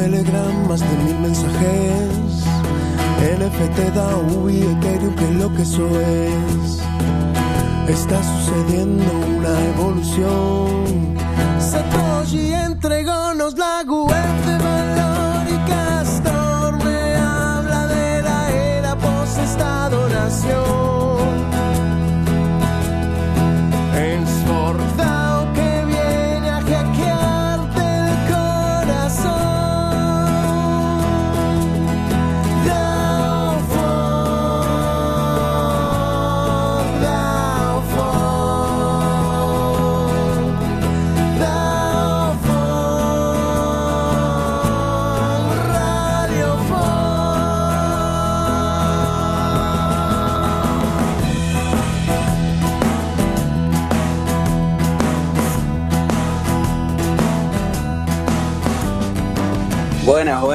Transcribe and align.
Telegram, 0.00 0.66
más 0.66 0.80
de 0.80 0.96
mil 1.04 1.18
mensajes. 1.18 2.10
NFT, 3.20 3.94
DAO 3.94 4.48
y 4.48 4.62
Ethereum, 4.62 5.14
que 5.14 5.30
lo 5.32 5.54
que 5.54 5.62
eso 5.62 5.86
es. 6.00 6.80
Está 7.86 8.18
sucediendo 8.22 9.04
una 9.36 9.52
evolución. 9.74 11.16
Satoshi 11.58 12.54
entregónos 12.54 13.58
la 13.58 13.82
web 13.86 14.49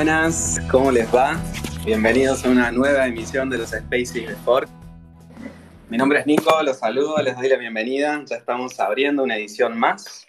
Buenas, 0.05 0.61
¿cómo 0.69 0.91
les 0.91 1.07
va? 1.11 1.35
Bienvenidos 1.83 2.45
a 2.45 2.51
una 2.51 2.71
nueva 2.71 3.07
emisión 3.07 3.49
de 3.49 3.57
los 3.57 3.71
Spaces 3.71 4.13
de 4.13 4.35
Fork. 4.35 4.69
Mi 5.89 5.97
nombre 5.97 6.19
es 6.19 6.27
Nico, 6.27 6.61
los 6.61 6.77
saludo, 6.77 7.17
les 7.23 7.35
doy 7.35 7.49
la 7.49 7.57
bienvenida. 7.57 8.23
Ya 8.23 8.35
estamos 8.35 8.79
abriendo 8.79 9.23
una 9.23 9.35
edición 9.35 9.75
más. 9.79 10.27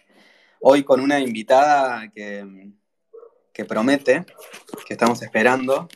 Hoy 0.60 0.82
con 0.82 1.00
una 1.00 1.20
invitada 1.20 2.10
que, 2.10 2.70
que 3.52 3.66
promete, 3.66 4.24
que 4.86 4.94
estamos 4.94 5.20
esperando. 5.20 5.88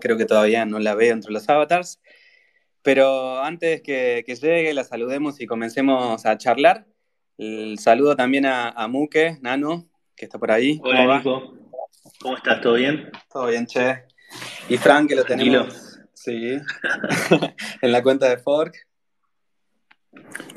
Creo 0.00 0.16
que 0.16 0.24
todavía 0.24 0.64
no 0.64 0.78
la 0.78 0.94
veo 0.94 1.12
entre 1.12 1.30
los 1.30 1.46
avatars. 1.46 2.00
Pero 2.80 3.42
antes 3.42 3.82
que, 3.82 4.24
que 4.24 4.34
llegue, 4.34 4.72
la 4.72 4.84
saludemos 4.84 5.42
y 5.42 5.46
comencemos 5.46 6.24
a 6.24 6.38
charlar. 6.38 6.86
El 7.36 7.78
saludo 7.80 8.16
también 8.16 8.46
a, 8.46 8.70
a 8.70 8.88
Muke, 8.88 9.36
Nano, 9.42 9.90
que 10.16 10.24
está 10.24 10.38
por 10.38 10.50
ahí. 10.50 10.78
¿Cómo 10.78 10.88
Hola? 10.88 11.18
Nico, 11.18 11.55
¿cómo 12.20 12.36
estás? 12.36 12.60
¿Todo 12.60 12.74
bien? 12.74 13.10
Todo 13.32 13.46
bien, 13.46 13.66
che. 13.66 14.04
Y 14.68 14.76
Frank, 14.76 15.08
que 15.08 15.16
lo 15.16 15.24
Tranquilo. 15.24 15.66
tenemos. 15.66 16.00
Sí. 16.14 16.58
en 17.82 17.92
la 17.92 18.02
cuenta 18.02 18.28
de 18.28 18.38
Fork. 18.38 18.74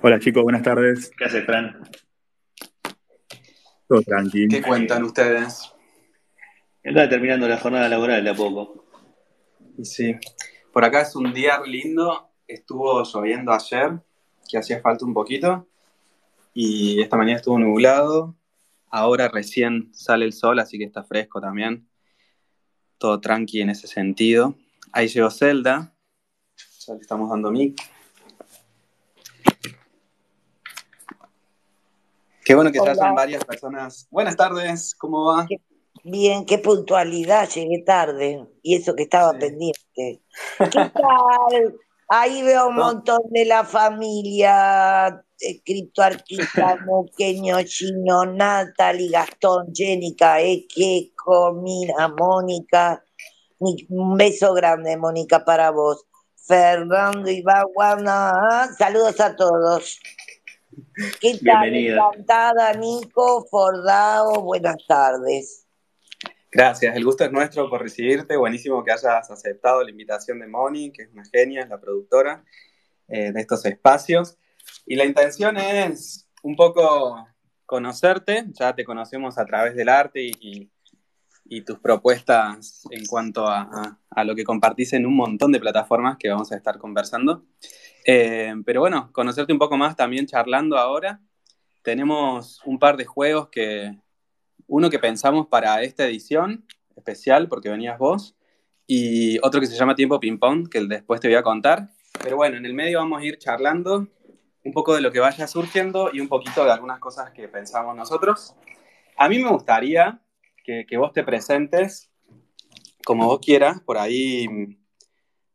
Hola 0.02 0.20
chicos, 0.20 0.44
buenas 0.44 0.64
tardes. 0.64 1.11
¿Qué 1.17 1.25
haces, 1.25 1.45
Fran? 1.45 1.80
Todo 3.88 4.02
tranquilo. 4.02 4.47
¿Qué 4.50 4.61
cuentan 4.61 5.03
ustedes? 5.03 5.73
Estaba 6.81 7.09
terminando 7.09 7.47
la 7.47 7.58
jornada 7.58 7.89
laboral 7.89 8.23
de 8.23 8.30
a 8.30 8.33
poco. 8.33 8.86
Sí. 9.83 10.16
Por 10.72 10.83
acá 10.86 11.02
es 11.02 11.16
un 11.16 11.33
día 11.33 11.59
lindo. 11.66 12.30
Estuvo 12.47 13.03
lloviendo 13.03 13.52
ayer, 13.52 14.00
que 14.50 14.58
hacía 14.58 14.81
falta 14.81 15.05
un 15.05 15.14
poquito. 15.14 15.67
Y 16.53 17.02
esta 17.02 17.17
mañana 17.17 17.38
estuvo 17.38 17.59
nublado. 17.59 18.36
Ahora 18.89 19.27
recién 19.27 19.93
sale 19.93 20.25
el 20.25 20.33
sol, 20.33 20.59
así 20.59 20.77
que 20.77 20.85
está 20.85 21.03
fresco 21.03 21.39
también. 21.39 21.87
Todo 22.97 23.19
tranqui 23.21 23.61
en 23.61 23.69
ese 23.69 23.87
sentido. 23.87 24.55
Ahí 24.91 25.08
llegó 25.08 25.30
Zelda. 25.30 25.93
Ya 26.87 26.93
le 26.95 27.02
estamos 27.02 27.30
dando 27.30 27.52
mic. 27.52 27.80
Qué 32.43 32.55
bueno 32.55 32.71
que 32.71 32.80
ya 32.83 32.95
son 32.95 33.14
varias 33.14 33.45
personas. 33.45 34.08
Buenas 34.09 34.36
tardes, 34.36 34.95
¿cómo 34.95 35.25
va? 35.25 35.47
Bien, 36.03 36.45
qué 36.45 36.58
puntualidad, 36.58 37.47
llegué 37.49 37.83
tarde. 37.85 38.47
Y 38.64 38.75
eso 38.75 38.95
que 38.95 39.03
estaba 39.03 39.33
Sí. 39.33 39.37
pendiente. 39.39 40.23
¿Qué 40.58 40.91
tal? 40.93 41.75
Ahí 42.08 42.41
veo 42.41 42.69
un 42.69 42.75
montón 42.75 43.21
de 43.30 43.45
la 43.45 43.64
familia, 43.64 45.23
eh, 45.39 45.61
criptoartista, 45.64 46.77
Moqueño, 46.86 47.61
Chino, 47.64 48.26
Natalie, 48.26 49.10
Gastón, 49.10 49.73
Jénica, 49.73 50.42
Eke, 50.42 51.11
Comina, 51.16 52.08
Mónica. 52.10 53.04
Un 53.60 54.17
beso 54.17 54.54
grande, 54.54 54.95
Mónica, 54.98 55.44
para 55.44 55.72
vos. 55.72 56.05
Fernando 56.48 57.30
Ibaguana, 57.30 58.70
saludos 58.77 59.20
a 59.20 59.36
todos. 59.36 60.00
¿Qué 61.20 61.38
tal? 61.45 61.70
Bienvenida. 61.70 61.98
Encantada, 62.14 62.73
Nico, 62.73 63.45
Fordao, 63.50 64.42
buenas 64.42 64.77
tardes. 64.88 65.67
Gracias, 66.52 66.95
el 66.95 67.06
gusto 67.06 67.23
es 67.23 67.32
nuestro 67.32 67.70
por 67.70 67.83
recibirte. 67.83 68.36
Buenísimo 68.36 68.83
que 68.83 68.92
hayas 68.92 69.30
aceptado 69.30 69.83
la 69.83 69.92
invitación 69.92 70.39
de 70.39 70.48
Moni, 70.48 70.92
que 70.92 71.04
es 71.04 71.10
una 71.14 71.23
genia, 71.26 71.61
es 71.61 71.70
la 71.70 71.80
productora 71.80 72.44
eh, 73.08 73.32
de 73.32 73.39
estos 73.39 73.64
espacios. 73.66 74.38
Y 74.85 74.95
la 74.95 75.05
intención 75.05 75.57
es 75.57 76.27
un 76.43 76.55
poco 76.55 77.27
conocerte, 77.65 78.45
ya 78.52 78.73
te 78.73 78.83
conocemos 78.83 79.37
a 79.37 79.45
través 79.45 79.75
del 79.75 79.89
arte 79.89 80.23
y, 80.23 80.69
tus 81.65 81.80
propuestas 81.80 82.83
en 82.91 83.08
cuanto 83.08 83.47
a 83.47 84.23
lo 84.23 84.35
que 84.35 84.43
compartís 84.43 84.93
en 84.93 85.08
un 85.08 85.15
montón 85.15 85.52
de 85.52 85.59
plataformas 85.59 86.17
que 86.19 86.29
vamos 86.29 86.52
a 86.52 86.55
estar 86.55 86.77
conversando. 86.77 87.43
Eh, 88.05 88.53
pero 88.65 88.81
bueno, 88.81 89.11
conocerte 89.11 89.53
un 89.53 89.59
poco 89.59 89.77
más 89.77 89.95
también 89.95 90.25
charlando 90.25 90.77
ahora. 90.77 91.21
Tenemos 91.83 92.61
un 92.65 92.79
par 92.79 92.97
de 92.97 93.05
juegos 93.05 93.49
que, 93.49 93.97
uno 94.67 94.89
que 94.89 94.99
pensamos 94.99 95.47
para 95.47 95.81
esta 95.83 96.05
edición 96.05 96.65
especial, 96.95 97.47
porque 97.47 97.69
venías 97.69 97.97
vos, 97.97 98.35
y 98.85 99.37
otro 99.45 99.59
que 99.59 99.67
se 99.67 99.75
llama 99.75 99.95
Tiempo 99.95 100.19
Ping 100.19 100.37
Pong, 100.37 100.67
que 100.69 100.81
después 100.85 101.21
te 101.21 101.27
voy 101.27 101.35
a 101.35 101.43
contar. 101.43 101.89
Pero 102.21 102.37
bueno, 102.37 102.58
en 102.58 102.65
el 102.65 102.73
medio 102.73 102.99
vamos 102.99 103.21
a 103.21 103.25
ir 103.25 103.37
charlando 103.37 104.08
un 104.64 104.73
poco 104.73 104.93
de 104.93 105.02
lo 105.02 105.11
que 105.11 105.20
vaya 105.20 105.47
surgiendo 105.47 106.09
y 106.14 106.20
un 106.20 106.27
poquito 106.27 106.65
de 106.65 106.71
algunas 106.71 106.99
cosas 106.99 107.31
que 107.31 107.47
pensamos 107.47 107.95
nosotros. 107.95 108.55
A 109.17 109.30
mí 109.30 109.39
me 109.39 109.49
gustaría 109.49 110.21
que, 110.64 110.97
vos 110.97 111.11
te 111.14 111.23
presentes 111.23 112.11
como 113.03 113.25
vos 113.25 113.39
quieras, 113.39 113.81
por 113.81 113.97
ahí 113.97 114.47
mm, 114.47 114.77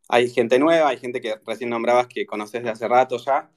hay 0.08 0.28
gente 0.28 0.58
nueva, 0.58 0.88
hay 0.88 0.98
gente 0.98 1.20
que 1.20 1.36
recién 1.46 1.70
nombrabas 1.70 2.08
que 2.08 2.26
conoces 2.26 2.64
de 2.64 2.70
hace 2.70 2.88
rato 2.88 3.16
ya, 3.18 3.50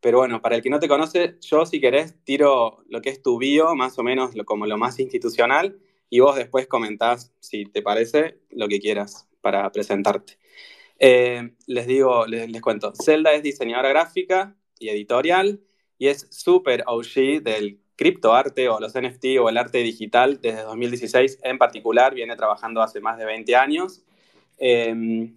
pero 0.00 0.18
bueno, 0.18 0.40
para 0.40 0.56
el 0.56 0.62
que 0.62 0.70
no 0.70 0.80
te 0.80 0.88
conoce, 0.88 1.36
yo 1.42 1.66
si 1.66 1.80
querés 1.80 2.16
tiro 2.24 2.82
lo 2.88 3.02
que 3.02 3.10
es 3.10 3.20
tu 3.22 3.38
bio, 3.38 3.74
más 3.74 3.98
o 3.98 4.02
menos 4.02 4.30
como 4.46 4.66
lo 4.66 4.78
más 4.78 4.98
institucional, 5.00 5.78
y 6.08 6.20
vos 6.20 6.36
después 6.36 6.66
comentás, 6.66 7.32
si 7.40 7.66
te 7.66 7.82
parece, 7.82 8.40
lo 8.50 8.68
que 8.68 8.80
quieras 8.80 9.28
para 9.42 9.70
presentarte. 9.70 10.38
Eh, 10.98 11.54
les 11.66 11.86
digo, 11.86 12.26
les, 12.26 12.50
les 12.50 12.62
cuento, 12.62 12.92
Zelda 12.94 13.32
es 13.32 13.42
diseñadora 13.42 13.90
gráfica 13.90 14.56
y 14.82 14.90
editorial, 14.90 15.60
y 15.98 16.08
es 16.08 16.26
súper 16.30 16.84
OG 16.86 17.42
del 17.42 17.80
criptoarte 17.96 18.68
o 18.68 18.80
los 18.80 18.94
NFT 18.94 19.38
o 19.40 19.48
el 19.48 19.56
arte 19.56 19.78
digital 19.78 20.40
desde 20.40 20.62
2016 20.62 21.38
en 21.42 21.58
particular, 21.58 22.14
viene 22.14 22.36
trabajando 22.36 22.82
hace 22.82 23.00
más 23.00 23.16
de 23.18 23.24
20 23.24 23.54
años. 23.56 24.02
Eh, 24.58 25.32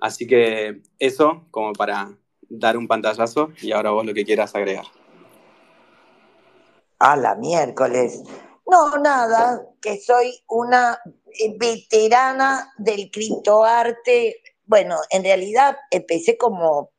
así 0.00 0.26
que 0.26 0.82
eso 0.98 1.46
como 1.50 1.72
para 1.72 2.10
dar 2.48 2.76
un 2.76 2.88
pantallazo 2.88 3.52
y 3.60 3.72
ahora 3.72 3.90
vos 3.90 4.04
lo 4.04 4.14
que 4.14 4.24
quieras 4.24 4.54
agregar. 4.54 4.86
A 6.98 7.16
la 7.16 7.34
miércoles. 7.36 8.22
No, 8.66 8.96
nada, 8.98 9.62
que 9.80 9.98
soy 9.98 10.40
una 10.48 10.98
veterana 11.58 12.72
del 12.76 13.10
criptoarte. 13.10 14.42
Bueno, 14.66 14.96
en 15.10 15.22
realidad 15.22 15.76
empecé 15.90 16.36
como, 16.36 16.90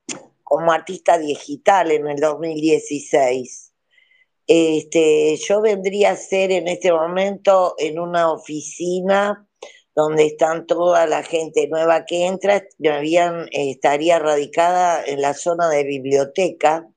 como 0.49 0.71
artista 0.71 1.17
digital 1.17 1.91
en 1.91 2.07
el 2.07 2.19
2016. 2.19 3.71
Este, 4.47 5.37
yo 5.37 5.61
vendría 5.61 6.11
a 6.11 6.15
ser 6.15 6.51
en 6.51 6.67
este 6.67 6.91
momento 6.91 7.75
en 7.77 7.99
una 7.99 8.31
oficina 8.31 9.47
donde 9.95 10.25
están 10.25 10.65
toda 10.65 11.05
la 11.05 11.23
gente 11.23 11.67
nueva 11.67 12.05
que 12.05 12.25
entra, 12.25 12.63
me 12.79 12.89
habían, 12.89 13.43
eh, 13.51 13.69
estaría 13.71 14.17
radicada 14.17 15.03
en 15.05 15.21
la 15.21 15.33
zona 15.33 15.69
de 15.69 15.83
biblioteca, 15.83 16.87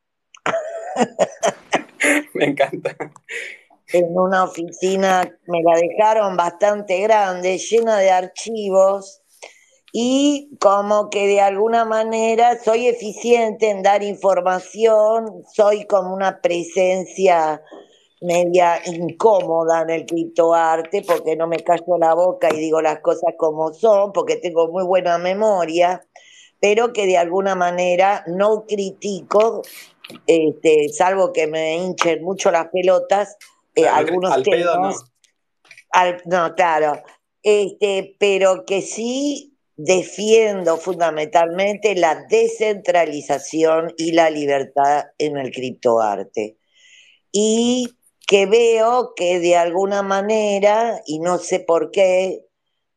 Me 2.34 2.46
encanta. 2.46 2.96
en 3.92 4.16
una 4.16 4.44
oficina, 4.44 5.22
me 5.46 5.62
la 5.62 5.78
dejaron 5.78 6.36
bastante 6.36 7.00
grande, 7.00 7.58
llena 7.58 7.98
de 7.98 8.10
archivos, 8.10 9.21
y 9.92 10.48
como 10.58 11.10
que 11.10 11.26
de 11.26 11.42
alguna 11.42 11.84
manera 11.84 12.58
soy 12.58 12.86
eficiente 12.86 13.68
en 13.68 13.82
dar 13.82 14.02
información, 14.02 15.44
soy 15.52 15.84
como 15.84 16.14
una 16.14 16.40
presencia 16.40 17.62
media 18.22 18.80
incómoda 18.86 19.82
en 19.82 19.90
el 19.90 20.06
criptoarte 20.06 21.02
porque 21.02 21.36
no 21.36 21.46
me 21.46 21.58
callo 21.58 21.98
la 21.98 22.14
boca 22.14 22.48
y 22.52 22.58
digo 22.58 22.80
las 22.80 23.00
cosas 23.00 23.34
como 23.36 23.74
son, 23.74 24.12
porque 24.12 24.36
tengo 24.36 24.68
muy 24.68 24.84
buena 24.84 25.18
memoria, 25.18 26.02
pero 26.58 26.94
que 26.94 27.06
de 27.06 27.18
alguna 27.18 27.54
manera 27.54 28.24
no 28.26 28.64
critico, 28.66 29.60
este, 30.26 30.88
salvo 30.88 31.34
que 31.34 31.46
me 31.46 31.76
hinchen 31.76 32.24
mucho 32.24 32.50
las 32.50 32.68
pelotas, 32.68 33.36
eh, 33.74 33.86
algunos 33.86 34.42
temas. 34.42 35.04
no. 36.24 36.54
claro. 36.54 37.02
Este, 37.42 38.14
pero 38.20 38.64
que 38.64 38.82
sí 38.82 39.51
defiendo 39.84 40.76
fundamentalmente 40.76 41.96
la 41.96 42.24
descentralización 42.28 43.92
y 43.96 44.12
la 44.12 44.30
libertad 44.30 45.06
en 45.18 45.36
el 45.36 45.50
criptoarte. 45.50 46.56
Y 47.32 47.88
que 48.24 48.46
veo 48.46 49.12
que 49.16 49.40
de 49.40 49.56
alguna 49.56 50.02
manera, 50.02 51.02
y 51.04 51.18
no 51.18 51.38
sé 51.38 51.58
por 51.58 51.90
qué, 51.90 52.46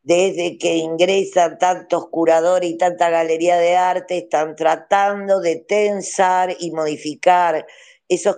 desde 0.04 0.60
que 0.60 0.76
ingresan 0.76 1.58
tantos 1.58 2.08
curadores 2.10 2.70
y 2.70 2.78
tanta 2.78 3.10
galería 3.10 3.58
de 3.58 3.76
arte, 3.76 4.20
están 4.20 4.56
tratando 4.56 5.40
de 5.40 5.56
tensar 5.56 6.56
y 6.60 6.70
modificar 6.70 7.66
esos 8.08 8.38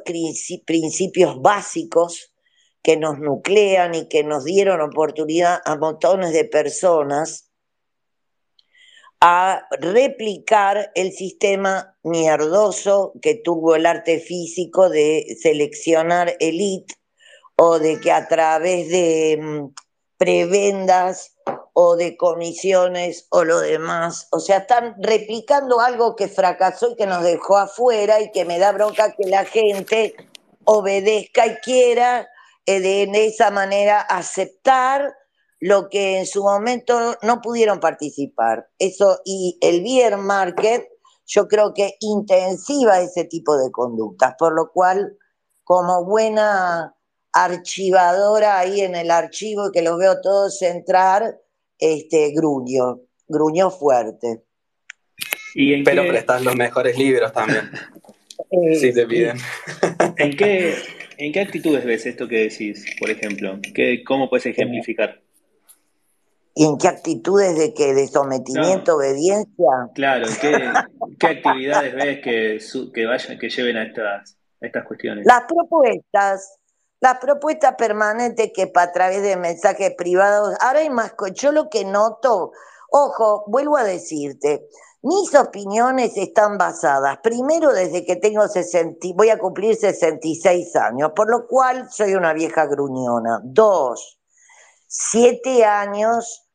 principios 0.65 1.41
básicos 1.41 2.31
que 2.81 2.95
nos 2.95 3.19
nuclean 3.19 3.93
y 3.93 4.07
que 4.07 4.23
nos 4.23 4.45
dieron 4.45 4.79
oportunidad 4.79 5.59
a 5.65 5.75
montones 5.75 6.31
de 6.31 6.45
personas 6.45 7.46
a 9.19 9.67
replicar 9.79 10.91
el 10.95 11.11
sistema 11.11 11.97
mierdoso 12.03 13.13
que 13.21 13.35
tuvo 13.35 13.75
el 13.75 13.85
arte 13.85 14.19
físico 14.19 14.89
de 14.89 15.25
seleccionar 15.41 16.35
elite 16.39 16.95
o 17.55 17.79
de 17.79 17.99
que 17.99 18.11
a 18.11 18.27
través 18.27 18.89
de 18.89 19.39
mm, 19.41 19.73
prebendas 20.17 21.35
o 21.73 21.95
de 21.95 22.17
comisiones 22.17 23.27
o 23.29 23.43
lo 23.43 23.59
demás, 23.59 24.27
o 24.31 24.39
sea, 24.39 24.57
están 24.57 24.95
replicando 24.99 25.79
algo 25.79 26.15
que 26.15 26.27
fracasó 26.27 26.91
y 26.91 26.95
que 26.95 27.05
nos 27.05 27.23
dejó 27.23 27.57
afuera 27.57 28.19
y 28.19 28.31
que 28.31 28.45
me 28.45 28.57
da 28.57 28.71
bronca 28.71 29.15
que 29.15 29.29
la 29.29 29.45
gente 29.45 30.15
obedezca 30.65 31.45
y 31.45 31.55
quiera 31.57 32.27
eh, 32.65 32.79
de, 32.79 33.25
esa 33.25 33.51
manera 33.51 34.01
aceptar 34.01 35.13
lo 35.59 35.89
que 35.89 36.19
en 36.19 36.25
su 36.25 36.43
momento 36.43 37.17
no 37.23 37.41
pudieron 37.41 37.79
participar. 37.79 38.69
Eso 38.79 39.21
y 39.25 39.57
el 39.61 39.81
beer 39.81 40.17
market 40.17 40.87
yo 41.25 41.47
creo 41.47 41.73
que 41.73 41.95
intensiva 41.99 43.01
ese 43.01 43.25
tipo 43.25 43.57
de 43.57 43.71
conductas, 43.71 44.35
por 44.37 44.53
lo 44.53 44.71
cual 44.71 45.17
como 45.63 46.05
buena 46.05 46.95
archivadora 47.33 48.59
ahí 48.59 48.81
en 48.81 48.95
el 48.95 49.11
archivo 49.11 49.67
y 49.67 49.71
que 49.71 49.81
los 49.81 49.97
veo 49.97 50.21
todos 50.21 50.61
entrar, 50.61 51.37
este 51.77 52.31
gruño, 52.31 53.01
gruño 53.27 53.69
fuerte. 53.69 54.43
¿Y 55.53 55.83
Pero 55.83 56.07
prestas 56.07 56.43
los 56.43 56.55
mejores 56.55 56.97
libros 56.97 57.33
también. 57.33 57.69
si 58.79 58.93
te 58.93 59.05
piden. 59.05 59.37
¿En 60.17 60.37
qué, 60.37 60.75
¿En 61.17 61.33
qué 61.33 61.41
actitudes 61.41 61.83
ves 61.83 62.05
esto 62.05 62.27
que 62.27 62.49
decís, 62.49 62.85
por 62.99 63.09
ejemplo? 63.09 63.59
¿Qué, 63.73 64.03
¿Cómo 64.03 64.29
puedes 64.29 64.45
ejemplificar? 64.45 65.21
¿Y 66.57 66.65
en 66.65 66.77
qué 66.79 66.87
actitudes 66.87 67.55
de 67.55 67.71
que 67.75 67.93
de 67.93 68.07
sometimiento, 68.07 68.95
obediencia? 68.95 69.89
Claro, 69.93 70.25
¿qué, 70.41 70.51
qué 71.19 71.27
actividades 71.27 71.93
ves 71.93 72.19
que, 72.23 72.59
que 72.91 73.05
vayan, 73.05 73.37
que 73.37 73.47
lleven 73.47 73.77
a 73.77 73.83
estas, 73.83 74.35
estas 74.59 74.83
cuestiones? 74.85 75.23
Las 75.27 75.43
propuestas, 75.43 76.57
las 76.99 77.19
propuestas 77.19 77.75
permanentes 77.77 78.51
que 78.55 78.71
a 78.73 78.91
través 78.91 79.21
de 79.21 79.37
mensajes 79.37 79.93
privados, 79.95 80.55
ahora 80.59 80.79
hay 80.79 80.89
más, 80.89 81.13
yo 81.35 81.51
lo 81.51 81.69
que 81.69 81.85
noto, 81.85 82.53
ojo, 82.89 83.43
vuelvo 83.45 83.77
a 83.77 83.83
decirte, 83.83 84.67
mis 85.03 85.35
opiniones 85.35 86.17
están 86.17 86.57
basadas, 86.57 87.19
primero 87.21 87.71
desde 87.71 88.03
que 88.03 88.15
tengo 88.15 88.47
60, 88.47 89.09
voy 89.13 89.29
a 89.29 89.37
cumplir 89.37 89.75
66 89.75 90.75
años, 90.75 91.11
por 91.15 91.29
lo 91.29 91.45
cual 91.45 91.87
soy 91.91 92.15
una 92.15 92.33
vieja 92.33 92.65
gruñona. 92.65 93.41
Dos, 93.43 94.19
siete 94.87 95.63
años 95.63 96.46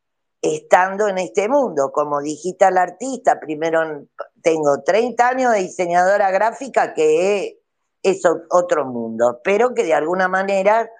estando 0.42 1.06
en 1.06 1.18
este 1.18 1.48
mundo 1.48 1.92
como 1.92 2.20
digital 2.20 2.76
artista. 2.76 3.38
Primero 3.38 4.06
tengo 4.42 4.82
30 4.82 5.28
años 5.28 5.52
de 5.52 5.60
diseñadora 5.60 6.32
gráfica, 6.32 6.92
que 6.94 7.60
es 8.02 8.22
otro 8.50 8.84
mundo, 8.84 9.40
pero 9.44 9.72
que 9.72 9.84
de 9.84 9.94
alguna 9.94 10.26
manera 10.26 10.90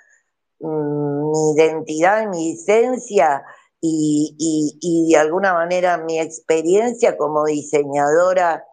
mm, 0.61 1.31
mi 1.31 1.53
identidad, 1.55 2.29
mi 2.29 2.53
licencia 2.53 3.43
y, 3.81 5.09
de 5.11 5.19
alguna 5.19 5.55
manera 5.55 5.99
mi 5.99 6.21
experiencia 6.21 7.17
como 7.17 7.45
diseñadora 7.45 8.65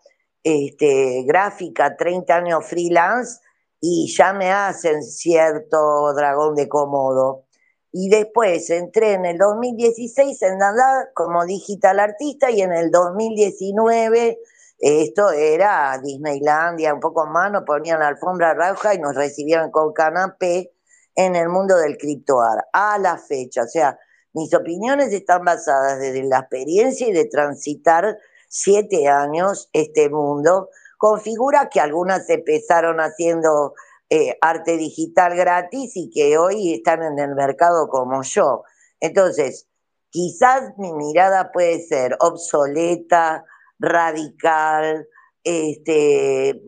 este, 0.43 1.23
gráfica, 1.23 1.97
30 1.97 2.35
años 2.35 2.65
freelance, 2.65 3.39
y 3.81 4.13
ya 4.15 4.33
me 4.33 4.51
hacen 4.51 5.01
cierto 5.03 6.13
dragón 6.13 6.53
de 6.53 6.67
cómodo. 6.67 7.45
Y 7.91 8.09
después 8.09 8.69
entré 8.69 9.13
en 9.13 9.25
el 9.25 9.37
2016 9.37 10.41
en 10.43 10.57
nada 10.59 11.09
como 11.13 11.45
digital 11.45 11.99
artista 11.99 12.51
y 12.51 12.61
en 12.61 12.71
el 12.71 12.91
2019 12.91 14.39
esto 14.79 15.31
era 15.31 15.99
Disneylandia, 16.01 16.93
un 16.93 17.01
poco 17.01 17.25
más, 17.25 17.51
nos 17.51 17.63
ponían 17.63 17.99
la 17.99 18.07
alfombra 18.07 18.53
roja 18.53 18.93
y 18.93 18.97
nos 18.97 19.13
recibían 19.13 19.71
con 19.71 19.91
canapé 19.91 20.71
en 21.15 21.35
el 21.35 21.49
mundo 21.49 21.75
del 21.75 21.97
criptoar, 21.97 22.65
a 22.71 22.97
la 22.97 23.17
fecha. 23.17 23.63
O 23.63 23.67
sea, 23.67 23.99
mis 24.31 24.53
opiniones 24.53 25.11
están 25.11 25.43
basadas 25.43 25.99
desde 25.99 26.23
la 26.23 26.39
experiencia 26.39 27.07
y 27.09 27.11
de 27.11 27.25
transitar 27.25 28.17
siete 28.47 29.09
años 29.09 29.69
este 29.73 30.09
mundo 30.09 30.69
con 30.97 31.19
figuras 31.19 31.67
que 31.69 31.81
algunas 31.81 32.29
empezaron 32.29 32.99
haciendo 32.99 33.73
eh, 34.09 34.37
arte 34.41 34.77
digital 34.77 35.35
gratis 35.35 35.91
y 35.95 36.09
que 36.09 36.37
hoy 36.37 36.73
están 36.73 37.03
en 37.03 37.19
el 37.19 37.35
mercado 37.35 37.87
como 37.89 38.23
yo. 38.23 38.63
Entonces, 38.99 39.67
quizás 40.09 40.77
mi 40.77 40.93
mirada 40.93 41.51
puede 41.51 41.79
ser 41.81 42.17
obsoleta, 42.19 43.45
radical, 43.77 45.07
este, 45.43 46.61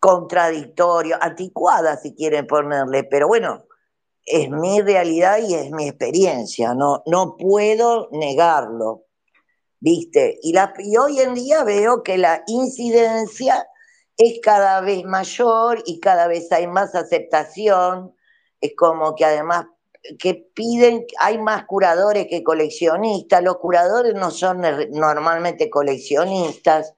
contradictorio, 0.00 1.16
anticuada 1.20 1.96
si 1.96 2.14
quieren 2.14 2.46
ponerle, 2.46 3.04
pero 3.04 3.28
bueno, 3.28 3.64
es 4.24 4.50
mi 4.50 4.80
realidad 4.80 5.38
y 5.38 5.54
es 5.54 5.70
mi 5.70 5.88
experiencia, 5.88 6.74
no, 6.74 7.02
no 7.06 7.36
puedo 7.36 8.08
negarlo, 8.10 9.04
¿viste? 9.78 10.38
Y, 10.42 10.52
la, 10.52 10.74
y 10.78 10.96
hoy 10.96 11.20
en 11.20 11.34
día 11.34 11.62
veo 11.64 12.02
que 12.02 12.18
la 12.18 12.42
incidencia 12.46 13.66
es 14.16 14.40
cada 14.42 14.80
vez 14.80 15.04
mayor 15.04 15.82
y 15.86 16.00
cada 16.00 16.26
vez 16.26 16.50
hay 16.52 16.66
más 16.66 16.94
aceptación, 16.94 18.14
es 18.60 18.72
como 18.76 19.14
que 19.14 19.24
además 19.24 19.66
que 20.18 20.34
piden, 20.54 21.04
hay 21.18 21.38
más 21.38 21.64
curadores 21.64 22.26
que 22.28 22.42
coleccionistas, 22.42 23.42
los 23.42 23.58
curadores 23.58 24.14
no 24.14 24.30
son 24.30 24.62
normalmente 24.90 25.68
coleccionistas, 25.68 26.94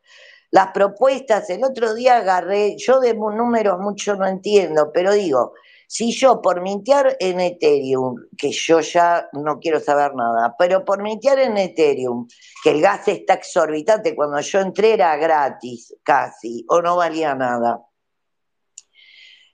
las 0.50 0.68
propuestas, 0.72 1.48
el 1.50 1.64
otro 1.64 1.94
día 1.94 2.18
agarré, 2.18 2.76
yo 2.78 3.00
de 3.00 3.14
números 3.14 3.78
mucho 3.80 4.14
no 4.14 4.26
entiendo, 4.26 4.90
pero 4.92 5.12
digo, 5.12 5.54
si 5.88 6.12
yo 6.12 6.42
por 6.42 6.60
mintear 6.60 7.16
en 7.18 7.40
Ethereum, 7.40 8.14
que 8.36 8.52
yo 8.52 8.80
ya 8.80 9.26
no 9.32 9.58
quiero 9.58 9.80
saber 9.80 10.14
nada, 10.14 10.54
pero 10.58 10.84
por 10.84 11.02
mintear 11.02 11.38
en 11.38 11.56
Ethereum, 11.56 12.28
que 12.62 12.72
el 12.72 12.82
gas 12.82 13.08
está 13.08 13.34
exorbitante, 13.34 14.14
cuando 14.14 14.38
yo 14.38 14.60
entré 14.60 14.92
era 14.92 15.16
gratis 15.16 15.96
casi, 16.02 16.66
o 16.68 16.82
no 16.82 16.96
valía 16.96 17.34
nada, 17.34 17.82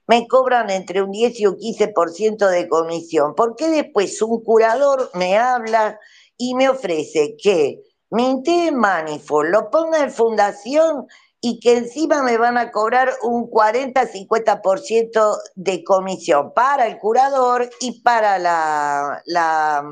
me 0.09 0.27
cobran 0.27 0.71
entre 0.71 1.03
un 1.03 1.13
10 1.13 1.39
y 1.41 1.47
un 1.47 1.57
15% 1.57 2.51
de 2.51 2.69
comisión. 2.69 3.37
¿Por 3.37 3.55
qué 3.55 3.69
después 3.69 4.21
un 4.21 4.43
curador 4.43 5.11
me 5.15 5.39
habla 5.39 6.01
y 6.37 6.57
me 6.57 6.69
ofrece 6.69 7.37
que 7.41 7.81
mintee 8.11 8.73
Manifold, 8.73 9.51
lo 9.51 9.71
ponga 9.71 10.03
en 10.03 10.11
fundación 10.11 11.07
y 11.47 11.61
que 11.61 11.77
encima 11.77 12.23
me 12.23 12.39
van 12.39 12.57
a 12.57 12.73
cobrar 12.73 13.13
un 13.21 13.51
40-50% 13.51 15.37
de 15.55 15.85
comisión 15.85 16.55
para 16.55 16.87
el 16.87 16.97
curador 16.97 17.69
y 17.81 18.01
para 18.01 18.39
la, 18.39 19.85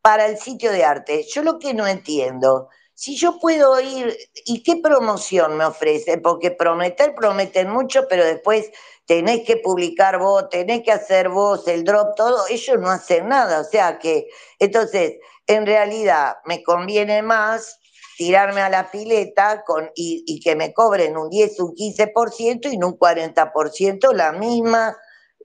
para 0.00 0.26
el 0.26 0.38
sitio 0.38 0.70
de 0.70 0.84
arte. 0.84 1.26
Yo 1.28 1.42
lo 1.42 1.58
que 1.58 1.74
no 1.74 1.88
entiendo, 1.88 2.68
si 2.94 3.16
yo 3.16 3.40
puedo 3.40 3.80
ir, 3.80 4.16
¿y 4.46 4.62
qué 4.62 4.76
promoción 4.76 5.56
me 5.56 5.64
ofrece? 5.64 6.18
Porque 6.18 6.52
prometer, 6.52 7.16
prometen 7.16 7.68
mucho, 7.68 8.06
pero 8.08 8.24
después 8.24 8.70
tenés 9.06 9.44
que 9.44 9.56
publicar 9.56 10.20
vos, 10.20 10.48
tenés 10.50 10.84
que 10.84 10.92
hacer 10.92 11.30
vos 11.30 11.66
el 11.66 11.82
drop, 11.82 12.14
todo, 12.14 12.46
ellos 12.48 12.78
no 12.78 12.90
hacen 12.90 13.28
nada. 13.28 13.58
O 13.58 13.64
sea 13.64 13.98
que, 13.98 14.28
entonces, 14.60 15.14
en 15.48 15.66
realidad 15.66 16.36
me 16.44 16.62
conviene 16.62 17.22
más 17.22 17.80
tirarme 18.16 18.60
a 18.60 18.68
la 18.68 18.90
pileta 18.90 19.62
con, 19.64 19.90
y, 19.94 20.40
que 20.40 20.56
me 20.56 20.72
cobren 20.72 21.16
un 21.16 21.30
10, 21.30 21.60
un 21.60 21.74
15% 21.74 22.72
y 22.72 22.78
no 22.78 22.88
un 22.88 22.98
40% 22.98 24.12
la 24.12 24.32
misma 24.32 24.96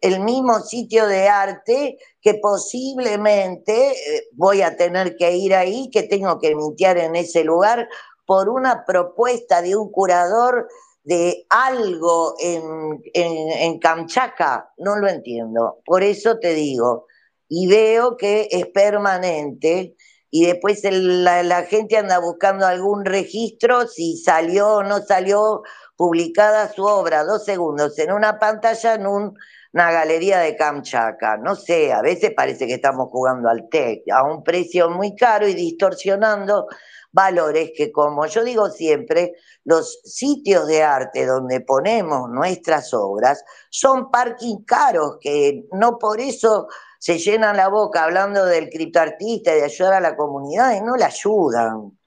el 0.02 0.22
mismo 0.22 0.62
sitio 0.62 1.08
de 1.08 1.28
arte 1.28 1.98
que 2.22 2.36
posiblemente 2.36 3.92
eh, 3.92 4.28
voy 4.32 4.62
a 4.62 4.78
tener 4.78 5.18
que 5.18 5.36
ir 5.36 5.54
ahí, 5.54 5.90
que 5.92 6.04
tengo 6.04 6.40
que 6.40 6.56
mintear 6.56 6.98
en 6.98 7.16
ese 7.16 7.44
lugar 7.44 7.90
por 8.26 8.50
una 8.50 8.86
propuesta 8.86 9.62
de 9.62 9.76
un 9.76 9.92
curador 9.92 10.68
de 11.04 11.46
algo 11.50 12.36
en, 12.40 13.02
en, 13.14 13.80
Kamchatka, 13.80 14.72
no 14.78 14.98
lo 14.98 15.08
entiendo. 15.08 15.80
Por 15.84 16.04
eso 16.04 16.38
te 16.38 16.54
digo, 16.54 17.08
y 17.48 17.68
veo 17.68 18.16
que 18.16 18.48
es 18.52 18.68
permanente 18.68 19.96
y 20.32 20.46
después 20.46 20.82
la, 20.84 21.64
gente 21.64 21.98
anda 21.98 22.20
buscando 22.20 22.66
algún 22.66 23.06
registro, 23.06 23.88
si 23.88 24.18
salió 24.18 24.76
o 24.76 24.84
no 24.84 25.00
salió 25.02 25.64
publicada 25.96 26.72
su 26.72 26.84
obra, 26.86 27.24
dos 27.24 27.46
segundos, 27.46 27.98
en 28.00 28.12
una 28.12 28.40
pantalla, 28.40 28.94
en 28.94 29.08
un 29.08 29.38
una 29.74 29.92
galería 29.92 30.40
de 30.40 30.56
Kamchatka. 30.56 31.38
No 31.38 31.56
sé, 31.56 31.94
a 31.94 32.02
veces 32.02 32.32
parece 32.36 32.68
que 32.68 32.76
estamos 32.76 33.10
jugando 33.10 33.50
al 33.50 33.70
TEC 33.70 34.04
a 34.12 34.24
un 34.24 34.44
precio 34.44 34.90
muy 34.90 35.16
caro 35.16 35.48
y 35.48 35.54
distorsionando 35.54 36.68
valores 37.12 37.72
que, 37.76 37.92
como 37.92 38.26
yo 38.28 38.44
digo 38.44 38.70
siempre, 38.70 39.34
los 39.64 40.02
sitios 40.04 40.68
de 40.68 40.84
arte 40.84 41.26
donde 41.26 41.62
ponemos 41.62 42.30
nuestras 42.30 42.94
obras 42.94 43.44
son 43.70 44.12
parking 44.12 44.64
caros, 44.64 45.18
que 45.20 45.66
no 45.72 45.98
por 45.98 46.20
eso 46.20 46.68
se 47.00 47.18
llenan 47.18 47.58
la 47.58 47.70
boca 47.70 48.04
hablando 48.04 48.46
del 48.46 48.70
criptoartista 48.70 49.56
y 49.56 49.60
de 49.60 49.64
ayudar 49.64 49.94
a 49.94 50.02
la 50.02 50.18
comunidad 50.18 50.76
y 50.76 50.82
no 50.82 50.98
la 50.98 51.08
ayudan. 51.08 51.98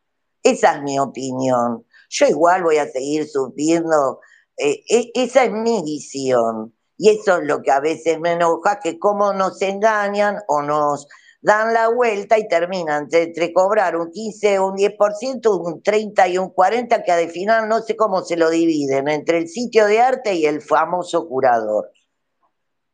Esa 0.43 0.77
es 0.77 0.83
mi 0.83 0.99
opinión. 0.99 1.87
Yo 2.11 2.27
igual 2.27 2.63
voy 2.63 2.77
a 2.77 2.87
seguir 2.87 3.27
subiendo, 3.27 4.21
eh, 4.57 4.85
e, 4.89 5.11
esa 5.15 5.45
es 5.45 5.51
mi 5.51 5.83
visión. 5.83 6.75
Y 6.99 7.09
eso 7.09 7.39
es 7.39 7.45
lo 7.45 7.63
que 7.63 7.71
a 7.71 7.81
veces 7.81 8.21
me 8.21 8.33
enoja, 8.33 8.81
que 8.81 8.99
cómo 8.99 9.33
nos 9.33 9.61
engañan 9.63 10.39
o 10.47 10.61
nos 10.61 11.09
dan 11.41 11.73
la 11.73 11.89
vuelta 11.89 12.39
y 12.39 12.47
terminan 12.47 13.09
entre, 13.11 13.53
cobrar 13.53 13.97
un 13.97 14.11
15 14.11 14.59
o 14.59 14.69
un 14.69 14.77
10%, 14.77 15.67
un 15.67 15.83
30 15.83 16.29
y 16.29 16.39
un 16.39 16.55
40%, 16.55 17.03
que 17.03 17.13
al 17.13 17.31
final 17.31 17.67
no 17.67 17.81
sé 17.81 17.97
cómo 17.97 18.23
se 18.23 18.37
lo 18.37 18.51
dividen 18.51 19.09
entre 19.09 19.39
el 19.39 19.49
sitio 19.49 19.87
de 19.87 20.01
arte 20.01 20.35
y 20.35 20.45
el 20.45 20.61
famoso 20.61 21.27
curador. 21.27 21.91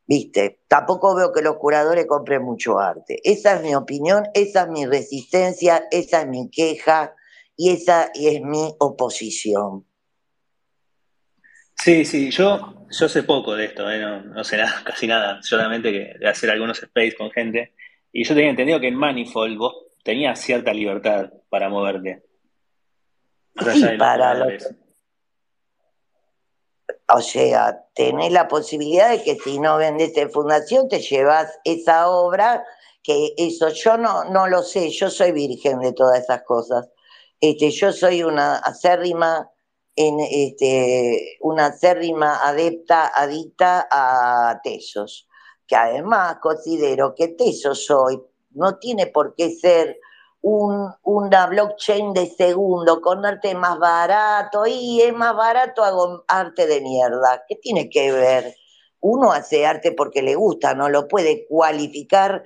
¿Viste? 0.09 0.63
Tampoco 0.69 1.15
veo 1.15 1.35
que 1.35 1.43
los 1.43 1.57
curadores 1.57 2.07
compren 2.07 2.43
mucho 2.43 2.79
arte. 2.79 3.21
Esa 3.23 3.57
es 3.57 3.63
mi 3.63 3.75
opinión, 3.75 4.25
esa 4.33 4.63
es 4.63 4.69
mi 4.69 4.87
resistencia, 4.87 5.85
esa 5.91 6.23
es 6.23 6.29
mi 6.29 6.49
queja 6.49 7.15
y 7.55 7.73
esa 7.73 8.11
es 8.15 8.41
mi 8.41 8.75
oposición. 8.79 9.85
Sí, 11.75 12.07
sí, 12.07 12.31
yo, 12.31 12.87
yo 12.91 13.09
sé 13.09 13.23
poco 13.23 13.55
de 13.55 13.67
esto, 13.67 13.89
¿eh? 13.91 14.01
no, 14.01 14.43
sé 14.45 14.57
nada, 14.57 14.83
casi 14.85 15.07
nada, 15.07 15.43
solamente 15.43 15.93
que 15.93 16.19
de 16.19 16.29
hacer 16.29 16.51
algunos 16.51 16.83
space 16.83 17.15
con 17.15 17.31
gente. 17.31 17.75
Y 18.11 18.25
yo 18.25 18.35
tenía 18.35 18.51
entendido 18.51 18.81
que 18.81 18.89
en 18.89 18.95
Manifold 18.95 19.59
vos 19.59 19.75
tenías 20.03 20.41
cierta 20.41 20.73
libertad 20.73 21.31
para 21.51 21.69
moverte. 21.69 22.23
Sí, 23.75 23.85
para 23.99 24.35
O 27.11 27.21
sea, 27.21 27.87
tenés 27.95 28.33
la 28.33 28.49
posibilidad 28.49 29.11
de 29.11 29.23
que 29.23 29.37
si 29.37 29.59
no 29.59 29.79
vendes 29.79 30.17
en 30.17 30.31
fundación 30.31 30.89
te 30.89 31.01
llevas 31.01 31.59
esa 31.65 32.11
obra, 32.11 32.65
que 33.03 33.33
eso 33.39 33.71
yo 33.71 33.97
no, 33.97 34.25
no 34.25 34.47
lo 34.47 34.63
sé, 34.63 34.91
yo 34.91 35.09
soy 35.09 35.33
virgen 35.33 35.81
de 35.81 35.93
todas 35.95 36.21
esas 36.21 36.43
cosas. 36.43 36.91
Este, 37.41 37.71
yo 37.71 37.93
soy 37.93 38.23
una 38.23 38.57
acérrima 38.57 39.51
en 39.97 40.21
este, 40.21 41.39
una 41.41 41.67
acérrima 41.67 42.47
adepta, 42.47 43.11
adicta 43.15 43.89
a 43.91 44.61
Tesos, 44.63 45.27
que 45.67 45.77
además 45.77 46.37
considero 46.43 47.15
que 47.15 47.29
Tesos 47.29 47.91
hoy 47.91 48.21
no 48.51 48.79
tiene 48.79 49.07
por 49.07 49.35
qué 49.35 49.51
ser 49.51 49.99
un, 50.41 50.93
una 51.03 51.47
blockchain 51.47 52.13
de 52.13 52.27
segundo 52.27 53.01
con 53.01 53.25
arte 53.27 53.55
más 53.55 53.79
barato 53.79 54.67
y 54.67 55.01
es 55.03 55.13
más 55.13 55.35
barato 55.35 55.85
hago 55.85 56.25
arte 56.29 56.67
de 56.67 56.81
mierda. 56.81 57.45
¿Qué 57.49 57.57
tiene 57.57 57.91
que 57.91 58.13
ver? 58.13 58.55
Uno 59.01 59.33
hace 59.33 59.67
arte 59.67 59.93
porque 59.93 60.23
le 60.23 60.35
gusta, 60.35 60.75
no 60.75 60.89
lo 60.89 61.09
puede 61.09 61.47
cualificar 61.49 62.43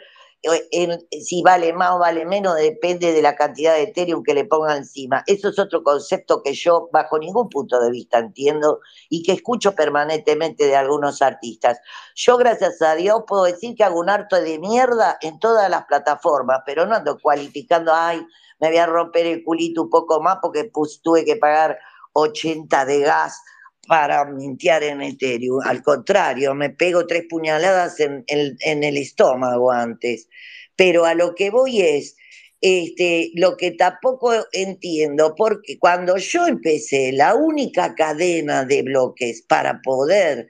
si 1.21 1.43
vale 1.43 1.73
más 1.73 1.93
o 1.93 1.99
vale 1.99 2.27
menos 2.27 2.57
depende 2.57 3.13
de 3.13 3.23
la 3.23 3.37
cantidad 3.37 3.75
de 3.75 3.85
Ethereum 3.85 4.23
que 4.23 4.35
le 4.35 4.45
ponga 4.45 4.77
encima. 4.77 5.23
Eso 5.27 5.51
es 5.51 5.59
otro 5.59 5.83
concepto 5.83 6.43
que 6.43 6.53
yo 6.55 6.89
bajo 6.93 7.19
ningún 7.19 7.49
punto 7.49 7.81
de 7.81 7.91
vista 7.91 8.19
entiendo 8.19 8.81
y 9.09 9.23
que 9.23 9.33
escucho 9.33 9.75
permanentemente 9.75 10.67
de 10.67 10.77
algunos 10.77 11.23
artistas. 11.23 11.79
Yo 12.17 12.37
gracias 12.37 12.83
a 12.83 12.95
Dios 12.95 13.23
puedo 13.27 13.45
decir 13.45 13.77
que 13.77 13.85
hago 13.85 14.01
un 14.01 14.11
harto 14.11 14.41
de 14.41 14.59
mierda 14.59 15.19
en 15.21 15.39
todas 15.39 15.71
las 15.71 15.85
plataformas, 15.87 16.63
pero 16.67 16.87
no 16.87 16.97
ando 16.97 17.19
cualificando, 17.21 17.93
ay, 17.95 18.27
me 18.59 18.69
voy 18.69 18.79
a 18.79 18.87
romper 18.87 19.27
el 19.27 19.45
culito 19.45 19.83
un 19.83 19.91
poco 19.91 20.21
más 20.21 20.39
porque 20.43 20.71
tuve 21.03 21.25
que 21.25 21.37
pagar 21.37 21.79
80 22.15 22.85
de 22.85 23.01
gas 23.01 23.43
para 23.87 24.25
mintear 24.25 24.83
en 24.83 25.03
Ethereum. 25.03 25.61
Al 25.65 25.83
contrario, 25.83 26.55
me 26.55 26.71
pego 26.71 27.07
tres 27.07 27.25
puñaladas 27.29 27.99
en, 28.01 28.25
el 28.29 28.97
estómago 28.97 29.71
antes. 29.71 30.29
Pero 30.77 31.05
a 31.05 31.15
lo 31.15 31.35
que 31.35 31.51
voy 31.51 31.81
es, 31.81 32.17
este, 32.61 33.33
lo 33.35 33.57
que 33.57 33.73
tampoco 33.73 34.33
entiendo, 34.53 35.35
porque 35.35 35.79
cuando 35.79 36.17
yo 36.17 36.47
empecé, 36.47 37.12
la 37.12 37.35
única 37.35 37.95
cadena 37.95 38.65
de 38.65 38.83
bloques 38.83 39.43
para 39.43 39.81
poder 39.83 40.49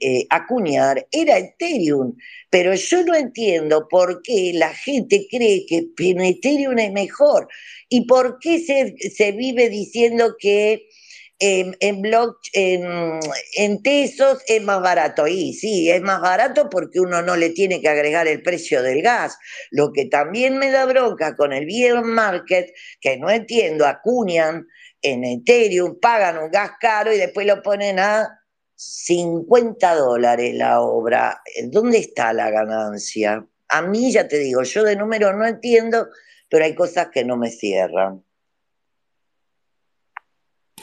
eh, 0.00 0.26
acuñar 0.30 1.06
era 1.12 1.38
Ethereum, 1.38 2.16
pero 2.50 2.74
yo 2.74 3.04
no 3.04 3.14
entiendo 3.14 3.86
por 3.88 4.22
qué 4.22 4.52
la 4.54 4.74
gente 4.74 5.26
cree 5.30 5.66
que 5.66 5.90
Ethereum 5.98 6.78
es 6.78 6.92
mejor 6.92 7.46
y 7.88 8.06
por 8.06 8.38
qué 8.40 8.58
se, 8.58 8.96
se 9.10 9.32
vive 9.32 9.68
diciendo 9.68 10.34
que 10.38 10.88
en, 11.38 11.76
en, 11.80 13.20
en, 13.56 13.82
Tesos 13.82 14.42
es 14.46 14.62
más 14.62 14.80
barato. 14.80 15.26
Y 15.26 15.52
sí, 15.54 15.90
es 15.90 16.00
más 16.02 16.20
barato 16.20 16.68
porque 16.70 17.00
uno 17.00 17.22
no 17.22 17.36
le 17.36 17.50
tiene 17.50 17.80
que 17.80 17.88
agregar 17.88 18.26
el 18.26 18.42
precio 18.42 18.82
del 18.82 19.02
gas. 19.02 19.38
Lo 19.70 19.92
que 19.92 20.06
también 20.06 20.58
me 20.58 20.70
da 20.70 20.86
bronca 20.86 21.36
con 21.36 21.52
el 21.52 21.66
bien 21.66 22.04
market, 22.04 22.72
que 23.00 23.18
no 23.18 23.30
entiendo, 23.30 23.86
acuñan 23.86 24.66
en 25.02 25.24
Ethereum, 25.24 25.98
pagan 26.00 26.38
un 26.38 26.50
gas 26.50 26.72
caro 26.80 27.12
y 27.12 27.18
después 27.18 27.46
lo 27.46 27.62
ponen 27.62 27.98
a 27.98 28.40
50 28.74 29.94
dólares 29.94 30.54
la 30.54 30.80
obra. 30.80 31.42
¿Dónde 31.64 31.98
está 31.98 32.32
la 32.32 32.50
ganancia? 32.50 33.46
A 33.68 33.82
mí 33.82 34.12
ya 34.12 34.28
te 34.28 34.38
digo, 34.38 34.62
yo 34.62 34.84
de 34.84 34.96
número 34.96 35.32
no 35.32 35.46
entiendo, 35.46 36.08
pero 36.48 36.64
hay 36.64 36.74
cosas 36.74 37.08
que 37.12 37.24
no 37.24 37.36
me 37.36 37.50
cierran. 37.50 38.25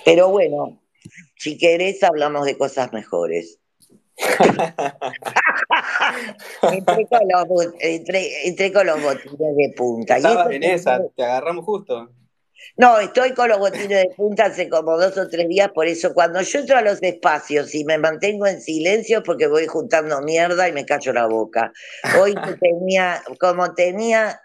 Pero 0.05 0.29
bueno, 0.29 0.81
si 1.37 1.57
querés 1.57 2.03
hablamos 2.03 2.45
de 2.45 2.57
cosas 2.57 2.91
mejores. 2.93 3.59
entré, 7.79 8.71
con 8.73 8.87
los, 8.87 9.01
botines 9.01 9.55
de 9.55 9.73
punta. 9.75 10.17
Estabas 10.17 10.51
en 10.51 10.63
esa, 10.63 11.01
te 11.15 11.23
agarramos 11.23 11.65
justo. 11.65 12.09
No, 12.77 12.97
estoy 12.99 13.33
con 13.33 13.49
los 13.49 13.59
botines 13.59 13.89
de 13.89 14.09
punta 14.15 14.45
hace 14.45 14.69
como 14.69 14.97
dos 14.97 15.17
o 15.17 15.27
tres 15.27 15.47
días, 15.47 15.69
por 15.73 15.87
eso 15.87 16.13
cuando 16.13 16.41
yo 16.41 16.59
entro 16.59 16.77
a 16.77 16.81
los 16.81 17.03
espacios 17.03 17.75
y 17.75 17.83
me 17.85 17.97
mantengo 17.97 18.47
en 18.47 18.61
silencio 18.61 19.21
porque 19.21 19.47
voy 19.47 19.67
juntando 19.67 20.21
mierda 20.21 20.67
y 20.67 20.71
me 20.71 20.85
cacho 20.85 21.13
la 21.13 21.27
boca. 21.27 21.71
Hoy 22.19 22.33
tenía, 22.59 23.21
como 23.39 23.73
tenía 23.73 24.41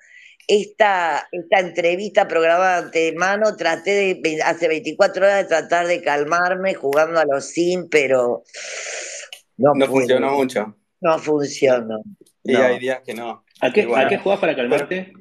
esta, 0.48 1.28
esta 1.30 1.60
entrevista 1.60 2.26
programada 2.26 2.82
de 2.88 3.12
mano, 3.12 3.54
traté 3.54 4.18
de, 4.20 4.42
hace 4.42 4.66
24 4.66 5.24
horas 5.24 5.42
de 5.42 5.44
tratar 5.44 5.86
de 5.86 6.02
calmarme 6.02 6.72
jugando 6.74 7.20
a 7.20 7.26
los 7.26 7.50
Sims, 7.50 7.86
pero 7.90 8.42
no, 9.58 9.86
funcionó 9.86 10.32
mucho. 10.32 10.74
No 11.00 11.18
funcionó. 11.18 12.02
Y 12.42 12.56
hay 12.56 12.78
días 12.78 13.02
que 13.04 13.12
no. 13.12 13.44
¿A 13.60 13.72
qué, 13.72 13.86
¿A 13.94 14.08
qué 14.08 14.16
jugás 14.16 14.40
para 14.40 14.56
calmarte? 14.56 15.12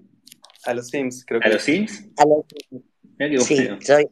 A 0.63 0.73
los 0.73 0.87
Sims, 0.87 1.25
creo 1.25 1.41
que. 1.41 1.47
¿A 1.49 1.51
los 1.51 1.61
Sims? 1.61 2.05
A 2.15 2.25
los 2.25 3.45
Sims. 3.45 3.45
sí, 3.45 3.69
soy, 3.81 4.07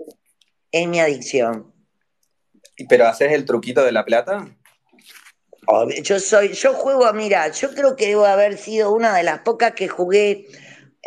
es 0.72 0.88
mi 0.88 1.00
adicción. 1.00 1.74
¿Pero 2.90 3.08
haces 3.08 3.32
el 3.32 3.46
truquito 3.46 3.86
de 3.86 3.94
la 3.94 4.04
plata? 4.04 4.54
Yo 6.04 6.20
soy, 6.20 6.54
yo 6.54 6.74
juego, 6.74 7.12
mira, 7.14 7.50
yo 7.52 7.74
creo 7.74 7.96
que 7.96 8.08
debo 8.08 8.26
haber 8.26 8.58
sido 8.58 8.94
una 8.94 9.16
de 9.16 9.24
las 9.24 9.40
pocas 9.40 9.72
que 9.72 9.88
jugué 9.88 10.46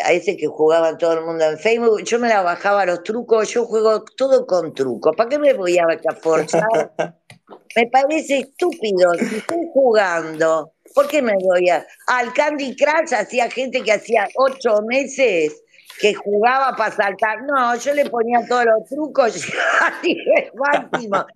a 0.05 0.13
ese 0.13 0.37
que 0.37 0.47
jugaba 0.47 0.97
todo 0.97 1.15
el 1.15 1.25
mundo 1.25 1.45
en 1.45 1.59
Facebook, 1.59 2.03
yo 2.05 2.19
me 2.19 2.29
la 2.29 2.43
bajaba 2.43 2.87
los 2.87 3.03
trucos, 3.03 3.51
yo 3.51 3.65
juego 3.65 4.05
todo 4.17 4.47
con 4.47 4.75
trucos. 4.75 5.15
¿Para 5.17 5.29
qué 5.29 5.39
me 5.39 5.55
voy 5.55 5.79
a 5.79 5.87
forzar? 6.21 6.63
me 7.77 7.87
parece 7.87 8.39
estúpido. 8.39 9.15
Si 9.15 9.37
estoy 9.37 9.69
jugando, 9.73 10.73
¿por 10.95 11.09
qué 11.09 11.23
me 11.23 11.35
voy 11.43 11.69
a.? 11.71 11.87
Al 12.07 12.33
Candy 12.33 12.77
Crush 12.77 13.15
hacía 13.15 13.51
gente 13.51 13.83
que 13.83 13.93
hacía 13.93 14.29
ocho 14.37 14.83
meses 14.87 15.63
que 16.01 16.15
jugaba 16.15 16.77
para 16.77 16.95
saltar. 16.95 17.43
No, 17.43 17.75
yo 17.77 17.95
le 17.95 18.09
ponía 18.09 18.41
todos 18.49 18.67
los 18.67 18.89
trucos 18.89 19.47
y 20.03 20.17
máximo. 20.55 21.27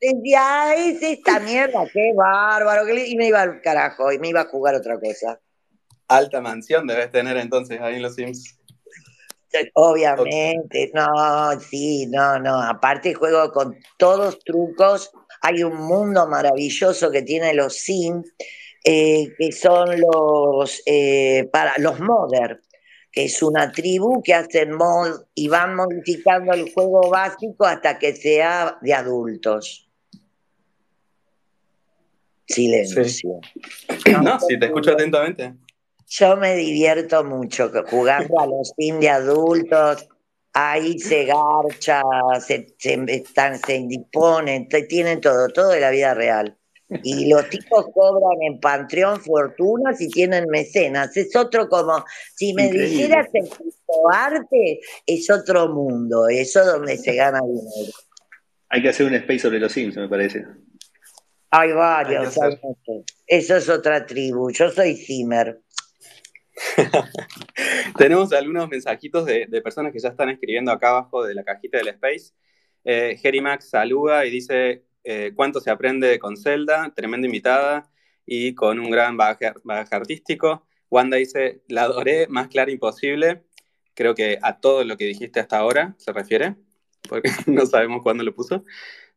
decía, 0.00 0.74
es 0.74 1.02
esta 1.02 1.40
mierda, 1.40 1.84
qué 1.92 2.12
bárbaro, 2.14 2.88
y 2.88 3.16
me 3.16 3.28
iba 3.28 3.42
al 3.42 3.60
carajo, 3.60 4.12
y 4.12 4.18
me 4.18 4.28
iba 4.28 4.42
a 4.42 4.48
jugar 4.48 4.74
otra 4.74 4.98
cosa. 4.98 5.40
Alta 6.08 6.40
mansión 6.40 6.86
debes 6.86 7.10
tener 7.10 7.36
entonces 7.36 7.80
ahí 7.80 7.96
en 7.96 8.02
los 8.02 8.14
Sims. 8.14 8.56
Obviamente, 9.74 10.90
no, 10.94 11.58
sí, 11.60 12.06
no, 12.06 12.38
no. 12.38 12.60
Aparte 12.60 13.14
juego 13.14 13.50
con 13.52 13.76
todos 13.98 14.38
trucos. 14.40 15.10
Hay 15.42 15.62
un 15.62 15.76
mundo 15.76 16.26
maravilloso 16.26 17.10
que 17.10 17.22
tiene 17.22 17.54
los 17.54 17.76
Sims, 17.76 18.32
eh, 18.84 19.32
que 19.38 19.52
son 19.52 20.00
los 20.00 20.82
eh, 20.86 21.48
para 21.52 21.74
los 21.78 22.00
modder, 22.00 22.60
que 23.10 23.24
es 23.24 23.42
una 23.42 23.72
tribu 23.72 24.22
que 24.22 24.34
hacen 24.34 24.72
mod 24.72 25.22
y 25.34 25.48
van 25.48 25.74
modificando 25.74 26.52
el 26.52 26.72
juego 26.72 27.08
básico 27.08 27.64
hasta 27.64 27.98
que 27.98 28.14
sea 28.14 28.78
de 28.82 28.94
adultos. 28.94 29.88
Silencio. 32.46 33.40
No, 34.22 34.38
sí, 34.38 34.58
te 34.58 34.66
escucho 34.66 34.92
atentamente. 34.92 35.54
Yo 36.08 36.36
me 36.36 36.54
divierto 36.54 37.24
mucho 37.24 37.70
jugando 37.88 38.40
a 38.40 38.46
los 38.46 38.72
Sims 38.76 39.00
de 39.00 39.08
adultos. 39.08 40.08
Ahí 40.52 40.98
se 40.98 41.26
garcha, 41.26 42.02
se, 42.40 42.74
se, 42.78 43.04
están, 43.08 43.58
se 43.58 43.76
indisponen, 43.76 44.68
tienen 44.88 45.20
todo, 45.20 45.48
todo 45.48 45.68
de 45.70 45.80
la 45.80 45.90
vida 45.90 46.14
real. 46.14 46.56
Y 47.02 47.28
los 47.28 47.48
tipos 47.50 47.86
cobran 47.92 48.40
en 48.42 48.60
Patreon 48.60 49.20
fortunas 49.20 50.00
y 50.00 50.08
tienen 50.08 50.46
mecenas. 50.48 51.16
Es 51.16 51.34
otro 51.34 51.68
como, 51.68 52.04
si 52.36 52.54
me 52.54 52.70
dijeras 52.70 53.26
el 53.32 53.48
arte, 54.12 54.80
es 55.04 55.28
otro 55.28 55.68
mundo, 55.68 56.28
eso 56.28 56.64
donde 56.64 56.96
se 56.96 57.16
gana 57.16 57.40
dinero. 57.40 57.92
Hay 58.68 58.82
que 58.82 58.88
hacer 58.88 59.06
un 59.06 59.14
space 59.14 59.40
sobre 59.40 59.58
los 59.58 59.72
Sims, 59.72 59.96
me 59.96 60.08
parece. 60.08 60.44
Hay 61.50 61.72
varios, 61.72 62.38
eso 63.26 63.56
es 63.56 63.68
otra 63.68 64.06
tribu. 64.06 64.50
Yo 64.50 64.70
soy 64.70 64.96
Zimmer. 64.96 65.60
Tenemos 67.98 68.32
algunos 68.32 68.68
mensajitos 68.68 69.26
de, 69.26 69.46
personas 69.62 69.92
que 69.92 69.98
ya 69.98 70.08
están 70.08 70.30
escribiendo 70.30 70.72
acá 70.72 70.90
abajo 70.90 71.24
de 71.24 71.34
la 71.34 71.44
cajita 71.44 71.78
del 71.78 71.88
Space. 71.88 72.32
Eh, 72.84 73.40
Max 73.42 73.68
saluda 73.68 74.24
y 74.26 74.30
dice 74.30 74.84
eh, 75.04 75.32
cuánto 75.34 75.60
se 75.60 75.70
aprende 75.70 76.18
con 76.18 76.36
Zelda, 76.36 76.92
tremenda 76.94 77.26
invitada 77.26 77.90
y 78.24 78.54
con 78.54 78.78
un 78.78 78.90
gran 78.90 79.16
bagaje, 79.16 79.52
artístico. 79.90 80.66
Wanda 80.90 81.16
dice, 81.16 81.62
la 81.68 81.82
adoré, 81.82 82.26
más 82.28 82.48
clara 82.48 82.70
imposible. 82.70 83.42
Creo 83.94 84.14
que 84.14 84.38
a 84.42 84.60
todo 84.60 84.84
lo 84.84 84.96
que 84.96 85.04
dijiste 85.04 85.40
hasta 85.40 85.58
ahora 85.58 85.94
se 85.98 86.12
refiere, 86.12 86.56
porque 87.08 87.30
no 87.46 87.66
sabemos 87.66 88.02
cuándo 88.02 88.24
lo 88.24 88.34
puso, 88.34 88.64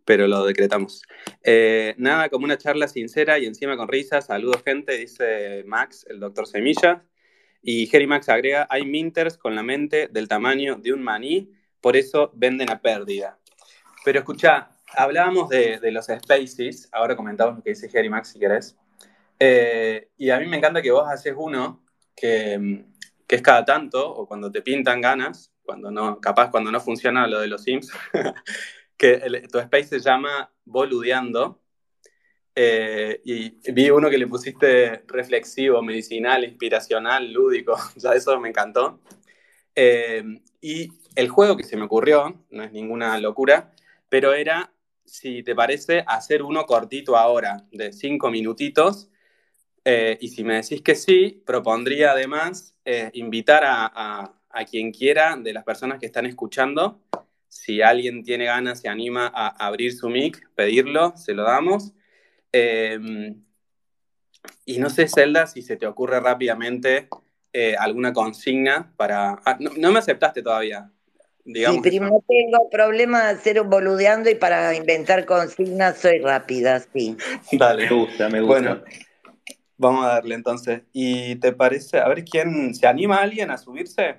pero 0.05 0.27
lo 0.27 0.46
decretamos. 0.46 1.03
Eh, 1.43 1.96
nada, 1.98 2.29
como 2.29 2.46
una 2.46 2.58
charla 2.58 2.88
sincera 2.88 3.39
y 3.39 3.46
encima 3.46 3.77
con 3.77 3.88
risas. 3.88 4.27
Saludos, 4.27 4.63
gente, 4.63 4.98
dice 4.98 5.63
Max, 5.65 6.05
el 6.10 6.19
doctor 6.19 6.48
Semilla. 6.48 7.05
Y 7.62 7.88
Jerry 7.88 8.08
Max 8.08 8.30
agrega, 8.30 8.68
hay 8.70 8.86
minters 8.86 9.38
con 9.38 9.56
la 9.56 9.63
mente 9.63 10.08
del 10.08 10.28
tamaño 10.28 10.75
de 10.75 10.94
un 10.94 11.04
maní, 11.04 11.51
por 11.82 11.98
eso 11.98 12.32
venden 12.34 12.70
a 12.70 12.82
pérdida. 12.82 13.38
Pero 14.06 14.20
escucha, 14.20 14.72
hablábamos 14.96 15.50
de, 15.50 15.80
los 15.92 16.06
spaces, 16.06 16.89
ahora 16.92 17.16
comentamos 17.16 17.58
lo 17.58 17.63
que 17.63 17.72
dice 17.72 17.89
Jerry 17.89 18.10
Max 18.10 18.30
si 18.30 18.39
querés. 18.39 18.78
Eh, 19.39 20.10
y 20.18 20.30
a 20.30 20.39
mí 20.39 20.48
me 20.48 20.58
encanta 20.58 20.82
que 20.82 20.92
vos 20.92 21.08
haces 21.08 21.34
uno 21.38 21.84
que, 22.16 22.86
es 23.28 23.42
cada 23.42 23.63
tanto, 23.63 24.10
o 24.12 24.28
cuando 24.28 24.51
te 24.51 24.62
pintan 24.62 25.01
ganas, 25.01 25.54
cuando 25.63 25.92
no, 25.92 26.20
capaz 26.20 26.50
cuando 26.50 26.72
no 26.72 26.80
funciona 26.80 27.28
lo 27.28 27.39
de 27.39 27.48
los 27.48 27.63
Sims, 27.63 27.92
que 28.98 29.48
tu 29.51 29.60
space 29.60 29.88
se 29.88 30.00
llama 30.00 30.51
Boludeando, 30.66 31.62
eh, 32.62 33.22
y 33.24 33.72
vi 33.72 33.89
uno 33.89 34.10
que 34.10 34.18
le 34.18 34.28
pusiste 34.28 35.04
reflexivo, 35.08 35.82
medicinal, 35.82 36.44
inspiracional, 36.44 37.32
lúdico, 37.32 37.78
ya 37.95 38.12
eso 38.12 38.38
me 38.38 38.50
encantó. 38.50 39.00
Eh, 39.74 40.41
y 40.60 40.89
el 41.15 41.30
juego 41.30 41.56
que 41.56 41.63
se 41.63 41.78
me 41.78 41.86
ocurrió, 41.86 42.43
no 42.50 42.63
es 42.63 42.74
ninguna 42.74 43.17
locura, 43.17 43.72
pero 44.10 44.34
era, 44.34 44.74
si 45.06 45.41
te 45.41 45.56
parece, 45.56 46.04
hacer 46.06 46.43
uno 46.43 46.65
cortito 46.65 47.15
ahora, 47.15 47.65
de 47.72 47.93
cinco 47.93 48.30
minutitos. 48.30 49.10
Eh, 49.86 50.17
y 50.19 50.28
si 50.28 50.43
me 50.43 50.56
decís 50.56 50.82
que 50.82 50.95
sí, 50.95 51.41
propondría 51.45 52.12
además 52.12 52.76
invitar 53.13 53.63
a, 53.63 54.34
a, 54.50 54.65
quien 54.65 54.91
quiera 54.91 55.38
de 55.38 55.54
las 55.54 55.63
personas 55.63 55.98
que 55.98 56.08
están 56.08 56.26
escuchando. 56.26 57.00
Si 57.48 57.82
alguien 57.82 58.22
tiene 58.22 58.45
ganas, 58.45 58.82
se 58.82 58.89
anima 58.89 59.32
a 59.34 59.48
abrir 59.65 59.93
su 59.93 60.10
mic, 60.10 60.50
pedirlo, 60.56 61.13
se 61.15 61.34
lo 61.34 61.43
damos. 61.43 61.93
Em, 62.51 63.43
y 64.65 64.77
no 64.77 64.89
sé, 64.89 65.07
Zelda, 65.07 65.47
si 65.47 65.62
se 65.62 65.77
te 65.77 65.88
ocurre 65.88 66.19
rápidamente 66.19 67.07
eh, 67.51 67.75
alguna 67.77 68.13
consigna 68.13 68.93
para... 68.95 69.39
Ah, 69.45 69.57
no, 69.59 69.91
me 69.91 69.99
aceptaste 69.99 70.41
todavía. 70.41 70.91
Digamos 71.43 71.83
sí, 71.83 71.89
primero 71.89 72.23
tengo 72.27 72.69
problema 72.69 73.23
de 73.23 73.31
hacer 73.31 73.59
un 73.59 73.69
boludeando 73.69 74.29
y 74.29 74.35
para 74.35 74.75
inventar 74.75 75.25
consignas 75.25 75.97
soy 75.97 76.19
rápida, 76.19 76.79
sí. 76.93 77.17
Dale. 77.53 77.89
Me 77.89 77.95
gusta, 77.95 78.29
me 78.29 78.41
gusta. 78.41 78.59
Bueno, 78.59 78.83
vamos 79.77 80.05
a 80.05 80.09
darle 80.09 80.35
entonces. 80.35 80.81
¿Y 80.93 81.35
te 81.38 81.53
parece, 81.53 81.97
a 81.97 82.07
ver 82.07 82.23
quién, 82.23 82.75
se 82.75 82.85
anima 82.85 83.17
a 83.17 83.23
alguien 83.23 83.49
a 83.49 83.57
subirse? 83.57 84.17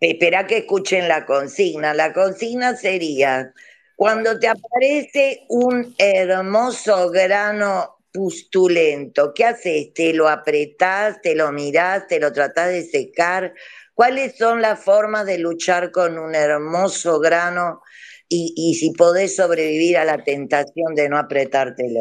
Espera 0.00 0.46
que 0.46 0.58
escuchen 0.58 1.08
la 1.08 1.26
consigna. 1.26 1.92
La 1.92 2.14
consigna 2.14 2.74
sería, 2.74 3.52
cuando 4.00 4.38
te 4.38 4.48
aparece 4.48 5.44
un 5.50 5.94
hermoso 5.98 7.10
grano 7.10 7.98
pustulento, 8.10 9.34
¿qué 9.34 9.44
haces? 9.44 9.92
¿Te 9.92 10.14
lo 10.14 10.26
apretás, 10.26 11.20
te 11.20 11.34
lo 11.34 11.52
mirás, 11.52 12.06
te 12.06 12.18
lo 12.18 12.32
tratás 12.32 12.70
de 12.70 12.82
secar? 12.84 13.52
¿Cuáles 13.92 14.38
son 14.38 14.62
las 14.62 14.82
formas 14.82 15.26
de 15.26 15.36
luchar 15.36 15.90
con 15.90 16.18
un 16.18 16.34
hermoso 16.34 17.20
grano 17.20 17.82
y, 18.26 18.54
y 18.56 18.74
si 18.76 18.92
podés 18.92 19.36
sobrevivir 19.36 19.98
a 19.98 20.06
la 20.06 20.24
tentación 20.24 20.94
de 20.94 21.10
no 21.10 21.18
apretártelo? 21.18 22.00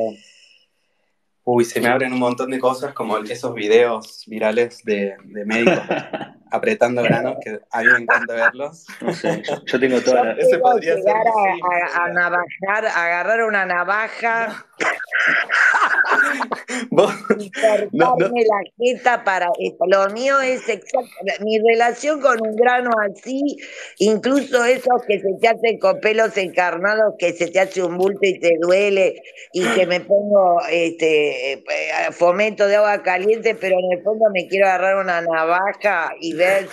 Uy, 1.52 1.66
se 1.66 1.82
me 1.82 1.88
abren 1.88 2.14
un 2.14 2.20
montón 2.20 2.52
de 2.52 2.60
cosas 2.60 2.94
como 2.94 3.18
esos 3.18 3.56
videos 3.56 4.24
virales 4.28 4.84
de, 4.84 5.16
médicos 5.26 5.82
apretando 6.52 7.02
granos 7.02 7.38
que 7.44 7.60
a 7.72 7.82
mí 7.82 7.88
me 7.92 8.00
encanta 8.04 8.36
verlos. 8.36 8.86
No 9.02 9.12
sé, 9.12 9.42
yo 9.66 9.80
tengo 9.80 10.00
toda 10.00 10.34
Ese 10.34 10.60
podría 10.60 10.94
llegar 10.94 11.16
a, 11.18 12.06
a, 12.06 12.10
navajar, 12.10 12.86
agarrar 12.86 13.44
una 13.46 13.66
navaja 13.66 14.64
y 17.40 17.52
cortarme 17.52 18.42
la 18.42 18.62
jeta 18.78 19.24
para 19.24 19.50
lo 19.88 20.10
mío 20.10 20.40
es 20.42 20.68
exacto 20.68 21.10
mi 21.44 21.60
relación 21.60 22.22
con 22.22 22.40
un 22.42 22.56
grano 22.56 22.90
así 23.10 23.58
incluso 24.00 24.66
esos 24.66 25.04
que 25.08 25.20
se 25.20 25.34
te 25.40 25.48
hacen 25.48 25.80
con 25.80 26.00
pelos 26.00 26.36
encarnados 26.38 27.14
que 27.18 27.34
se 27.34 27.48
te 27.48 27.60
hace 27.60 27.84
un 27.84 27.98
bulto 27.98 28.20
y 28.22 28.40
te 28.40 28.58
duele 28.60 29.22
y 29.54 29.66
que 29.74 29.86
me 29.86 30.02
pongo 30.02 30.62
este 30.70 31.54
eh, 31.54 31.64
fomento 32.12 32.68
de 32.68 32.78
agua 32.78 33.04
caliente 33.04 33.56
pero 33.56 33.76
en 33.78 33.98
el 33.98 34.04
fondo 34.04 34.26
me 34.34 34.48
quiero 34.48 34.68
agarrar 34.68 34.98
una 34.98 35.22
navaja 35.22 36.12
y 36.20 36.34
ver 36.34 36.68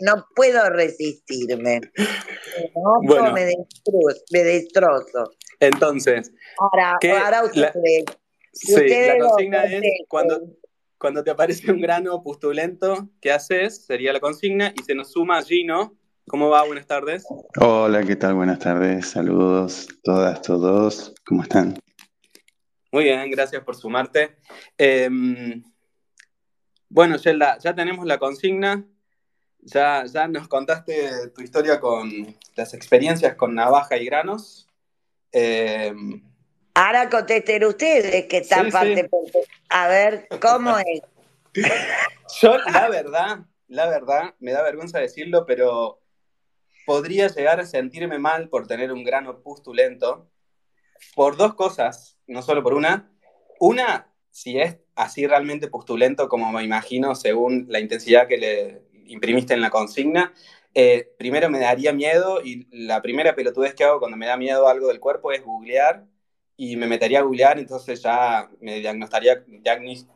no 0.00 0.26
puedo 0.34 0.68
resistirme. 0.70 1.80
No, 2.74 3.00
me, 3.32 3.54
me 4.30 4.44
destrozo. 4.44 5.32
Entonces 5.60 6.32
Ahora, 6.58 6.98
ahora 7.24 7.44
ustedes. 7.44 8.04
sí, 8.52 8.74
la 8.88 9.18
consigna 9.18 9.64
es 9.64 9.82
cuando, 10.08 10.40
cuando 10.98 11.24
te 11.24 11.30
aparece 11.30 11.70
un 11.70 11.80
grano 11.80 12.22
pustulento, 12.22 13.08
¿qué 13.20 13.32
haces? 13.32 13.84
Sería 13.84 14.12
la 14.12 14.20
consigna 14.20 14.72
y 14.76 14.82
se 14.82 14.94
nos 14.94 15.12
suma 15.12 15.42
Gino. 15.42 15.96
¿Cómo 16.26 16.48
va? 16.48 16.64
Buenas 16.64 16.86
tardes. 16.86 17.26
Hola, 17.60 18.02
¿qué 18.02 18.16
tal? 18.16 18.34
Buenas 18.34 18.58
tardes. 18.58 19.10
Saludos, 19.10 19.88
todas, 20.02 20.40
todos. 20.40 21.14
¿Cómo 21.26 21.42
están? 21.42 21.78
Muy 22.90 23.04
bien, 23.04 23.30
gracias 23.30 23.62
por 23.62 23.76
sumarte. 23.76 24.36
Em, 24.78 25.62
bueno, 26.88 27.16
Yelda, 27.16 27.58
ya 27.58 27.74
tenemos 27.74 28.06
la 28.06 28.18
consigna. 28.18 28.86
Ya, 29.58 30.04
ya 30.06 30.28
nos 30.28 30.48
contaste 30.48 31.28
tu 31.34 31.42
historia 31.42 31.80
con 31.80 32.10
las 32.56 32.72
experiencias 32.72 33.34
con 33.34 33.54
navaja 33.54 33.96
y 33.98 34.06
granos. 34.06 34.68
Eh, 35.32 35.92
Ahora 36.76 37.08
contesten 37.08 37.64
ustedes 37.64 38.26
que 38.26 38.38
están 38.38 38.68
parte 38.70 39.08
A 39.68 39.86
ver, 39.86 40.26
¿cómo 40.40 40.76
es? 40.76 41.02
Yo, 42.40 42.58
la 42.58 42.88
verdad, 42.88 43.38
la 43.68 43.88
verdad, 43.88 44.34
me 44.40 44.50
da 44.50 44.60
vergüenza 44.62 44.98
decirlo, 44.98 45.46
pero 45.46 46.00
podría 46.84 47.28
llegar 47.28 47.60
a 47.60 47.66
sentirme 47.66 48.18
mal 48.18 48.48
por 48.48 48.66
tener 48.66 48.92
un 48.92 49.04
grano 49.04 49.40
pustulento 49.40 50.28
por 51.14 51.36
dos 51.36 51.54
cosas, 51.54 52.18
no 52.26 52.42
solo 52.42 52.64
por 52.64 52.74
una. 52.74 53.08
Una, 53.60 54.12
si 54.30 54.58
es 54.58 54.78
así 54.96 55.28
realmente 55.28 55.68
pustulento 55.68 56.28
como 56.28 56.50
me 56.50 56.64
imagino 56.64 57.14
según 57.14 57.66
la 57.68 57.78
intensidad 57.78 58.26
que 58.26 58.36
le 58.36 58.82
imprimiste 59.06 59.54
en 59.54 59.60
la 59.60 59.70
consigna. 59.70 60.34
Eh, 60.74 61.14
primero 61.18 61.48
me 61.50 61.60
daría 61.60 61.92
miedo 61.92 62.42
y 62.42 62.66
la 62.72 63.00
primera 63.00 63.36
pelotudez 63.36 63.76
que 63.76 63.84
hago 63.84 64.00
cuando 64.00 64.16
me 64.16 64.26
da 64.26 64.36
miedo 64.36 64.66
algo 64.66 64.88
del 64.88 64.98
cuerpo 64.98 65.30
es 65.30 65.44
googlear 65.44 66.04
y 66.56 66.76
me 66.76 66.86
metería 66.86 67.18
a 67.18 67.22
googlear, 67.22 67.58
entonces 67.58 68.00
ya 68.00 68.48
me 68.60 68.78
diagnosticaría, 68.78 69.44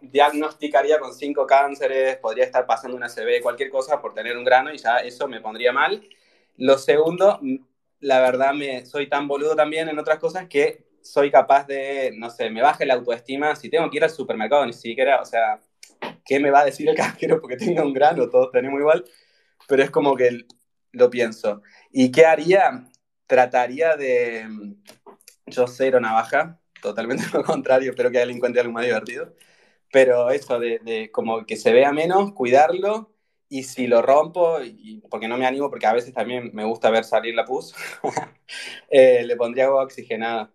diagnosticaría 0.00 0.98
con 1.00 1.12
cinco 1.12 1.46
cánceres, 1.46 2.16
podría 2.18 2.44
estar 2.44 2.64
pasando 2.64 2.96
una 2.96 3.08
CB, 3.08 3.42
cualquier 3.42 3.70
cosa 3.70 4.00
por 4.00 4.14
tener 4.14 4.36
un 4.36 4.44
grano 4.44 4.72
y 4.72 4.78
ya 4.78 4.98
eso 4.98 5.26
me 5.26 5.40
pondría 5.40 5.72
mal. 5.72 6.00
Lo 6.56 6.78
segundo, 6.78 7.40
la 8.00 8.20
verdad 8.20 8.54
me 8.54 8.86
soy 8.86 9.08
tan 9.08 9.26
boludo 9.26 9.56
también 9.56 9.88
en 9.88 9.98
otras 9.98 10.18
cosas 10.18 10.46
que 10.48 10.86
soy 11.02 11.30
capaz 11.30 11.66
de, 11.66 12.12
no 12.16 12.30
sé, 12.30 12.50
me 12.50 12.62
baje 12.62 12.86
la 12.86 12.94
autoestima, 12.94 13.56
si 13.56 13.68
tengo 13.68 13.90
que 13.90 13.96
ir 13.96 14.04
al 14.04 14.10
supermercado 14.10 14.64
ni 14.66 14.72
siquiera, 14.72 15.20
o 15.20 15.24
sea, 15.24 15.60
¿qué 16.24 16.38
me 16.38 16.50
va 16.50 16.60
a 16.60 16.64
decir 16.64 16.88
el 16.88 16.96
cajero 16.96 17.40
porque 17.40 17.56
tenga 17.56 17.82
un 17.82 17.92
grano? 17.92 18.28
Todos 18.28 18.52
tenemos 18.52 18.78
igual, 18.78 19.04
pero 19.66 19.82
es 19.82 19.90
como 19.90 20.14
que 20.14 20.46
lo 20.92 21.10
pienso. 21.10 21.62
¿Y 21.90 22.12
qué 22.12 22.26
haría? 22.26 22.84
Trataría 23.26 23.96
de 23.96 24.46
yo 25.50 25.66
cero 25.66 26.00
navaja, 26.00 26.60
totalmente 26.82 27.24
lo 27.32 27.44
contrario, 27.44 27.90
espero 27.90 28.10
que 28.10 28.18
alguien 28.18 28.38
encuentre 28.38 28.60
algo 28.60 28.72
más 28.72 28.84
divertido. 28.84 29.34
Pero 29.90 30.30
eso 30.30 30.58
de, 30.58 31.10
como 31.12 31.46
que 31.46 31.56
se 31.56 31.72
vea 31.72 31.92
menos, 31.92 32.32
cuidarlo, 32.32 33.14
y 33.48 33.62
si 33.62 33.86
lo 33.86 34.02
rompo, 34.02 34.60
y, 34.62 35.02
porque 35.10 35.28
no 35.28 35.38
me 35.38 35.46
animo, 35.46 35.70
porque 35.70 35.86
a 35.86 35.94
veces 35.94 36.12
también 36.12 36.50
me 36.52 36.64
gusta 36.64 36.90
ver 36.90 37.04
salir 37.04 37.34
la 37.34 37.46
pus, 37.46 37.74
eh, 38.90 39.24
le 39.24 39.36
pondría 39.36 39.66
agua 39.66 39.84
oxigenada, 39.84 40.52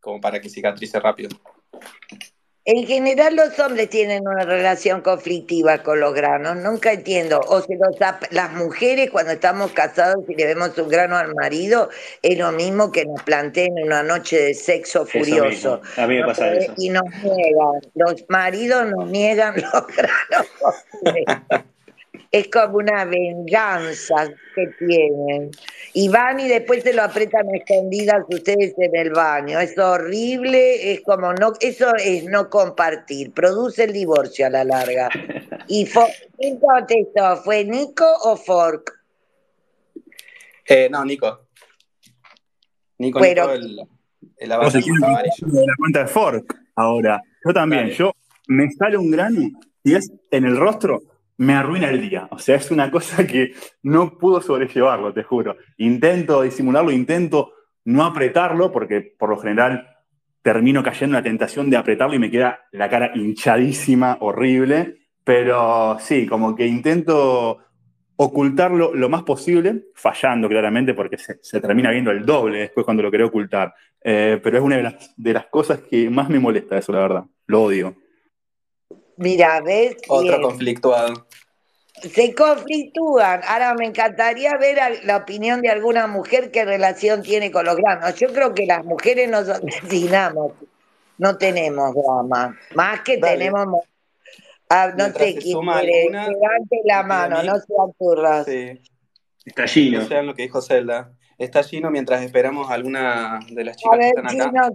como 0.00 0.20
para 0.20 0.40
que 0.40 0.48
cicatrice 0.48 1.00
rápido. 1.00 1.30
En 2.68 2.84
general 2.84 3.36
los 3.36 3.56
hombres 3.60 3.88
tienen 3.90 4.26
una 4.26 4.44
relación 4.44 5.00
conflictiva 5.00 5.78
con 5.84 6.00
los 6.00 6.12
granos, 6.12 6.56
nunca 6.56 6.92
entiendo. 6.92 7.40
O 7.46 7.62
sea, 7.62 8.18
las 8.32 8.52
mujeres 8.54 9.08
cuando 9.12 9.30
estamos 9.30 9.70
casados 9.70 10.24
y 10.28 10.34
le 10.34 10.46
vemos 10.46 10.76
un 10.76 10.88
grano 10.88 11.16
al 11.16 11.32
marido, 11.32 11.90
es 12.22 12.36
lo 12.36 12.50
mismo 12.50 12.90
que 12.90 13.06
nos 13.06 13.22
planteen 13.22 13.72
una 13.84 14.02
noche 14.02 14.36
de 14.40 14.54
sexo 14.54 15.06
furioso. 15.06 15.80
A 15.96 16.08
mí 16.08 16.16
me 16.16 16.24
pasa 16.24 16.54
eso. 16.54 16.74
Y 16.76 16.90
nos 16.90 17.04
niegan, 17.22 17.80
los 17.94 18.24
maridos 18.28 18.86
nos 18.88 19.08
niegan 19.10 19.54
los 19.60 19.86
granos 19.86 21.64
es 22.38 22.48
como 22.48 22.78
una 22.78 23.04
venganza 23.04 24.28
que 24.54 24.66
tienen. 24.78 25.50
Y 25.94 26.08
van 26.08 26.40
y 26.40 26.48
después 26.48 26.82
se 26.82 26.92
lo 26.92 27.02
apretan 27.02 27.46
escondidas 27.54 28.24
ustedes 28.28 28.74
en 28.78 28.94
el 28.94 29.10
baño. 29.10 29.58
Es 29.58 29.78
horrible, 29.78 30.92
es 30.92 31.00
como 31.02 31.32
no, 31.32 31.52
eso 31.60 31.94
es 31.96 32.24
no 32.24 32.50
compartir, 32.50 33.32
produce 33.32 33.84
el 33.84 33.92
divorcio 33.92 34.46
a 34.46 34.50
la 34.50 34.64
larga. 34.64 35.08
¿Y 35.68 35.88
quién 36.38 36.58
contestó? 36.58 37.36
¿Fue 37.42 37.64
Nico 37.64 38.06
o 38.24 38.36
Fork? 38.36 38.92
Eh, 40.66 40.88
no, 40.90 41.04
Nico. 41.04 41.46
Nico, 42.98 43.20
Nico 43.20 43.50
el, 43.50 43.80
el 44.36 44.52
avance 44.52 44.78
de 44.78 45.66
la 45.66 45.74
cuenta 45.76 46.00
de 46.00 46.06
Fork 46.06 46.56
ahora. 46.74 47.22
Yo 47.44 47.52
también, 47.52 47.90
yo 47.90 48.12
me 48.48 48.70
sale 48.72 48.96
un 48.96 49.10
grano 49.10 49.42
y 49.82 49.94
es 49.94 50.10
en 50.30 50.44
el 50.44 50.56
rostro 50.56 51.02
me 51.38 51.54
arruina 51.54 51.90
el 51.90 52.00
día. 52.00 52.28
O 52.30 52.38
sea, 52.38 52.56
es 52.56 52.70
una 52.70 52.90
cosa 52.90 53.26
que 53.26 53.52
no 53.82 54.18
puedo 54.18 54.40
sobrellevarlo, 54.40 55.12
te 55.12 55.22
juro. 55.22 55.56
Intento 55.76 56.42
disimularlo, 56.42 56.90
intento 56.90 57.52
no 57.84 58.04
apretarlo, 58.04 58.72
porque 58.72 59.00
por 59.00 59.30
lo 59.30 59.38
general 59.38 59.88
termino 60.42 60.82
cayendo 60.82 61.16
en 61.16 61.24
la 61.24 61.28
tentación 61.28 61.70
de 61.70 61.76
apretarlo 61.76 62.14
y 62.14 62.18
me 62.18 62.30
queda 62.30 62.60
la 62.72 62.88
cara 62.88 63.12
hinchadísima, 63.14 64.18
horrible. 64.20 64.98
Pero 65.24 65.98
sí, 66.00 66.26
como 66.26 66.54
que 66.54 66.66
intento 66.66 67.58
ocultarlo 68.18 68.94
lo 68.94 69.08
más 69.08 69.24
posible, 69.24 69.86
fallando 69.94 70.48
claramente 70.48 70.94
porque 70.94 71.18
se, 71.18 71.60
termina 71.60 71.90
viendo 71.90 72.10
el 72.10 72.24
doble 72.24 72.60
después 72.60 72.84
cuando 72.84 73.02
lo 73.02 73.10
quiero 73.10 73.26
ocultar. 73.26 73.74
Eh, 74.02 74.40
pero 74.42 74.58
es 74.58 74.62
una 74.62 74.76
de 74.76 74.82
las, 74.84 75.14
de 75.16 75.32
las 75.32 75.46
cosas 75.46 75.80
que 75.80 76.08
más 76.08 76.28
me 76.28 76.38
molesta 76.38 76.78
eso, 76.78 76.92
la 76.92 77.00
verdad. 77.00 77.24
Lo 77.46 77.64
odio. 77.64 77.96
Mira, 79.18 79.60
¿ves? 79.62 79.96
Otro 80.08 80.40
conflictuado. 80.40 81.25
Se 82.02 82.34
conflictúan. 82.34 83.40
Ahora 83.46 83.74
me 83.74 83.86
encantaría 83.86 84.52
ver 84.58 84.78
la 85.04 85.16
opinión 85.16 85.62
de 85.62 85.70
alguna 85.70 86.06
mujer 86.06 86.50
qué 86.50 86.64
relación 86.64 87.22
tiene 87.22 87.50
con 87.50 87.64
los 87.64 87.76
granos. 87.76 88.14
Yo 88.16 88.28
creo 88.32 88.54
que 88.54 88.66
las 88.66 88.84
mujeres 88.84 89.30
nos 89.30 89.48
asesinamos, 89.48 90.52
no 91.18 91.36
tenemos 91.38 91.94
drama. 91.94 92.56
Más 92.74 93.00
que 93.00 93.18
tenemos. 93.18 93.84
Ah, 94.68 94.92
no 94.96 95.06
sé 95.12 95.36
quién 95.36 95.60
levante 95.60 96.80
la 96.84 97.02
mano, 97.04 97.42
no 97.42 97.54
sean 97.54 97.92
turras. 97.98 98.44
Sí. 98.46 98.80
Está 99.44 99.66
Gino. 99.68 100.00
No 100.00 100.08
sean 100.08 100.26
lo 100.26 100.34
que 100.34 100.42
dijo 100.42 100.60
Zelda. 100.60 101.12
Está 101.38 101.62
Gino 101.62 101.90
mientras 101.90 102.22
esperamos 102.22 102.70
a 102.70 102.74
alguna 102.74 103.40
de 103.48 103.64
las 103.64 103.76
chicas 103.76 103.98
que 103.98 104.08
están 104.08 104.56
acá. 104.56 104.70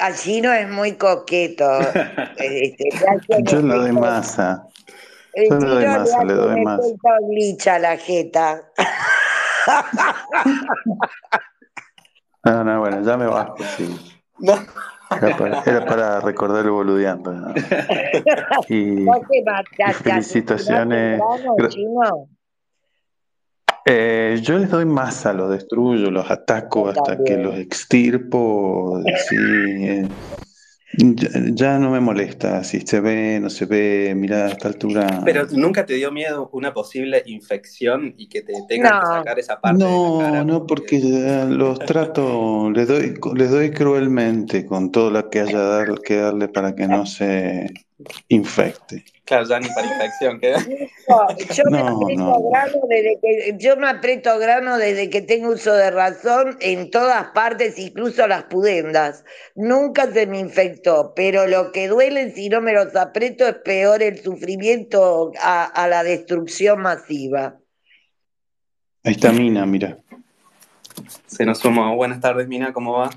a 0.00 0.12
Gino 0.12 0.52
es 0.52 0.68
muy 0.68 0.92
coqueto. 0.92 1.64
Este, 2.36 2.88
Yo 3.42 3.62
le 3.62 3.74
doy 3.74 3.92
masa. 3.92 4.68
Yo 5.34 5.58
le 5.58 5.66
doy 5.66 5.86
masa, 5.86 6.24
le 6.24 6.34
doy 6.34 6.64
masa. 6.64 7.74
a 7.74 7.78
la 7.78 7.96
jeta. 7.96 8.62
No, 12.44 12.64
no, 12.64 12.80
bueno, 12.80 13.00
ya 13.02 13.16
me 13.16 13.26
bajo, 13.26 13.56
sí. 13.76 13.96
No. 14.40 14.54
Era 15.66 15.84
para, 15.84 16.20
recordar 16.20 16.64
el 16.64 16.70
boludeando. 16.70 17.54
Y, 18.68 19.02
y 19.04 19.92
felicitaciones. 20.02 21.20
Eh, 23.84 24.40
yo 24.42 24.58
les 24.58 24.70
doy 24.70 24.86
masa, 24.86 25.32
los 25.32 25.50
destruyo, 25.50 26.10
los 26.10 26.30
ataco 26.30 26.88
hasta 26.88 27.22
que 27.22 27.36
los 27.36 27.56
extirpo. 27.56 29.02
Sí, 29.28 29.36
eh, 29.36 30.08
ya, 31.54 31.78
no 31.78 31.90
me 31.90 32.00
molesta 32.00 32.62
si 32.64 32.80
se 32.80 33.00
ve, 33.00 33.38
no 33.40 33.48
se 33.48 33.64
ve, 33.64 34.14
mira 34.14 34.46
a 34.46 34.48
esta 34.48 34.68
altura. 34.68 35.22
Pero 35.24 35.46
nunca 35.50 35.86
te 35.86 35.94
dio 35.94 36.12
miedo 36.12 36.50
una 36.52 36.74
posible 36.74 37.22
infección 37.26 38.14
y 38.18 38.28
que 38.28 38.42
te 38.42 38.52
tengan 38.68 39.00
que 39.00 39.06
sacar 39.06 39.38
esa 39.38 39.60
parte. 39.60 39.82
No, 39.82 40.18
de 40.18 40.24
la 40.24 40.30
cara 40.30 40.44
no, 40.44 40.66
porque 40.66 41.00
los 41.48 41.78
trato, 41.80 42.70
les 42.70 42.88
doy, 42.88 43.14
les 43.34 43.50
doy 43.50 43.70
cruelmente 43.70 44.66
con 44.66 44.92
todo 44.92 45.10
lo 45.10 45.30
que 45.30 45.40
haya 45.40 45.84
que 46.04 46.16
darle 46.16 46.48
para 46.48 46.74
que 46.74 46.86
no 46.86 47.06
se 47.06 47.70
infecte. 48.28 49.04
Claro, 49.32 49.46
ya 49.46 49.60
ni 49.60 49.68
para 49.70 49.86
infección 49.86 50.40
queda. 50.40 50.58
yo, 51.54 51.64
me 51.70 51.78
aprieto 51.78 52.50
grano 52.50 52.80
desde 52.86 53.18
que, 53.22 53.56
yo 53.56 53.76
me 53.78 53.88
aprieto 53.88 54.38
grano 54.38 54.76
desde 54.76 55.08
que 55.08 55.22
tengo 55.22 55.52
uso 55.52 55.72
de 55.72 55.90
razón 55.90 56.58
en 56.60 56.90
todas 56.90 57.28
partes, 57.28 57.78
incluso 57.78 58.26
las 58.26 58.42
pudendas. 58.42 59.24
Nunca 59.54 60.12
se 60.12 60.26
me 60.26 60.38
infectó, 60.38 61.14
pero 61.16 61.46
lo 61.46 61.72
que 61.72 61.88
duele 61.88 62.32
si 62.32 62.50
no 62.50 62.60
me 62.60 62.74
los 62.74 62.94
aprieto 62.94 63.48
es 63.48 63.54
peor 63.54 64.02
el 64.02 64.22
sufrimiento 64.22 65.32
a, 65.40 65.64
a 65.64 65.88
la 65.88 66.04
destrucción 66.04 66.82
masiva. 66.82 67.56
Ahí 69.02 69.12
está 69.12 69.32
Mina, 69.32 69.64
mira. 69.64 69.96
Se 71.26 71.46
nos 71.46 71.58
suma. 71.58 71.94
Buenas 71.94 72.20
tardes, 72.20 72.46
Mina, 72.48 72.74
¿cómo 72.74 72.98
va? 72.98 73.08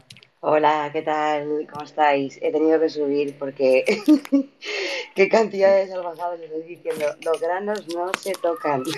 Hola, 0.48 0.92
¿qué 0.94 1.02
tal? 1.02 1.66
¿Cómo 1.72 1.86
estáis? 1.86 2.38
He 2.40 2.52
tenido 2.52 2.80
que 2.80 2.88
subir 2.88 3.36
porque 3.40 3.84
qué 5.16 5.28
cantidad 5.28 5.76
de 5.76 5.88
salvajadas 5.88 6.40
estoy 6.40 6.62
diciendo. 6.62 7.04
Los 7.22 7.42
granos 7.42 7.88
no 7.96 8.12
se 8.20 8.32
tocan. 8.34 8.84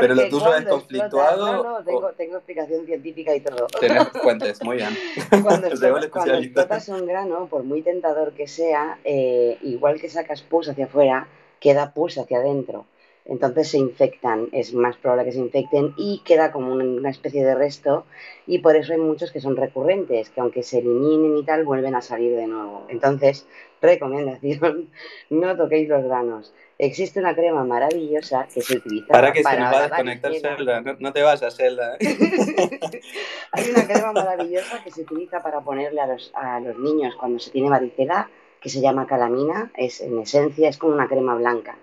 Pero 0.00 0.12
lo 0.12 0.28
tuyo 0.28 0.56
es 0.56 0.64
conflictuado. 0.64 1.62
No, 1.62 1.78
no, 1.78 1.84
tengo, 2.14 2.36
explicación 2.38 2.84
científica 2.84 3.32
y 3.32 3.42
todo. 3.42 3.68
Tener 3.78 4.06
fuentes, 4.22 4.60
muy 4.64 4.78
bien. 4.78 4.98
Cuando, 5.40 5.68
explotas, 5.68 6.88
un 6.88 7.06
grano, 7.06 7.46
por 7.46 7.62
muy 7.62 7.82
tentador 7.82 8.32
que 8.32 8.48
sea, 8.48 8.98
eh, 9.04 9.56
igual 9.62 10.00
que 10.00 10.10
sacas 10.10 10.42
pus 10.42 10.68
hacia 10.68 10.86
afuera, 10.86 11.28
queda 11.60 11.94
pus 11.94 12.18
hacia 12.18 12.38
adentro 12.38 12.86
entonces 13.28 13.68
se 13.68 13.78
infectan, 13.78 14.48
es 14.52 14.72
más 14.72 14.96
probable 14.96 15.24
que 15.24 15.32
se 15.32 15.38
infecten 15.38 15.94
y 15.96 16.22
queda 16.24 16.52
como 16.52 16.72
una 16.72 17.10
especie 17.10 17.44
de 17.44 17.54
resto 17.54 18.06
y 18.46 18.58
por 18.58 18.76
eso 18.76 18.92
hay 18.92 19.00
muchos 19.00 19.32
que 19.32 19.40
son 19.40 19.56
recurrentes, 19.56 20.30
que 20.30 20.40
aunque 20.40 20.62
se 20.62 20.78
eliminen 20.78 21.36
y 21.38 21.44
tal, 21.44 21.64
vuelven 21.64 21.96
a 21.96 22.02
salir 22.02 22.36
de 22.36 22.46
nuevo. 22.46 22.86
Entonces, 22.88 23.46
recomendación, 23.82 24.90
no 25.30 25.56
toquéis 25.56 25.88
los 25.88 26.04
granos. 26.04 26.54
Existe 26.78 27.18
una 27.18 27.34
crema 27.34 27.64
maravillosa 27.64 28.46
que 28.52 28.60
se 28.60 28.76
utiliza 28.76 29.08
para 29.08 29.32
que 29.32 29.42
se 29.42 29.58
nos 29.58 29.72
va 29.72 29.78
a 29.78 29.82
desconectar 29.82 30.32
Zelda, 30.34 30.82
no, 30.98 31.12
te 31.12 31.22
vayas 31.22 31.56
Zelda. 31.56 31.96
hay 33.52 33.70
una 33.70 33.86
crema 33.86 34.12
maravillosa 34.12 34.84
que 34.84 34.90
se 34.90 35.02
utiliza 35.02 35.42
para 35.42 35.62
ponerle 35.62 36.00
a 36.00 36.06
los, 36.06 36.30
a 36.34 36.60
los 36.60 36.78
niños 36.78 37.14
cuando 37.16 37.38
se 37.38 37.50
tiene 37.50 37.70
varicela, 37.70 38.28
que 38.60 38.68
se 38.68 38.80
llama 38.80 39.06
calamina, 39.06 39.70
es 39.74 40.00
en 40.00 40.18
esencia 40.18 40.68
es 40.68 40.76
como 40.76 40.94
una 40.94 41.08
crema 41.08 41.34
blanca 41.34 41.76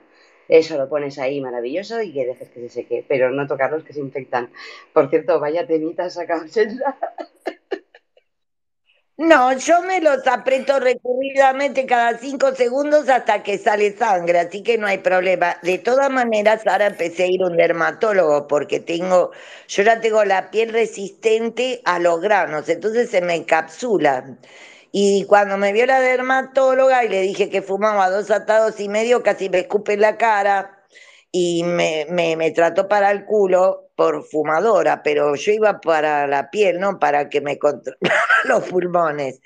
eso 0.47 0.77
lo 0.77 0.89
pones 0.89 1.17
ahí 1.19 1.41
maravilloso 1.41 2.01
y 2.01 2.13
que 2.13 2.25
dejes 2.25 2.49
que 2.49 2.61
se 2.61 2.69
seque, 2.69 3.05
pero 3.07 3.31
no 3.31 3.47
tocarlos 3.47 3.83
que 3.83 3.93
se 3.93 3.99
infectan. 3.99 4.51
Por 4.93 5.09
cierto, 5.09 5.39
vaya 5.39 5.65
temitas 5.67 6.13
sacados 6.13 6.55
en. 6.57 6.79
No, 9.15 9.53
yo 9.57 9.83
me 9.83 10.01
los 10.01 10.25
aprieto 10.27 10.79
recurridamente 10.79 11.85
cada 11.85 12.17
cinco 12.17 12.55
segundos 12.55 13.07
hasta 13.09 13.43
que 13.43 13.59
sale 13.59 13.95
sangre, 13.95 14.39
así 14.39 14.63
que 14.63 14.77
no 14.79 14.87
hay 14.87 14.97
problema. 14.97 15.57
De 15.61 15.77
todas 15.77 16.09
maneras, 16.09 16.65
ahora 16.65 16.87
empecé 16.87 17.23
a 17.23 17.27
ir 17.27 17.43
a 17.43 17.47
un 17.47 17.55
dermatólogo 17.57 18.47
porque 18.47 18.79
tengo, 18.79 19.31
yo 19.67 19.83
ya 19.83 20.01
tengo 20.01 20.25
la 20.25 20.49
piel 20.49 20.73
resistente 20.73 21.81
a 21.85 21.99
los 21.99 22.21
granos, 22.21 22.67
entonces 22.69 23.09
se 23.11 23.21
me 23.21 23.35
encapsula. 23.35 24.37
Y 24.95 25.25
cuando 25.25 25.57
me 25.57 25.73
vio 25.73 25.87
la 25.87 25.99
dermatóloga 26.01 27.03
y 27.03 27.09
le 27.09 27.21
dije 27.21 27.49
que 27.49 27.63
fumaba 27.63 28.11
dos 28.11 28.29
atados 28.31 28.79
y 28.79 28.89
medio, 28.89 29.23
casi 29.23 29.49
me 29.49 29.59
escupe 29.61 29.93
en 29.93 30.01
la 30.01 30.17
cara 30.17 30.85
y 31.31 31.63
me, 31.63 32.05
me, 32.09 32.35
me 32.37 32.51
trató 32.51 32.87
para 32.87 33.09
el 33.11 33.25
culo 33.25 33.89
por 33.95 34.23
fumadora, 34.25 35.01
pero 35.03 35.33
yo 35.35 35.51
iba 35.51 35.81
para 35.81 36.27
la 36.27 36.51
piel, 36.51 36.79
no 36.79 36.99
para 36.99 37.29
que 37.29 37.41
me 37.41 37.57
controlara 37.57 37.97
los 38.45 38.65
pulmones. 38.69 39.41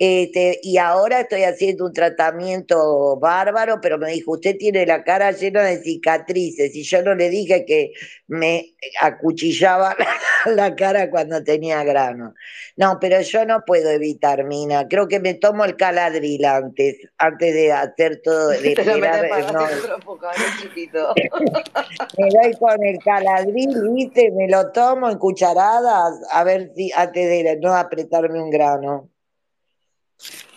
Este, 0.00 0.60
y 0.62 0.78
ahora 0.78 1.20
estoy 1.20 1.42
haciendo 1.42 1.84
un 1.84 1.92
tratamiento 1.92 3.18
bárbaro, 3.18 3.80
pero 3.80 3.98
me 3.98 4.12
dijo, 4.12 4.32
usted 4.32 4.56
tiene 4.56 4.86
la 4.86 5.02
cara 5.02 5.32
llena 5.32 5.64
de 5.64 5.82
cicatrices. 5.82 6.74
Y 6.76 6.84
yo 6.84 7.02
no 7.02 7.16
le 7.16 7.28
dije 7.28 7.64
que 7.64 7.92
me 8.28 8.76
acuchillaba 9.00 9.96
la 10.46 10.76
cara 10.76 11.10
cuando 11.10 11.42
tenía 11.42 11.82
grano. 11.82 12.34
No, 12.76 12.98
pero 13.00 13.20
yo 13.22 13.44
no 13.44 13.64
puedo 13.66 13.90
evitar, 13.90 14.44
Mina. 14.44 14.86
Creo 14.86 15.08
que 15.08 15.18
me 15.18 15.34
tomo 15.34 15.64
el 15.64 15.74
caladril 15.74 16.44
antes, 16.44 16.98
antes 17.18 17.52
de 17.52 17.72
hacer 17.72 18.20
todo. 18.22 18.50
De 18.50 18.72
esperar, 18.74 19.52
no. 19.52 19.66
me 22.18 22.30
doy 22.30 22.54
con 22.56 22.84
el 22.84 22.98
caladril, 23.00 23.82
¿viste? 23.94 24.30
Me 24.30 24.48
lo 24.48 24.70
tomo 24.70 25.10
en 25.10 25.18
cucharadas, 25.18 26.20
a 26.30 26.44
ver 26.44 26.70
si 26.76 26.92
antes 26.92 27.28
de 27.28 27.58
no 27.60 27.74
apretarme 27.74 28.40
un 28.40 28.50
grano. 28.50 29.10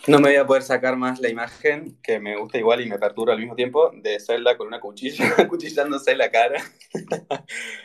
No 0.08 0.18
me 0.18 0.30
voy 0.30 0.36
a 0.36 0.46
poder 0.46 0.64
sacar 0.64 0.96
más 0.96 1.20
la 1.20 1.28
imagen, 1.28 1.96
que 2.02 2.18
me 2.18 2.36
gusta 2.36 2.58
igual 2.58 2.80
y 2.80 2.88
me 2.88 2.98
perturba 2.98 3.34
al 3.34 3.38
mismo 3.38 3.54
tiempo, 3.54 3.92
de 3.94 4.18
Zelda 4.18 4.56
con 4.56 4.66
una 4.66 4.80
cuchilla, 4.80 5.24
cuchillándose 5.48 6.16
la 6.16 6.28
cara. 6.28 6.60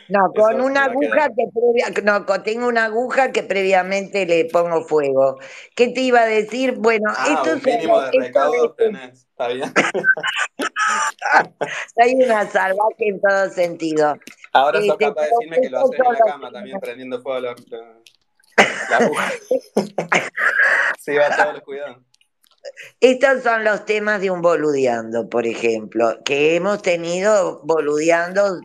No, 0.08 0.32
con 0.34 0.60
una 0.60 0.86
aguja 0.86 1.28
que 1.28 1.44
previa, 1.54 1.90
no, 2.02 2.26
tengo 2.42 2.66
una 2.66 2.86
aguja 2.86 3.30
que 3.30 3.44
previamente 3.44 4.26
le 4.26 4.46
pongo 4.46 4.82
fuego. 4.82 5.38
¿Qué 5.76 5.88
te 5.88 6.00
iba 6.00 6.22
a 6.22 6.26
decir? 6.26 6.72
Bueno, 6.72 7.12
ah, 7.16 7.34
esto 7.34 7.56
un 7.56 7.62
mínimo 7.62 8.00
de 8.00 8.10
recaudo 8.10 8.72
tenés, 8.72 9.20
está 9.20 9.46
bien. 9.48 9.72
Soy 11.94 12.14
una 12.16 12.50
salvaje 12.50 13.08
en 13.08 13.20
todo 13.20 13.48
sentido. 13.50 14.18
Ahora 14.52 14.80
sos 14.80 14.88
este, 14.88 15.04
capaz 15.04 15.22
de 15.22 15.28
decirme 15.28 15.60
que 15.60 15.70
lo 15.70 15.78
haces 15.78 16.00
en 16.00 16.12
la 16.12 16.18
cama 16.18 16.50
también 16.50 16.80
prendiendo 16.80 17.22
fuego 17.22 17.38
la, 17.40 17.54
la 17.68 18.02
Estos 23.00 23.42
son 23.42 23.64
los 23.64 23.84
temas 23.84 24.20
de 24.20 24.30
un 24.30 24.42
boludeando, 24.42 25.28
por 25.28 25.46
ejemplo, 25.46 26.18
que 26.24 26.56
hemos 26.56 26.82
tenido 26.82 27.60
boludeando 27.64 28.60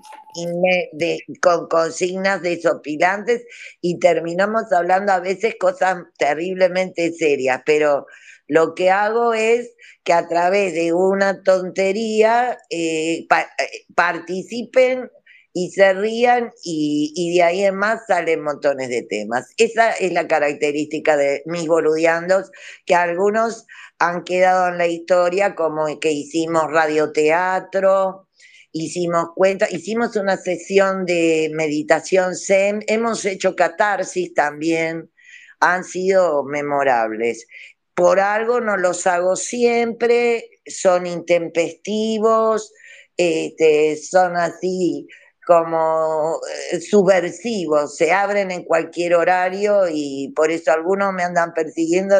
con 1.41 1.67
consignas 1.67 2.41
desopilantes 2.41 3.45
y 3.81 3.99
terminamos 3.99 4.71
hablando 4.71 5.13
a 5.13 5.19
veces 5.19 5.55
cosas 5.59 5.97
terriblemente 6.17 7.13
serias, 7.13 7.61
pero 7.65 8.07
lo 8.47 8.73
que 8.73 8.89
hago 8.89 9.33
es 9.33 9.73
que 10.03 10.13
a 10.13 10.27
través 10.27 10.73
de 10.73 10.93
una 10.93 11.41
tontería 11.43 12.57
eh, 12.69 13.19
eh, 13.29 13.85
participen 13.95 15.09
y 15.53 15.69
se 15.69 15.93
rían 15.93 16.51
y, 16.63 17.35
de 17.35 17.43
ahí 17.43 17.63
en 17.63 17.75
más 17.75 18.07
salen 18.07 18.41
montones 18.41 18.89
de 18.89 19.03
temas. 19.03 19.53
Esa 19.57 19.91
es 19.91 20.11
la 20.11 20.27
característica 20.27 21.15
de 21.15 21.43
mis 21.45 21.67
boludeandos, 21.67 22.51
que 22.85 22.95
algunos 22.95 23.65
han 23.99 24.23
quedado 24.23 24.69
en 24.69 24.79
la 24.79 24.87
historia 24.87 25.53
como 25.53 25.99
que 25.99 26.11
hicimos 26.11 26.71
radioteatro, 26.71 28.27
hicimos 28.71 29.27
cuenta, 29.35 29.67
hicimos 29.69 30.15
una 30.15 30.37
sesión 30.37 31.05
de 31.05 31.51
meditación 31.53 32.35
Zen, 32.35 32.83
hemos 32.87 33.23
hecho 33.23 33.55
catarsis 33.55 34.33
también, 34.33 35.11
han 35.59 35.83
sido 35.83 36.43
memorables. 36.43 37.45
Por 37.93 38.19
algo 38.19 38.59
no 38.59 38.75
los 38.75 39.05
hago 39.05 39.35
siempre, 39.35 40.49
son 40.65 41.05
intempestivos, 41.05 42.73
este, 43.15 43.95
son 43.97 44.35
así 44.35 45.07
como 45.45 46.39
eh, 46.71 46.79
subversivos, 46.79 47.95
se 47.95 48.11
abren 48.11 48.51
en 48.51 48.63
cualquier 48.63 49.15
horario 49.15 49.83
y 49.89 50.31
por 50.35 50.51
eso 50.51 50.71
algunos 50.71 51.13
me 51.13 51.23
andan 51.23 51.53
persiguiendo 51.53 52.15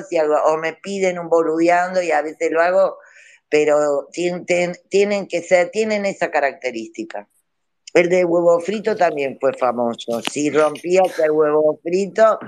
o 0.46 0.58
me 0.58 0.74
piden 0.74 1.20
un 1.20 1.30
boludeando 1.30 2.02
y 2.02 2.12
a 2.12 2.22
veces 2.22 2.52
lo 2.52 2.62
hago, 2.62 2.98
pero 3.50 4.08
tienen, 4.12 5.28
que 5.28 5.42
ser, 5.42 5.70
tienen 5.70 6.06
esa 6.06 6.32
característica. 6.32 7.28
El 7.94 8.10
de 8.10 8.26
huevo 8.26 8.60
frito 8.60 8.96
también 8.96 9.38
fue 9.40 9.54
famoso. 9.54 10.20
Si 10.32 10.50
rompías 10.50 11.20
el 11.20 11.32
huevo 11.32 11.80
frito 11.84 12.40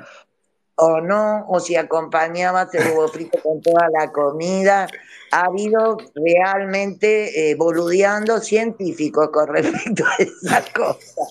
o 0.75 0.99
no, 1.01 1.45
o 1.47 1.59
si 1.59 1.75
acompañabas 1.75 2.73
el 2.73 2.87
huevo 2.87 3.07
frito 3.07 3.41
con 3.41 3.61
toda 3.61 3.87
la 3.97 4.11
comida, 4.11 4.87
ha 5.31 5.45
habido 5.45 5.97
realmente 6.13 7.49
eh, 7.49 7.55
boludeando 7.55 8.39
científicos 8.39 9.29
con 9.29 9.47
respecto 9.47 10.03
a 10.05 10.15
esa 10.21 10.63
cosa. 10.73 11.21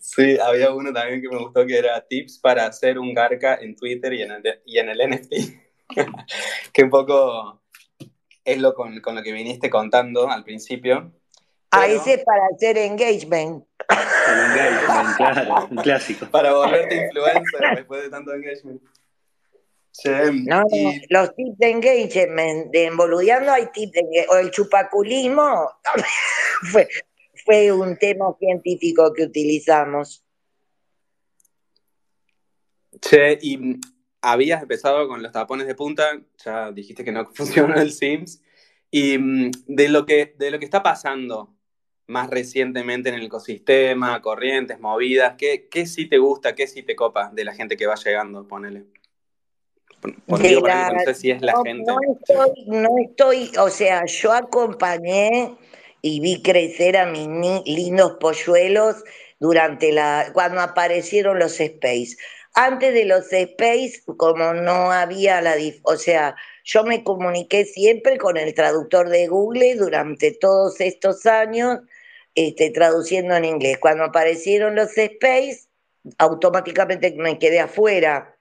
Sí, 0.00 0.38
había 0.38 0.72
uno 0.72 0.92
también 0.92 1.20
que 1.20 1.28
me 1.28 1.38
gustó 1.38 1.66
que 1.66 1.78
era 1.78 2.04
tips 2.06 2.38
para 2.38 2.66
hacer 2.66 2.98
un 2.98 3.14
garca 3.14 3.56
en 3.56 3.76
Twitter 3.76 4.12
y 4.14 4.22
en 4.22 4.32
el, 4.32 4.42
y 4.64 4.78
en 4.78 4.88
el 4.88 5.10
NFT, 5.10 5.32
que 6.72 6.82
un 6.82 6.90
poco 6.90 7.62
es 8.44 8.58
lo 8.58 8.74
con, 8.74 9.00
con, 9.00 9.14
lo 9.14 9.22
que 9.22 9.32
viniste 9.32 9.70
contando 9.70 10.28
al 10.28 10.44
principio. 10.44 11.12
Ah, 11.76 11.86
ese 11.88 12.14
es 12.14 12.24
para 12.24 12.46
hacer 12.54 12.78
engagement. 12.78 13.64
El 13.88 14.38
engagement, 14.38 15.16
claro, 15.16 15.66
un 15.70 15.76
clásico. 15.78 16.26
Para 16.30 16.52
volverte 16.52 16.94
influencer 16.94 17.76
después 17.76 18.02
de 18.02 18.10
tanto 18.10 18.32
engagement. 18.32 18.80
No, 20.44 20.64
los 21.08 21.34
tips 21.34 21.58
de 21.58 21.70
engagement, 21.70 22.70
de 22.72 22.86
emboludeando 22.86 23.52
hay 23.52 23.66
tips 23.72 23.92
de 23.92 24.26
o 24.28 24.36
el 24.36 24.50
chupaculismo, 24.50 25.70
fue, 26.72 26.88
fue 27.44 27.72
un 27.72 27.96
tema 27.96 28.26
científico 28.38 29.12
que 29.12 29.24
utilizamos. 29.24 30.24
Che, 33.00 33.38
y 33.40 33.80
habías 34.20 34.62
empezado 34.62 35.06
con 35.06 35.22
los 35.22 35.32
tapones 35.32 35.66
de 35.66 35.74
punta, 35.74 36.20
ya 36.44 36.72
dijiste 36.72 37.04
que 37.04 37.12
no 37.12 37.30
funcionó 37.34 37.76
el 37.76 37.92
Sims, 37.92 38.42
y 38.90 39.16
mm, 39.18 39.50
de 39.66 39.88
lo 39.88 40.06
que, 40.06 40.34
de 40.36 40.50
lo 40.50 40.58
que 40.58 40.64
está 40.64 40.82
pasando 40.82 41.53
más 42.06 42.28
recientemente 42.30 43.08
en 43.08 43.14
el 43.16 43.24
ecosistema, 43.24 44.20
corrientes, 44.20 44.78
movidas, 44.78 45.34
¿qué, 45.38 45.68
qué 45.70 45.86
sí 45.86 46.06
te 46.06 46.18
gusta, 46.18 46.54
qué 46.54 46.66
sí 46.66 46.82
te 46.82 46.94
copa 46.96 47.30
de 47.32 47.44
la 47.44 47.54
gente 47.54 47.76
que 47.76 47.86
va 47.86 47.94
llegando, 47.94 48.46
ponele? 48.46 48.84
no 50.26 50.36
sé 50.36 51.14
si 51.14 51.30
es 51.30 51.40
la 51.40 51.54
gente. 51.64 51.90
No 52.66 52.88
estoy, 53.08 53.50
o 53.58 53.70
sea, 53.70 54.04
yo 54.06 54.32
acompañé 54.32 55.54
y 56.02 56.20
vi 56.20 56.42
crecer 56.42 56.96
a 56.96 57.06
mis 57.06 57.26
lindos 57.64 58.16
polluelos 58.20 59.02
durante 59.40 59.92
la, 59.92 60.30
cuando 60.32 60.60
aparecieron 60.60 61.38
los 61.38 61.58
Space. 61.60 62.16
Antes 62.54 62.94
de 62.94 63.04
los 63.04 63.32
Space, 63.32 64.02
como 64.16 64.54
no 64.54 64.92
había 64.92 65.40
la, 65.40 65.54
o 65.82 65.96
sea, 65.96 66.36
yo 66.62 66.84
me 66.84 67.02
comuniqué 67.02 67.64
siempre 67.64 68.16
con 68.18 68.36
el 68.36 68.54
traductor 68.54 69.08
de 69.08 69.26
Google 69.26 69.74
durante 69.76 70.32
todos 70.32 70.80
estos 70.80 71.26
años, 71.26 71.80
este, 72.34 72.70
traduciendo 72.70 73.34
en 73.36 73.44
inglés. 73.44 73.78
Cuando 73.78 74.04
aparecieron 74.04 74.74
los 74.74 74.96
Space, 74.96 75.68
automáticamente 76.18 77.14
me 77.16 77.38
quedé 77.38 77.60
afuera 77.60 78.34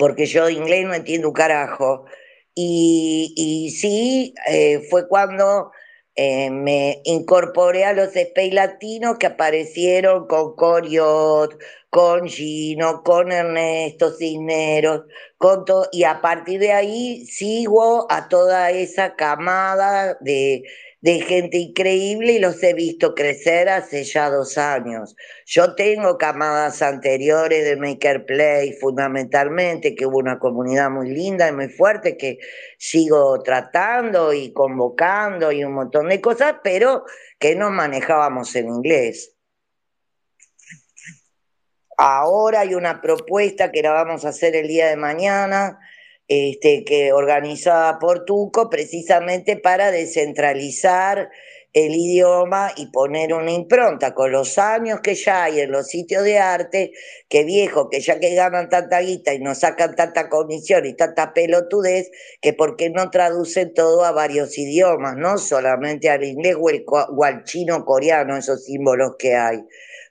porque 0.00 0.24
yo 0.24 0.46
de 0.46 0.54
inglés 0.54 0.86
no 0.86 0.94
entiendo 0.94 1.28
un 1.28 1.34
carajo. 1.34 2.06
Y, 2.54 3.70
sí, 3.78 4.34
eh, 4.48 4.80
fue 4.90 5.06
cuando 5.06 5.72
eh, 6.16 6.50
me 6.50 7.02
incorporé 7.04 7.84
a 7.84 7.92
los 7.92 8.16
Space 8.16 8.52
Latinos 8.52 9.18
que 9.18 9.26
aparecieron 9.26 10.26
con 10.26 10.56
Coriot, 10.56 11.58
con 11.90 12.28
Gino, 12.28 13.02
con 13.02 13.30
Ernesto 13.30 14.10
Cisneros, 14.16 15.02
con 15.36 15.64
y 15.92 16.04
a 16.04 16.20
partir 16.22 16.60
de 16.60 16.72
ahí 16.72 17.26
sigo 17.26 18.10
a 18.10 18.28
toda 18.28 18.70
esa 18.70 19.16
camada 19.16 20.16
de 20.20 20.62
de 21.00 21.20
gente 21.20 21.56
increíble 21.56 22.32
y 22.34 22.38
los 22.38 22.62
he 22.62 22.74
visto 22.74 23.14
crecer 23.14 23.68
hace 23.68 24.04
ya 24.04 24.28
dos 24.28 24.58
años. 24.58 25.16
Yo 25.46 25.74
tengo 25.74 26.18
camadas 26.18 26.82
anteriores 26.82 27.64
de 27.64 27.76
Maker 27.76 28.26
Play, 28.26 28.74
fundamentalmente, 28.74 29.94
que 29.94 30.06
hubo 30.06 30.18
una 30.18 30.38
comunidad 30.38 30.90
muy 30.90 31.10
linda 31.10 31.48
y 31.48 31.52
muy 31.52 31.68
fuerte 31.68 32.16
que 32.16 32.38
sigo 32.78 33.42
tratando 33.42 34.32
y 34.34 34.52
convocando 34.52 35.52
y 35.52 35.64
un 35.64 35.72
montón 35.72 36.08
de 36.08 36.20
cosas, 36.20 36.56
pero 36.62 37.04
que 37.38 37.54
no 37.54 37.70
manejábamos 37.70 38.54
en 38.56 38.68
inglés. 38.68 39.34
ahora 42.00 42.60
hay 42.60 42.74
una 42.74 43.02
propuesta 43.02 43.70
que 43.70 43.82
la 43.82 43.92
vamos 43.92 44.24
a 44.24 44.30
hacer 44.30 44.56
el 44.56 44.66
día 44.68 44.88
de 44.88 44.96
mañana, 44.96 45.78
este, 46.30 46.84
que 46.84 47.12
organizada 47.12 47.98
por 47.98 48.24
Tuco, 48.24 48.70
precisamente 48.70 49.56
para 49.56 49.90
descentralizar 49.90 51.28
el 51.72 51.92
idioma 51.92 52.72
y 52.76 52.86
poner 52.86 53.34
una 53.34 53.50
impronta 53.50 54.14
con 54.14 54.30
los 54.30 54.56
años 54.56 55.00
que 55.00 55.16
ya 55.16 55.44
hay 55.44 55.58
en 55.58 55.72
los 55.72 55.88
sitios 55.88 56.22
de 56.22 56.38
arte, 56.38 56.92
que 57.28 57.42
viejo, 57.42 57.90
que 57.90 58.00
ya 58.00 58.20
que 58.20 58.36
ganan 58.36 58.68
tanta 58.68 59.00
guita 59.00 59.34
y 59.34 59.40
nos 59.40 59.58
sacan 59.58 59.96
tanta 59.96 60.28
comisión 60.28 60.86
y 60.86 60.94
tanta 60.94 61.34
pelotudez, 61.34 62.12
que 62.40 62.52
por 62.52 62.76
qué 62.76 62.90
no 62.90 63.10
traducen 63.10 63.74
todo 63.74 64.04
a 64.04 64.12
varios 64.12 64.56
idiomas, 64.56 65.16
no 65.16 65.36
solamente 65.36 66.10
al 66.10 66.22
inglés 66.22 66.54
o, 66.60 66.70
el, 66.70 66.84
o 66.86 67.24
al 67.24 67.42
chino 67.42 67.84
coreano, 67.84 68.36
esos 68.36 68.64
símbolos 68.64 69.16
que 69.18 69.34
hay. 69.34 69.64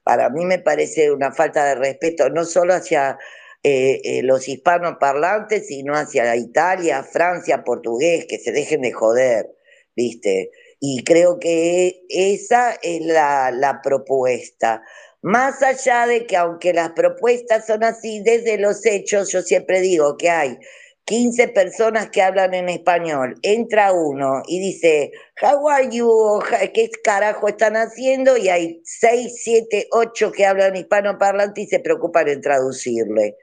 Para 0.04 0.30
mí 0.30 0.44
me 0.44 0.60
parece 0.60 1.12
una 1.12 1.32
falta 1.32 1.64
de 1.64 1.76
respeto, 1.76 2.30
no 2.30 2.44
solo 2.44 2.74
hacia 2.74 3.18
eh, 3.62 4.00
eh, 4.06 4.24
los 4.24 4.48
hispanos 4.48 4.96
parlantes, 5.02 5.68
sino 5.68 5.94
hacia 5.94 6.34
Italia, 6.38 7.04
Francia, 7.04 7.66
portugués, 7.66 8.26
que 8.26 8.38
se 8.40 8.54
dejen 8.54 8.82
de 8.82 8.94
joder, 8.94 9.50
¿viste? 9.98 10.52
Y 10.80 11.04
creo 11.04 11.40
que 11.40 12.06
esa 12.08 12.72
es 12.82 13.02
la, 13.02 13.82
propuesta. 13.84 14.82
Más 15.22 15.62
allá 15.62 16.08
de 16.08 16.26
que 16.26 16.38
aunque 16.38 16.74
las 16.74 16.92
propuestas 16.92 17.68
son 17.68 17.84
así, 17.84 18.22
desde 18.22 18.58
los 18.58 18.86
hechos 18.86 19.30
yo 19.32 19.42
siempre 19.42 19.82
digo 19.82 20.16
que 20.16 20.30
hay 20.30 20.58
15 21.04 21.50
personas 21.50 22.10
que 22.12 22.22
hablan 22.22 22.54
en 22.54 22.70
español, 22.70 23.36
entra 23.42 23.92
uno 23.92 24.42
y 24.48 24.60
dice, 24.60 25.12
how 25.42 25.68
are 25.68 25.90
you, 25.92 26.40
qué 26.74 26.90
carajo 27.04 27.50
están 27.50 27.76
haciendo, 27.76 28.38
y 28.38 28.48
hay 28.48 28.82
6, 28.86 29.34
7, 29.44 29.88
8 29.92 30.32
que 30.32 30.46
hablan 30.46 30.78
hispano 30.78 31.18
parlante 31.18 31.62
y 31.62 31.68
se 31.68 31.80
preocupan 31.80 32.30
en 32.30 32.40
traducirle. 32.40 33.36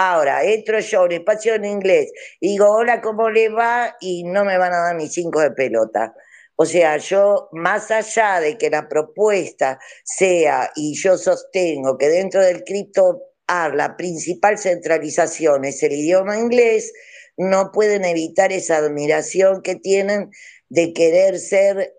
Ahora, 0.00 0.44
entro 0.44 0.78
yo 0.78 1.02
un 1.02 1.10
espacio 1.10 1.54
en 1.54 1.64
inglés 1.64 2.12
y 2.38 2.50
digo, 2.50 2.70
hola, 2.70 3.00
¿cómo 3.00 3.30
le 3.30 3.48
va? 3.48 3.96
Y 4.00 4.22
no 4.22 4.44
me 4.44 4.56
van 4.56 4.72
a 4.72 4.78
dar 4.78 4.94
ni 4.94 5.08
cinco 5.08 5.40
de 5.40 5.50
pelota. 5.50 6.14
O 6.54 6.64
sea, 6.64 6.98
yo, 6.98 7.48
más 7.50 7.90
allá 7.90 8.38
de 8.38 8.56
que 8.56 8.70
la 8.70 8.88
propuesta 8.88 9.80
sea, 10.04 10.70
y 10.76 10.94
yo 10.94 11.18
sostengo 11.18 11.98
que 11.98 12.08
dentro 12.10 12.40
del 12.40 12.62
cripto 12.62 13.22
la 13.48 13.96
principal 13.96 14.56
centralización 14.56 15.64
es 15.64 15.82
el 15.82 15.94
idioma 15.94 16.38
inglés, 16.38 16.92
no 17.36 17.72
pueden 17.72 18.04
evitar 18.04 18.52
esa 18.52 18.76
admiración 18.76 19.62
que 19.62 19.74
tienen 19.74 20.30
de 20.68 20.92
querer 20.92 21.40
ser 21.40 21.92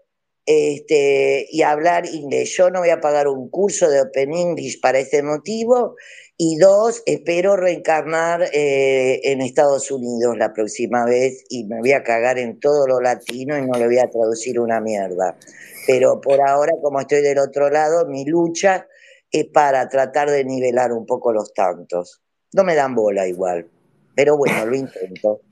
este, 0.46 1.48
y 1.52 1.64
hablar 1.64 2.06
inglés. 2.06 2.56
Yo 2.56 2.70
no 2.70 2.80
voy 2.80 2.92
a 2.92 3.02
pagar 3.02 3.28
un 3.28 3.50
curso 3.50 3.90
de 3.90 4.00
Open 4.00 4.34
English 4.34 4.80
para 4.80 5.00
ese 5.00 5.22
motivo. 5.22 5.96
Y 6.41 6.56
dos, 6.56 7.04
espero 7.06 7.58
reencarnar 7.58 8.43
eh, 8.54 9.19
en 9.25 9.41
Estados 9.41 9.91
Unidos 9.91 10.38
la 10.38 10.54
próxima 10.54 11.04
vez 11.04 11.43
y 11.49 11.65
me 11.65 11.80
voy 11.80 11.91
a 11.91 12.02
cagar 12.02 12.39
en 12.39 12.62
todo 12.62 12.88
lo 12.88 13.02
latino 13.02 13.58
y 13.58 13.62
no 13.63 13.78
le 13.78 13.88
voy 13.88 13.99
a 13.99 14.10
traducir 14.10 14.58
una 14.58 14.80
mierda. 14.80 15.38
Pero 15.86 16.21
por 16.21 16.39
ahora, 16.39 16.71
como 16.82 17.02
estoy 17.02 17.21
del 17.23 17.39
otro 17.39 17.69
lado, 17.69 18.06
mi 18.06 18.23
lucha 18.23 18.88
es 19.30 19.47
para 19.47 19.89
tratar 19.89 20.30
de 20.30 20.45
nivelar 20.45 20.93
un 20.93 21.06
poco 21.06 21.34
los 21.34 21.54
tantos. 21.54 22.21
No 22.54 22.63
me 22.63 22.73
dan 22.73 22.95
bola 22.95 23.28
igual, 23.28 23.67
pero 24.15 24.38
bueno, 24.38 24.65
lo 24.65 24.75
intento. 24.78 25.41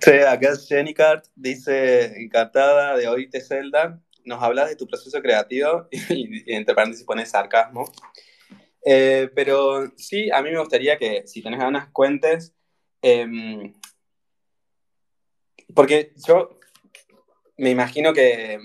Sí, 0.00 0.10
acá 0.10 0.50
es 0.50 0.68
Jenny 0.68 0.92
Cart, 0.92 1.24
dice, 1.34 2.20
encantada 2.20 2.94
de 2.98 3.08
oírte, 3.08 3.40
Zelda. 3.40 3.98
Nos 4.26 4.42
hablas 4.42 4.68
de 4.68 4.76
tu 4.76 4.86
proceso 4.86 5.18
creativo 5.22 5.88
y, 5.90 6.54
entre 6.54 6.74
paréntesis 6.74 7.06
pones 7.06 7.30
sarcasmo. 7.30 7.90
Eh, 8.84 9.30
pero 9.34 9.90
sí, 9.96 10.30
a 10.30 10.42
mí 10.42 10.50
me 10.50 10.60
gustaría 10.60 10.98
que, 10.98 11.26
si 11.26 11.42
tenés 11.42 11.60
ganas, 11.60 11.88
cuentes. 11.90 12.54
Em, 13.00 13.72
porque 15.74 16.12
yo 16.26 16.58
me 17.56 17.70
imagino 17.70 18.12
que, 18.12 18.58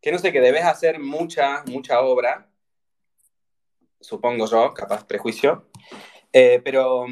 que 0.00 0.12
no 0.12 0.18
sé, 0.18 0.32
que 0.32 0.40
debes 0.40 0.64
hacer 0.64 0.98
mucha, 0.98 1.62
mucha 1.66 2.00
obra, 2.00 2.48
supongo 4.00 4.46
yo, 4.46 4.72
capaz 4.74 5.04
prejuicio, 5.06 5.68
eh, 6.32 6.60
pero 6.64 7.06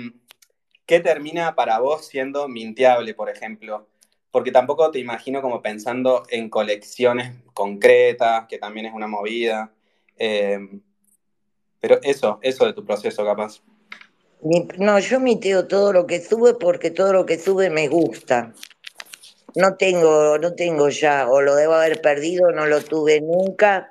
¿qué 0.87 1.01
termina 1.01 1.55
para 1.55 1.79
vos 1.79 2.07
siendo 2.07 2.49
mintiable, 2.49 3.15
por 3.15 3.29
ejemplo? 3.29 3.89
Porque 4.31 4.53
tampoco 4.53 4.91
te 4.91 4.99
imagino 4.99 5.43
como 5.43 5.63
pensando 5.63 6.25
en 6.31 6.49
colecciones 6.49 7.43
concretas, 7.55 8.47
que 8.49 8.59
también 8.59 8.87
es 8.87 8.95
una 8.95 9.07
movida. 9.07 9.73
Eh, 10.19 10.59
pero 11.81 11.99
eso, 12.03 12.39
eso 12.43 12.67
de 12.67 12.73
tu 12.73 12.85
proceso, 12.85 13.25
capaz. 13.25 13.63
No, 14.79 14.99
yo 14.99 15.21
miteo 15.21 15.67
todo 15.67 15.93
lo 15.93 16.07
que 16.07 16.21
sube 16.21 16.55
porque 16.55 16.91
todo 16.91 17.13
lo 17.13 17.27
que 17.27 17.39
sube 17.39 17.71
me 17.71 17.89
gusta. 17.89 18.53
No 19.55 19.77
tengo, 19.77 20.39
no 20.39 20.55
tengo 20.55 20.89
ya, 20.91 21.29
o 21.29 21.41
lo 21.41 21.55
debo 21.55 21.75
haber 21.75 22.01
perdido, 22.01 22.53
no 22.53 22.67
lo 22.67 22.83
tuve 22.83 23.21
nunca 23.21 23.91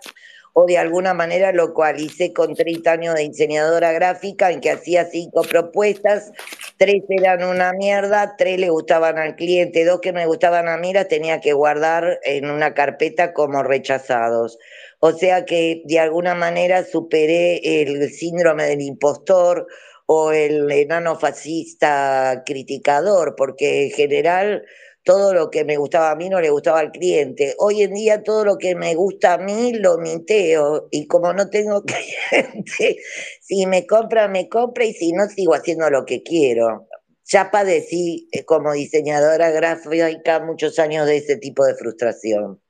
o 0.57 0.65
de 0.65 0.77
alguna 0.77 1.13
manera 1.13 1.51
lo 1.51 1.73
coalicé 1.73 2.31
con 2.31 2.55
30 2.55 2.89
años 2.89 3.15
de 3.15 3.23
diseñadora 3.23 3.91
gráfica 3.91 4.51
en 4.51 4.61
que 4.61 4.71
hacía 4.71 5.03
cinco 5.03 5.41
propuestas, 5.41 6.31
tres 6.77 7.03
eran 7.09 7.43
una 7.43 7.73
mierda, 7.73 8.37
tres 8.37 8.57
le 8.57 8.69
gustaban 8.69 9.17
al 9.17 9.35
cliente, 9.35 9.83
dos 9.83 9.99
que 9.99 10.13
me 10.13 10.25
gustaban 10.25 10.69
a 10.69 10.77
mí 10.77 10.93
las 10.93 11.09
tenía 11.09 11.41
que 11.41 11.51
guardar 11.51 12.21
en 12.23 12.49
una 12.49 12.73
carpeta 12.73 13.33
como 13.33 13.63
rechazados. 13.63 14.57
O 14.99 15.11
sea 15.11 15.45
que 15.45 15.81
de 15.85 15.99
alguna 15.99 16.35
manera 16.35 16.83
superé 16.83 17.81
el 17.81 18.09
síndrome 18.11 18.65
del 18.65 18.81
impostor 18.81 19.67
o 20.05 20.31
el 20.31 20.71
enano 20.71 21.17
fascista 21.17 22.43
criticador, 22.45 23.35
porque 23.35 23.85
en 23.85 23.91
general 23.91 24.63
todo 25.05 25.33
lo 25.33 25.51
que 25.51 25.63
me 25.63 25.77
gustaba 25.77 26.11
a 26.11 26.15
mí 26.15 26.29
no 26.29 26.41
le 26.41 26.49
gustaba 26.49 26.79
al 26.79 26.91
cliente. 26.91 27.55
Hoy 27.59 27.83
en 27.83 27.93
día 27.93 28.23
todo 28.23 28.43
lo 28.43 28.57
que 28.57 28.75
me 28.75 28.95
gusta 28.95 29.35
a 29.35 29.37
mí 29.37 29.73
lo 29.73 29.97
minteo 29.99 30.87
y 30.91 31.07
como 31.07 31.31
no 31.31 31.49
tengo 31.49 31.83
cliente, 32.31 32.97
si 33.41 33.67
me 33.67 33.85
compra, 33.85 34.27
me 34.27 34.49
compra 34.49 34.83
y 34.85 34.93
si 34.93 35.11
no, 35.13 35.27
sigo 35.29 35.53
haciendo 35.53 35.89
lo 35.89 36.05
que 36.05 36.23
quiero. 36.23 36.87
Ya 37.25 37.51
padecí 37.51 38.27
eh, 38.31 38.45
como 38.45 38.73
diseñadora 38.73 39.51
gráfica 39.51 40.39
muchos 40.39 40.77
años 40.79 41.07
de 41.07 41.17
ese 41.17 41.37
tipo 41.37 41.65
de 41.65 41.75
frustración. 41.75 42.61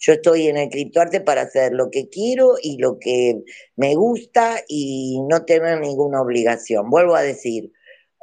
Yo 0.00 0.14
estoy 0.14 0.48
en 0.48 0.56
el 0.56 0.70
criptoarte 0.70 1.20
para 1.20 1.42
hacer 1.42 1.72
lo 1.74 1.90
que 1.90 2.08
quiero 2.08 2.54
y 2.60 2.78
lo 2.78 2.98
que 2.98 3.42
me 3.76 3.94
gusta 3.94 4.62
y 4.66 5.20
no 5.28 5.44
tener 5.44 5.78
ninguna 5.78 6.22
obligación. 6.22 6.88
Vuelvo 6.88 7.14
a 7.14 7.20
decir, 7.20 7.70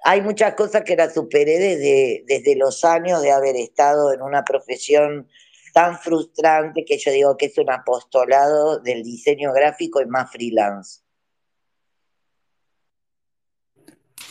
hay 0.03 0.21
muchas 0.21 0.55
cosas 0.55 0.83
que 0.83 0.95
las 0.95 1.13
superé 1.13 1.59
desde, 1.59 2.23
desde 2.25 2.55
los 2.55 2.83
años 2.83 3.21
de 3.21 3.31
haber 3.31 3.55
estado 3.55 4.11
en 4.11 4.23
una 4.23 4.43
profesión 4.43 5.27
tan 5.71 5.99
frustrante 5.99 6.83
que 6.83 6.97
yo 6.97 7.11
digo 7.11 7.37
que 7.37 7.45
es 7.45 7.57
un 7.59 7.69
apostolado 7.69 8.79
del 8.79 9.03
diseño 9.03 9.53
gráfico 9.53 10.01
y 10.01 10.07
más 10.07 10.31
freelance. 10.31 11.01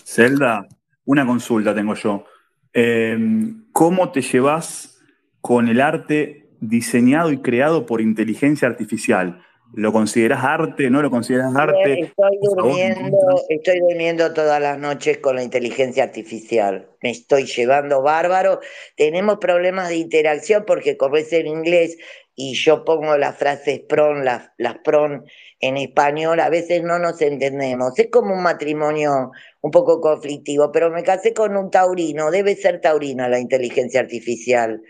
Zelda, 0.04 0.66
una 1.04 1.24
consulta 1.24 1.72
tengo 1.72 1.94
yo. 1.94 2.24
Em, 2.72 3.70
¿Cómo 3.70 4.10
te 4.10 4.20
llevas 4.20 5.00
con 5.40 5.68
el 5.68 5.80
arte 5.80 6.45
diseñado 6.60 7.32
y 7.32 7.38
creado 7.38 7.86
por 7.86 8.00
inteligencia 8.00 8.68
artificial? 8.68 9.42
¿Lo 9.74 9.92
consideras 9.92 10.44
arte? 10.44 10.90
¿No 10.90 11.02
lo 11.02 11.10
consideras 11.10 11.54
arte? 11.54 12.00
Estoy 12.00 12.38
durmiendo, 12.40 13.18
estoy 13.48 13.80
durmiendo 13.80 14.32
todas 14.32 14.60
las 14.60 14.78
noches 14.78 15.18
con 15.18 15.36
la 15.36 15.42
inteligencia 15.42 16.04
artificial. 16.04 16.88
Me 17.02 17.10
estoy 17.10 17.46
llevando 17.46 18.00
bárbaro. 18.00 18.60
Tenemos 18.96 19.38
problemas 19.38 19.88
de 19.88 19.96
interacción 19.96 20.64
porque 20.66 20.96
como 20.96 21.16
es 21.16 21.32
en 21.32 21.48
inglés 21.48 21.98
y 22.36 22.54
yo 22.54 22.84
pongo 22.84 23.16
las 23.16 23.36
frases 23.36 23.80
pron, 23.80 24.24
las, 24.24 24.50
las 24.56 24.78
pron 24.78 25.24
en 25.60 25.76
español, 25.78 26.38
a 26.40 26.50
veces 26.50 26.82
no 26.82 26.98
nos 26.98 27.20
entendemos. 27.22 27.98
Es 27.98 28.08
como 28.10 28.34
un 28.34 28.42
matrimonio 28.42 29.32
un 29.62 29.70
poco 29.70 30.00
conflictivo, 30.00 30.70
pero 30.70 30.90
me 30.90 31.02
casé 31.02 31.32
con 31.32 31.56
un 31.56 31.70
taurino, 31.70 32.30
debe 32.30 32.54
ser 32.54 32.80
taurina 32.80 33.28
la 33.28 33.40
inteligencia 33.40 34.00
artificial. 34.00 34.82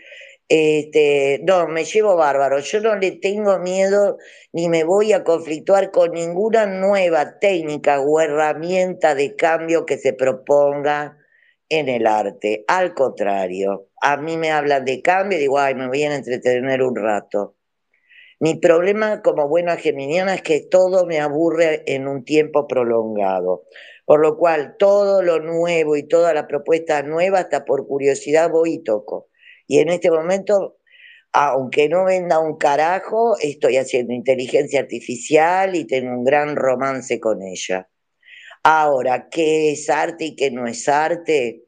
Este, 0.49 1.41
no, 1.43 1.67
me 1.67 1.83
llevo 1.83 2.15
bárbaro. 2.15 2.59
Yo 2.59 2.79
no 2.79 2.95
le 2.95 3.11
tengo 3.11 3.59
miedo 3.59 4.17
ni 4.53 4.69
me 4.69 4.83
voy 4.85 5.11
a 5.11 5.23
conflictuar 5.23 5.91
con 5.91 6.11
ninguna 6.11 6.65
nueva 6.65 7.37
técnica 7.39 7.99
o 7.99 8.21
herramienta 8.21 9.13
de 9.13 9.35
cambio 9.35 9.85
que 9.85 9.97
se 9.97 10.13
proponga 10.13 11.17
en 11.69 11.89
el 11.89 12.07
arte. 12.07 12.63
Al 12.67 12.93
contrario, 12.93 13.89
a 14.01 14.17
mí 14.17 14.37
me 14.37 14.51
hablan 14.51 14.85
de 14.85 15.01
cambio 15.01 15.37
y 15.37 15.41
digo, 15.41 15.59
ay, 15.59 15.75
me 15.75 15.87
voy 15.87 16.03
a 16.03 16.15
entretener 16.15 16.81
un 16.81 16.95
rato. 16.95 17.55
Mi 18.39 18.55
problema 18.55 19.21
como 19.21 19.49
buena 19.49 19.77
geminiana 19.77 20.35
es 20.35 20.43
que 20.43 20.61
todo 20.61 21.05
me 21.05 21.19
aburre 21.19 21.83
en 21.87 22.07
un 22.07 22.23
tiempo 22.23 22.67
prolongado. 22.67 23.65
Por 24.05 24.21
lo 24.21 24.37
cual, 24.37 24.75
todo 24.79 25.21
lo 25.21 25.39
nuevo 25.39 25.97
y 25.97 26.03
toda 26.03 26.33
la 26.33 26.47
propuesta 26.47 27.01
nueva, 27.03 27.39
hasta 27.39 27.65
por 27.65 27.87
curiosidad 27.87 28.49
voy 28.49 28.75
y 28.75 28.83
toco 28.83 29.27
y 29.67 29.79
en 29.79 29.89
este 29.89 30.09
momento 30.09 30.77
aunque 31.33 31.87
no 31.87 32.05
venda 32.05 32.39
un 32.39 32.57
carajo, 32.57 33.37
estoy 33.39 33.77
haciendo 33.77 34.13
inteligencia 34.13 34.79
artificial 34.79 35.75
y 35.75 35.85
tengo 35.85 36.11
un 36.17 36.23
gran 36.23 36.55
romance 36.55 37.19
con 37.19 37.43
ella. 37.43 37.89
Ahora, 38.63 39.29
¿qué 39.29 39.71
es 39.71 39.89
arte 39.89 40.25
y 40.25 40.35
qué 40.35 40.51
no 40.51 40.67
es 40.67 40.89
arte? 40.89 41.63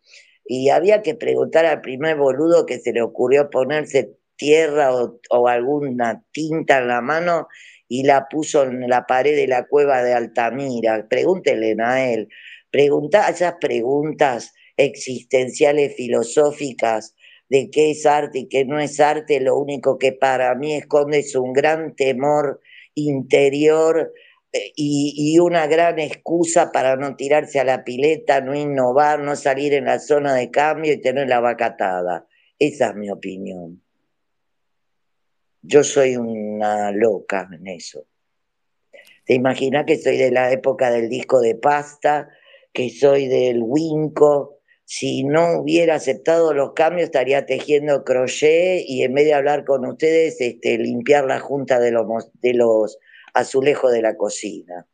Y 0.45 0.70
había 0.70 1.02
que 1.04 1.16
preguntar 1.16 1.66
al 1.66 1.82
primer 1.82 2.18
boludo 2.18 2.66
que 2.66 2.80
se 2.80 2.93
le 2.93 3.02
ocurrió 3.02 3.50
ponerse 3.52 4.18
tierra 4.36 4.91
o, 5.30 5.47
alguna 5.47 6.24
tinta 6.32 6.80
en 6.80 6.88
la 6.88 7.02
mano 7.02 7.47
y 7.88 8.04
la 8.04 8.28
puso 8.28 8.64
en 8.64 8.89
la 8.89 9.06
pared 9.06 9.36
de 9.36 9.47
la 9.47 9.68
cueva 9.68 10.02
de 10.02 10.14
Altamira. 10.14 11.08
Pregúntenle 11.08 11.76
a 11.80 12.12
él. 12.12 12.30
Pregunta 12.72 13.30
esas 13.30 13.56
preguntas 13.62 14.54
existenciales, 14.78 15.95
filosóficas, 15.95 17.16
de 17.50 17.72
qué 17.72 17.91
es 17.91 18.06
arte 18.06 18.39
y 18.39 18.47
qué 18.47 18.64
no 18.64 18.80
es 18.80 19.00
arte, 19.00 19.39
lo 19.39 19.58
único 19.58 19.97
que 19.97 20.14
para 20.14 20.54
mí 20.56 20.74
esconde 20.74 21.20
es 21.20 21.36
un 21.36 21.52
gran 21.52 21.95
temor 21.95 22.62
interior 22.93 24.14
eh, 24.52 24.72
y, 24.76 25.38
una 25.39 25.68
gran 25.68 26.00
excusa 26.00 26.72
para 26.72 26.95
no 26.95 27.16
tirarse 27.16 27.60
a 27.60 27.64
la 27.64 27.84
pileta, 27.84 28.41
no 28.41 28.56
innovar, 28.56 29.20
no 29.20 29.36
salir 29.36 29.74
en 29.74 29.86
la 29.86 30.00
zona 30.00 30.36
de 30.36 30.52
cambio 30.52 30.93
y 30.93 31.02
tener 31.02 31.28
la 31.28 31.39
vacatada. 31.39 32.28
Esa 32.58 32.89
es 32.89 32.95
mi 32.95 33.10
opinión. 33.10 33.82
Yo 35.62 35.84
soy 35.84 36.16
una 36.16 36.91
loca 36.91 37.50
en 37.52 37.68
eso. 37.68 38.06
¿Te 39.26 39.34
imaginas 39.34 39.86
que 39.86 39.97
soy 39.97 40.18
de 40.18 40.32
la 40.32 40.52
época 40.52 40.89
del 40.91 41.10
disco 41.10 41.41
de 41.41 41.56
pasta, 41.56 42.30
que 42.74 42.89
soy 42.89 43.28
del 43.28 43.62
Winco, 43.62 44.59
si 44.92 45.24
no 45.24 45.60
hubiera 45.60 45.94
aceptado 45.94 46.52
los 46.52 46.74
cambios, 46.74 47.04
estaría 47.06 47.46
tejiendo 47.46 48.04
crochet 48.04 48.84
y 48.88 49.04
en 49.04 49.14
vez 49.14 49.26
de 49.26 49.36
hablar 49.36 49.64
con 49.64 49.86
ustedes, 49.86 50.42
este, 50.42 50.80
limpiar 50.80 51.26
la 51.26 51.40
junta 51.40 51.80
de 51.80 51.92
los, 51.92 52.08
de 52.42 52.56
los 52.56 52.98
azulejos 53.36 53.92
de 53.92 54.02
la 54.02 54.18
cocina. 54.18 54.88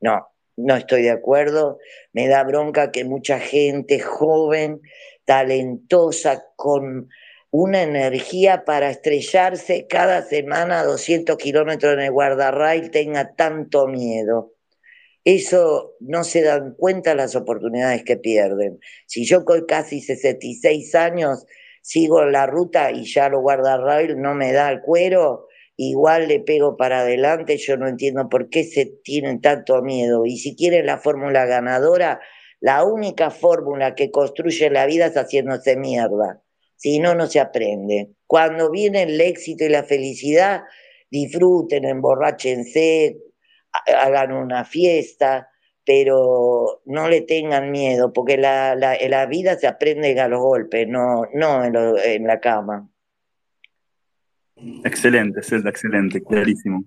No, 0.00 0.28
no 0.58 0.76
estoy 0.76 1.00
de 1.00 1.12
acuerdo. 1.12 1.78
Me 2.12 2.28
da 2.28 2.44
bronca 2.44 2.90
que 2.92 3.04
mucha 3.04 3.40
gente 3.40 4.00
joven, 4.00 4.82
talentosa, 5.24 6.44
con 6.54 7.08
una 7.50 7.82
energía 7.82 8.66
para 8.66 8.90
estrellarse 8.90 9.86
cada 9.86 10.20
semana 10.20 10.80
a 10.80 10.84
200 10.84 11.38
kilómetros 11.38 11.94
en 11.94 12.00
el 12.00 12.12
guardarrail 12.12 12.90
tenga 12.90 13.34
tanto 13.34 13.86
miedo 13.86 14.57
eso 15.36 15.94
no 16.00 16.24
se 16.24 16.40
dan 16.40 16.74
cuenta 16.74 17.14
las 17.14 17.36
oportunidades 17.36 18.02
que 18.02 18.16
pierden. 18.16 18.80
Si 19.06 19.26
yo 19.26 19.44
con 19.44 19.66
casi 19.66 20.00
66 20.00 20.94
años 20.94 21.44
sigo 21.82 22.24
la 22.24 22.46
ruta 22.46 22.90
y 22.92 23.04
ya 23.04 23.28
lo 23.28 23.42
guardarrail 23.42 24.18
no 24.18 24.34
me 24.34 24.52
da 24.52 24.70
el 24.70 24.80
cuero, 24.80 25.46
igual 25.76 26.28
le 26.28 26.40
pego 26.40 26.78
para 26.78 27.00
adelante, 27.00 27.58
yo 27.58 27.76
no 27.76 27.88
entiendo 27.88 28.30
por 28.30 28.48
qué 28.48 28.64
se 28.64 28.86
tienen 28.86 29.42
tanto 29.42 29.82
miedo. 29.82 30.24
Y 30.24 30.38
si 30.38 30.56
quieren 30.56 30.86
la 30.86 30.96
fórmula 30.96 31.44
ganadora, 31.44 32.20
la 32.60 32.84
única 32.84 33.30
fórmula 33.30 33.94
que 33.94 34.10
construye 34.10 34.70
la 34.70 34.86
vida 34.86 35.06
es 35.06 35.14
haciéndose 35.18 35.76
mierda. 35.76 36.42
Si 36.76 37.00
no, 37.00 37.14
no 37.14 37.26
se 37.26 37.38
aprende. 37.38 38.12
Cuando 38.26 38.70
viene 38.70 39.02
el 39.02 39.20
éxito 39.20 39.64
y 39.64 39.68
la 39.68 39.84
felicidad, 39.84 40.62
disfruten, 41.10 41.84
emborráchense, 41.84 43.18
hagan 43.86 44.32
una 44.32 44.64
fiesta, 44.64 45.50
pero 45.84 46.82
no 46.84 47.08
le 47.08 47.22
tengan 47.22 47.70
miedo, 47.70 48.12
porque 48.12 48.36
la, 48.36 48.74
la, 48.74 49.26
vida 49.26 49.56
se 49.56 49.66
aprende 49.66 50.20
a 50.20 50.28
los 50.28 50.40
golpes, 50.40 50.86
no, 50.86 51.22
no 51.32 51.64
en, 51.64 52.26
la 52.26 52.40
cama. 52.40 52.88
Excelente, 54.84 55.42
Celda, 55.42 55.70
excelente, 55.70 56.22
clarísimo. 56.22 56.84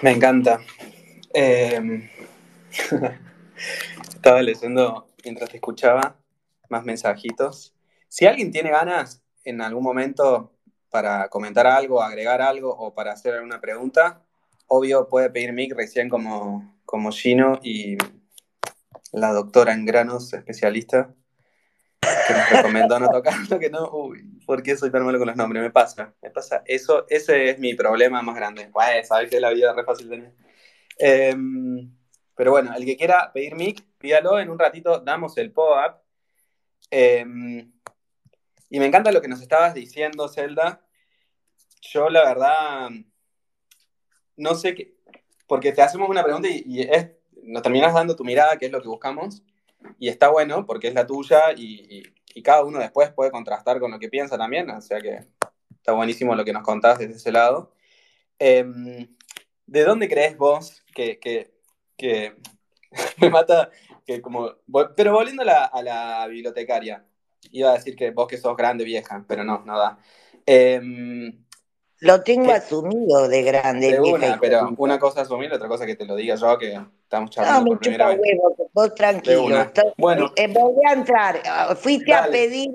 Me 0.00 0.12
encanta. 0.12 0.60
Em, 1.34 2.08
estaba 4.14 4.42
leyendo 4.42 5.08
mientras 5.24 5.50
te 5.50 5.56
escuchaba 5.56 6.16
más 6.68 6.84
mensajitos. 6.84 7.74
Si 8.08 8.26
alguien 8.26 8.52
tiene 8.52 8.70
ganas 8.70 9.24
en 9.44 9.60
algún 9.60 9.82
momento 9.82 10.51
para 10.92 11.30
comentar 11.30 11.66
algo, 11.66 12.02
agregar 12.02 12.42
algo 12.42 12.70
o 12.70 12.94
para 12.94 13.12
hacer 13.12 13.32
alguna 13.32 13.62
pregunta, 13.62 14.20
obvio 14.66 15.08
puede 15.08 15.30
pedir 15.30 15.54
mic 15.54 15.74
recién 15.74 16.10
como, 16.10 16.78
como 16.84 17.10
Gino 17.10 17.58
y 17.62 17.96
la 19.10 19.32
doctora 19.32 19.72
en 19.72 19.86
granos, 19.86 20.34
especialista, 20.34 21.14
que 22.00 22.34
nos 22.34 22.50
recomendó 22.50 23.00
no 23.00 23.08
tocarlo, 23.08 23.58
que 23.58 23.70
no, 23.70 23.90
uy, 23.90 24.22
¿por 24.46 24.62
qué 24.62 24.76
soy 24.76 24.90
tan 24.90 25.02
malo 25.02 25.18
con 25.18 25.28
los 25.28 25.36
nombres? 25.36 25.62
Me 25.62 25.70
pasa, 25.70 26.12
me 26.20 26.30
pasa. 26.30 26.62
Eso, 26.66 27.06
ese 27.08 27.48
es 27.48 27.58
mi 27.58 27.74
problema 27.74 28.20
más 28.20 28.36
grande. 28.36 28.68
Pues, 28.70 29.08
sabes 29.08 29.30
que 29.30 29.40
la 29.40 29.48
vida 29.48 29.70
es 29.70 29.76
re 29.76 29.84
fácil 29.84 30.10
de 30.10 30.30
em, 30.98 31.90
pero 32.34 32.50
bueno, 32.50 32.74
el 32.76 32.84
que 32.84 32.98
quiera 32.98 33.32
pedir 33.32 33.54
mic, 33.54 33.82
pídalo, 33.96 34.38
en 34.38 34.50
un 34.50 34.58
ratito 34.58 35.00
damos 35.00 35.38
el 35.38 35.52
pop-up. 35.52 36.02
Em, 36.90 37.72
y 38.68 38.78
me 38.78 38.86
encanta 38.86 39.10
lo 39.10 39.22
que 39.22 39.28
nos 39.28 39.40
estabas 39.40 39.72
diciendo, 39.72 40.28
Zelda. 40.28 40.81
Yo, 41.82 42.08
la 42.08 42.24
verdad, 42.24 42.90
no 44.36 44.54
sé 44.54 44.74
qué, 44.74 44.94
porque 45.46 45.72
te 45.72 45.82
hacemos 45.82 46.08
una 46.08 46.22
pregunta 46.22 46.48
y, 46.48 46.80
es, 46.80 47.10
nos 47.42 47.62
terminas 47.62 47.92
dando 47.92 48.16
tu 48.16 48.24
mirada, 48.24 48.56
que 48.56 48.66
es 48.66 48.72
lo 48.72 48.80
que 48.80 48.88
buscamos, 48.88 49.42
y 49.98 50.08
está 50.08 50.28
bueno 50.30 50.64
porque 50.64 50.88
es 50.88 50.94
la 50.94 51.06
tuya 51.06 51.52
y, 51.56 52.02
cada 52.42 52.64
uno 52.64 52.78
después 52.78 53.10
puede 53.10 53.30
contrastar 53.30 53.78
con 53.78 53.90
lo 53.90 53.98
que 53.98 54.08
piensa 54.08 54.38
también, 54.38 54.70
o 54.70 54.80
sea 54.80 55.00
que 55.00 55.26
está 55.76 55.92
buenísimo 55.92 56.34
lo 56.34 56.44
que 56.46 56.52
nos 56.54 56.62
contás 56.62 56.98
desde 56.98 57.16
ese 57.16 57.30
lado. 57.30 57.74
Em, 58.38 59.14
¿De 59.66 59.84
dónde 59.84 60.08
crees 60.08 60.36
vos 60.38 60.82
que, 60.94 61.18
que, 61.18 62.36
me 63.20 63.30
mata, 63.30 63.70
que 64.06 64.22
como, 64.22 64.52
pero 64.96 65.12
volviendo 65.12 65.42
a 65.42 65.46
la, 65.46 65.64
a 65.66 65.82
la 65.82 66.26
bibliotecaria, 66.26 67.04
Iba 67.50 67.70
a 67.70 67.74
decir 67.74 67.96
que 67.96 68.10
vos 68.10 68.28
que 68.28 68.38
sos 68.38 68.56
grande, 68.56 68.84
vieja, 68.84 69.24
pero 69.26 69.44
no, 69.44 69.62
no 69.64 69.78
da. 69.78 69.98
Em, 70.46 71.41
lo 72.02 72.22
tengo 72.22 72.50
asumido 72.50 73.28
de 73.28 73.42
grande. 73.42 73.92
De 73.92 74.00
una, 74.00 74.38
pero 74.40 74.74
una 74.76 74.98
cosa 74.98 75.20
asumir, 75.20 75.52
otra 75.52 75.68
cosa 75.68 75.86
que 75.86 75.94
te 75.94 76.04
lo 76.04 76.16
diga 76.16 76.34
yo, 76.34 76.58
que 76.58 76.80
estamos 77.02 77.30
charlando. 77.30 77.64
No, 77.64 77.78
me 77.78 77.80
chupa 77.80 78.10
huevo, 78.10 78.70
vos 78.72 78.94
tranquilo. 78.94 79.70
Bueno. 79.96 80.32
Eh, 80.34 80.48
voy 80.48 80.74
a 80.84 80.92
entrar. 80.94 81.40
Ah, 81.46 81.76
fuiste 81.76 82.12
a 82.12 82.26
pedir, 82.26 82.72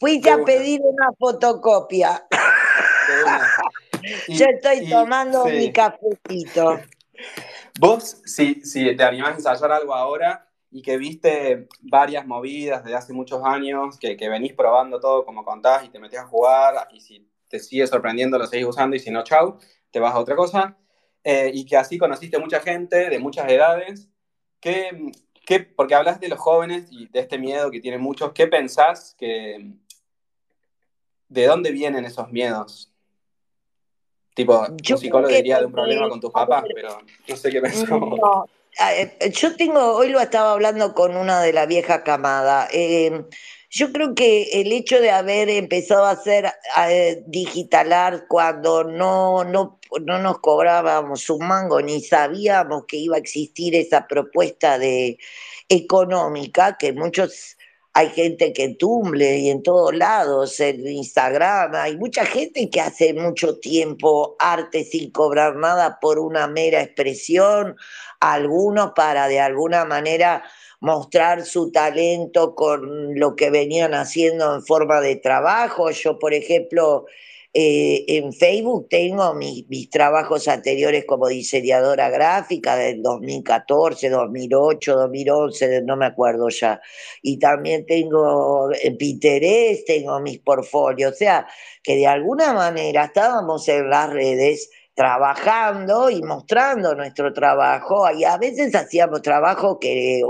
fuiste 0.00 0.28
a 0.28 0.38
pedir 0.44 0.80
una 0.82 1.12
fotocopia. 1.16 2.26
yo 4.28 4.46
estoy 4.46 4.90
tomando 4.90 5.44
mi 5.46 5.72
cafecito. 5.72 6.80
Vos, 7.78 8.22
si, 8.24 8.60
si 8.62 8.96
te 8.96 9.04
animás 9.04 9.34
a 9.34 9.36
ensayar 9.36 9.70
algo 9.70 9.94
ahora, 9.94 10.48
y 10.72 10.82
que 10.82 10.96
viste 10.96 11.68
varias 11.80 12.26
movidas 12.26 12.82
desde 12.82 12.96
hace 12.96 13.12
muchos 13.12 13.40
años, 13.44 13.96
que, 14.00 14.16
que, 14.16 14.28
venís 14.28 14.52
probando 14.54 14.98
todo 14.98 15.24
como 15.24 15.44
contás 15.44 15.84
y 15.84 15.88
te 15.90 16.00
metés 16.00 16.18
a 16.18 16.26
jugar 16.26 16.88
y 16.92 17.00
si 17.00 17.24
te 17.54 17.60
sigue 17.60 17.86
sorprendiendo 17.86 18.36
lo 18.36 18.48
seguís 18.48 18.66
usando 18.66 18.96
y 18.96 18.98
si 18.98 19.12
no, 19.12 19.22
chau, 19.22 19.60
te 19.92 20.00
vas 20.00 20.12
a 20.12 20.18
otra 20.18 20.34
cosa. 20.34 20.76
Eh, 21.22 21.52
y 21.54 21.64
que 21.64 21.76
así 21.76 21.98
conociste 21.98 22.36
mucha 22.38 22.58
gente 22.58 23.08
de 23.08 23.18
muchas 23.20 23.48
edades. 23.48 24.08
¿Qué, 24.58 25.12
qué, 25.46 25.60
porque 25.60 25.94
hablas 25.94 26.18
de 26.18 26.26
los 26.26 26.40
jóvenes 26.40 26.88
y 26.90 27.06
de 27.06 27.20
este 27.20 27.38
miedo 27.38 27.70
que 27.70 27.80
tienen 27.80 28.00
muchos, 28.00 28.32
¿qué 28.32 28.48
pensás 28.48 29.14
que... 29.16 29.70
¿De 31.28 31.46
dónde 31.46 31.70
vienen 31.70 32.04
esos 32.04 32.32
miedos? 32.32 32.92
Tipo, 34.34 34.66
un 34.66 34.98
psicólogo 34.98 35.32
diría 35.32 35.60
de 35.60 35.66
un 35.66 35.72
problema 35.72 36.08
con 36.08 36.20
tus 36.20 36.32
papás, 36.32 36.64
pero 36.74 36.98
no 37.28 37.36
sé 37.36 37.50
qué 37.50 37.60
pensó. 37.60 37.84
Eh, 37.86 38.48
yo 39.32 39.56
tengo, 39.56 39.94
hoy 39.94 40.08
lo 40.10 40.20
estaba 40.20 40.52
hablando 40.52 40.94
con 40.94 41.16
una 41.16 41.40
de 41.42 41.52
la 41.52 41.66
vieja 41.66 42.02
camada. 42.02 42.68
Eh, 42.72 43.24
yo 43.70 43.92
creo 43.92 44.14
que 44.14 44.60
el 44.60 44.70
hecho 44.72 45.00
de 45.00 45.10
haber 45.10 45.48
empezado 45.50 46.04
a 46.04 46.12
hacer 46.12 46.52
eh, 46.88 47.24
digitalar 47.26 48.26
cuando 48.28 48.84
no, 48.84 49.42
no, 49.42 49.80
no 50.00 50.18
nos 50.20 50.38
cobrábamos 50.38 51.28
un 51.28 51.46
mango 51.46 51.80
ni 51.82 52.00
sabíamos 52.00 52.84
que 52.86 52.98
iba 52.98 53.16
a 53.16 53.18
existir 53.18 53.74
esa 53.74 54.06
propuesta 54.06 54.78
de 54.78 55.18
económica 55.68 56.76
que 56.78 56.92
muchos 56.92 57.56
hay 57.96 58.10
gente 58.10 58.52
que 58.52 58.70
tumble 58.74 59.38
y 59.38 59.50
en 59.50 59.62
todos 59.62 59.94
lados, 59.94 60.58
en 60.58 60.84
Instagram, 60.84 61.76
hay 61.76 61.96
mucha 61.96 62.26
gente 62.26 62.68
que 62.68 62.80
hace 62.80 63.14
mucho 63.14 63.60
tiempo 63.60 64.34
arte 64.40 64.82
sin 64.82 65.12
cobrar 65.12 65.54
nada 65.54 66.00
por 66.00 66.18
una 66.18 66.48
mera 66.48 66.82
expresión, 66.82 67.76
algunos 68.32 68.92
para 68.92 69.28
de 69.28 69.40
alguna 69.40 69.84
manera 69.84 70.42
mostrar 70.80 71.44
su 71.44 71.70
talento 71.72 72.54
con 72.54 73.18
lo 73.18 73.34
que 73.36 73.50
venían 73.50 73.94
haciendo 73.94 74.54
en 74.54 74.62
forma 74.62 75.00
de 75.00 75.16
trabajo. 75.16 75.90
Yo, 75.90 76.18
por 76.18 76.34
ejemplo, 76.34 77.06
eh, 77.56 78.04
en 78.08 78.32
Facebook 78.32 78.88
tengo 78.90 79.32
mis, 79.34 79.88
trabajos 79.88 80.48
anteriores 80.48 81.04
como 81.06 81.28
diseñadora 81.28 82.10
gráfica 82.10 82.76
del 82.76 83.00
2014, 83.00 84.10
2008, 84.10 84.96
2011, 84.96 85.82
no 85.82 85.96
me 85.96 86.06
acuerdo 86.06 86.48
ya. 86.48 86.80
Y 87.22 87.38
también 87.38 87.86
tengo 87.86 88.70
en 88.82 88.96
Pinterest, 88.96 89.86
tengo 89.86 90.18
mis 90.20 90.40
portfolios. 90.40 91.12
O 91.12 91.16
sea, 91.16 91.46
que 91.82 91.96
de 91.96 92.06
alguna 92.06 92.52
manera 92.52 93.04
estábamos 93.04 93.68
en 93.68 93.88
las 93.88 94.10
redes 94.10 94.70
trabajando 94.94 96.08
y 96.08 96.22
mostrando 96.22 96.94
nuestro 96.94 97.32
trabajo 97.32 98.08
y 98.12 98.24
a 98.24 98.38
veces 98.38 98.74
hacíamos 98.74 99.22
trabajo 99.22 99.78
que 99.78 100.22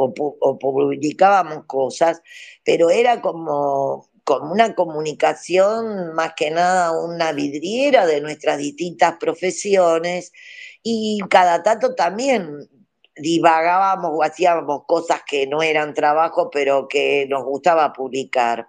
publicábamos 0.60 1.64
cosas, 1.66 2.22
pero 2.64 2.90
era 2.90 3.20
como 3.20 4.08
como 4.24 4.52
una 4.52 4.74
comunicación, 4.74 6.14
más 6.14 6.32
que 6.34 6.50
nada 6.50 6.92
una 6.98 7.32
vidriera 7.32 8.06
de 8.06 8.22
nuestras 8.22 8.58
distintas 8.58 9.16
profesiones 9.18 10.32
y 10.82 11.20
cada 11.28 11.62
tanto 11.62 11.94
también 11.94 12.68
divagábamos 13.16 14.12
o 14.14 14.22
hacíamos 14.22 14.84
cosas 14.86 15.20
que 15.26 15.46
no 15.46 15.62
eran 15.62 15.94
trabajo, 15.94 16.50
pero 16.50 16.88
que 16.88 17.26
nos 17.28 17.44
gustaba 17.44 17.92
publicar. 17.92 18.66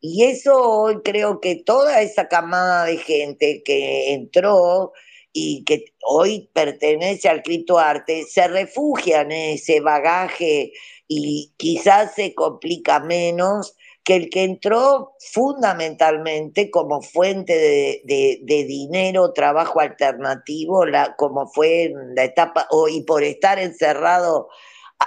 Y 0.00 0.24
eso 0.24 0.54
hoy 0.62 1.02
creo 1.02 1.40
que 1.40 1.56
toda 1.56 2.00
esa 2.00 2.28
camada 2.28 2.84
de 2.86 2.96
gente 2.96 3.62
que 3.64 4.14
entró 4.14 4.92
y 5.38 5.64
que 5.64 5.84
hoy 6.02 6.48
pertenece 6.54 7.28
al 7.28 7.42
criptoarte 7.42 8.24
se 8.24 8.48
refugia 8.48 9.20
en 9.20 9.32
ese 9.32 9.80
bagaje 9.80 10.72
y 11.08 11.52
quizás 11.58 12.14
se 12.14 12.34
complica 12.34 13.00
menos 13.00 13.76
que 14.02 14.16
el 14.16 14.30
que 14.30 14.44
entró 14.44 15.12
fundamentalmente 15.18 16.70
como 16.70 17.02
fuente 17.02 17.52
de, 18.02 18.64
dinero, 18.66 19.34
trabajo 19.34 19.80
alternativo, 19.80 20.86
la, 20.86 21.14
como 21.16 21.46
fue 21.48 21.84
en 21.84 22.14
la 22.14 22.24
etapa, 22.24 22.66
o, 22.70 22.88
y 22.88 23.02
por 23.02 23.22
estar 23.22 23.58
encerrado 23.58 24.48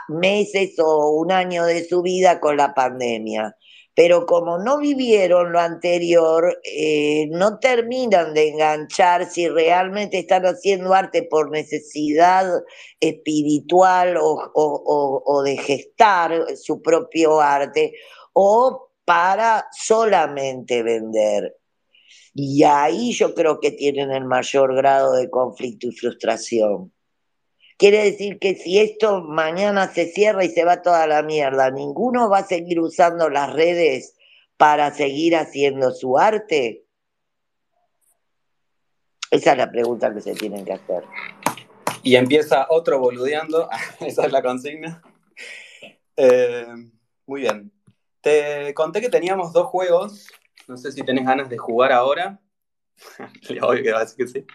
meses 0.10 0.78
o 0.78 1.10
un 1.10 1.32
año 1.32 1.66
de 1.66 1.86
su 1.86 2.04
vida 2.04 2.40
con 2.40 2.58
la 2.58 2.76
pandemia. 2.76 3.56
Pero 4.00 4.26
como 4.26 4.58
no 4.58 4.78
vivieron 4.78 5.52
lo 5.52 5.60
anterior, 5.60 6.58
eh, 6.64 7.28
no 7.32 7.60
terminan 7.60 8.34
de 8.34 8.48
enganchar 8.48 9.30
si 9.30 9.50
realmente 9.50 10.20
están 10.20 10.46
haciendo 10.46 10.94
arte 10.94 11.24
por 11.24 11.52
necesidad 11.52 12.50
espiritual 13.02 14.16
o, 14.16 14.52
o 14.54 15.44
de 15.44 15.58
gestar 15.58 16.56
su 16.56 16.82
propio 16.82 17.42
arte, 17.42 17.92
o 18.32 18.90
para 19.04 19.68
solamente 19.74 20.82
vender. 20.82 21.58
Y 22.34 22.64
ahí 22.64 23.12
yo 23.12 23.36
creo 23.36 23.60
que 23.60 23.72
tienen 23.72 24.12
el 24.12 24.24
mayor 24.24 24.78
grado 24.78 25.12
de 25.12 25.30
conflicto 25.30 25.88
y 25.88 25.92
frustración. 25.92 26.94
Quiere 27.80 28.04
decir 28.04 28.40
que 28.40 28.56
si 28.56 28.78
esto 28.78 29.22
mañana 29.22 29.88
se 29.88 30.12
cierra 30.12 30.44
y 30.44 30.50
se 30.50 30.66
va 30.66 30.82
toda 30.82 31.08
la 31.08 31.24
mierda, 31.24 31.72
ninguno 31.72 32.30
va 32.30 32.40
a 32.40 32.46
seguir 32.46 32.82
usando 32.82 33.30
las 33.30 33.54
redes 33.54 34.18
para 34.58 34.94
seguir 34.94 35.38
haciendo 35.38 35.92
su 35.92 36.18
arte. 36.18 36.84
Esa 39.32 39.54
es 39.54 39.58
la 39.58 39.72
pregunta 39.72 40.14
que 40.14 40.20
se 40.20 40.36
tienen 40.36 40.66
que 40.66 40.74
hacer. 40.74 41.06
Y 42.04 42.18
empieza 42.18 42.68
otro 42.70 43.00
boludeando, 43.00 43.70
esa 44.02 44.26
es 44.26 44.32
la 44.34 44.42
consigna. 44.42 45.02
Eh, 46.18 46.68
muy 47.26 47.42
bien. 47.42 47.72
Te 48.20 48.74
conté 48.74 49.00
que 49.00 49.10
teníamos 49.10 49.54
dos 49.54 49.68
juegos. 49.68 50.28
No 50.68 50.76
sé 50.76 50.92
si 50.92 51.02
tenés 51.04 51.26
ganas 51.26 51.48
de 51.48 51.58
jugar 51.58 51.94
ahora. 51.94 52.42
Obvio 53.62 53.84
que 53.84 53.94
va 53.94 54.00
a 54.00 54.04
decir 54.04 54.18
que 54.18 54.28
sí. 54.28 54.46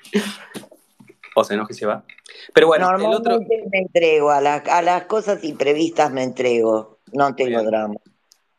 O 1.35 1.45
se 1.45 1.55
enoja 1.55 1.73
y 1.73 1.75
se 1.75 1.87
va. 1.87 2.05
Pero 2.53 2.69
bueno, 2.69 2.87
Normalmente 2.87 3.29
el 3.29 3.35
otro... 3.35 3.47
me 3.71 3.79
entrego. 3.79 4.31
A, 4.31 4.39
a, 4.39 4.83
las 4.83 5.05
cosas 5.05 5.43
imprevistas 5.45 6.13
me 6.13 6.23
entrego. 6.23 6.99
No 7.13 7.35
tengo 7.35 7.63
drama. 7.63 7.95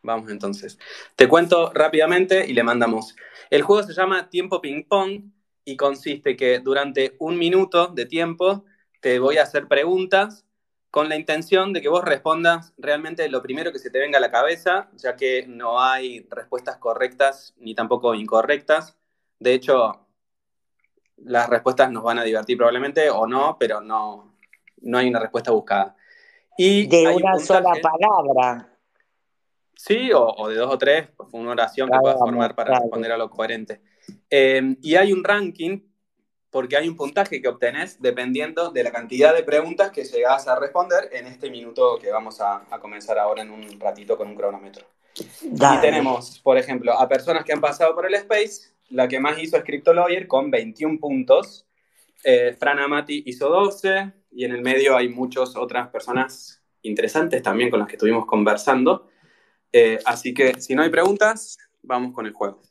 Vamos 0.01 0.30
entonces. 0.30 0.78
Te 1.15 1.28
cuento 1.28 1.71
rápidamente 1.73 2.45
y 2.47 2.53
le 2.53 2.63
mandamos. 2.63 3.15
El 3.49 3.63
juego 3.63 3.84
se 3.84 3.93
llama 3.93 4.30
Tiempo 4.30 4.61
Ping 4.61 4.84
Pong 4.88 5.32
y 5.63 5.78
consiste 5.78 6.36
que 6.36 6.59
durante 6.59 7.15
un 7.19 7.38
minuto 7.38 7.88
de 7.88 8.05
tiempo 8.05 8.65
te 9.01 9.19
voy 9.19 9.38
a 9.38 9.43
hacer 9.43 9.67
preguntas 9.67 10.45
con 10.91 11.09
la 11.09 11.17
intención 11.17 11.73
de 11.73 11.82
que 11.82 11.89
vos 11.89 12.05
respondas 12.05 12.73
realmente 12.78 13.28
lo 13.28 13.41
primero 13.41 13.73
que 13.73 13.80
se 13.80 13.89
te 13.89 13.99
venga 13.99 14.17
a 14.17 14.21
la 14.21 14.32
cabeza, 14.32 14.89
ya 14.95 15.17
que 15.17 15.45
no 15.45 15.82
hay 15.82 16.26
respuestas 16.30 16.78
correctas 16.78 17.53
ni 17.57 17.76
tampoco 17.76 18.15
incorrectas. 18.15 18.95
De 19.39 19.53
hecho, 19.53 20.04
las 21.18 21.49
respuestas 21.49 21.91
nos 21.91 22.03
van 22.03 22.20
a 22.20 22.24
divertir 22.24 22.57
probablemente 22.57 23.09
o 23.09 23.26
no, 23.28 23.57
pero 23.59 23.82
no, 23.82 24.36
no 24.82 24.97
hay 24.97 25.07
una 25.07 25.20
respuesta 25.20 25.51
buscada. 25.51 25.95
Y 26.57 26.88
de 26.88 27.07
una 27.07 27.38
sola 27.39 27.74
palabra. 27.82 28.70
Sí, 29.76 30.09
o, 30.13 30.47
de 30.47 30.55
dos 30.55 30.74
o 30.74 30.78
tres, 30.78 31.09
pues, 31.16 31.30
una 31.34 31.51
oración 31.51 31.89
que 31.89 31.99
puedas 31.99 32.18
formar 32.18 32.55
para 32.55 32.80
responder 32.80 33.11
a 33.11 33.18
lo 33.18 33.30
coherente. 33.30 33.82
Eh, 34.30 34.78
y 34.82 34.95
hay 34.95 35.11
un 35.11 35.24
ranking 35.24 35.80
porque 36.55 36.78
hay 36.78 36.88
un 36.88 36.95
puntaje 36.95 37.41
que 37.41 37.49
obtenés 37.49 38.01
dependiendo 38.01 38.72
de 38.72 38.82
la 38.82 38.89
cantidad 38.89 39.36
de 39.36 39.43
preguntas 39.43 39.91
que 39.91 40.05
llegás 40.05 40.47
a 40.47 40.57
responder 40.57 41.09
en 41.11 41.28
este 41.28 41.49
minuto 41.49 41.99
que 41.99 42.09
vamos 42.09 42.39
a, 42.39 42.66
comenzar 42.80 43.20
ahora 43.20 43.41
en 43.41 43.51
un 43.51 43.78
ratito 43.78 44.16
con 44.16 44.30
un 44.30 44.36
cronómetro. 44.36 44.86
Y 45.43 45.82
tenemos, 45.82 46.39
por 46.39 46.57
ejemplo, 46.57 46.93
a 46.93 47.09
personas 47.09 47.43
que 47.43 47.51
han 47.51 47.59
pasado 47.59 47.93
por 47.93 48.05
el 48.05 48.13
Space, 48.13 48.74
la 48.89 49.07
que 49.07 49.19
más 49.19 49.41
hizo 49.41 49.57
es 49.57 49.63
CryptoLawyer 49.63 50.27
con 50.27 50.51
21 50.51 50.99
puntos, 50.99 51.67
eh, 52.23 52.55
Fran 52.57 52.79
Amati 52.79 53.23
hizo 53.25 53.49
12, 53.49 54.13
y 54.31 54.45
en 54.45 54.51
el 54.51 54.61
medio 54.61 54.95
hay 54.97 55.09
muchas 55.09 55.55
otras 55.55 55.89
personas 55.89 56.61
interesantes 56.81 57.41
también 57.41 57.69
con 57.69 57.79
las 57.79 57.88
que 57.88 57.95
estuvimos 57.95 58.25
conversando. 58.25 59.09
Eh, 59.71 59.99
así 60.05 60.33
que 60.33 60.59
si 60.59 60.75
no 60.75 60.83
hay 60.83 60.89
preguntas, 60.89 61.57
vamos 61.81 62.13
con 62.13 62.25
el 62.25 62.33
juego. 62.33 62.61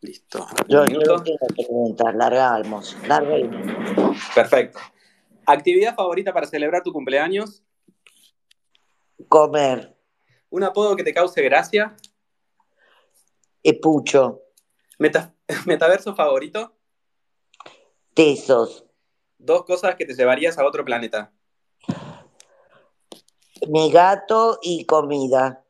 Listo. 0.00 0.46
Yo, 0.68 0.84
tengo 0.84 1.22
preguntas, 1.56 2.14
largamos, 2.14 2.96
largamos. 3.06 4.16
Perfecto. 4.34 4.78
¿Actividad 5.44 5.96
favorita 5.96 6.32
para 6.32 6.46
celebrar 6.46 6.82
tu 6.82 6.92
cumpleaños? 6.92 7.64
Comer. 9.28 9.97
¿Un 10.50 10.64
apodo 10.64 10.96
que 10.96 11.04
te 11.04 11.12
cause 11.12 11.42
gracia? 11.42 11.96
Epucho. 13.62 14.42
¿Metaverso 15.66 16.14
favorito? 16.14 16.74
Tesos. 18.14 18.84
Dos 19.38 19.64
cosas 19.64 19.94
que 19.94 20.04
te 20.04 20.14
llevarías 20.14 20.58
a 20.58 20.66
otro 20.66 20.84
planeta. 20.84 21.32
Mi 23.68 23.90
gato 23.90 24.58
y 24.62 24.84
comida. 24.86 25.64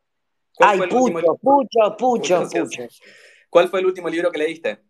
Ay, 0.60 0.80
pucho, 0.88 1.36
pucho, 1.36 1.96
pucho, 1.96 2.48
pucho. 2.48 2.82
¿Cuál 3.50 3.68
fue 3.68 3.80
el 3.80 3.86
último 3.86 4.08
libro 4.08 4.30
que 4.30 4.38
leíste? 4.38 4.82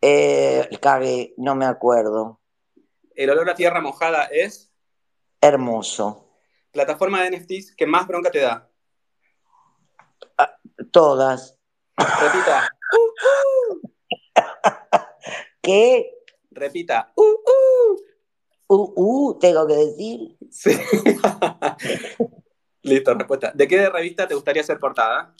Eh, 0.00 0.68
cabe, 0.80 1.34
no 1.36 1.54
me 1.54 1.66
acuerdo. 1.66 2.40
¿El 3.14 3.30
olor 3.30 3.50
a 3.50 3.54
tierra 3.54 3.80
mojada 3.80 4.24
es? 4.24 4.72
Hermoso. 5.40 6.25
¿Plataforma 6.76 7.22
de 7.22 7.38
NFTs 7.38 7.74
que 7.74 7.86
más 7.86 8.06
bronca 8.06 8.30
te 8.30 8.40
da? 8.40 8.70
Ah, 10.36 10.58
todas. 10.90 11.58
Repita. 11.96 12.68
¿Qué? 15.62 16.12
Repita. 16.50 17.14
Uh, 17.16 17.22
uh. 17.22 17.96
Uh, 18.66 18.92
uh, 18.94 19.38
tengo 19.38 19.66
que 19.66 19.74
decir. 19.74 20.36
Sí. 20.50 20.72
Listo, 22.82 23.14
respuesta. 23.14 23.52
¿De 23.54 23.66
qué 23.66 23.88
revista 23.88 24.28
te 24.28 24.34
gustaría 24.34 24.62
ser 24.62 24.78
portada? 24.78 25.34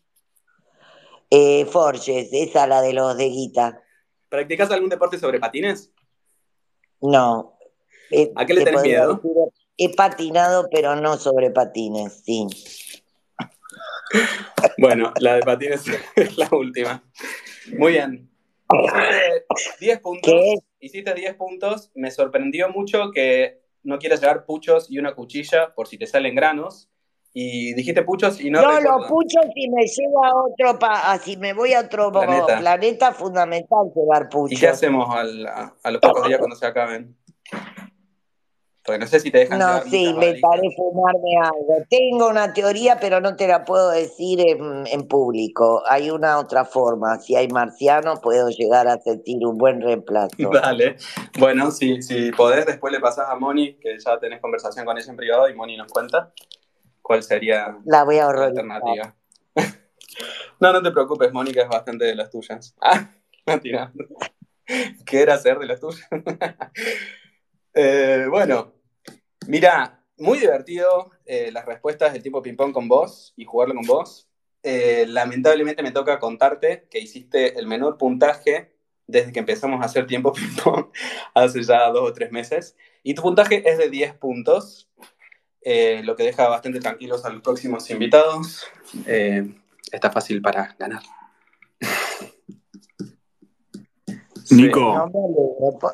Eh, 1.28 1.66
Forges, 1.66 2.30
esa 2.32 2.66
la 2.66 2.80
de 2.80 2.95
los 2.95 3.14
de 3.14 3.28
Guita. 3.28 3.82
¿Practicas 4.30 4.70
algún 4.70 4.89
deporte 4.89 5.18
sobre 5.18 5.39
patines? 5.39 5.93
No. 7.03 7.59
Eh, 8.11 8.32
¿A 8.34 8.47
qué 8.47 8.55
le 8.55 8.64
tenés 8.64 8.82
miedo? 8.82 9.20
He 9.77 9.95
patinado, 9.95 10.68
pero 10.70 10.97
no 10.97 11.16
sobre 11.16 11.51
patines, 11.51 12.22
sí. 12.24 12.47
bueno, 14.79 15.12
la 15.20 15.35
de 15.35 15.43
patines 15.43 15.85
es 16.16 16.39
la 16.39 16.49
última. 16.53 17.03
Muy 17.77 17.93
bien. 17.93 18.31
Hiciste 18.68 19.77
10 19.81 20.01
puntos. 20.01 20.35
Hiciste 20.81 21.14
10 21.14 21.35
puntos. 21.35 21.91
Me 21.95 22.11
sorprendió 22.11 22.68
mucho 22.68 23.11
que 23.12 23.61
no 23.83 23.99
quieras 23.99 24.20
llevar 24.20 24.45
puchos 24.45 24.91
y 24.91 24.99
una 24.99 25.14
cuchilla 25.14 25.74
por 25.74 25.87
si 25.87 25.99
te 25.99 26.07
salen 26.07 26.35
granos 26.35 26.91
y 27.39 27.74
dijiste 27.74 28.03
puchos 28.03 28.41
y 28.41 28.51
no. 28.51 28.62
No, 28.62 28.81
los 28.81 29.07
puchos 29.09 29.45
si 29.55 29.68
me 29.68 29.85
llevo 29.85 30.24
a 30.24 30.35
otro, 30.43 30.79
pa 30.79 31.18
si 31.18 31.37
me 31.37 31.53
voy 31.53 31.74
a 31.74 31.81
otro 31.81 32.11
planeta, 32.11 32.59
planeta 32.59 33.12
fundamental 33.12 33.93
llevar 33.95 34.29
puchos. 34.31 34.57
¿Y 34.57 34.61
qué 34.61 34.68
hacemos 34.68 35.14
al, 35.14 35.47
a, 35.47 35.91
los 35.91 36.01
pocos 36.01 36.27
días 36.27 36.39
cuando 36.39 36.57
se 36.57 36.66
acaben? 36.66 37.14
Porque 38.87 39.01
no 39.01 39.07
sé 39.09 39.18
si 39.18 39.30
te 39.32 39.39
dejan 39.39 39.59
No, 39.59 39.82
sí, 39.82 40.05
inventaré 40.05 40.70
fumarme 40.76 41.37
algo. 41.43 41.84
Tengo 41.91 42.28
una 42.28 42.53
teoría, 42.53 42.99
pero 43.01 43.20
no 43.20 43.34
te 43.34 43.49
la 43.49 43.64
puedo 43.64 43.91
decir 43.91 44.41
en, 44.41 45.09
público. 45.09 45.82
Hay 45.89 46.11
una 46.11 46.39
otra 46.39 46.64
forma. 46.64 47.18
Si 47.18 47.34
hay 47.34 47.49
marcianos, 47.49 48.20
puedo 48.20 48.49
llegar 48.49 48.87
a 48.87 48.99
sentir 48.99 49.45
un 49.45 49.59
buen 49.59 49.80
reemplazo. 49.82 50.37
Dale. 50.53 50.97
Bueno, 51.39 51.70
si, 51.72 52.01
si 52.01 52.30
podés, 52.30 52.64
después 52.66 52.93
le 52.93 53.01
pasás 53.01 53.28
a 53.28 53.34
Moni, 53.34 53.74
que 53.74 53.99
ya 53.99 54.18
tenés 54.20 54.41
conversación 54.41 54.87
con 54.87 54.97
ella 54.97 55.11
en 55.11 55.16
privado 55.16 55.49
y 55.49 55.55
Moni 55.55 55.76
nos 55.76 55.91
cuenta 55.91 56.32
cuál 57.03 57.22
sería 57.22 57.76
la, 57.84 58.05
voy 58.05 58.18
a 58.18 58.26
la 58.32 58.47
alternativa. 58.47 59.14
no, 60.61 60.72
no 60.72 60.82
te 60.82 60.91
preocupes, 60.91 61.32
Mónica 61.32 61.62
es 61.62 61.68
bastante 61.68 62.05
de 62.05 62.14
las 62.14 62.30
tuyas. 62.30 62.74
Ah, 63.49 63.61
tirando. 63.61 64.05
¿Qué 65.05 65.22
era 65.22 65.39
ser 65.39 65.61
de 65.61 65.66
las 65.66 65.78
tuyas? 65.78 66.09
Eh, 67.78 68.26
bueno, 68.28 68.72
Mira, 69.49 70.03
muy 70.18 70.38
divertido 70.38 71.11
eh, 71.24 71.51
las 71.53 71.66
respuestas 71.66 72.12
del 72.12 72.22
tipo 72.22 72.42
ping-pong 72.42 72.72
con 72.72 72.88
vos 72.88 73.32
y 73.36 73.44
jugarlo 73.44 73.74
con 73.74 73.84
vos. 73.84 74.28
Eh, 74.62 75.05
lamentablemente 75.09 75.82
me 75.82 75.92
toca 75.92 76.18
contarte 76.18 76.88
que 76.90 76.99
hiciste 76.99 77.59
el 77.59 77.66
menor 77.66 77.99
puntaje 77.99 78.72
desde 79.07 79.32
que 79.32 79.38
empezamos 79.38 79.80
a 79.80 79.84
hacer 79.84 80.07
tiempo 80.07 80.32
ping-pong 80.34 80.86
hace 81.34 81.62
ya 81.62 81.88
dos 81.90 82.11
o 82.11 82.12
tres 82.12 82.32
meses. 82.32 82.76
Y 83.03 83.14
tu 83.14 83.22
puntaje 83.22 83.68
es 83.70 83.78
de 83.78 83.88
10 83.88 84.14
puntos, 84.14 84.90
eh, 85.61 86.03
lo 86.03 86.16
que 86.16 86.24
deja 86.24 86.49
bastante 86.49 86.80
tranquilos 86.80 87.24
a 87.24 87.30
los 87.30 87.42
próximos 87.42 87.88
invitados. 87.90 88.66
está 89.92 90.11
fácil 90.11 90.42
para 90.42 90.74
ganar. 90.76 91.03
Nico. 94.51 95.11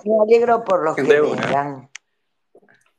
me, 0.05 0.23
alegro 0.23 0.65
por, 0.65 0.83
los 0.85 0.97
que 0.97 1.03
vengan. 1.03 1.92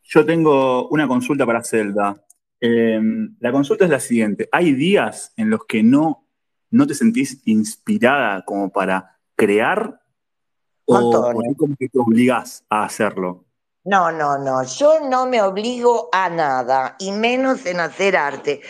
Yo 0.04 0.26
tengo 0.26 0.88
una 0.90 1.08
consulta 1.08 1.46
para 1.46 1.64
Zelda. 1.64 2.16
Em, 2.60 3.36
la 3.40 3.52
consulta 3.52 3.86
es 3.86 3.92
la 3.92 4.00
siguiente. 4.00 4.48
¿Hay 4.52 4.74
días 4.74 5.34
en 5.38 5.50
los 5.50 5.66
que 5.66 5.84
no, 5.84 6.28
no 6.72 6.88
te 6.88 6.94
sentís 6.94 7.42
inspirada 7.46 8.44
como 8.46 8.72
para 8.72 9.20
crear? 9.36 10.02
¿O, 10.86 11.32
como 11.58 11.76
que 11.78 11.90
te 11.90 12.00
obligás 12.00 12.66
a 12.70 12.84
hacerlo? 12.84 13.46
No, 13.86 14.14
no, 14.14 14.38
no, 14.38 14.64
yo 14.64 15.02
no 15.10 15.26
me 15.26 15.42
obligo 15.42 16.08
a 16.14 16.30
nada, 16.30 16.96
y 17.00 17.12
menos 17.12 17.66
en 17.66 17.82
hacer 17.82 18.16
arte, 18.16 18.62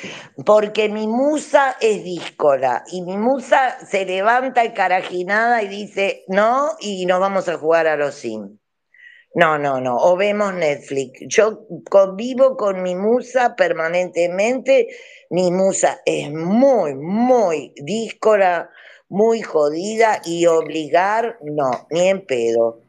porque 0.44 0.90
mi 0.90 1.06
musa 1.06 1.78
es 1.80 2.04
díscola, 2.04 2.84
y 2.92 3.04
mi 3.04 3.16
musa 3.18 3.78
se 3.86 4.06
levanta 4.06 4.74
carajinada 4.74 5.62
y 5.62 5.68
dice, 5.68 6.24
no, 6.30 6.70
y 6.80 7.06
nos 7.06 7.20
vamos 7.20 7.48
a 7.48 7.60
jugar 7.60 7.86
a 7.86 7.96
los 7.96 8.16
Sims. 8.16 8.63
No, 9.36 9.58
no, 9.58 9.82
no. 9.82 9.98
O 9.98 10.16
vemos 10.16 10.54
Netflix. 10.54 11.20
Yo 11.28 11.66
convivo 11.90 12.56
con 12.56 12.84
mi 12.84 12.96
musa 12.96 13.56
permanentemente. 13.56 14.88
Mi 15.32 15.52
musa 15.52 16.02
es 16.06 16.32
muy, 16.32 16.94
muy 16.94 17.74
díscora, 17.78 18.70
muy 19.10 19.42
jodida 19.42 20.22
y 20.24 20.46
obligar, 20.46 21.38
no, 21.42 21.88
ni 21.90 22.10
en 22.10 22.26
pedo. 22.26 22.82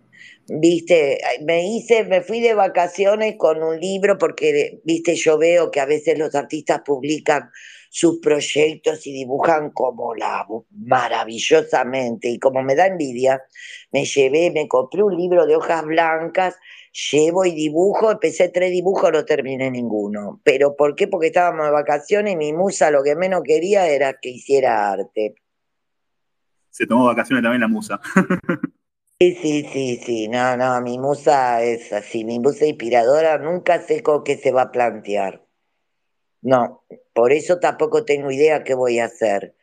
Viste, 0.46 1.18
me 1.42 1.66
hice, 1.66 2.04
me 2.04 2.20
fui 2.20 2.40
de 2.40 2.52
vacaciones 2.52 3.36
con 3.38 3.62
un 3.62 3.80
libro 3.80 4.18
porque, 4.18 4.80
viste, 4.84 5.14
yo 5.16 5.38
veo 5.38 5.70
que 5.70 5.80
a 5.80 5.86
veces 5.86 6.18
los 6.18 6.34
artistas 6.34 6.82
publican 6.84 7.50
sus 7.94 8.18
proyectos 8.18 9.06
y 9.06 9.12
dibujan 9.12 9.70
como 9.70 10.16
la 10.16 10.44
maravillosamente. 10.72 12.28
Y 12.28 12.40
como 12.40 12.60
me 12.60 12.74
da 12.74 12.88
envidia, 12.88 13.44
me 13.92 14.04
llevé, 14.04 14.50
me 14.50 14.66
compré 14.66 15.04
un 15.04 15.16
libro 15.16 15.46
de 15.46 15.54
hojas 15.54 15.84
blancas, 15.84 16.56
llevo 17.12 17.44
y 17.44 17.52
dibujo, 17.52 18.10
empecé 18.10 18.48
tres 18.48 18.72
dibujos, 18.72 19.12
no 19.12 19.24
terminé 19.24 19.70
ninguno. 19.70 20.40
¿Pero 20.42 20.74
por 20.74 20.96
qué? 20.96 21.06
Porque 21.06 21.28
estábamos 21.28 21.66
de 21.66 21.70
vacaciones 21.70 22.32
y 22.32 22.36
mi 22.36 22.52
musa 22.52 22.90
lo 22.90 23.04
que 23.04 23.14
menos 23.14 23.42
quería 23.44 23.86
era 23.86 24.14
que 24.20 24.30
hiciera 24.30 24.90
arte. 24.90 25.36
Se 26.70 26.88
tomó 26.88 27.04
vacaciones 27.04 27.44
también 27.44 27.60
la 27.60 27.68
musa. 27.68 28.00
Sí, 29.20 29.36
sí, 29.40 29.68
sí, 29.72 30.00
sí, 30.04 30.28
no, 30.28 30.56
no, 30.56 30.80
mi 30.82 30.98
musa 30.98 31.62
es 31.62 31.92
así, 31.92 32.24
mi 32.24 32.40
musa 32.40 32.66
inspiradora, 32.66 33.38
nunca 33.38 33.80
sé 33.80 34.02
con 34.02 34.24
qué 34.24 34.36
se 34.36 34.50
va 34.50 34.62
a 34.62 34.72
plantear. 34.72 35.43
No, 36.44 36.84
por 37.14 37.32
eso 37.32 37.58
tampoco 37.58 38.04
tengo 38.04 38.30
idea 38.30 38.64
qué 38.64 38.74
voy 38.74 38.98
a 38.98 39.06
hacer. 39.06 39.54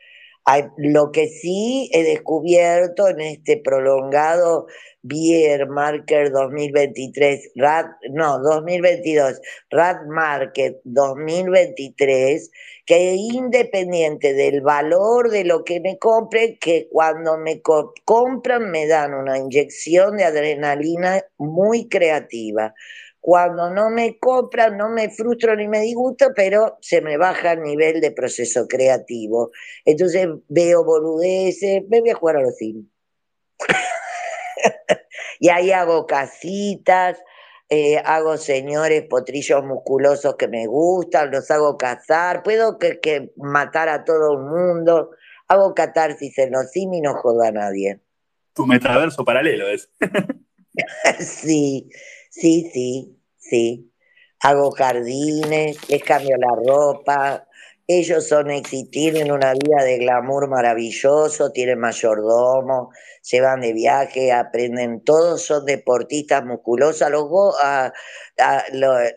lo 0.77 1.11
que 1.11 1.27
sí 1.27 1.91
he 1.93 2.03
descubierto 2.03 3.07
en 3.07 3.21
este 3.21 3.57
prolongado 3.57 4.65
Beer 5.03 5.67
Market 5.67 6.31
2023, 6.31 7.51
RAD, 7.55 7.85
no, 8.09 8.39
2022, 8.39 9.39
RAD 9.69 10.07
Market 10.07 10.81
2023, 10.83 12.49
que 12.87 13.13
independiente 13.13 14.33
del 14.33 14.61
valor 14.61 15.29
de 15.29 15.43
lo 15.43 15.63
que 15.63 15.79
me 15.81 15.99
compre, 15.99 16.57
que 16.57 16.87
cuando 16.91 17.37
me 17.37 17.61
compran 17.61 18.71
me 18.71 18.87
dan 18.87 19.13
una 19.13 19.37
inyección 19.37 20.17
de 20.17 20.23
adrenalina 20.23 21.23
muy 21.37 21.87
creativa 21.89 22.73
cuando 23.21 23.69
no 23.69 23.91
me 23.91 24.17
compran, 24.17 24.77
no 24.77 24.89
me 24.89 25.11
frustro 25.11 25.55
ni 25.55 25.67
me 25.67 25.81
disgusto, 25.81 26.31
pero 26.35 26.79
se 26.81 27.01
me 27.01 27.17
baja 27.17 27.51
el 27.51 27.61
nivel 27.61 28.01
de 28.01 28.11
proceso 28.11 28.67
creativo. 28.67 29.51
Entonces 29.85 30.27
veo 30.49 30.83
boludeces, 30.83 31.83
me 31.87 32.01
voy 32.01 32.09
a 32.09 32.15
jugar 32.15 32.37
a 32.37 32.41
los 32.41 32.57
sims. 32.57 32.87
y 35.39 35.49
ahí 35.49 35.71
hago 35.71 36.07
casitas, 36.07 37.19
eh, 37.69 38.01
hago 38.03 38.37
señores 38.37 39.03
potrillos 39.07 39.63
musculosos 39.63 40.35
que 40.35 40.47
me 40.47 40.65
gustan, 40.65 41.29
los 41.29 41.49
hago 41.51 41.77
cazar, 41.77 42.41
puedo 42.41 42.79
que, 42.79 43.31
matar 43.37 43.87
a 43.87 44.03
todo 44.03 44.33
el 44.33 44.39
mundo, 44.39 45.11
hago 45.47 45.75
catarsis 45.75 46.39
en 46.39 46.53
los 46.53 46.71
sims 46.71 46.97
y 46.97 47.01
no 47.01 47.13
jodo 47.13 47.43
a 47.43 47.51
nadie. 47.51 47.99
Tu 48.55 48.65
metaverso 48.65 49.23
paralelo 49.23 49.67
es. 49.67 49.91
sí, 51.19 51.87
Sí, 52.31 52.71
sí, 52.73 53.19
sí. 53.37 53.91
Hago 54.39 54.71
jardines, 54.71 55.77
les 55.89 56.03
cambio 56.03 56.35
la 56.37 56.55
ropa. 56.65 57.47
Ellos 57.85 58.25
son 58.25 58.47
tienen 58.89 59.33
una 59.33 59.51
vida 59.53 59.83
de 59.83 59.97
glamour 59.97 60.47
maravilloso, 60.47 61.51
tienen 61.51 61.77
mayordomo, 61.79 62.91
se 63.21 63.41
van 63.41 63.59
de 63.59 63.73
viaje, 63.73 64.31
aprenden, 64.31 65.03
todos 65.03 65.41
son 65.41 65.65
deportistas 65.65 66.45
musculosos, 66.45 67.09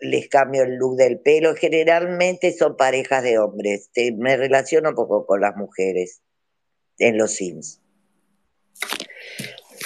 les 0.01 0.27
cambio 0.27 0.63
el 0.63 0.75
look 0.75 0.97
del 0.97 1.21
pelo, 1.21 1.55
generalmente 1.55 2.51
son 2.51 2.75
parejas 2.75 3.23
de 3.23 3.39
hombres, 3.39 3.89
me 4.17 4.35
relaciono 4.35 4.89
un 4.89 4.95
poco 4.95 5.25
con 5.25 5.39
las 5.39 5.55
mujeres 5.55 6.21
en 6.97 7.17
los 7.17 7.31
Sims. 7.31 7.81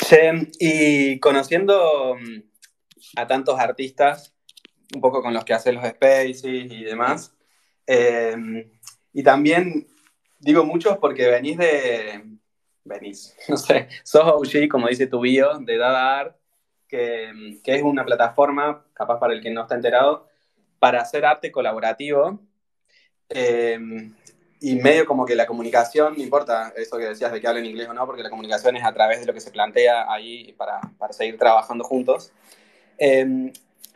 Sí, 0.08 0.18
y 0.60 1.20
conociendo 1.20 2.16
mm, 2.16 2.49
a 3.16 3.28
tantos 3.28 3.60
artistas, 3.60 4.34
un 4.94 5.02
poco 5.02 5.22
con 5.22 5.34
los 5.34 5.46
que 5.46 5.54
hacen 5.54 5.76
los 5.76 5.88
spaces 5.88 6.44
y 6.44 6.84
demás. 6.84 7.34
Em, 7.86 8.70
y 9.14 9.24
también 9.24 9.88
digo 10.40 10.64
muchos 10.64 10.98
porque 10.98 11.28
venís 11.28 11.58
de, 11.58 12.24
venís, 12.84 13.36
no 13.48 13.58
sé, 13.58 13.88
sos 14.04 14.24
OG, 14.26 14.68
como 14.70 14.88
dice 14.88 15.08
tu 15.08 15.20
bio, 15.22 15.58
de 15.60 15.78
Dada 15.78 16.20
Art, 16.20 16.36
que, 16.88 17.60
que, 17.64 17.76
es 17.76 17.84
una 17.84 18.06
plataforma, 18.06 18.86
capaz 18.94 19.20
para 19.20 19.34
el 19.34 19.42
que 19.42 19.52
no 19.52 19.62
está 19.62 19.76
enterado, 19.76 20.28
para 20.80 21.02
hacer 21.02 21.26
arte 21.26 21.52
colaborativo. 21.52 22.40
Em, 23.30 24.14
y 24.62 24.76
medio 24.76 25.06
como 25.06 25.26
que 25.26 25.36
la 25.36 25.46
comunicación, 25.46 26.16
no 26.18 26.24
importa 26.24 26.74
eso 26.76 26.98
que 26.98 27.06
decías 27.06 27.32
de 27.32 27.40
que 27.40 27.48
hablen 27.48 27.66
inglés 27.66 27.88
o 27.88 27.94
no, 27.94 28.06
porque 28.06 28.24
la 28.24 28.30
comunicación 28.30 28.76
es 28.76 28.84
a 28.84 28.94
través 28.94 29.22
de 29.22 29.26
lo 29.26 29.34
que 29.34 29.40
se 29.40 29.52
plantea 29.52 30.12
ahí 30.12 30.54
para, 30.54 30.82
para 30.98 31.14
seguir 31.14 31.38
trabajando 31.38 31.84
juntos. 31.84 32.34
Em, 33.00 33.54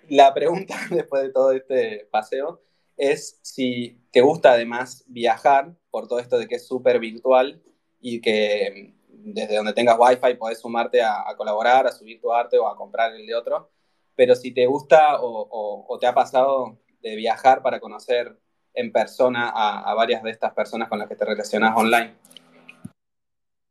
la 0.10 0.34
pregunta, 0.34 0.76
después 0.89 1.22
de 1.24 1.30
todo 1.30 1.51
este 1.51 2.08
paseo, 2.10 2.62
es 2.95 3.38
si 3.41 3.99
te 4.12 4.22
gusta 4.22 4.54
además 4.54 5.04
viajar 5.08 5.76
por 5.91 6.08
todo 6.08 6.20
esto 6.20 6.38
de 6.38 6.47
que 6.47 6.56
es 6.56 6.68
súper 6.68 6.99
virtual 6.99 7.62
y 7.99 8.22
que 8.22 8.68
em, 8.68 8.93
desde 9.08 9.56
donde 9.56 9.74
tengas 9.74 9.97
wifi 9.99 10.36
podés 10.36 10.60
sumarte 10.60 11.01
a, 11.01 11.26
colaborar, 11.38 11.88
a 11.88 11.91
subir 11.91 12.20
tu 12.22 12.32
arte 12.34 12.58
o 12.58 12.68
a 12.68 12.76
comprar 12.76 13.14
el 13.14 13.26
de 13.26 13.36
otro, 13.36 13.70
pero 14.16 14.36
si 14.36 14.51
te 14.51 14.66
gusta 14.66 15.18
o, 15.22 15.97
te 15.99 16.08
ha 16.08 16.14
pasado 16.14 16.78
de 17.01 17.16
viajar 17.16 17.62
para 17.62 17.80
conocer 17.80 18.38
en 18.74 18.91
persona 18.91 19.51
a, 19.54 19.93
varias 19.93 20.24
de 20.24 20.32
estas 20.32 20.54
personas 20.54 20.89
con 20.89 20.99
las 20.99 21.08
que 21.08 21.16
te 21.16 21.26
relacionas 21.26 21.76
online. 21.76 22.16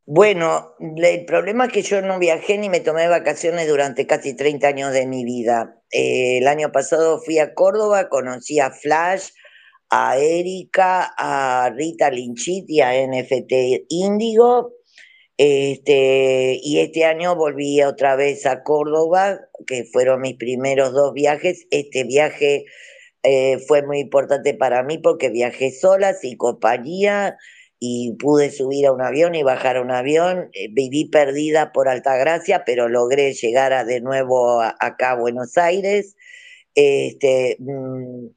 Bueno, 0.05 0.75
el 0.81 1.25
problema 1.27 1.67
es 1.67 1.73
que 1.73 1.83
yo 1.83 2.03
no 2.03 2.19
viajé 2.19 2.59
ni 2.59 2.69
me 2.69 2.81
tomé 2.81 3.07
vacaciones 3.07 3.69
durante 3.69 4.07
casi 4.07 4.35
30 4.35 4.67
años 4.67 4.93
de 4.93 5.07
mi 5.07 5.25
vida. 5.25 5.81
Eh, 5.93 6.39
el 6.39 6.49
año 6.49 6.73
pasado 6.73 7.21
fui 7.21 7.39
a 7.39 7.55
Córdoba, 7.55 8.09
conocí 8.09 8.59
a 8.59 8.73
Flash, 8.73 9.29
a 9.91 10.19
Erika, 10.19 11.15
a 11.17 11.71
Rita 11.71 12.11
Linchit 12.11 12.69
y 12.69 12.81
a 12.81 12.93
NFT 13.07 13.85
Índigo. 13.91 14.73
Este, 15.39 16.59
y 16.63 16.81
este 16.81 17.05
año 17.05 17.37
volví 17.37 17.83
otra 17.83 18.17
vez 18.17 18.45
a 18.47 18.63
Córdoba, 18.65 19.41
que 19.67 19.85
fueron 19.85 20.21
mis 20.21 20.37
primeros 20.37 20.93
dos 20.93 21.13
viajes. 21.15 21.67
Este 21.71 22.03
viaje 22.05 22.65
eh, 23.23 23.59
fue 23.69 23.83
muy 23.83 24.01
importante 24.01 24.55
para 24.55 24.83
mí 24.83 24.99
porque 24.99 25.31
viajé 25.31 25.71
sola, 25.71 26.15
sin 26.15 26.37
compañía, 26.37 27.37
y 27.85 28.13
pude 28.13 28.53
subir 28.53 28.87
a 28.87 28.93
un 28.93 29.03
avión 29.03 29.35
y 29.35 29.43
bajar 29.43 29.77
a 29.77 29.81
un 29.81 29.91
avión. 29.91 30.51
Eh, 30.53 30.69
viví 30.71 31.07
perdida 31.07 31.73
por 31.73 31.89
Altagracia, 31.89 32.65
pero 32.65 32.89
logré 32.89 33.33
llegar 33.35 33.85
de 33.87 34.01
nuevo 34.01 34.63
acá 34.63 35.11
a 35.11 35.17
Buenos 35.17 35.59
Aires. 35.59 36.15
Este, 36.77 37.57
mm, 37.59 38.29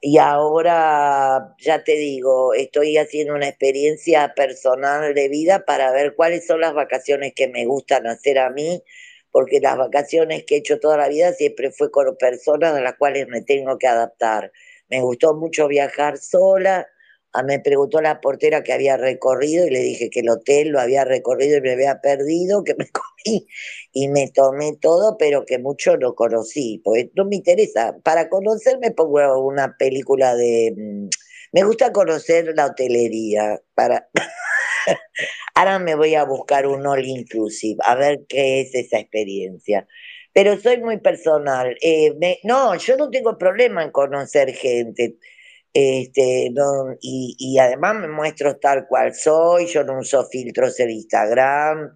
y 0.00 0.16
ahora, 0.16 1.54
ya 1.58 1.84
te 1.84 1.92
digo, 1.96 2.54
estoy 2.54 2.96
haciendo 2.96 3.34
una 3.34 3.48
experiencia 3.48 4.32
personal 4.34 5.12
de 5.14 5.28
vida 5.28 5.66
para 5.66 5.92
ver 5.92 6.14
cuáles 6.14 6.46
son 6.46 6.62
las 6.62 6.72
vacaciones 6.72 7.34
que 7.34 7.48
me 7.48 7.66
gustan 7.66 8.06
hacer 8.06 8.38
a 8.38 8.48
mí, 8.48 8.82
porque 9.30 9.60
las 9.60 9.76
vacaciones 9.76 10.44
que 10.44 10.54
he 10.56 10.58
hecho 10.60 10.80
toda 10.80 10.96
la 10.96 11.08
vida 11.08 11.34
siempre 11.34 11.70
fue 11.70 11.90
con 11.90 12.16
personas 12.16 12.74
a 12.74 12.80
las 12.80 12.94
cuales 12.94 13.28
me 13.28 13.42
tengo 13.42 13.76
que 13.78 13.88
adaptar. 13.88 14.52
Me 14.88 15.02
gustó 15.02 15.34
mucho 15.34 15.68
viajar 15.68 16.16
sola, 16.16 16.88
me 17.42 17.60
preguntó 17.60 18.00
la 18.00 18.20
portera 18.20 18.62
que 18.62 18.72
había 18.72 18.96
recorrido 18.96 19.66
y 19.66 19.70
le 19.70 19.80
dije 19.80 20.10
que 20.10 20.20
el 20.20 20.28
hotel 20.28 20.68
lo 20.68 20.80
había 20.80 21.04
recorrido 21.04 21.58
y 21.58 21.60
me 21.60 21.72
había 21.72 22.00
perdido, 22.00 22.64
que 22.64 22.74
me 22.74 22.86
comí 22.90 23.46
y 23.92 24.08
me 24.08 24.30
tomé 24.30 24.76
todo, 24.80 25.16
pero 25.18 25.44
que 25.44 25.58
mucho 25.58 25.96
no 25.96 26.14
conocí, 26.14 26.80
porque 26.84 27.10
no 27.14 27.24
me 27.24 27.36
interesa. 27.36 27.96
Para 28.02 28.28
conocerme 28.28 28.90
pongo 28.90 29.40
una 29.40 29.76
película 29.76 30.34
de... 30.34 30.74
Mm, 30.76 31.08
me 31.52 31.62
gusta 31.64 31.92
conocer 31.92 32.52
la 32.54 32.66
hotelería. 32.66 33.60
Para... 33.74 34.08
Ahora 35.54 35.78
me 35.78 35.94
voy 35.94 36.14
a 36.14 36.24
buscar 36.24 36.66
un 36.66 36.86
all 36.86 37.04
inclusive, 37.06 37.78
a 37.84 37.94
ver 37.94 38.20
qué 38.28 38.60
es 38.60 38.74
esa 38.74 38.98
experiencia. 38.98 39.86
Pero 40.32 40.60
soy 40.60 40.78
muy 40.78 40.98
personal. 40.98 41.76
Eh, 41.80 42.14
no, 42.44 42.74
yo 42.76 42.96
no 42.96 43.10
tengo 43.10 43.38
problema 43.38 43.82
en 43.82 43.90
conocer 43.90 44.52
gente 44.52 45.16
este, 45.78 46.50
y, 47.02 47.36
y, 47.38 47.58
además 47.58 47.96
me 47.96 48.08
muestro 48.08 48.56
tal 48.56 48.86
cual 48.88 49.14
soy, 49.14 49.66
yo 49.66 49.84
no 49.84 49.98
uso 49.98 50.24
filtros 50.24 50.80
en 50.80 50.88
Instagram, 50.88 51.94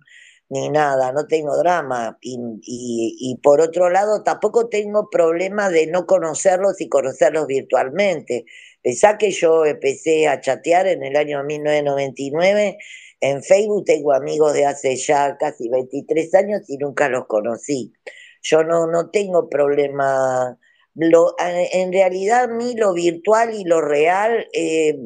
ni 0.51 0.69
nada, 0.69 1.13
no 1.13 1.27
tengo 1.27 1.57
drama. 1.57 2.19
Y, 2.21 2.37
y, 2.63 3.37
por 3.43 3.63
otro 3.63 3.89
lado, 3.89 4.23
tampoco 4.23 4.69
tengo 4.69 5.09
problema 5.09 5.71
de 5.71 5.87
no 5.87 6.05
conocerlos 6.07 6.79
y 6.83 6.91
conocerlos 6.91 7.47
virtualmente. 7.47 8.45
Pensá 8.83 9.17
que 9.17 9.31
yo 9.31 9.65
empecé 9.65 10.29
a 10.29 10.43
chatear 10.43 10.87
en 10.87 11.03
el 11.03 11.17
año 11.17 11.43
1999. 11.43 12.77
En 13.21 13.43
Facebook 13.43 13.87
tengo 13.87 14.13
amigos 14.13 14.53
de 14.53 14.67
hace 14.67 14.95
ya 14.97 15.39
casi 15.39 15.71
23 15.71 16.35
años 16.35 16.69
y 16.69 16.77
nunca 16.77 17.09
los 17.09 17.27
conocí. 17.27 17.95
Yo 18.43 18.63
no, 18.63 18.87
no 18.87 19.09
tengo 19.09 19.49
problema 19.49 20.59
lo, 20.95 21.35
en 21.39 21.93
realidad, 21.93 22.45
a 22.45 22.49
mí 22.49 22.75
lo 22.75 22.93
virtual 22.93 23.55
y 23.55 23.65
lo 23.65 23.81
real 23.81 24.47
eh, 24.53 24.99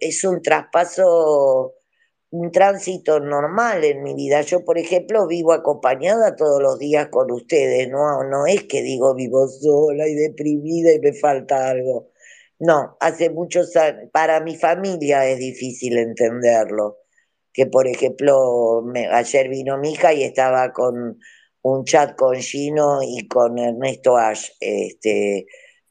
es 0.00 0.24
un 0.24 0.42
traspaso, 0.42 1.74
un 2.30 2.50
tránsito 2.50 3.20
normal 3.20 3.84
en 3.84 4.02
mi 4.02 4.14
vida. 4.14 4.40
Yo, 4.42 4.64
por 4.64 4.78
ejemplo, 4.78 5.26
vivo 5.26 5.52
acompañada 5.52 6.34
todos 6.36 6.60
los 6.60 6.78
días 6.78 7.08
con 7.08 7.30
ustedes, 7.30 7.88
no, 7.88 8.24
no 8.24 8.46
es 8.46 8.64
que 8.64 8.82
digo 8.82 9.14
vivo 9.14 9.46
sola 9.48 10.08
y 10.08 10.14
deprimida 10.14 10.92
y 10.92 10.98
me 11.00 11.12
falta 11.12 11.70
algo. 11.70 12.10
No, 12.58 12.96
hace 13.00 13.30
muchos 13.30 13.76
años, 13.76 14.10
para 14.12 14.40
mi 14.40 14.56
familia 14.56 15.26
es 15.26 15.38
difícil 15.38 15.98
entenderlo. 15.98 16.98
Que, 17.52 17.66
por 17.66 17.86
ejemplo, 17.88 18.84
ayer 19.12 19.48
vino 19.48 19.78
mi 19.78 19.92
hija 19.92 20.14
y 20.14 20.22
estaba 20.24 20.72
con 20.72 21.18
un 21.62 21.84
chat 21.84 22.16
con 22.16 22.36
Gino 22.36 23.00
y 23.02 23.26
con 23.28 23.58
Ernesto 23.58 24.16
Ash, 24.16 24.50
este, 24.60 25.46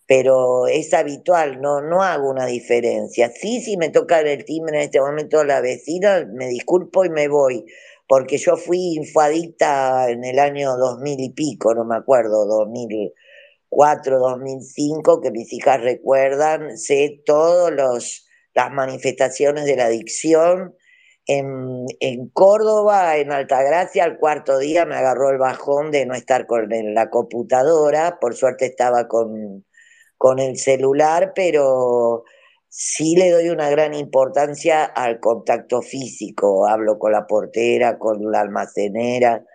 pero 0.05 0.67
es 0.67 0.93
habitual, 0.93 1.61
no, 1.61 1.81
no 1.81 2.03
hago 2.03 2.29
una 2.29 2.45
diferencia. 2.45 3.31
Sí, 3.33 3.61
si 3.61 3.77
me 3.77 3.89
toca 3.89 4.19
el 4.19 4.43
timbre 4.43 4.77
en 4.77 4.83
este 4.83 4.99
momento 4.99 5.43
la 5.43 5.61
vecina, 5.61 6.27
me 6.33 6.47
disculpo 6.47 7.05
y 7.05 7.09
me 7.09 7.29
voy, 7.29 7.65
porque 8.07 8.37
yo 8.37 8.57
fui 8.57 8.95
infoadicta 8.95 10.09
en 10.09 10.25
el 10.25 10.39
año 10.39 10.75
2000 10.75 11.19
y 11.21 11.29
pico, 11.29 11.73
no 11.73 11.85
me 11.85 11.95
acuerdo, 11.95 12.45
2004, 12.45 14.19
2005, 14.19 15.21
que 15.21 15.31
mis 15.31 15.53
hijas 15.53 15.79
recuerdan, 15.81 16.77
sé 16.77 17.21
todas 17.25 18.27
las 18.53 18.71
manifestaciones 18.73 19.63
de 19.63 19.77
la 19.77 19.85
adicción, 19.85 20.75
en, 21.27 21.85
en, 21.99 22.29
Córdoba, 22.29 23.17
en 23.17 23.31
Altagracia, 23.31 24.03
al 24.03 24.17
cuarto 24.17 24.57
día 24.59 24.85
me 24.85 24.95
agarró 24.95 25.29
el 25.29 25.37
bajón 25.37 25.91
de 25.91 26.05
no 26.05 26.15
estar 26.15 26.47
con 26.47 26.69
la 26.69 27.09
computadora. 27.09 28.19
Por 28.19 28.35
suerte 28.35 28.65
estaba 28.65 29.07
con, 29.07 29.65
con 30.17 30.39
el 30.39 30.57
celular, 30.57 31.33
pero 31.35 32.23
sí 32.69 33.15
le 33.15 33.31
doy 33.31 33.49
una 33.49 33.69
gran 33.69 33.93
importancia 33.93 34.83
al 34.85 35.19
contacto 35.19 35.81
físico. 35.81 36.67
Hablo 36.67 36.97
con 36.99 37.11
la 37.11 37.27
portera, 37.27 37.97
con 37.99 38.31
la 38.31 38.41
almacenera, 38.41 39.45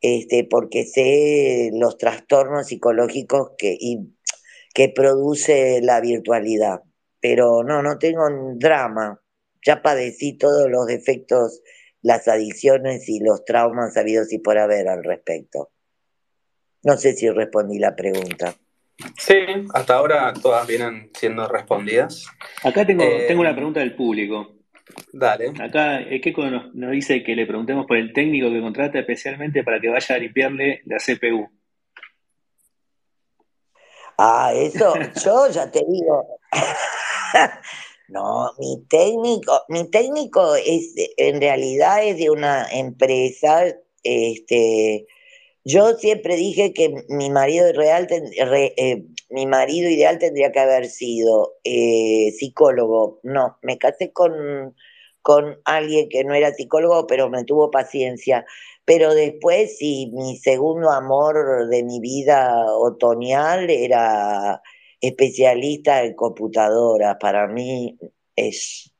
este, 0.00 0.44
porque 0.44 0.84
sé 0.84 1.70
los 1.74 1.98
trastornos 1.98 2.66
psicológicos 2.68 3.52
que, 3.58 3.78
que 4.74 4.88
produce 4.88 5.80
la 5.82 6.00
virtualidad. 6.00 6.82
Pero 7.20 7.62
no, 7.62 7.82
no 7.82 7.98
tengo 7.98 8.28
drama 8.56 9.21
ya 9.64 9.82
padecí 9.82 10.36
todos 10.36 10.70
los 10.70 10.86
defectos, 10.86 11.60
las 12.02 12.28
adicciones 12.28 13.08
y 13.08 13.20
los 13.20 13.44
traumas 13.44 13.96
habidos 13.96 14.32
y 14.32 14.38
por 14.38 14.58
haber 14.58 14.88
al 14.88 15.04
respecto. 15.04 15.70
No 16.82 16.96
sé 16.96 17.14
si 17.14 17.30
respondí 17.30 17.78
la 17.78 17.94
pregunta. 17.94 18.56
Sí, 19.16 19.36
hasta 19.72 19.94
ahora 19.94 20.32
todas 20.34 20.66
vienen 20.66 21.10
siendo 21.14 21.46
respondidas. 21.48 22.26
Acá 22.62 22.84
tengo, 22.84 23.04
eh, 23.04 23.24
tengo 23.26 23.40
una 23.40 23.54
pregunta 23.54 23.80
del 23.80 23.94
público. 23.94 24.56
Dale. 25.12 25.52
Acá 25.60 26.00
Keko 26.22 26.44
nos, 26.50 26.74
nos, 26.74 26.90
dice 26.90 27.22
que 27.22 27.34
le 27.34 27.46
preguntemos 27.46 27.86
por 27.86 27.96
el 27.96 28.12
técnico 28.12 28.50
que 28.50 28.60
contrata 28.60 28.98
especialmente 28.98 29.62
para 29.62 29.80
que 29.80 29.88
vaya 29.88 30.14
a 30.14 30.18
limpiarle 30.18 30.82
la 30.86 30.98
CPU. 30.98 31.48
Ah, 34.18 34.52
eso, 34.54 34.94
yo 35.24 35.50
ya 35.50 35.70
te 35.70 35.80
digo. 35.88 36.38
No, 38.08 38.50
mi 38.58 38.84
técnico, 38.88 39.62
mi 39.68 39.88
técnico 39.90 40.54
es 40.56 40.94
en 41.16 41.40
realidad 41.40 42.04
es 42.06 42.18
de 42.18 42.30
una 42.30 42.66
empresa, 42.70 43.64
este, 44.02 45.06
yo 45.64 45.94
siempre 45.98 46.36
dije 46.36 46.72
que 46.74 46.94
mi 47.08 47.30
marido 47.30 47.72
real, 47.72 48.08
eh, 48.10 49.04
mi 49.30 49.46
marido 49.46 49.90
ideal 49.90 50.18
tendría 50.18 50.52
que 50.52 50.60
haber 50.60 50.86
sido 50.86 51.54
eh, 51.64 52.32
psicólogo. 52.38 53.20
No, 53.22 53.58
me 53.62 53.78
casé 53.78 54.12
con, 54.12 54.76
con 55.22 55.60
alguien 55.64 56.08
que 56.08 56.24
no 56.24 56.34
era 56.34 56.52
psicólogo, 56.54 57.06
pero 57.06 57.30
me 57.30 57.44
tuvo 57.44 57.70
paciencia. 57.70 58.44
Pero 58.84 59.14
después, 59.14 59.78
sí, 59.78 60.10
mi 60.14 60.36
segundo 60.38 60.90
amor 60.90 61.68
de 61.68 61.84
mi 61.84 62.00
vida 62.00 62.66
otoñal 62.76 63.70
era 63.70 64.60
especialista 65.02 66.02
en 66.04 66.14
computadora. 66.14 67.18
Para 67.18 67.46
mí 67.48 67.98
es 68.36 68.94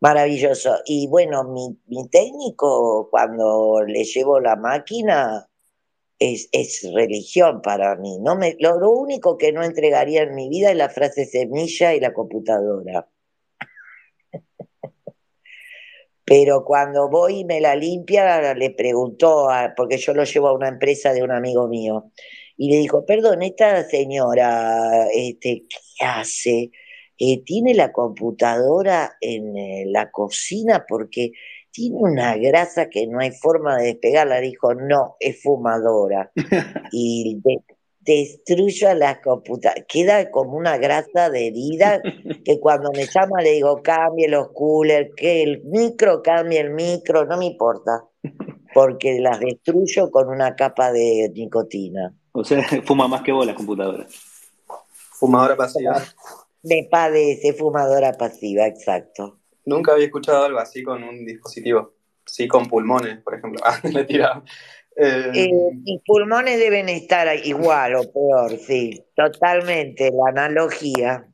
maravilloso. 0.00 0.76
Y 0.86 1.08
bueno, 1.08 1.44
mi, 1.44 1.76
mi 1.86 2.08
técnico 2.08 3.08
cuando 3.10 3.82
le 3.84 4.04
llevo 4.04 4.38
la 4.38 4.54
máquina 4.56 5.48
es, 6.18 6.48
es 6.52 6.88
religión 6.94 7.60
para 7.62 7.96
mí. 7.96 8.18
No 8.20 8.36
me, 8.36 8.56
lo, 8.60 8.90
único 8.90 9.36
que 9.36 9.52
no 9.52 9.62
entregaría 9.62 10.22
en 10.22 10.34
mi 10.34 10.48
vida 10.48 10.70
es 10.70 10.76
la 10.76 10.88
frase 10.88 11.26
semilla 11.26 11.94
y 11.94 12.00
la 12.00 12.12
computadora. 12.12 13.08
Pero 16.24 16.64
cuando 16.64 17.08
voy 17.08 17.40
y 17.40 17.44
me 17.44 17.60
la 17.60 17.76
limpia, 17.76 18.52
le 18.54 18.70
preguntó, 18.70 19.48
porque 19.76 19.96
yo 19.98 20.12
lo 20.12 20.24
llevo 20.24 20.48
a 20.48 20.54
una 20.54 20.68
empresa 20.68 21.12
de 21.12 21.22
un 21.22 21.30
amigo 21.30 21.68
mío, 21.68 22.10
y 22.56 22.70
le 22.70 22.78
dijo, 22.78 23.04
perdón, 23.04 23.42
esta 23.42 23.84
señora, 23.84 25.08
este, 25.12 25.66
¿qué 25.68 26.04
hace? 26.04 26.70
Eh, 27.18 27.42
¿Tiene 27.44 27.74
la 27.74 27.92
computadora 27.92 29.16
en 29.20 29.56
eh, 29.56 29.84
la 29.86 30.10
cocina? 30.10 30.84
Porque 30.88 31.32
tiene 31.70 31.96
una 31.98 32.36
grasa 32.36 32.88
que 32.88 33.06
no 33.06 33.20
hay 33.20 33.32
forma 33.32 33.76
de 33.76 33.86
despegarla. 33.86 34.40
Dijo, 34.40 34.74
no, 34.74 35.16
es 35.20 35.42
fumadora. 35.42 36.32
y 36.92 37.40
destruyo 38.00 38.88
a 38.88 38.94
la 38.94 39.20
computadora. 39.20 39.84
Queda 39.86 40.30
como 40.30 40.56
una 40.56 40.78
grasa 40.78 41.28
de 41.28 41.48
herida 41.48 42.00
que 42.44 42.58
cuando 42.60 42.90
me 42.92 43.06
llama 43.06 43.42
le 43.42 43.52
digo, 43.52 43.82
cambie 43.82 44.28
los 44.28 44.52
coolers, 44.52 45.10
que 45.14 45.42
el 45.42 45.62
micro 45.64 46.22
cambie 46.22 46.60
el 46.60 46.70
micro, 46.70 47.26
no 47.26 47.36
me 47.36 47.46
importa. 47.46 48.04
Porque 48.72 49.20
las 49.20 49.40
destruyo 49.40 50.10
con 50.10 50.28
una 50.28 50.54
capa 50.54 50.92
de 50.92 51.30
nicotina. 51.34 52.14
O 52.36 52.44
sea, 52.44 52.62
fuma 52.84 53.08
más 53.08 53.22
que 53.22 53.32
vos 53.32 53.46
la 53.46 53.54
computadora. 53.54 54.06
Fumadora 55.18 55.56
pasiva. 55.56 56.02
Me 56.62 56.86
padece 56.90 57.54
fumadora 57.54 58.12
pasiva, 58.12 58.66
exacto. 58.66 59.38
Nunca 59.64 59.92
había 59.92 60.06
escuchado 60.06 60.44
algo 60.44 60.58
así 60.58 60.82
con 60.82 61.02
un 61.02 61.24
dispositivo. 61.24 61.94
sí 62.26 62.46
con 62.46 62.66
pulmones, 62.66 63.22
por 63.22 63.34
ejemplo. 63.34 63.60
Ah, 63.64 63.80
le 63.82 64.04
tiraba. 64.04 64.44
Eh, 64.98 65.30
eh 65.34 66.00
pulmones 66.06 66.58
deben 66.58 66.88
estar 66.88 67.28
igual 67.44 67.96
o 67.96 68.12
peor, 68.12 68.58
sí, 68.58 69.02
totalmente, 69.14 70.10
la 70.10 70.30
analogía. 70.30 71.26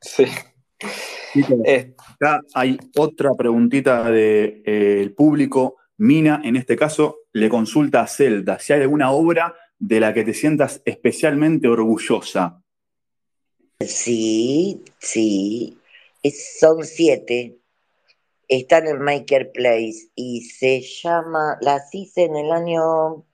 Sí. 0.00 0.26
Acá 2.20 2.40
hay 2.54 2.78
otra 2.96 3.32
preguntita 3.36 4.04
del 4.04 4.62
de, 4.64 5.14
público. 5.16 5.76
Mina, 5.98 6.42
en 6.44 6.56
este 6.56 6.76
caso, 6.76 7.20
le 7.32 7.48
consulta 7.48 8.02
a 8.02 8.06
Zelda 8.06 8.58
si 8.58 8.74
hay 8.74 8.82
alguna 8.82 9.12
obra 9.12 9.54
de 9.78 10.00
la 10.00 10.14
que 10.14 10.24
te 10.24 10.34
sientas 10.34 10.82
especialmente 10.84 11.68
orgullosa. 11.68 12.62
Sí, 13.80 14.82
sí. 14.98 15.78
son 16.58 16.84
siete. 16.84 17.60
Están 18.48 18.86
en 18.86 19.00
Maker 19.00 19.50
Place 19.52 20.10
y 20.14 20.42
se 20.42 20.80
llama, 20.80 21.58
las 21.60 21.92
hice 21.92 22.22
en 22.24 22.36
el 22.36 22.52
año 22.52 23.26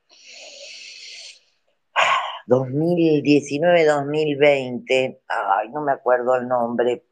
2019-2020. 2.48 5.20
Ay, 5.28 5.68
no 5.70 5.82
me 5.82 5.92
acuerdo 5.92 6.34
el 6.36 6.48
nombre. 6.48 7.04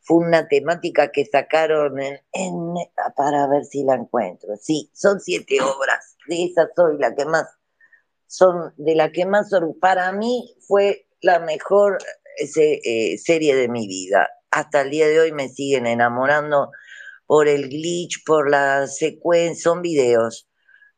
Fue 0.00 0.18
una 0.18 0.46
temática 0.48 1.10
que 1.10 1.26
sacaron 1.26 1.96
para 3.16 3.48
ver 3.48 3.64
si 3.64 3.82
la 3.84 3.94
encuentro. 3.94 4.56
Sí, 4.56 4.90
son 4.94 5.20
siete 5.20 5.60
obras. 5.60 6.16
De 6.26 6.44
esas 6.44 6.68
soy 6.74 6.98
la 6.98 7.14
que 7.14 7.24
más 7.24 7.57
son 8.28 8.72
de 8.76 8.94
la 8.94 9.10
que 9.10 9.26
más 9.26 9.50
para 9.80 10.12
mí 10.12 10.54
fue 10.60 11.08
la 11.20 11.40
mejor 11.40 11.98
eh, 12.38 13.18
serie 13.18 13.56
de 13.56 13.68
mi 13.68 13.88
vida. 13.88 14.28
Hasta 14.50 14.82
el 14.82 14.90
día 14.90 15.08
de 15.08 15.18
hoy 15.18 15.32
me 15.32 15.48
siguen 15.48 15.86
enamorando 15.86 16.70
por 17.26 17.48
el 17.48 17.68
glitch, 17.68 18.22
por 18.24 18.50
la 18.50 18.86
secuencia, 18.86 19.62
son 19.62 19.82
videos, 19.82 20.48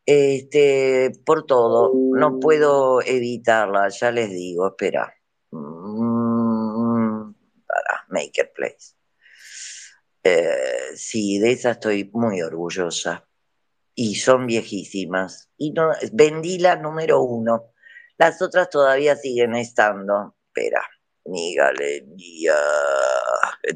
este, 0.04 1.12
por 1.24 1.46
todo. 1.46 1.92
No 1.94 2.38
puedo 2.40 3.00
evitarla, 3.02 3.88
ya 3.88 4.10
les 4.12 4.30
digo, 4.30 4.68
espera. 4.68 5.14
Mm, 5.50 7.32
para 7.66 8.06
Maker 8.08 8.52
Place. 8.54 8.94
Eh, 10.22 10.94
sí, 10.96 11.38
de 11.38 11.52
esa 11.52 11.72
estoy 11.72 12.10
muy 12.12 12.42
orgullosa 12.42 13.29
y 13.94 14.14
son 14.16 14.46
viejísimas. 14.46 15.50
Y 15.56 15.72
no, 15.72 15.90
vendí 16.12 16.58
la 16.58 16.76
número 16.76 17.22
uno. 17.22 17.72
Las 18.18 18.40
otras 18.42 18.68
todavía 18.70 19.16
siguen 19.16 19.54
estando. 19.54 20.36
Espera, 20.46 20.82
mi 21.24 21.54
galería. 21.54 22.54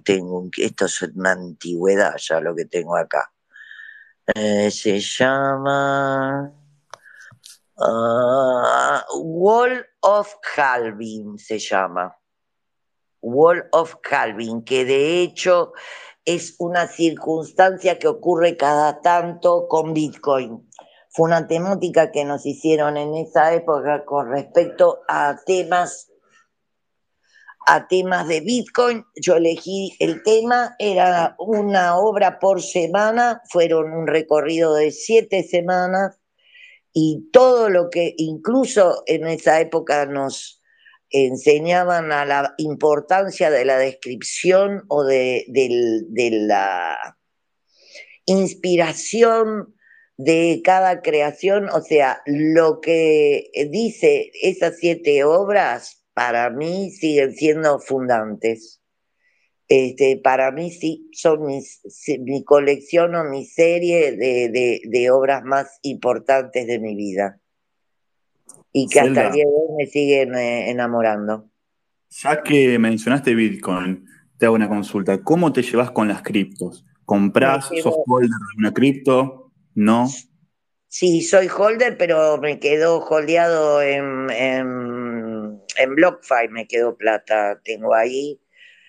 Tengo 0.04 0.48
esto 0.56 0.86
es 0.86 1.02
una 1.02 1.32
antigüedad 1.32 2.16
ya 2.16 2.40
lo 2.40 2.54
que 2.54 2.64
tengo 2.64 2.96
acá. 2.96 3.32
Eh, 4.34 4.70
se 4.70 5.00
llama 5.00 6.52
ah, 7.78 9.06
Wall 9.14 9.86
of 10.00 10.34
Calvin, 10.54 11.38
se 11.38 11.58
llama. 11.58 12.16
Wall 13.20 13.66
of 13.72 13.96
Calvin, 14.02 14.62
que 14.64 14.84
de 14.84 15.20
hecho 15.20 15.72
es 16.24 16.56
una 16.58 16.88
circunstancia 16.88 17.98
que 17.98 18.08
ocurre 18.08 18.56
cada 18.56 19.00
tanto 19.00 19.68
con 19.68 19.92
Bitcoin. 19.92 20.68
Fue 21.10 21.26
una 21.26 21.46
temática 21.46 22.10
que 22.10 22.24
nos 22.24 22.44
hicieron 22.46 22.96
en 22.96 23.14
esa 23.14 23.54
época 23.54 24.04
con 24.04 24.30
respecto 24.30 25.00
a 25.08 25.38
temas 25.44 26.10
a 27.66 27.88
temas 27.88 28.28
de 28.28 28.40
Bitcoin. 28.40 29.04
Yo 29.16 29.36
elegí 29.36 29.96
el 29.98 30.22
tema, 30.22 30.76
era 30.78 31.34
una 31.38 31.96
obra 31.96 32.38
por 32.38 32.62
semana, 32.62 33.42
fueron 33.48 33.92
un 33.92 34.06
recorrido 34.06 34.74
de 34.74 34.90
siete 34.90 35.42
semanas 35.42 36.18
y 36.92 37.28
todo 37.32 37.70
lo 37.70 37.90
que 37.90 38.14
incluso 38.18 39.02
en 39.06 39.26
esa 39.26 39.60
época 39.60 40.06
nos, 40.06 40.62
enseñaban 41.10 42.12
a 42.12 42.24
la 42.24 42.54
importancia 42.58 43.50
de 43.50 43.64
la 43.64 43.78
descripción 43.78 44.84
o 44.88 45.04
de, 45.04 45.44
la 46.32 47.16
inspiración 48.26 49.74
de 50.16 50.60
cada 50.64 51.02
creación, 51.02 51.68
o 51.70 51.80
sea, 51.80 52.22
lo 52.26 52.80
que 52.80 53.50
dice 53.70 54.30
esas 54.42 54.78
siete 54.78 55.24
obras 55.24 56.04
para 56.14 56.50
mí 56.50 56.90
siguen 56.90 57.34
siendo 57.34 57.78
fundantes. 57.80 58.80
Este, 59.66 60.18
para 60.18 60.52
mí 60.52 60.70
sí 60.70 61.08
son 61.12 61.46
mi 61.46 62.44
colección 62.44 63.14
o 63.14 63.24
mi 63.24 63.46
serie 63.46 64.12
de 64.12 65.10
obras 65.10 65.42
más 65.42 65.78
importantes 65.82 66.66
de 66.66 66.78
mi 66.78 66.94
vida 66.94 67.40
y 68.76 68.88
que 68.88 68.98
hasta 68.98 69.28
el 69.28 69.32
día 69.32 69.44
de 69.44 69.50
hoy 69.50 69.76
me 69.78 69.86
siguen 69.86 70.34
eh, 70.34 70.68
enamorando. 70.68 71.48
Ya 72.10 72.42
que 72.42 72.76
mencionaste 72.78 73.34
Bitcoin, 73.34 74.04
te 74.36 74.46
hago 74.46 74.56
una 74.56 74.68
consulta. 74.68 75.22
¿Cómo 75.22 75.52
te 75.52 75.62
llevas 75.62 75.92
con 75.92 76.08
las 76.08 76.22
criptos? 76.22 76.84
¿Comprás, 77.04 77.70
sos 77.82 77.94
holder 78.04 78.28
de 78.28 78.58
una 78.58 78.74
cripto? 78.74 79.52
¿No? 79.74 80.08
Sí, 80.88 81.22
soy 81.22 81.48
holder, 81.48 81.96
pero 81.96 82.38
me 82.38 82.58
quedó 82.58 82.98
holdeado 82.98 83.80
en, 83.80 84.28
en, 84.30 85.60
en 85.76 85.94
BlockFi, 85.94 86.48
me 86.50 86.66
quedó 86.66 86.96
plata. 86.96 87.60
Tengo 87.62 87.94
ahí 87.94 88.40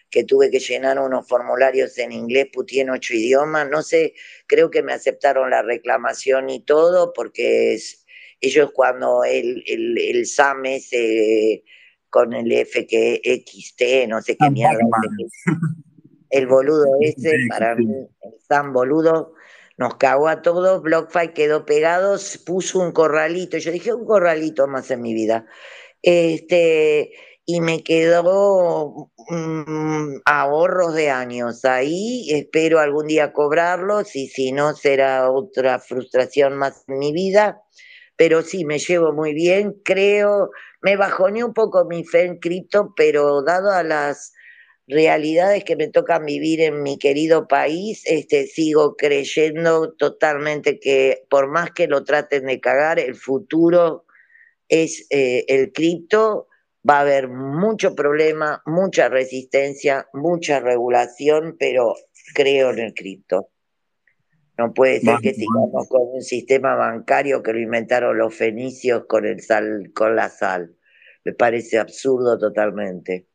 que 0.10 0.24
tuve 0.24 0.50
que 0.50 0.60
llenar 0.60 1.00
unos 1.00 1.28
formularios 1.28 1.96
en 2.00 2.12
inglés, 2.12 2.48
putí 2.52 2.80
en 2.80 2.90
ocho 2.90 3.14
idiomas. 3.14 3.70
No 3.70 3.84
sé, 3.84 4.16
creo 4.48 4.72
que 4.72 4.82
me 4.82 4.94
aceptaron 4.94 5.52
la 5.52 5.62
reclamación 5.62 6.50
y 6.50 6.64
todo, 6.64 7.14
porque 7.14 7.76
es, 7.76 8.05
ellos 8.42 8.72
cuando 8.74 9.24
el, 9.24 9.64
el, 9.68 9.98
el 9.98 10.26
con 12.10 12.34
el 12.34 12.52
FXT, 12.66 14.08
no 14.08 14.22
sé 14.22 14.38
qué 14.38 14.50
mierda, 14.50 14.80
el 16.30 16.48
boludo 16.48 16.86
ese, 17.02 17.38
para 17.50 17.76
mí, 17.76 17.86
el 17.86 18.34
SAM 18.48 18.72
boludo, 18.72 19.34
nos 19.78 19.96
cagó 19.98 20.30
a 20.30 20.42
todos, 20.42 20.82
BlockFi 20.82 21.34
quedó 21.34 21.66
pegado, 21.66 22.18
puso 22.46 22.80
un 22.80 22.94
corralito, 22.94 23.58
yo 23.58 23.72
dije 23.72 23.94
un 23.94 24.06
corralito 24.06 24.68
más 24.68 24.90
en 24.92 25.02
mi 25.02 25.14
vida, 25.14 25.46
este, 26.02 27.12
y 27.46 27.60
me 27.60 27.84
quedó 27.84 29.12
mm, 29.28 30.22
ahorros 30.26 30.94
de 30.94 31.10
años 31.10 31.66
ahí, 31.66 32.32
espero 32.32 32.80
algún 32.80 33.08
día 33.08 33.34
cobrarlos 33.34 34.16
y 34.16 34.28
si 34.28 34.52
no 34.52 34.74
será 34.74 35.30
otra 35.30 35.80
frustración 35.80 36.56
más 36.56 36.86
en 36.88 36.98
mi 37.00 37.12
vida 37.12 37.62
pero 38.18 38.42
sí, 38.42 38.66
me 38.66 38.80
llevo 38.80 39.14
muy 39.14 39.34
bien, 39.34 39.76
creo, 39.84 40.52
me 40.82 40.96
bajoné 40.96 41.44
un 41.44 41.54
poco 41.54 41.86
mi 41.86 42.04
fe 42.04 42.26
en 42.26 42.40
cripto, 42.40 42.94
pero 42.96 43.42
dado 43.44 43.72
a 43.72 43.84
las 43.84 44.34
realidades 44.88 45.64
que 45.64 45.76
me 45.76 45.88
tocan 45.88 46.26
vivir 46.26 46.62
en 46.62 46.84
mi 46.84 46.98
querido 46.98 47.48
país, 47.48 48.04
este, 48.06 48.46
sigo 48.48 48.96
creyendo 48.96 49.94
totalmente 49.94 50.80
que 50.80 51.24
por 51.30 51.48
más 51.50 51.72
que 51.72 51.88
lo 51.88 52.04
traten 52.04 52.46
de 52.46 52.60
cagar, 52.60 53.00
el 53.00 53.16
futuro 53.16 54.06
es 54.70 55.08
eh, 55.10 55.46
el 55.48 55.72
cripto, 55.72 56.48
va 56.88 56.98
a 56.98 57.02
haber 57.02 57.30
mucho 57.30 57.96
problema, 57.96 58.62
mucha 58.66 59.10
resistencia, 59.10 60.08
mucha 60.14 60.60
regulación, 60.60 61.56
pero 61.60 61.96
creo 62.36 62.72
en 62.72 62.80
el 62.80 62.94
cripto. 62.94 63.50
No 64.58 64.74
puede 64.74 65.02
ser 65.02 65.18
que 65.20 65.34
sigamos 65.34 65.88
con 65.90 66.02
un 66.14 66.22
sistema 66.22 66.76
bancario 66.76 67.44
que 67.44 67.54
lo 67.54 67.60
inventaron 67.60 68.18
los 68.18 68.34
fenicios 68.34 69.06
con 69.06 69.26
el 69.26 69.42
sal, 69.42 69.92
con 69.94 70.16
la 70.16 70.30
sal. 70.30 70.76
Me 71.26 71.34
parece 71.34 71.78
absurdo 71.78 72.38
totalmente. 72.38 73.28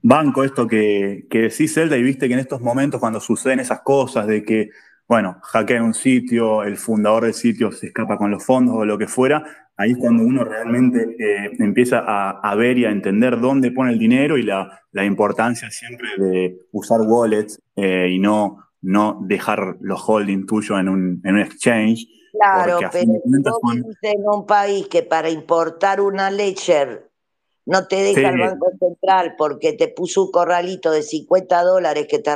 Banco 0.00 0.44
esto 0.44 0.66
que, 0.66 1.26
que 1.28 1.42
decís, 1.42 1.74
Zelda, 1.74 1.96
y 1.96 2.02
viste 2.02 2.28
que 2.28 2.34
en 2.34 2.40
estos 2.40 2.60
momentos 2.60 3.00
cuando 3.00 3.20
suceden 3.20 3.58
esas 3.58 3.80
cosas 3.80 4.28
de 4.28 4.44
que, 4.44 4.70
bueno, 5.08 5.40
hackean 5.42 5.82
un 5.82 5.94
sitio, 5.94 6.62
el 6.62 6.76
fundador 6.76 7.24
del 7.24 7.34
sitio 7.34 7.72
se 7.72 7.88
escapa 7.88 8.16
con 8.16 8.30
los 8.30 8.44
fondos 8.44 8.76
o 8.76 8.84
lo 8.84 8.96
que 8.96 9.08
fuera, 9.08 9.42
ahí 9.76 9.92
es 9.92 9.98
cuando 9.98 10.22
uno 10.22 10.44
realmente 10.44 11.16
eh, 11.18 11.50
empieza 11.58 12.04
a, 12.06 12.54
ver 12.54 12.78
y 12.78 12.84
a 12.84 12.90
entender 12.90 13.40
dónde 13.40 13.72
pone 13.72 13.92
el 13.92 13.98
dinero 13.98 14.38
y 14.38 14.42
la, 14.42 14.82
importancia 15.04 15.70
siempre 15.70 16.08
de 16.18 16.58
usar 16.72 17.00
wallets 17.02 17.60
eh, 17.76 18.08
y 18.10 18.18
no 18.18 18.67
no 18.80 19.18
dejar 19.22 19.76
los 19.80 20.00
holdings 20.06 20.46
tuyos 20.46 20.78
en 20.78 20.88
un, 20.88 21.20
en 21.24 21.34
un 21.34 21.40
exchange. 21.40 22.06
Claro, 22.32 22.78
pero 22.92 23.12
vos 23.24 23.72
en 24.02 24.22
un 24.26 24.46
país 24.46 24.86
que 24.88 25.02
para 25.02 25.30
importar 25.30 26.00
una 26.00 26.30
Ledger 26.30 27.10
no 27.68 27.86
te 27.86 27.96
deja 27.96 28.30
el 28.30 28.38
Banco 28.38 28.70
Central 28.78 29.34
porque 29.36 29.72
te 29.74 29.88
puso 29.88 30.24
un 30.24 30.30
corralito 30.30 30.90
de 30.90 31.02
50 31.02 31.62
dólares 31.64 32.06
que 32.08 32.18
te, 32.18 32.34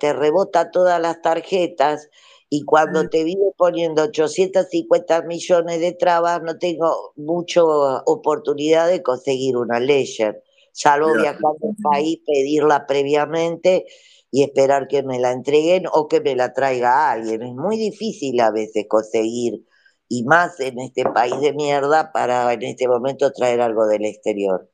te 0.00 0.12
rebota 0.12 0.70
todas 0.70 1.00
las 1.00 1.20
tarjetas 1.20 2.08
y 2.48 2.64
cuando 2.64 3.08
te 3.08 3.24
vive 3.24 3.52
poniendo 3.56 4.04
850 4.04 5.22
millones 5.22 5.80
de 5.80 5.92
trabas 5.92 6.42
no 6.42 6.56
tengo 6.56 7.12
mucha 7.16 7.62
oportunidad 7.62 8.88
de 8.88 9.02
conseguir 9.02 9.56
una 9.56 9.80
Ledger, 9.80 10.42
salvo 10.72 11.12
viajar 11.12 11.52
al 11.62 11.76
país, 11.82 12.20
pedirla 12.24 12.86
previamente 12.86 13.86
y 14.34 14.42
esperar 14.42 14.88
que 14.88 15.04
me 15.04 15.20
la 15.20 15.30
entreguen 15.30 15.84
o 15.92 16.08
que 16.08 16.20
me 16.20 16.34
la 16.34 16.52
traiga 16.52 17.08
alguien. 17.08 17.40
Es 17.42 17.54
muy 17.54 17.76
difícil 17.76 18.40
a 18.40 18.50
veces 18.50 18.86
conseguir, 18.88 19.64
y 20.08 20.24
más 20.24 20.58
en 20.58 20.80
este 20.80 21.04
país 21.04 21.40
de 21.40 21.52
mierda, 21.52 22.10
para 22.10 22.52
en 22.52 22.64
este 22.64 22.88
momento 22.88 23.30
traer 23.30 23.60
algo 23.60 23.86
del 23.86 24.04
exterior. 24.04 24.68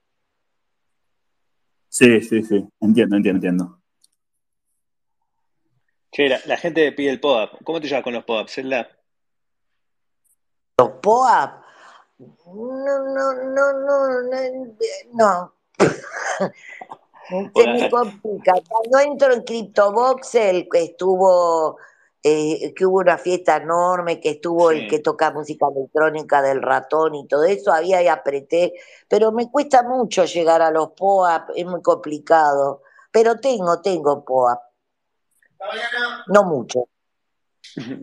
Sí, 1.91 2.23
sí, 2.23 2.43
sí, 2.43 2.67
entiendo, 2.81 3.17
entiendo, 3.17 3.37
entiendo. 3.37 3.83
Che, 6.11 6.27
la, 6.47 6.57
gente 6.57 6.91
pide 6.93 7.11
el 7.11 7.21
POAP. 7.21 7.63
¿Cómo 7.63 7.83
te 7.83 7.87
llevas 7.87 8.03
con 8.03 8.15
los 8.15 8.25
POAP, 8.25 8.49
Zelda? 8.49 8.89
¿Los 10.79 10.91
POAP? 11.03 11.63
No, 12.19 12.25
no, 12.47 13.35
no, 13.35 13.73
no, 13.75 14.23
no. 14.23 14.75
no. 15.13 15.55
Se 17.55 17.67
me 17.67 17.91
complica. 17.91 18.53
Cuando 18.69 18.99
entro 18.99 19.33
en 19.33 19.43
CryptoBox, 19.43 20.35
el 20.35 20.69
que 20.69 20.83
estuvo, 20.83 21.79
eh, 22.23 22.75
que 22.75 22.87
hubo 22.87 22.99
una 22.99 23.19
fiesta 23.19 23.57
enorme, 23.57 24.21
que 24.21 24.31
estuvo 24.31 24.71
el 24.71 24.89
que 24.89 24.99
toca 24.99 25.31
música 25.31 25.67
electrónica 25.75 26.43
del 26.43 26.61
ratón 26.61 27.15
y 27.15 27.27
todo 27.27 27.45
eso, 27.45 27.73
había 27.73 28.03
y 28.03 28.09
apreté, 28.09 28.75
pero 29.09 29.33
me 29.33 29.51
cuesta 29.51 29.83
mucho 29.83 30.25
llegar 30.25 30.61
a 30.63 30.71
los 30.71 30.91
POAP, 30.91 31.51
es 31.55 31.67
muy 31.67 31.83
complicado. 31.83 32.83
Pero 33.13 33.39
tengo, 33.39 33.81
tengo 33.81 34.25
POAP. 34.25 34.61
No 36.29 36.45
mucho. 36.45 36.89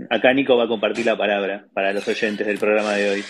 Acá 0.10 0.34
Nico 0.34 0.56
va 0.56 0.66
a 0.66 0.68
compartir 0.68 1.06
la 1.06 1.18
palabra 1.18 1.68
para 1.74 1.92
los 1.92 2.08
oyentes 2.08 2.46
del 2.46 2.60
programa 2.60 2.94
de 2.94 3.10
hoy. 3.10 3.26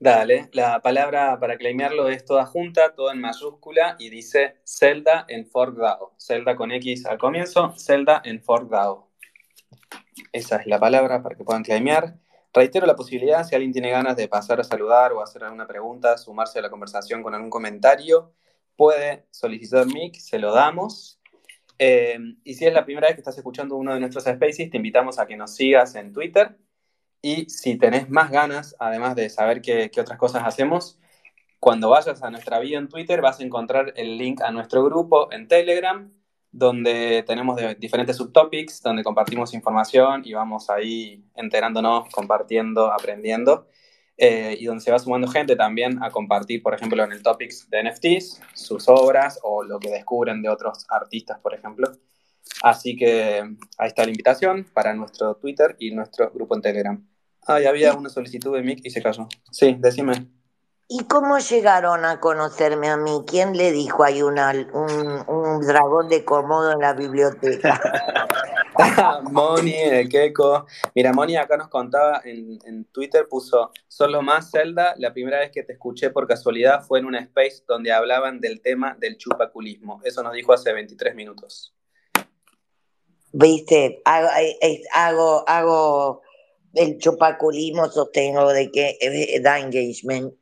Dale, 0.00 0.48
la 0.52 0.80
palabra 0.80 1.40
para 1.40 1.56
claimearlo 1.58 2.08
es 2.08 2.24
toda 2.24 2.46
junta, 2.46 2.94
todo 2.94 3.10
en 3.10 3.20
mayúscula 3.20 3.96
y 3.98 4.10
dice 4.10 4.54
Zelda 4.64 5.24
en 5.26 5.44
ForkDAO. 5.44 6.14
Zelda 6.16 6.54
con 6.54 6.70
X 6.70 7.04
al 7.06 7.18
comienzo, 7.18 7.74
Zelda 7.76 8.22
en 8.24 8.40
ForkDAO. 8.40 9.10
Esa 10.32 10.58
es 10.58 10.68
la 10.68 10.78
palabra 10.78 11.20
para 11.20 11.34
que 11.34 11.42
puedan 11.42 11.64
claimear. 11.64 12.14
Reitero 12.54 12.86
la 12.86 12.94
posibilidad, 12.94 13.42
si 13.42 13.56
alguien 13.56 13.72
tiene 13.72 13.90
ganas 13.90 14.14
de 14.16 14.28
pasar 14.28 14.60
a 14.60 14.64
saludar 14.64 15.12
o 15.12 15.20
hacer 15.20 15.42
alguna 15.42 15.66
pregunta, 15.66 16.16
sumarse 16.16 16.60
a 16.60 16.62
la 16.62 16.70
conversación 16.70 17.20
con 17.20 17.34
algún 17.34 17.50
comentario, 17.50 18.32
puede 18.76 19.26
solicitar 19.32 19.84
mic, 19.86 20.14
se 20.14 20.38
lo 20.38 20.52
damos. 20.52 21.20
Eh, 21.76 22.20
y 22.44 22.54
si 22.54 22.66
es 22.66 22.72
la 22.72 22.84
primera 22.84 23.08
vez 23.08 23.16
que 23.16 23.20
estás 23.20 23.36
escuchando 23.36 23.74
uno 23.74 23.94
de 23.94 23.98
nuestros 23.98 24.22
spaces, 24.22 24.70
te 24.70 24.76
invitamos 24.76 25.18
a 25.18 25.26
que 25.26 25.36
nos 25.36 25.56
sigas 25.56 25.96
en 25.96 26.12
Twitter 26.12 26.56
y 27.22 27.48
si 27.50 27.76
tenés 27.76 28.08
más 28.10 28.30
ganas, 28.30 28.76
además 28.78 29.16
de 29.16 29.28
saber 29.30 29.60
qué, 29.62 29.90
otras 30.00 30.18
cosas 30.18 30.44
hacemos, 30.44 30.98
cuando 31.60 31.90
vayas 31.90 32.22
a 32.22 32.30
nuestra 32.30 32.58
bio 32.60 32.78
en 32.78 32.88
Twitter 32.88 33.20
vas 33.20 33.40
a 33.40 33.42
encontrar 33.44 33.92
el 33.96 34.16
link 34.18 34.40
a 34.42 34.50
nuestro 34.52 34.84
grupo 34.84 35.30
en 35.32 35.48
Telegram, 35.48 36.12
donde 36.52 37.24
tenemos 37.26 37.60
diferentes 37.78 38.16
subtopics, 38.16 38.82
donde 38.82 39.02
compartimos 39.02 39.54
información 39.54 40.22
y 40.24 40.32
vamos 40.32 40.70
ahí 40.70 41.24
enterándonos, 41.34 42.08
compartiendo, 42.10 42.92
aprendiendo. 42.92 43.68
Eh, 44.20 44.56
y 44.58 44.64
donde 44.64 44.82
se 44.82 44.90
va 44.90 44.98
sumando 44.98 45.28
gente 45.28 45.54
también 45.54 46.02
a 46.02 46.10
compartir, 46.10 46.60
por 46.60 46.74
ejemplo, 46.74 47.04
en 47.04 47.12
el 47.12 47.22
topics 47.22 47.70
de 47.70 47.84
NFTs, 47.84 48.40
sus 48.52 48.88
obras 48.88 49.38
o 49.44 49.62
lo 49.62 49.78
que 49.78 49.90
descubren 49.90 50.42
de 50.42 50.48
otros 50.48 50.86
artistas, 50.88 51.38
por 51.38 51.54
ejemplo. 51.54 51.92
Así 52.62 52.96
que 52.96 53.42
ahí 53.78 53.88
está 53.88 54.04
la 54.04 54.10
invitación 54.10 54.66
para 54.72 54.94
nuestro 54.94 55.34
Twitter 55.36 55.76
y 55.78 55.92
nuestro 55.92 56.30
grupo 56.30 56.56
en 56.56 56.62
Telegram. 56.62 57.08
Ah, 57.46 57.60
ya 57.60 57.70
había 57.70 57.94
una 57.94 58.10
solicitud 58.10 58.54
de 58.54 58.62
Mick 58.62 58.80
y 58.84 58.90
se 58.90 59.02
cayó. 59.02 59.26
Sí, 59.50 59.76
decime. 59.78 60.28
¿Y 60.90 61.04
cómo 61.04 61.38
llegaron 61.38 62.06
a 62.06 62.18
conocerme 62.18 62.88
a 62.88 62.96
mí? 62.96 63.22
¿Quién 63.26 63.56
le 63.56 63.72
dijo 63.72 64.04
hay 64.04 64.22
una, 64.22 64.52
un, 64.72 65.60
dragón 65.60 66.08
de 66.08 66.24
Komodo 66.24 66.72
en 66.72 66.78
la 66.78 66.94
biblioteca? 66.94 67.78
Moni, 69.30 69.74
el 69.74 70.08
Keiko. 70.08 70.64
Mira, 70.94 71.12
Moni 71.12 71.36
acá 71.36 71.58
nos 71.58 71.68
contaba 71.68 72.22
en, 72.24 72.58
en, 72.64 72.86
Twitter, 72.86 73.28
puso, 73.28 73.70
solo 73.86 74.22
más 74.22 74.50
Zelda, 74.50 74.94
la 74.96 75.12
primera 75.12 75.40
vez 75.40 75.50
que 75.50 75.62
te 75.62 75.74
escuché 75.74 76.08
por 76.08 76.26
casualidad 76.26 76.82
fue 76.82 77.00
en 77.00 77.04
una 77.04 77.20
space 77.20 77.64
donde 77.68 77.92
hablaban 77.92 78.40
del 78.40 78.62
tema 78.62 78.96
del 78.98 79.18
chupaculismo. 79.18 80.00
Eso 80.04 80.22
nos 80.22 80.32
dijo 80.32 80.54
hace 80.54 80.72
23 80.72 81.14
minutos 81.14 81.74
viste, 83.32 84.00
hago, 84.04 84.28
eh, 84.38 84.82
hago, 84.94 85.48
hago 85.48 86.22
el 86.74 86.98
chupaculismo, 86.98 87.88
sostengo 87.88 88.52
de 88.52 88.70
que 88.70 88.98
eh, 89.00 89.40
da 89.40 89.58
engagement. 89.58 90.34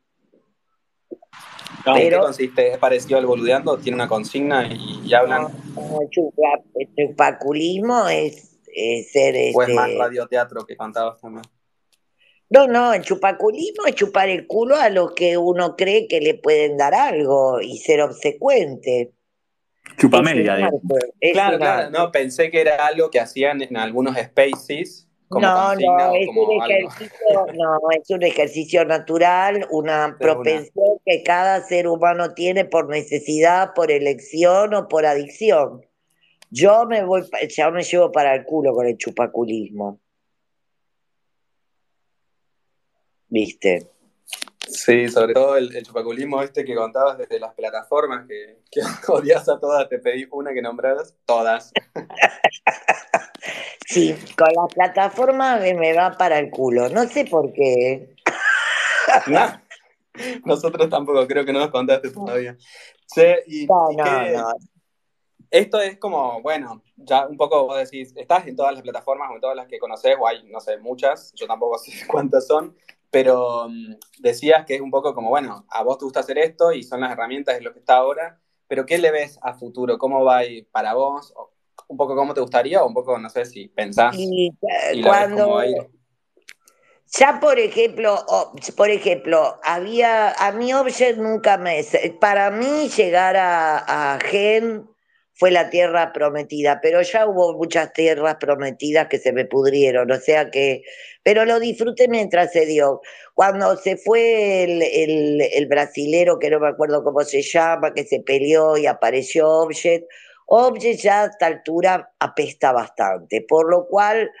¿En 1.85 2.09
qué 2.09 2.17
consiste? 2.17 2.73
¿Es 2.73 2.77
parecido 2.77 3.17
al 3.17 3.25
boludeando? 3.25 3.77
¿Tiene 3.77 3.95
una 3.95 4.09
consigna 4.09 4.67
y, 4.67 5.13
hablan? 5.13 5.47
No, 5.75 5.99
el, 6.01 6.09
chupaculismo 6.95 8.09
es, 8.09 8.57
ser... 9.11 9.35
¿O 9.55 9.63
es 9.63 9.73
más 9.73 9.87
este 9.89 9.99
radioteatro 9.99 10.65
que 10.65 10.75
cantabas 10.75 11.21
también? 11.21 11.43
No, 12.49 12.65
no, 12.65 12.93
el 12.93 13.01
chupaculismo 13.03 13.85
es 13.85 13.95
chupar 13.95 14.29
el 14.29 14.47
culo 14.47 14.75
a 14.77 14.89
los 14.89 15.13
que 15.13 15.37
uno 15.37 15.75
cree 15.75 16.07
que 16.07 16.21
le 16.21 16.33
pueden 16.33 16.77
dar 16.77 16.93
algo 16.93 17.59
y 17.61 17.77
ser 17.77 18.01
obsecuente. 18.01 19.13
Chupamedia, 19.97 20.69
Claro, 21.33 21.57
claro, 21.57 21.89
no, 21.89 22.11
pensé 22.11 22.51
que 22.51 22.61
era 22.61 22.85
algo 22.85 23.09
que 23.09 23.19
hacían 23.19 23.61
en 23.61 23.75
algunos 23.77 24.15
spaces. 24.15 25.07
Como 25.27 25.45
no, 25.45 25.75
no, 25.75 26.15
es 26.15 26.27
un 26.29 26.63
ejercicio, 26.63 27.45
no, 27.53 27.79
es 27.91 28.09
un 28.09 28.23
ejercicio 28.23 28.85
natural, 28.85 29.67
una 29.71 30.15
propensión 30.17 30.99
que 31.05 31.21
cada 31.23 31.61
ser 31.63 31.87
humano 31.87 32.33
tiene 32.33 32.63
por 32.63 32.87
necesidad, 32.87 33.73
por 33.73 33.91
elección 33.91 34.73
o 34.73 34.87
por 34.87 35.05
adicción. 35.05 35.81
Yo 36.49 36.85
me 36.85 37.03
voy, 37.03 37.23
ya 37.49 37.69
me 37.71 37.83
llevo 37.83 38.11
para 38.11 38.35
el 38.35 38.45
culo 38.45 38.73
con 38.73 38.87
el 38.87 38.97
chupaculismo. 38.97 39.99
¿Viste? 43.27 43.87
Sí, 44.67 45.07
sobre 45.09 45.33
todo 45.33 45.57
el, 45.57 45.83
chupaculismo 45.83 46.41
este 46.41 46.65
que 46.65 46.75
contabas 46.75 47.17
desde 47.17 47.39
las 47.39 47.53
plataformas, 47.53 48.27
que, 48.27 48.59
que 48.71 48.81
odias 49.11 49.47
a 49.49 49.59
todas, 49.59 49.87
te 49.89 49.99
pedí 49.99 50.27
una 50.31 50.53
que 50.53 50.61
nombraras, 50.61 51.15
todas. 51.25 51.71
Sí, 53.87 54.13
con 54.37 54.49
las 54.53 54.73
plataformas 54.73 55.61
me 55.61 55.93
va 55.93 56.11
para 56.17 56.39
el 56.39 56.49
culo, 56.49 56.89
no 56.89 57.07
sé 57.07 57.25
por 57.25 57.53
qué. 57.53 58.15
nosotros 60.43 60.89
tampoco, 60.89 61.25
creo 61.25 61.45
que 61.45 61.53
no 61.53 61.59
nos 61.59 61.69
contaste 61.69 62.11
todavía. 62.11 62.57
Sí, 63.05 63.23
y, 63.47 63.65
no, 63.65 63.89
no, 63.91 64.29
no. 64.29 64.53
Esto 65.49 65.79
es 65.79 65.97
como, 65.97 66.41
bueno, 66.41 66.83
ya 66.97 67.25
un 67.25 67.37
poco 67.37 67.65
vos 67.65 67.77
decís, 67.77 68.13
estás 68.17 68.45
en 68.47 68.57
todas 68.57 68.73
las 68.73 68.81
plataformas 68.81 69.31
o 69.31 69.35
en 69.35 69.41
todas 69.41 69.55
las 69.55 69.67
que 69.67 69.79
conoces, 69.79 70.17
o 70.19 70.27
hay, 70.27 70.43
no 70.43 70.59
sé, 70.59 70.77
muchas, 70.77 71.31
yo 71.33 71.47
tampoco 71.47 71.77
sé 71.77 71.91
cuántas 72.07 72.47
son, 72.47 72.75
pero 73.11 73.67
mm, 73.69 73.95
decías 74.19 74.65
que 74.65 74.75
es 74.75 74.81
un 74.81 74.91
poco 74.91 75.13
como, 75.13 75.29
bueno, 75.29 75.65
a 75.69 75.83
vos 75.83 75.97
te 75.97 76.05
gusta 76.05 76.19
hacer 76.21 76.37
esto 76.37 76.71
y 76.71 76.83
son 76.83 77.01
las 77.01 77.11
herramientas, 77.11 77.55
es 77.55 77.63
lo 77.63 77.73
que 77.73 77.79
está 77.79 77.97
ahora, 77.97 78.39
pero 78.67 78.85
¿qué 78.85 78.97
le 78.97 79.11
ves 79.11 79.39
a 79.41 79.53
futuro? 79.53 79.97
¿Cómo 79.97 80.23
va 80.23 80.37
a 80.37 80.45
ir 80.45 80.67
para 80.71 80.93
vos? 80.93 81.33
¿Un 81.87 81.97
poco 81.97 82.15
cómo 82.15 82.33
te 82.33 82.41
gustaría 82.41 82.83
o 82.83 82.87
un 82.87 82.93
poco, 82.93 83.17
no 83.17 83.29
sé, 83.29 83.45
si 83.45 83.67
pensás 83.69 84.15
y, 84.17 84.51
cuando... 85.03 85.61
Ya 87.17 87.39
por 87.39 87.57
ejemplo, 87.57 88.25
por 88.75 88.89
ejemplo, 88.89 89.61
había, 89.63 90.31
a 90.31 90.51
mi 90.51 90.73
Object 90.73 91.17
nunca 91.17 91.57
me, 91.57 91.81
para 92.19 92.51
mí 92.51 92.89
llegar 92.89 93.37
a, 93.37 94.15
a 94.15 94.19
Gen 94.19 94.89
fue 95.37 95.51
la 95.51 95.69
tierra 95.69 96.13
prometida, 96.13 96.79
pero 96.81 97.01
ya 97.03 97.27
hubo 97.27 97.53
muchas 97.53 97.93
tierras 97.93 98.37
prometidas 98.39 99.07
que 99.07 99.19
se 99.19 99.31
me 99.31 99.45
pudrieron, 99.45 100.11
o 100.11 100.19
sea 100.19 100.49
que, 100.49 100.81
pero 101.23 101.45
lo 101.45 101.59
disfruté 101.59 102.07
mientras 102.07 102.51
se 102.51 102.65
dio. 102.65 103.01
Cuando 103.35 103.77
se 103.77 103.97
fue 103.97 104.63
el, 104.63 105.67
brasilero, 105.67 106.39
que 106.39 106.49
no 106.49 106.59
me 106.59 106.69
acuerdo 106.69 107.03
cómo 107.03 107.21
se 107.21 107.43
llama, 107.43 107.93
que 107.93 108.03
se 108.03 108.19
peleó 108.21 108.77
y 108.77 108.87
apareció 108.87 109.47
Object, 109.47 110.05
Object 110.47 111.01
ya 111.01 111.23
a 111.23 111.25
esta 111.27 111.45
altura 111.45 112.11
apesta 112.19 112.71
bastante, 112.71 113.45
por 113.47 113.69
lo 113.69 113.85
cual, 113.87 114.31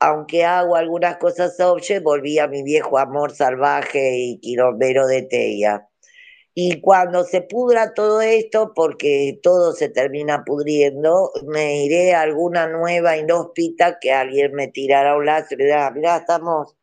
aunque 0.00 0.44
hago 0.44 0.76
algunas 0.76 1.18
cosas 1.18 1.60
Object, 1.60 2.02
volví 2.02 2.38
a 2.38 2.48
mi 2.48 2.62
viejo 2.62 2.98
amor 2.98 3.32
salvaje 3.34 4.16
y 4.16 4.40
quilombero 4.40 5.06
de 5.06 5.22
Teia. 5.22 5.86
Y 6.58 6.80
cuando 6.80 7.24
se 7.24 7.42
pudra 7.42 7.92
todo 7.92 8.22
esto, 8.22 8.72
porque 8.74 9.38
todo 9.42 9.74
se 9.74 9.90
termina 9.90 10.42
pudriendo, 10.42 11.30
me 11.46 11.84
iré 11.84 12.14
a 12.14 12.22
alguna 12.22 12.66
nueva 12.66 13.18
inhóspita 13.18 13.98
que 14.00 14.10
alguien 14.12 14.54
me 14.54 14.68
tirará 14.68 15.16
un 15.18 15.26
lazo 15.26 15.48
y 15.50 15.56
le 15.58 15.64
dirá, 15.66 15.90
mirá, 15.90 16.16
estamos 16.16 16.74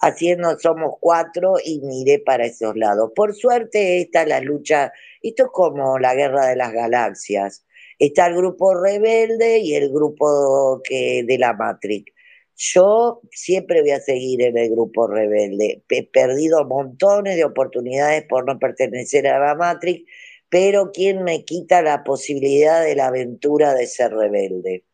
haciendo, 0.00 0.58
somos 0.58 0.96
cuatro 1.00 1.54
y 1.64 1.80
miré 1.80 2.18
para 2.18 2.44
esos 2.44 2.76
lados. 2.76 3.12
Por 3.16 3.34
suerte, 3.34 4.02
esta 4.02 4.22
es 4.24 4.28
la 4.28 4.40
lucha, 4.40 4.92
esto 5.22 5.44
es 5.44 5.50
como 5.52 5.98
la 5.98 6.14
guerra 6.14 6.48
de 6.48 6.56
las 6.56 6.72
galaxias. 6.74 7.64
Está 7.98 8.26
el 8.26 8.36
grupo 8.36 8.74
rebelde 8.74 9.58
y 9.60 9.74
el 9.74 9.90
grupo 9.90 10.82
que, 10.84 11.24
de 11.26 11.38
la 11.38 11.54
Matrix. 11.54 12.12
Yo 12.56 13.20
siempre 13.30 13.80
voy 13.80 13.90
a 13.90 14.00
seguir 14.00 14.42
en 14.42 14.56
el 14.56 14.70
grupo 14.70 15.06
rebelde. 15.08 15.82
He 15.88 16.06
perdido 16.06 16.64
montones 16.64 17.36
de 17.36 17.44
oportunidades 17.44 18.24
por 18.28 18.46
no 18.46 18.58
pertenecer 18.58 19.26
a 19.26 19.38
la 19.38 19.54
Matrix, 19.54 20.08
pero 20.48 20.92
¿quién 20.92 21.24
me 21.24 21.44
quita 21.44 21.82
la 21.82 22.04
posibilidad 22.04 22.82
de 22.82 22.94
la 22.94 23.08
aventura 23.08 23.74
de 23.74 23.86
ser 23.86 24.12
rebelde? 24.12 24.84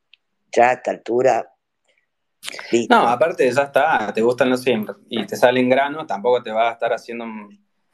Ya 0.52 0.70
a 0.70 0.72
esta 0.74 0.90
altura. 0.92 1.52
No, 2.88 3.06
aparte 3.06 3.50
ya 3.50 3.64
está, 3.64 4.10
te 4.14 4.22
gustan 4.22 4.48
los 4.48 4.62
siempre 4.62 4.94
y 5.10 5.26
te 5.26 5.36
salen 5.36 5.68
grano, 5.68 6.06
tampoco 6.06 6.42
te 6.42 6.50
va 6.50 6.70
a 6.70 6.72
estar 6.72 6.90
haciendo 6.92 7.26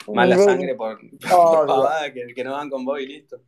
mala 0.07 0.37
sangre 0.37 0.77
por, 0.77 0.99
por 1.29 1.89
que, 2.15 2.33
que, 2.33 2.45
no 2.45 2.53
van 2.53 2.71
con 2.71 2.85
vos 2.85 3.01
y 3.01 3.07
listo. 3.07 3.41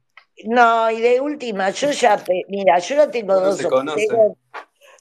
No, 0.45 0.91
y 0.91 1.01
de 1.01 1.21
última, 1.21 1.71
yo 1.71 1.93
ya, 1.93 2.23
mira, 2.49 2.79
yo 2.81 2.97
ya 2.97 3.11
tengo 3.11 3.41
dos 3.41 3.65
opciones, 3.65 4.09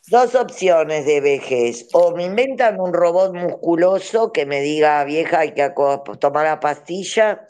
dos 0.08 0.36
opciones 0.36 1.06
de 1.06 1.22
vejez. 1.22 1.88
O 1.94 2.16
me 2.16 2.26
inventan 2.26 2.80
un 2.80 2.94
robot 2.94 3.34
musculoso 3.34 4.32
que 4.32 4.46
me 4.46 4.62
diga, 4.62 5.04
vieja, 5.04 5.40
hay 5.40 5.54
que 5.54 5.70
tomar 6.20 6.46
la 6.46 6.60
pastilla, 6.60 7.46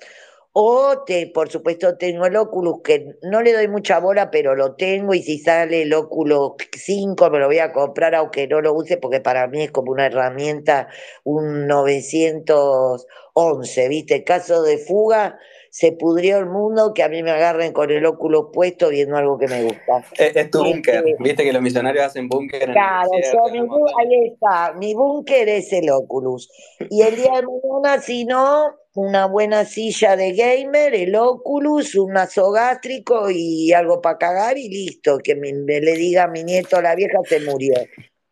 o 0.59 1.03
te, 1.05 1.27
por 1.27 1.51
supuesto 1.51 1.97
tengo 1.97 2.25
el 2.25 2.35
Oculus, 2.35 2.81
que 2.83 3.05
no 3.21 3.43
le 3.43 3.53
doy 3.53 3.67
mucha 3.67 3.99
bola, 3.99 4.31
pero 4.31 4.55
lo 4.55 4.75
tengo 4.75 5.13
y 5.13 5.21
si 5.21 5.37
sale 5.37 5.83
el 5.83 5.93
Oculus 5.93 6.53
5 6.75 7.29
me 7.29 7.37
lo 7.37 7.45
voy 7.45 7.59
a 7.59 7.71
comprar 7.71 8.15
aunque 8.15 8.47
no 8.47 8.59
lo 8.61 8.73
use 8.73 8.97
porque 8.97 9.21
para 9.21 9.47
mí 9.47 9.61
es 9.61 9.71
como 9.71 9.91
una 9.91 10.07
herramienta, 10.07 10.87
un 11.23 11.67
911, 11.67 13.87
¿viste? 13.87 14.23
Caso 14.23 14.63
de 14.63 14.79
fuga, 14.79 15.37
se 15.77 15.91
pudrió 15.91 16.39
el 16.39 16.47
mundo, 16.47 16.91
que 16.91 17.03
a 17.03 17.07
mí 17.07 17.21
me 17.21 17.29
agarren 17.29 17.71
con 17.71 17.91
el 17.91 18.03
óculo 18.03 18.51
puesto 18.51 18.89
viendo 18.89 19.15
algo 19.15 19.37
que 19.37 19.47
me 19.47 19.61
gusta. 19.61 20.03
Es, 20.17 20.49
tu 20.49 20.63
búnker, 20.63 21.03
viste 21.19 21.43
que 21.43 21.53
los 21.53 21.61
millonarios 21.61 22.03
hacen 22.03 22.27
búnker. 22.27 22.71
Claro, 22.71 23.11
ahí 23.13 24.33
está, 24.33 24.73
mi 24.73 24.95
búnker 24.95 25.47
es 25.47 25.71
el 25.73 25.91
Oculus. 25.91 26.49
Y 26.89 27.03
el 27.03 27.15
día 27.15 27.31
de 27.31 27.43
mañana, 27.43 28.01
si 28.01 28.25
no, 28.25 28.71
una 28.95 29.27
buena 29.27 29.65
silla 29.65 30.15
de 30.15 30.31
gamer, 30.31 30.95
el 30.95 31.15
Oculus, 31.15 31.93
un 31.93 32.13
mazo 32.13 32.49
gástrico 32.49 33.29
y 33.29 33.71
algo 33.71 34.01
para 34.01 34.17
cagar 34.17 34.57
y 34.57 34.69
listo, 34.69 35.19
que 35.19 35.35
me, 35.35 35.51
le 35.51 35.93
diga 35.93 36.23
a 36.23 36.27
mi 36.27 36.43
nieto, 36.43 36.81
la 36.81 36.95
vieja 36.95 37.19
se 37.23 37.39
murió. 37.41 37.75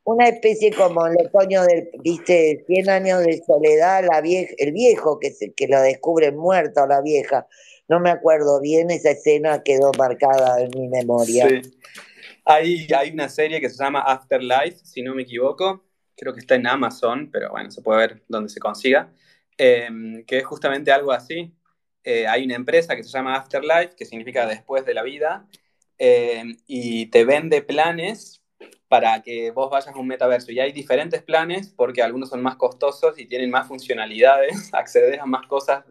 Una 0.06 0.28
especie 0.30 0.72
como 0.72 1.06
el 1.08 1.16
otoño 1.26 1.64
del, 1.64 1.89
viste, 2.01 2.64
100 2.68 2.89
años 2.89 3.24
de 3.26 3.43
soledad, 3.45 4.06
la 4.10 4.22
vieja, 4.22 4.53
el 4.58 4.72
viejo 4.72 5.20
que, 5.20 5.32
se, 5.32 5.53
que 5.53 5.68
lo 5.68 5.82
descubre 5.82 6.32
muerto, 6.32 6.86
la 6.88 7.01
vieja. 7.01 7.47
No 7.88 7.99
me 7.99 8.10
acuerdo 8.10 8.62
bien, 8.62 8.89
esa 8.89 9.12
escena 9.12 9.64
quedó 9.64 9.91
marcada 9.97 10.62
en 10.62 10.70
mi 10.80 10.88
memoria. 10.88 11.49
Sí. 11.49 11.78
Hay, 12.45 12.88
una 13.12 13.28
serie 13.28 13.60
que 13.60 13.70
se 13.70 13.84
llama 13.84 14.01
Afterlife, 14.01 14.78
si 14.86 15.01
no 15.01 15.16
me 15.16 15.24
equivoco, 15.24 15.84
creo 16.16 16.34
que 16.34 16.39
está 16.39 16.56
en 16.56 16.68
Amazon, 16.68 17.30
pero 17.32 17.49
bueno, 17.49 17.72
se 17.72 17.82
puede 17.82 17.99
ver 17.99 18.24
donde 18.28 18.49
se 18.49 18.60
consiga 18.60 19.12
Em, 19.58 20.26
que 20.26 20.39
es 20.39 20.45
justamente 20.45 20.91
algo 20.91 21.12
así. 21.12 21.53
Eh, 22.03 22.28
hay 22.28 22.45
una 22.45 22.56
empresa 22.56 22.95
que 22.95 23.03
se 23.03 23.10
llama 23.10 23.36
Afterlife, 23.36 23.95
que 23.95 24.06
significa 24.06 24.45
después 24.45 24.86
de 24.86 24.93
la 24.93 25.03
vida, 25.03 25.47
em, 25.97 26.58
y 26.68 27.08
te 27.08 27.26
vende 27.26 27.62
planes 27.62 28.43
para 28.88 29.22
que 29.22 29.52
vos 29.52 29.70
vayas 29.70 29.94
a 29.94 30.00
un 30.00 30.08
metaverso. 30.08 30.52
Y 30.52 30.60
hay 30.60 30.72
diferentes 30.72 31.22
planes 31.24 31.74
porque 31.76 32.02
algunos 32.04 32.30
son 32.30 32.42
más 32.42 32.56
costosos 32.56 33.18
y 33.20 33.26
tienen 33.26 33.50
más 33.50 33.68
funcionalidades, 33.68 34.70
accedes 34.74 35.20
a 35.20 35.26
más 35.26 35.48
cosas 35.48 35.84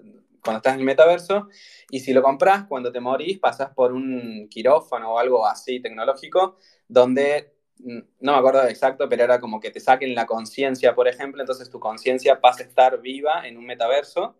cuando 0.42 0.58
estás 0.58 0.74
en 0.74 0.80
el 0.80 0.86
metaverso. 0.86 1.48
Y 1.90 2.00
si 2.00 2.12
lo 2.12 2.22
compras, 2.22 2.64
cuando 2.68 2.92
te 2.92 3.00
morís, 3.00 3.38
pasas 3.38 3.70
por 3.70 3.92
un 3.92 4.48
quirófano 4.50 5.14
o 5.14 5.18
algo 5.18 5.46
así 5.46 5.80
tecnológico, 5.80 6.58
donde 6.88 7.54
no 7.78 8.32
me 8.32 8.38
acuerdo 8.38 8.66
exacto, 8.68 9.08
pero 9.08 9.24
era 9.24 9.40
como 9.40 9.60
que 9.60 9.70
te 9.70 9.80
saquen 9.80 10.14
la 10.14 10.26
conciencia, 10.26 10.94
por 10.94 11.08
ejemplo, 11.08 11.42
entonces 11.42 11.68
tu 11.70 11.80
conciencia 11.80 12.40
pasa 12.40 12.62
a 12.62 12.66
estar 12.66 13.00
viva 13.00 13.46
en 13.46 13.56
un 13.56 13.66
metaverso 13.66 14.36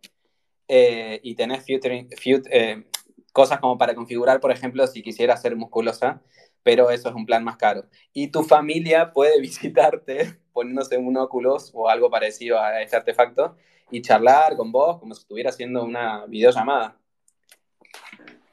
eh, 0.68 1.20
y 1.22 1.34
tenés 1.34 1.64
eh, 1.68 2.84
cosas 3.32 3.60
como 3.60 3.76
para 3.76 3.94
configurar, 3.94 4.40
por 4.40 4.52
ejemplo, 4.52 4.86
si 4.86 5.02
quisieras 5.02 5.42
ser 5.42 5.56
musculosa, 5.56 6.22
pero 6.64 6.90
eso 6.90 7.08
es 7.08 7.14
un 7.14 7.26
plan 7.26 7.44
más 7.44 7.56
caro. 7.56 7.84
Y 8.12 8.28
tu 8.28 8.42
familia 8.42 9.12
puede 9.12 9.40
visitarte 9.40 10.40
poniéndose 10.52 10.98
un 10.98 11.16
óculos 11.16 11.70
o 11.74 11.88
algo 11.88 12.10
parecido 12.10 12.60
a 12.60 12.82
ese 12.82 12.96
artefacto 12.96 13.56
y 13.90 14.02
charlar 14.02 14.56
con 14.56 14.72
vos 14.72 14.98
como 14.98 15.14
si 15.14 15.20
estuviera 15.20 15.50
haciendo 15.50 15.84
una 15.84 16.26
videollamada. 16.26 16.98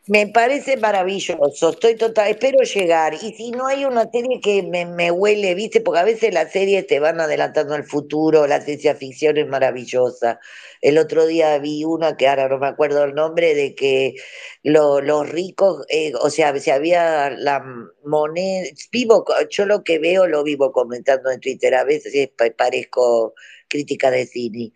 Me 0.08 0.26
parece 0.28 0.78
maravilloso, 0.78 1.70
estoy 1.70 1.96
total, 1.96 2.30
espero 2.32 2.64
llegar. 2.64 3.14
Y 3.14 3.34
si 3.34 3.52
no 3.52 3.68
hay 3.68 3.86
una 3.86 4.10
serie 4.12 4.42
que 4.42 4.64
me, 4.64 4.86
me, 4.88 5.12
huele, 5.12 5.54
viste, 5.54 5.80
porque 5.80 6.00
a 6.00 6.04
veces 6.04 6.34
las 6.34 6.52
series 6.52 6.88
te 6.88 7.00
van 7.00 7.22
adelantando 7.22 7.76
al 7.76 7.84
futuro, 7.84 8.48
la 8.48 8.62
ciencia 8.62 8.96
ficción 8.96 9.38
es 9.38 9.48
maravillosa. 9.48 10.40
El 10.82 10.98
otro 10.98 11.28
día 11.28 11.58
vi 11.60 11.84
una 11.86 12.18
que 12.18 12.28
ahora 12.28 12.50
no 12.50 12.58
me 12.58 12.68
acuerdo 12.68 13.04
el 13.04 13.14
nombre, 13.14 13.54
de 13.54 13.76
que 13.76 14.16
los 14.64 15.30
ricos, 15.30 15.86
eh, 15.90 16.14
o 16.20 16.32
sea, 16.32 16.58
se 16.60 16.72
había 16.72 17.30
la 17.30 17.64
moneda, 18.04 18.68
vivo, 18.92 19.24
yo 19.52 19.66
lo 19.68 19.84
que 19.84 20.00
veo 20.00 20.26
lo 20.26 20.44
vivo 20.44 20.72
comentando 20.72 21.30
en 21.30 21.40
Twitter, 21.40 21.76
a 21.76 21.84
veces 21.84 22.32
parezco 22.58 23.36
crítica 23.68 24.10
de 24.10 24.26
cine 24.26 24.74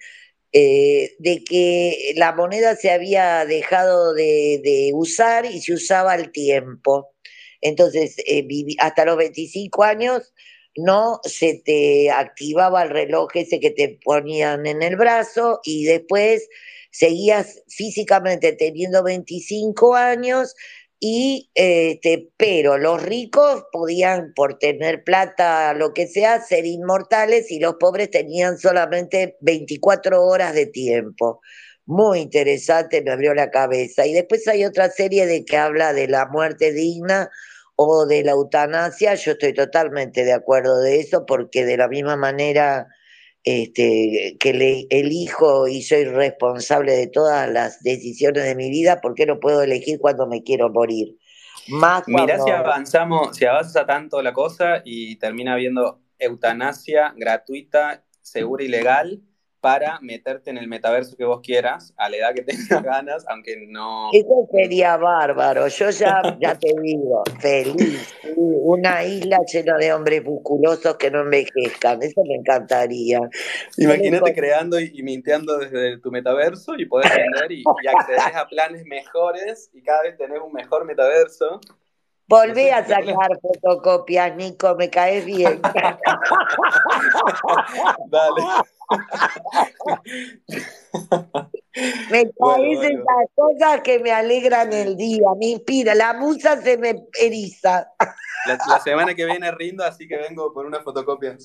eh, 0.58 1.18
de 1.20 1.44
que 1.44 2.14
la 2.16 2.32
moneda 2.32 2.78
se 2.78 2.90
había 2.90 3.44
dejado 3.44 4.14
de, 4.14 4.92
usar 4.94 5.46
y 5.46 5.60
se 5.60 5.74
usaba 5.74 6.14
al 6.14 6.32
tiempo. 6.32 7.10
Entonces, 7.60 8.16
eh, 8.26 8.48
hasta 8.80 9.04
los 9.04 9.18
25 9.18 9.84
años 9.84 10.34
no 10.78 11.20
se 11.24 11.62
te 11.66 12.10
activaba 12.10 12.84
el 12.84 12.90
reloj 12.92 13.32
ese 13.34 13.60
que 13.60 13.72
te 13.72 14.00
ponían 14.02 14.66
en 14.66 14.82
el 14.82 14.96
brazo 14.96 15.60
y 15.66 15.84
después 15.84 16.48
seguías 16.90 17.62
físicamente 17.68 18.54
teniendo 18.54 19.04
25 19.04 19.96
años 19.96 20.56
y 21.00 21.52
este, 21.56 22.30
pero 22.38 22.78
los 22.78 23.04
ricos 23.04 23.66
podían 23.72 24.34
por 24.34 24.58
tener 24.60 25.04
plata, 25.04 25.74
lo 25.74 25.94
que 25.94 26.08
sea, 26.08 26.42
ser 26.42 26.66
inmortales 26.66 27.52
y 27.52 27.60
los 27.60 27.76
pobres 27.76 28.10
tenían 28.12 28.58
solamente 28.58 29.38
24 29.42 30.24
horas 30.24 30.54
de 30.54 30.68
tiempo. 30.68 31.42
Muy 31.86 32.20
interesante, 32.20 33.02
me 33.04 33.12
abrió 33.12 33.34
la 33.34 33.52
cabeza. 33.52 34.06
Y 34.08 34.14
después 34.14 34.48
hay 34.48 34.66
otra 34.66 34.90
serie 34.90 35.28
de 35.28 35.46
que 35.46 35.58
habla 35.58 35.94
de 35.94 36.08
la 36.08 36.26
muerte 36.28 36.72
digna 36.74 37.30
o 37.76 38.06
de 38.06 38.24
la 38.24 38.32
eutanasia. 38.32 39.16
Yo 39.16 39.34
estoy 39.34 39.54
totalmente 39.54 40.24
de 40.26 40.34
acuerdo 40.34 40.80
de 40.82 41.00
eso 41.00 41.26
porque 41.26 41.66
de 41.66 41.78
la 41.78 41.88
misma 41.88 42.16
manera 42.16 42.88
este, 43.46 44.38
que 44.40 44.54
le 44.54 44.88
elijo 44.90 45.68
y 45.68 45.84
soy 45.84 46.06
responsable 46.06 46.94
de 46.94 47.08
todas 47.08 47.48
las 47.48 47.82
decisiones 47.84 48.44
de 48.44 48.56
mi 48.56 48.72
vida, 48.72 49.02
¿por 49.02 49.14
qué 49.14 49.28
no 49.28 49.40
puedo 49.40 49.62
elegir 49.62 50.00
cuando 50.00 50.26
me 50.26 50.42
quiero 50.42 50.70
morir? 50.70 51.16
Más 51.68 52.04
Mirá 52.08 52.40
si 52.44 52.50
avanzamos, 52.50 53.38
si 53.38 53.46
avanza 53.46 53.86
tanto 53.86 54.22
la 54.22 54.34
cosa 54.34 54.82
y 54.84 55.16
termina 55.18 55.54
habiendo 55.54 56.02
eutanasia 56.18 57.14
gratuita, 57.16 58.04
segura 58.22 58.64
y 58.64 58.68
legal, 58.68 59.22
para 59.66 60.00
meterte 60.00 60.52
en 60.52 60.60
el 60.60 60.68
metaverso 60.68 61.18
que 61.18 61.26
vos 61.26 61.42
quieras, 61.42 61.92
a 61.98 62.08
la 62.08 62.18
edad 62.18 62.36
que 62.36 62.44
tengas 62.44 62.84
ganas, 62.84 63.26
aunque 63.28 63.66
no... 63.68 64.12
Eso 64.14 64.48
sería 64.52 64.96
bárbaro, 64.96 65.68
yo 65.70 65.90
ya, 65.90 66.22
ya 66.40 66.54
te 66.54 66.72
digo, 66.84 67.24
feliz, 67.40 68.14
una 68.38 69.04
isla 69.04 69.40
llena 69.52 69.76
de 69.80 69.92
hombres 69.92 70.24
musculosos 70.24 70.98
que 70.98 71.10
no 71.10 71.22
envejezcan, 71.22 72.04
eso 72.04 72.24
me 72.26 72.36
encantaría. 72.36 73.20
Imagínate 73.78 74.36
creando 74.36 74.80
y, 74.80 75.02
minteando 75.02 75.58
desde 75.58 75.98
tu 75.98 76.12
metaverso 76.12 76.76
y 76.78 76.86
podés 76.86 77.10
vender 77.16 77.52
y, 77.52 77.64
y 77.64 77.88
accedes 77.88 78.36
a 78.36 78.48
planes 78.48 78.86
mejores 78.86 79.72
y 79.74 79.82
cada 79.82 80.04
vez 80.04 80.16
tenés 80.16 80.42
un 80.46 80.54
mejor 80.54 80.86
metaverso. 80.86 81.60
Volví 82.28 82.70
a 82.70 82.84
sacar 82.84 83.40
fotocopias, 83.40 84.36
Nico, 84.36 84.76
me 84.76 84.90
caes 84.90 85.26
bien. 85.26 85.62
Dale. 88.08 88.42
me 92.10 92.32
caes 92.32 92.84
esas 92.84 93.30
cosas 93.36 93.82
que 93.82 94.00
me 94.00 94.12
alegran 94.12 94.74
el 94.74 94.98
día, 94.98 95.28
me 95.40 95.46
inspira, 95.48 95.94
la 95.94 96.14
musa 96.14 96.60
se 96.62 96.80
me 96.80 96.96
eriza. 97.20 97.92
La, 98.48 98.80
semana 98.80 99.14
que 99.14 99.26
viene 99.26 99.52
rindo, 99.52 99.84
así 99.84 100.08
que 100.08 100.18
vengo 100.18 100.52
por 100.52 100.66
una 100.66 100.82
fotocopia. 100.82 101.38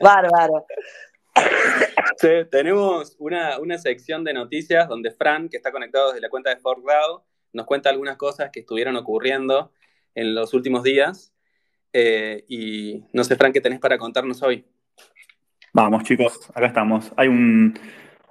Bárbaro. 0.00 0.66
Sí, 2.16 2.28
tenemos 2.50 3.14
una, 3.18 3.60
una, 3.60 3.78
sección 3.78 4.24
de 4.24 4.32
noticias 4.32 4.88
donde 4.88 5.12
Fran, 5.12 5.48
que 5.48 5.58
está 5.58 5.70
conectado 5.70 6.08
desde 6.08 6.22
la 6.22 6.30
cuenta 6.30 6.50
de 6.50 6.56
FortGrado, 6.56 7.24
nos 7.52 7.66
cuenta 7.66 7.90
algunas 7.90 8.16
cosas 8.16 8.50
que 8.52 8.60
estuvieron 8.60 8.96
ocurriendo 8.96 9.70
en 10.16 10.34
los 10.34 10.52
últimos 10.54 10.82
días. 10.82 11.32
Eh, 11.92 12.44
y 12.48 13.04
no 13.12 13.22
sé, 13.22 13.36
Fran, 13.36 13.52
¿qué 13.52 13.60
tenés 13.60 13.78
para 13.78 13.96
contarnos 13.96 14.42
hoy? 14.42 14.64
Vamos, 15.72 16.02
chicos, 16.04 16.50
acá 16.54 16.66
estamos. 16.66 17.12
Hay 17.16 17.28
un, 17.28 17.78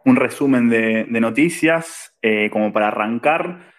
resumen 0.03 0.67
de, 0.67 1.05
noticias 1.07 2.13
eh, 2.21 2.49
como 2.51 2.73
para 2.73 2.89
arrancar. 2.89 3.71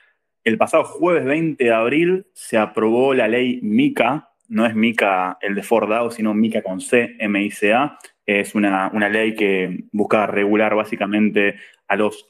El 0.45 0.57
pasado 0.57 0.85
jueves 0.85 1.25
20 1.25 1.63
de 1.63 1.73
abril 1.73 2.27
se 2.33 2.57
aprobó 2.57 3.13
la 3.13 3.29
ley 3.29 3.61
MICA, 3.63 4.31
no 4.49 4.65
es 4.65 4.75
MICA 4.75 5.39
el 5.41 5.57
de 5.57 5.63
Fordao, 5.65 6.11
sino 6.11 6.33
MICA 6.33 6.63
con 6.63 6.81
C, 6.81 7.17
M-I-C-A. 7.19 7.99
Es 8.25 8.55
una, 8.55 8.91
ley 9.09 9.35
que 9.35 9.85
busca 9.93 10.27
regular 10.27 10.75
básicamente 10.75 11.57
a 11.89 11.97
los 11.97 12.29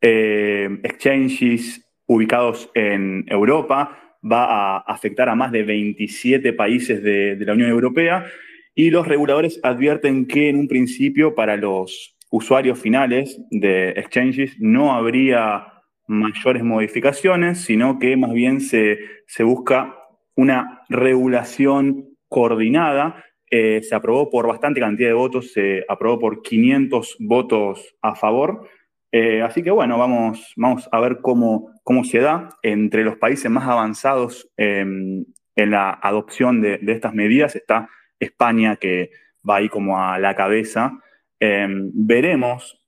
eh, 0.00 0.80
exchanges 0.82 1.88
ubicados 2.06 2.70
en 2.74 3.24
Europa, 3.28 4.11
va 4.24 4.44
a 4.44 4.76
afectar 4.78 5.28
a 5.28 5.34
más 5.34 5.52
de 5.52 5.62
27 5.62 6.52
países 6.52 7.02
de, 7.02 7.36
la 7.40 7.54
Unión 7.54 7.70
Europea 7.70 8.26
y 8.74 8.90
los 8.90 9.06
reguladores 9.06 9.60
advierten 9.62 10.26
que 10.26 10.48
en 10.48 10.58
un 10.58 10.68
principio 10.68 11.34
para 11.34 11.56
los 11.56 12.16
usuarios 12.30 12.78
finales 12.78 13.40
de 13.50 13.90
exchanges 13.90 14.56
no 14.58 14.94
habría 14.94 15.66
mayores 16.06 16.62
modificaciones, 16.62 17.60
sino 17.60 17.98
que 17.98 18.16
más 18.16 18.32
bien 18.32 18.60
se, 18.60 18.98
busca 19.40 19.94
una 20.34 20.82
regulación 20.88 22.16
coordinada. 22.28 23.24
Eh, 23.50 23.82
se 23.82 23.94
aprobó 23.94 24.30
por 24.30 24.46
bastante 24.46 24.80
cantidad 24.80 25.08
de 25.08 25.14
votos, 25.14 25.52
se 25.52 25.84
aprobó 25.88 26.18
por 26.18 26.42
500 26.42 27.16
votos 27.20 27.94
a 28.00 28.14
favor. 28.14 28.66
Eh, 29.14 29.42
así 29.42 29.62
que 29.62 29.70
bueno, 29.70 29.98
vamos, 29.98 30.54
vamos 30.56 30.88
a 30.90 30.98
ver 30.98 31.20
cómo, 31.20 31.70
cómo 31.84 32.02
se 32.02 32.20
da 32.20 32.48
entre 32.62 33.04
los 33.04 33.18
países 33.18 33.50
más 33.50 33.68
avanzados 33.68 34.50
em, 34.56 35.26
en 35.54 35.70
la 35.70 35.90
adopción 35.90 36.62
de, 36.62 36.80
estas 36.88 37.12
medidas. 37.12 37.54
Está 37.54 37.90
España, 38.18 38.76
que 38.76 39.10
va 39.48 39.56
ahí 39.56 39.68
como 39.68 40.00
a 40.00 40.18
la 40.18 40.34
cabeza. 40.34 40.98
Em, 41.38 41.90
veremos, 41.92 42.82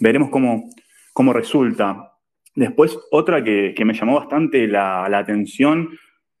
veremos 0.00 0.30
cómo, 0.30 0.70
cómo 1.12 1.32
resulta. 1.32 2.14
Después, 2.56 2.98
otra 3.12 3.44
que, 3.44 3.74
me 3.84 3.94
llamó 3.94 4.16
bastante 4.16 4.66
la, 4.66 5.04
atención, 5.04 5.88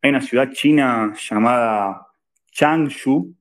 hay 0.02 0.10
una 0.10 0.20
ciudad 0.20 0.50
china 0.50 1.14
llamada 1.16 2.08
Changshu, 2.50 3.32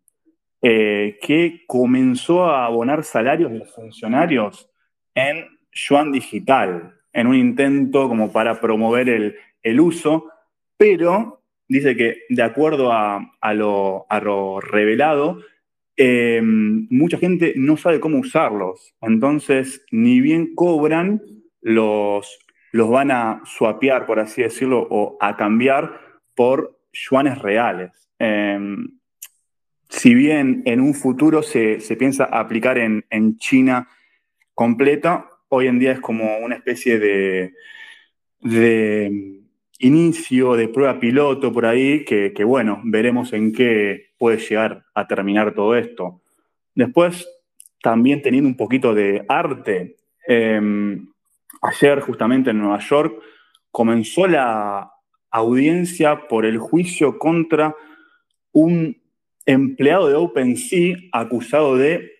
eh, 0.61 1.17
que 1.19 1.63
comenzó 1.65 2.45
a 2.45 2.65
abonar 2.65 3.03
salarios 3.03 3.51
de 3.51 3.59
los 3.59 3.73
funcionarios 3.73 4.69
en 5.15 5.58
yuan 5.71 6.11
digital, 6.11 6.95
en 7.13 7.27
un 7.27 7.35
intento 7.35 8.07
como 8.07 8.31
para 8.31 8.59
promover 8.59 9.09
el, 9.09 9.79
uso, 9.79 10.29
pero 10.77 11.41
dice 11.67 11.95
que 11.95 12.23
de 12.29 12.43
acuerdo 12.43 12.91
a, 12.91 13.53
lo, 13.53 14.59
revelado, 14.61 15.39
eh, 15.97 16.41
mucha 16.43 17.17
gente 17.17 17.53
no 17.55 17.77
sabe 17.77 17.99
cómo 17.99 18.19
usarlos. 18.19 18.95
Entonces, 19.01 19.85
ni 19.91 20.21
bien 20.21 20.55
cobran, 20.55 21.21
los, 21.61 22.39
los 22.71 22.89
van 22.89 23.11
a 23.11 23.41
swapear, 23.45 24.05
por 24.05 24.19
así 24.19 24.41
decirlo, 24.41 24.87
o 24.89 25.17
a 25.19 25.35
cambiar 25.35 25.99
por 26.35 26.79
yuanes 26.93 27.39
reales. 27.39 27.91
Em, 28.17 28.99
si 29.89 30.13
bien 30.13 30.61
en 30.65 30.81
un 30.81 30.93
futuro 30.93 31.41
se, 31.41 31.79
piensa 31.97 32.25
aplicar 32.25 32.77
en, 32.77 33.37
China 33.37 33.87
completa, 34.53 35.28
hoy 35.49 35.67
en 35.67 35.79
día 35.79 35.91
es 35.91 35.99
como 35.99 36.37
una 36.39 36.55
especie 36.55 36.99
de, 36.99 37.53
de 38.39 39.41
inicio, 39.79 40.55
de 40.55 40.67
prueba 40.67 40.99
piloto 40.99 41.51
por 41.51 41.65
ahí, 41.65 42.05
que, 42.05 42.43
bueno, 42.43 42.81
veremos 42.85 43.33
en 43.33 43.51
qué 43.51 44.11
puede 44.17 44.37
llegar 44.37 44.85
a 44.93 45.07
terminar 45.07 45.53
todo 45.53 45.75
esto. 45.75 46.21
Después, 46.73 47.27
también 47.81 48.21
teniendo 48.21 48.47
un 48.47 48.57
poquito 48.57 48.93
de 48.93 49.25
arte, 49.27 49.97
em, 50.27 51.09
Ayer, 51.61 51.99
justamente 51.99 52.51
en 52.51 52.59
Nueva 52.59 52.79
York, 52.79 53.21
comenzó 53.71 54.27
la 54.27 54.91
audiencia 55.29 56.27
por 56.27 56.45
el 56.45 56.57
juicio 56.57 57.19
contra 57.19 57.75
un 58.51 58.97
empleado 59.45 60.07
de 60.07 60.15
OpenSea 60.15 60.97
acusado 61.11 61.75
de 61.75 62.11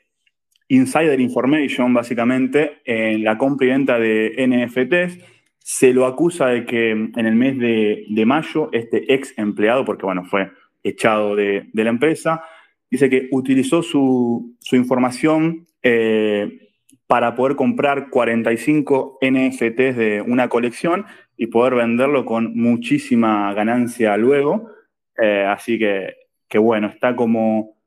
insider 0.70 1.20
information, 1.20 1.94
básicamente, 1.94 2.82
en 2.86 3.24
la 3.24 3.38
compra 3.38 3.68
y 3.68 3.70
venta 3.72 4.00
de 4.00 4.34
NFTs. 4.48 5.20
Se 5.58 5.94
lo 5.94 6.06
acusa 6.06 6.48
de 6.48 6.66
que 6.66 6.91
en 6.91 7.26
el 7.26 7.36
mes 7.36 7.58
de, 7.60 8.24
mayo, 8.26 8.70
este 8.72 9.14
ex 9.14 9.38
empleado, 9.38 9.84
porque 9.84 10.06
bueno, 10.06 10.24
fue 10.26 10.52
echado 10.84 11.36
de, 11.36 11.70
la 11.74 11.90
empresa, 11.90 12.44
dice 12.90 13.10
que 13.10 13.28
utilizó 13.32 13.84
su, 13.84 14.56
información 14.72 15.68
eh, 15.84 16.70
para 17.08 17.36
poder 17.36 17.56
comprar 17.56 18.10
45 18.10 19.18
NFTs 19.22 19.98
de 19.98 20.24
una 20.26 20.48
colección 20.48 21.06
y 21.36 21.48
poder 21.48 21.76
venderlo 21.76 22.26
con 22.26 22.56
muchísima 22.56 23.54
ganancia 23.54 24.16
luego. 24.18 24.70
Eh, 25.18 25.46
así 25.48 25.80
que, 25.80 26.16
que, 26.48 26.60
bueno, 26.60 26.88
está 26.88 27.16
como 27.16 27.78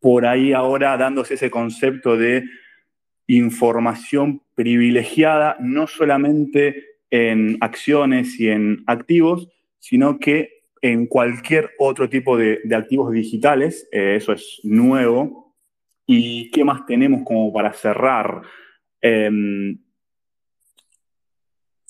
por 0.00 0.26
ahí 0.26 0.52
ahora 0.52 0.96
dándose 0.96 1.34
ese 1.34 1.50
concepto 1.50 2.16
de 2.16 2.44
información 3.26 4.42
privilegiada, 4.54 5.56
no 5.60 5.86
solamente 5.86 6.84
en 7.10 7.56
acciones 7.60 8.38
y 8.38 8.48
en 8.48 8.84
activos, 8.86 9.48
sino 9.78 10.18
que 10.18 10.62
en 10.80 11.06
cualquier 11.06 11.70
otro 11.78 12.08
tipo 12.08 12.36
de, 12.36 12.60
activos 12.74 13.12
digitales. 13.12 13.88
Eh, 13.92 14.14
eso 14.16 14.32
es 14.32 14.60
nuevo 14.62 15.48
¿Y 16.10 16.50
qué 16.50 16.64
más 16.64 16.86
tenemos 16.86 17.22
como 17.22 17.52
para 17.52 17.70
cerrar? 17.74 18.40
Em, 19.02 19.78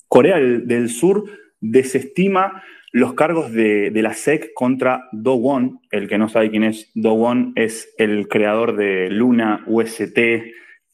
Corea 0.09 0.37
del, 0.37 0.89
Sur 0.89 1.23
desestima 1.61 2.61
los 2.91 3.13
cargos 3.13 3.51
de, 3.51 3.91
la 3.93 4.13
SEC 4.13 4.53
contra 4.53 5.07
Do 5.11 5.35
Won. 5.35 5.79
El 5.91 6.07
que 6.07 6.17
no 6.17 6.29
sabe 6.29 6.49
quién 6.49 6.63
es 6.63 6.91
Do 6.95 7.13
Won 7.13 7.53
es 7.55 7.93
el 7.97 8.27
creador 8.27 8.75
de 8.75 9.09
Luna 9.09 9.63
UST 9.67 10.17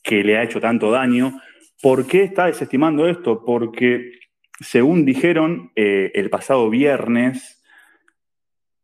que 0.03 0.23
le 0.23 0.38
ha 0.38 0.43
hecho 0.43 0.59
tanto 0.59 0.91
daño. 0.91 1.39
¿Por 1.81 2.05
qué 2.07 2.23
está 2.23 2.45
desestimando 2.45 3.07
esto? 3.07 3.43
Porque, 3.45 4.19
según 4.59 5.05
dijeron 5.05 5.72
eh, 5.76 6.11
el 6.13 6.30
pasado 6.30 6.69
viernes, 6.69 7.63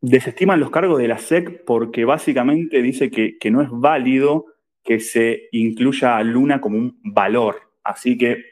desestiman 0.01 0.59
los 0.59 0.71
cargos 0.71 0.97
de 0.99 1.07
la 1.07 1.19
SEC 1.19 1.63
porque 1.65 2.05
básicamente 2.05 2.81
dice 2.81 3.11
que, 3.11 3.51
no 3.51 3.61
es 3.61 3.69
válido 3.71 4.45
que 4.83 4.99
se 4.99 5.43
incluya 5.51 6.17
a 6.17 6.23
Luna 6.23 6.59
como 6.59 6.77
un 6.77 6.99
valor. 7.03 7.61
Así 7.83 8.17
que 8.17 8.43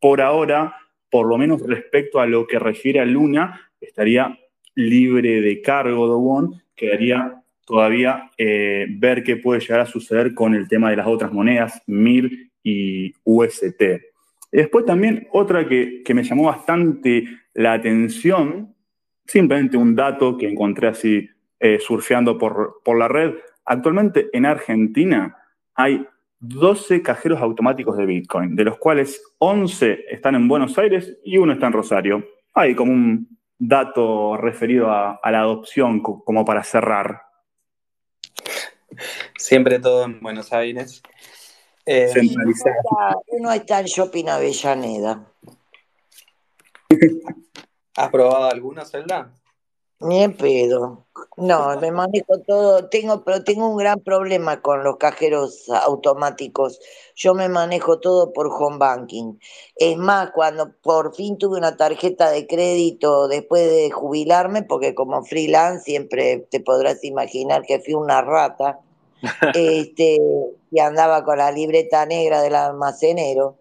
por 0.00 0.20
ahora, 0.20 0.76
por 1.10 1.26
lo 1.26 1.38
menos 1.38 1.62
respecto 1.66 2.20
a 2.20 2.26
lo 2.26 2.46
que 2.46 2.58
refiere 2.58 3.00
a 3.00 3.06
Luna, 3.06 3.67
estaría 3.80 4.38
libre 4.74 5.40
de 5.40 5.60
cargo 5.60 6.06
Dowon, 6.06 6.62
quedaría 6.74 7.42
todavía 7.64 8.30
eh, 8.38 8.86
ver 8.90 9.22
qué 9.22 9.36
puede 9.36 9.60
llegar 9.60 9.80
a 9.80 9.86
suceder 9.86 10.34
con 10.34 10.54
el 10.54 10.68
tema 10.68 10.90
de 10.90 10.96
las 10.96 11.06
otras 11.06 11.32
monedas, 11.32 11.82
MIR 11.86 12.50
y 12.62 13.12
UST. 13.24 13.82
Después 14.50 14.86
también 14.86 15.28
otra 15.32 15.68
que, 15.68 16.02
que 16.02 16.14
me 16.14 16.22
llamó 16.22 16.44
bastante 16.44 17.24
la 17.54 17.74
atención 17.74 18.74
simplemente 19.26 19.76
un 19.76 19.94
dato 19.94 20.36
que 20.38 20.48
encontré 20.48 20.88
así 20.88 21.28
eh, 21.60 21.78
surfeando 21.78 22.38
por, 22.38 22.80
por 22.82 22.98
la 22.98 23.08
red. 23.08 23.34
Actualmente 23.64 24.28
en 24.32 24.46
Argentina 24.46 25.36
hay 25.74 26.06
12 26.40 27.02
cajeros 27.02 27.40
automáticos 27.40 27.96
de 27.96 28.06
Bitcoin, 28.06 28.56
de 28.56 28.64
los 28.64 28.78
cuales 28.78 29.22
11 29.38 30.06
están 30.10 30.34
en 30.34 30.48
Buenos 30.48 30.78
Aires 30.78 31.18
y 31.24 31.36
uno 31.36 31.52
está 31.52 31.66
en 31.66 31.72
Rosario. 31.72 32.24
Hay 32.54 32.74
como 32.74 32.92
un 32.92 33.37
dato 33.58 34.36
referido 34.36 34.90
a, 34.90 35.20
la 35.30 35.40
adopción, 35.40 36.00
como 36.00 36.44
para 36.44 36.62
cerrar. 36.62 37.22
Siempre 39.36 39.78
todo 39.78 40.04
en 40.04 40.20
Buenos 40.20 40.52
Aires. 40.52 41.02
Eh, 41.84 42.12
uno 43.28 43.52
está 43.52 43.80
en 43.80 43.86
Shopping 43.86 44.28
Avellaneda. 44.28 45.24
¿Has 47.96 48.10
probado 48.10 48.50
alguna, 48.50 48.84
Zelda? 48.84 49.32
Ni 50.00 50.22
en 50.22 50.36
pedo. 50.36 51.06
No, 51.36 51.76
me 51.80 51.90
manejo 51.90 52.38
todo. 52.46 52.88
Tengo, 52.88 53.24
pero 53.24 53.42
tengo 53.42 53.68
un 53.68 53.76
gran 53.76 54.00
problema 54.00 54.62
con 54.62 54.84
los 54.84 54.96
cajeros 54.96 55.68
automáticos. 55.70 56.78
Yo 57.16 57.34
me 57.34 57.48
manejo 57.48 57.98
todo 57.98 58.32
por 58.32 58.46
home 58.48 58.78
banking. 58.78 59.38
Es 59.74 59.96
más, 59.96 60.30
cuando 60.32 60.72
por 60.82 61.14
fin 61.16 61.36
tuve 61.36 61.58
una 61.58 61.76
tarjeta 61.76 62.30
de 62.30 62.46
crédito 62.46 63.26
después 63.28 63.68
de 63.68 63.90
jubilarme, 63.90 64.62
porque 64.62 64.94
como 64.94 65.24
freelance 65.24 65.84
siempre 65.84 66.46
te 66.50 66.60
podrás 66.60 67.02
imaginar 67.04 67.62
que 67.62 67.80
fui 67.80 67.94
una 67.94 68.22
rata, 68.22 68.80
este, 69.54 70.18
y 70.70 70.80
andaba 70.80 71.24
con 71.24 71.38
la 71.38 71.50
libreta 71.52 72.06
negra 72.06 72.40
del 72.42 72.54
almacenero. 72.54 73.57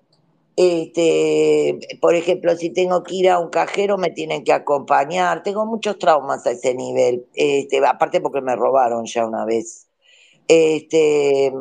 Este, 0.59 1.77
por 2.01 2.15
ejemplo, 2.15 2.55
si 2.55 2.71
tengo 2.71 3.03
que 3.03 3.13
ir 3.13 3.29
a 3.29 3.38
un 3.38 3.49
cajero, 3.49 3.99
me 3.99 4.09
tienen 4.09 4.43
que 4.43 4.51
acompañar. 4.51 5.43
Tengo 5.43 5.67
muchos 5.67 5.99
traumas 5.99 6.47
a 6.47 6.51
ese 6.51 6.73
nivel. 6.73 7.27
Este, 7.35 7.77
aparte 7.85 8.19
porque 8.21 8.41
me 8.41 8.55
robaron 8.55 9.05
ya 9.05 9.27
una 9.27 9.45
vez. 9.45 9.88
Este, 10.47 11.53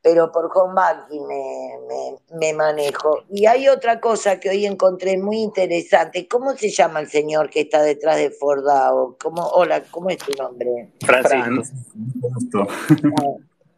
pero 0.00 0.32
por 0.32 0.50
home 0.54 0.80
me, 1.10 2.16
me, 2.38 2.54
manejo. 2.54 3.24
Y 3.30 3.44
hay 3.44 3.68
otra 3.68 4.00
cosa 4.00 4.40
que 4.40 4.48
hoy 4.48 4.64
encontré 4.64 5.18
muy 5.18 5.42
interesante. 5.42 6.26
¿Cómo 6.26 6.56
se 6.56 6.70
llama 6.70 7.00
el 7.00 7.08
señor 7.08 7.50
que 7.50 7.60
está 7.60 7.82
detrás 7.82 8.16
de 8.16 8.30
Fordao? 8.30 9.14
¿Cómo, 9.22 9.46
hola, 9.46 9.82
¿cómo 9.90 10.08
es 10.08 10.16
tu 10.16 10.32
nombre? 10.42 10.90
Francisco. 11.04 12.66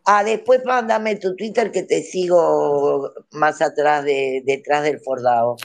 Ah, 0.07 0.23
después 0.23 0.63
mándame 0.67 1.17
tu 1.17 1.35
Twitter 1.35 1.71
que 1.71 1.83
te 1.83 2.03
sigo 2.03 3.11
más 3.31 3.63
atrás 3.63 4.05
de, 4.05 4.43
detrás 4.45 4.85
del 4.85 5.01
Fordao. 5.01 5.57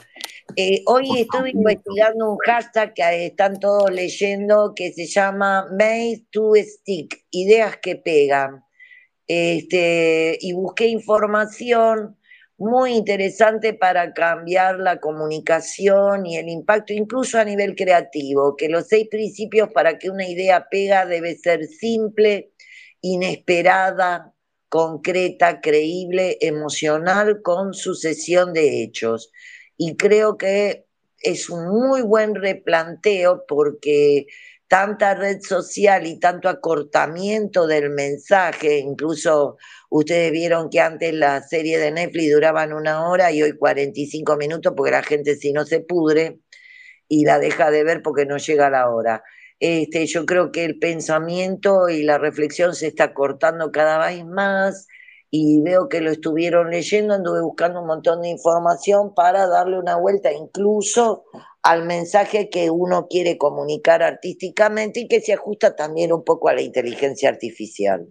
Eh, 0.56 0.82
hoy 0.86 1.20
estuve 1.20 1.50
investigando 1.50 2.32
un 2.32 2.38
hashtag 2.38 2.94
que 2.94 3.26
están 3.26 3.60
todos 3.60 3.90
leyendo 3.90 4.72
que 4.74 4.92
se 4.92 5.06
llama 5.06 5.66
Made 5.72 6.24
to 6.30 6.54
Stick, 6.56 7.24
ideas 7.30 7.76
que 7.78 7.96
pegan. 7.96 8.64
Este, 9.28 10.38
y 10.40 10.52
busqué 10.54 10.86
información 10.86 12.16
muy 12.56 12.92
interesante 12.94 13.74
para 13.74 14.12
cambiar 14.12 14.78
la 14.80 15.00
comunicación 15.00 16.26
y 16.26 16.36
el 16.36 16.48
impacto, 16.48 16.92
incluso 16.92 17.38
a 17.38 17.44
nivel 17.44 17.74
creativo, 17.74 18.56
que 18.56 18.68
los 18.68 18.88
seis 18.88 19.06
principios 19.10 19.70
para 19.72 19.98
que 19.98 20.10
una 20.10 20.28
idea 20.28 20.68
pega 20.68 21.06
debe 21.06 21.36
ser 21.36 21.66
simple, 21.66 22.52
inesperada, 23.00 24.29
concreta, 24.70 25.60
creíble, 25.60 26.38
emocional, 26.40 27.42
con 27.42 27.74
sucesión 27.74 28.54
de 28.54 28.82
hechos. 28.82 29.30
Y 29.76 29.96
creo 29.96 30.38
que 30.38 30.86
es 31.20 31.50
un 31.50 31.68
muy 31.68 32.02
buen 32.02 32.34
replanteo 32.34 33.44
porque 33.46 34.26
tanta 34.68 35.14
red 35.14 35.40
social 35.42 36.06
y 36.06 36.20
tanto 36.20 36.48
acortamiento 36.48 37.66
del 37.66 37.90
mensaje, 37.90 38.78
incluso 38.78 39.56
ustedes 39.90 40.30
vieron 40.30 40.70
que 40.70 40.80
antes 40.80 41.12
la 41.12 41.42
serie 41.42 41.78
de 41.78 41.90
Netflix 41.90 42.32
duraban 42.32 42.72
una 42.72 43.08
hora 43.10 43.32
y 43.32 43.42
hoy 43.42 43.56
45 43.56 44.36
minutos 44.36 44.72
porque 44.76 44.92
la 44.92 45.02
gente 45.02 45.34
si 45.34 45.52
no 45.52 45.66
se 45.66 45.80
pudre 45.80 46.38
y 47.08 47.24
la 47.24 47.40
deja 47.40 47.72
de 47.72 47.82
ver 47.82 48.00
porque 48.02 48.26
no 48.26 48.36
llega 48.36 48.70
la 48.70 48.88
hora. 48.88 49.24
Este, 49.60 50.06
yo 50.06 50.24
creo 50.24 50.50
que 50.52 50.64
el 50.64 50.78
pensamiento 50.78 51.90
y 51.90 52.02
la 52.02 52.16
reflexión 52.16 52.74
se 52.74 52.86
está 52.86 53.12
cortando 53.12 53.70
cada 53.70 53.98
vez 54.06 54.24
más 54.24 54.88
y 55.30 55.60
veo 55.60 55.88
que 55.88 56.00
lo 56.00 56.10
estuvieron 56.10 56.70
leyendo, 56.70 57.14
anduve 57.14 57.42
buscando 57.42 57.82
un 57.82 57.86
montón 57.86 58.22
de 58.22 58.30
información 58.30 59.14
para 59.14 59.46
darle 59.46 59.78
una 59.78 59.96
vuelta 59.96 60.32
incluso 60.32 61.24
al 61.62 61.84
mensaje 61.84 62.48
que 62.48 62.70
uno 62.70 63.06
quiere 63.08 63.36
comunicar 63.36 64.02
artísticamente 64.02 65.00
y 65.00 65.08
que 65.08 65.20
se 65.20 65.34
ajusta 65.34 65.76
también 65.76 66.12
un 66.12 66.24
poco 66.24 66.48
a 66.48 66.54
la 66.54 66.62
inteligencia 66.62 67.28
artificial. 67.28 68.08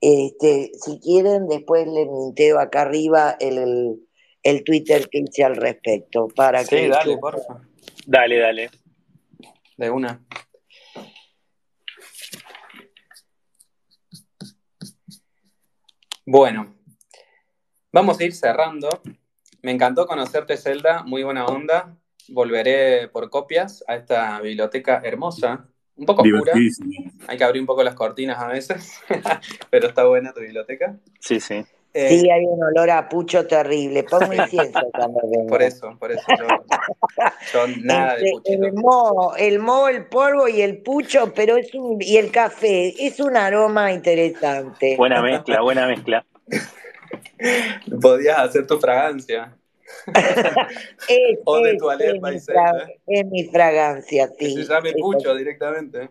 Este, 0.00 0.70
si 0.80 0.98
quieren, 1.00 1.48
después 1.48 1.86
le 1.86 2.06
minteo 2.06 2.58
acá 2.58 2.82
arriba 2.82 3.36
el, 3.38 4.00
el, 4.42 4.64
Twitter 4.64 5.08
que 5.10 5.18
hice 5.18 5.44
al 5.44 5.56
respecto. 5.56 6.28
Para 6.28 6.64
sí, 6.64 6.86
dale, 6.86 7.18
porfa. 7.18 7.60
Dale, 8.06 8.38
dale. 8.38 8.70
De 9.76 9.90
una. 9.90 10.24
Bueno, 16.26 16.74
vamos 17.92 18.20
a 18.20 18.24
ir 18.24 18.32
cerrando. 18.32 18.88
Me 19.62 19.72
encantó 19.72 20.06
conocerte, 20.06 20.56
Zelda. 20.56 21.02
Muy 21.02 21.22
buena 21.22 21.46
onda 21.46 21.96
volveré 22.30 23.08
por 23.08 23.28
copias 23.30 23.84
a 23.86 23.96
esta 23.96 24.40
biblioteca 24.40 25.00
hermosa, 25.04 25.68
un 25.96 26.06
poco 26.06 26.22
oscura. 26.22 26.52
Hay 27.26 27.36
que 27.36 27.44
abrir 27.44 27.60
un 27.60 27.66
poco 27.66 27.82
las 27.82 27.94
cortinas 27.94 28.38
a 28.38 28.46
veces, 28.46 29.00
pero 29.70 29.88
está 29.88 30.04
buena 30.04 30.32
tu 30.32 30.40
biblioteca. 30.40 30.98
Sí, 31.18 31.40
sí. 31.40 31.64
Eh, 31.92 32.20
sí, 32.20 32.30
hay 32.30 32.44
un 32.44 32.62
olor 32.62 32.88
a 32.90 33.08
pucho 33.08 33.46
terrible. 33.46 34.04
Pongo 34.04 34.32
incienso 34.32 34.80
cuando 34.92 35.20
vengo. 35.30 35.48
Por 35.48 35.62
eso, 35.62 35.96
por 35.98 36.12
eso 36.12 36.22
yo, 37.52 37.66
nada 37.82 38.16
de 38.16 38.30
pucho. 38.30 38.52
El 38.52 38.72
moho, 38.74 39.36
el 39.36 39.58
moho, 39.58 39.88
el 39.88 40.06
polvo 40.06 40.46
y 40.46 40.62
el 40.62 40.82
pucho, 40.82 41.32
pero 41.34 41.56
es 41.56 41.74
un, 41.74 42.00
y 42.00 42.16
el 42.16 42.30
café, 42.30 42.94
es 43.04 43.18
un 43.18 43.36
aroma 43.36 43.92
interesante. 43.92 44.96
Buena 44.96 45.20
mezcla, 45.20 45.60
buena 45.62 45.86
mezcla. 45.88 46.24
Podías 48.00 48.38
hacer 48.38 48.66
tu 48.66 48.78
fragancia. 48.78 49.56
o 51.44 51.60
de 51.60 51.76
tu 51.76 51.90
es, 51.90 52.22
mi 52.22 53.16
es 53.16 53.26
mi 53.26 53.44
fragancia, 53.48 54.30
sí. 54.38 54.54
Se 54.54 54.64
llame 54.64 54.92
Pucho 54.92 55.34
directamente. 55.34 56.08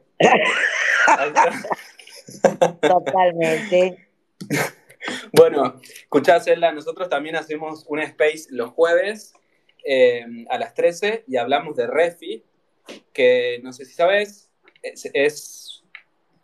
Totalmente. 2.81 4.09
Bueno, 5.31 5.79
escuchá, 5.81 6.39
Zelda, 6.39 6.71
nosotros 6.71 7.09
también 7.09 7.35
hacemos 7.35 7.85
un 7.87 7.99
space 7.99 8.47
los 8.49 8.71
jueves 8.71 9.33
eh, 9.85 10.25
a 10.49 10.57
las 10.57 10.73
13 10.73 11.23
y 11.27 11.37
hablamos 11.37 11.75
de 11.75 11.87
Refi, 11.87 12.43
que 13.13 13.59
no 13.63 13.71
sé 13.71 13.85
si 13.85 13.93
sabes, 13.93 14.51
es, 14.83 15.83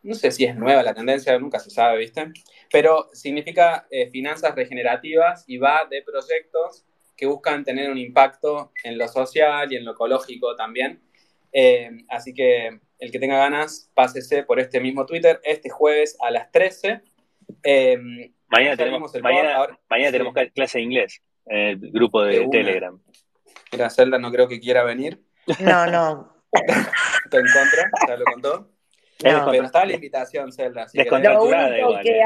no 0.03 0.13
sé 0.15 0.31
si 0.31 0.45
es 0.45 0.55
nueva 0.55 0.83
la 0.83 0.93
tendencia, 0.93 1.37
nunca 1.39 1.59
se 1.59 1.69
sabe, 1.69 1.97
¿viste? 1.97 2.31
Pero 2.71 3.09
significa 3.13 3.87
eh, 3.89 4.09
finanzas 4.09 4.55
regenerativas 4.55 5.43
y 5.47 5.57
va 5.57 5.85
de 5.89 6.01
proyectos 6.01 6.85
que 7.15 7.25
buscan 7.25 7.63
tener 7.63 7.89
un 7.89 7.97
impacto 7.97 8.71
en 8.83 8.97
lo 8.97 9.07
social 9.07 9.71
y 9.71 9.77
en 9.77 9.85
lo 9.85 9.93
ecológico 9.93 10.55
también. 10.55 11.01
Eh, 11.51 11.89
así 12.09 12.33
que 12.33 12.79
el 12.99 13.11
que 13.11 13.19
tenga 13.19 13.37
ganas, 13.37 13.89
pásese 13.93 14.43
por 14.43 14.59
este 14.59 14.79
mismo 14.79 15.05
Twitter 15.05 15.39
este 15.43 15.69
jueves 15.69 16.17
a 16.21 16.31
las 16.31 16.51
13. 16.51 17.01
Eh, 17.63 18.31
mañana 18.47 18.77
tenemos, 18.77 19.13
mañana, 19.21 20.11
tenemos 20.11 20.33
clase 20.53 20.77
de 20.77 20.83
inglés 20.83 21.21
en 21.45 21.57
el 21.57 21.91
grupo 21.91 22.23
de, 22.23 22.47
Telegram. 22.49 22.99
Mira, 23.71 23.89
Zelda 23.89 24.17
no 24.17 24.31
creo 24.31 24.47
que 24.47 24.59
quiera 24.59 24.83
venir. 24.83 25.21
No, 25.59 25.85
no. 25.85 26.35
Está 26.53 27.37
en 27.37 27.45
contra, 27.53 27.91
ya 28.07 28.17
lo 28.17 28.25
contó. 28.25 28.75
No, 29.23 29.49
pero 29.49 29.63
está 29.63 29.85
la 29.85 29.93
invitación, 29.93 30.51
Zelda. 30.51 30.87
lo 30.93 31.43
único 31.43 31.99
que 32.01 32.21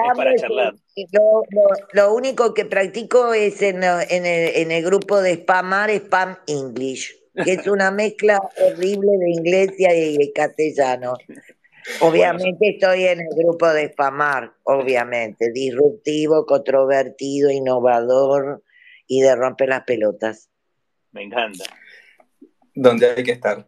Lo, 1.93 2.13
único 2.13 2.53
que 2.53 2.65
practico 2.65 3.33
es 3.33 3.61
en, 3.61 3.83
el, 3.83 4.83
grupo 4.83 5.21
de 5.21 5.35
Spamar, 5.35 5.91
Spam 5.91 6.37
English, 6.47 7.15
que 7.43 7.53
es 7.53 7.67
una 7.67 7.91
mezcla 7.91 8.39
horrible 8.57 9.11
de 9.19 9.29
inglés 9.29 9.73
y 9.77 10.33
castellano. 10.33 11.13
Obviamente 12.01 12.69
estoy 12.69 13.05
en 13.05 13.19
el 13.21 13.27
grupo 13.35 13.67
de 13.67 13.89
Spamar, 13.91 14.53
obviamente, 14.63 15.51
disruptivo, 15.51 16.45
controvertido, 16.45 17.49
innovador 17.49 18.63
y 19.07 19.21
de 19.21 19.35
romper 19.35 19.69
las 19.69 19.83
pelotas. 19.83 20.49
Me 21.11 21.23
encanta. 21.23 21.65
Donde 22.73 23.11
hay 23.11 23.23
que 23.23 23.31
estar. 23.31 23.67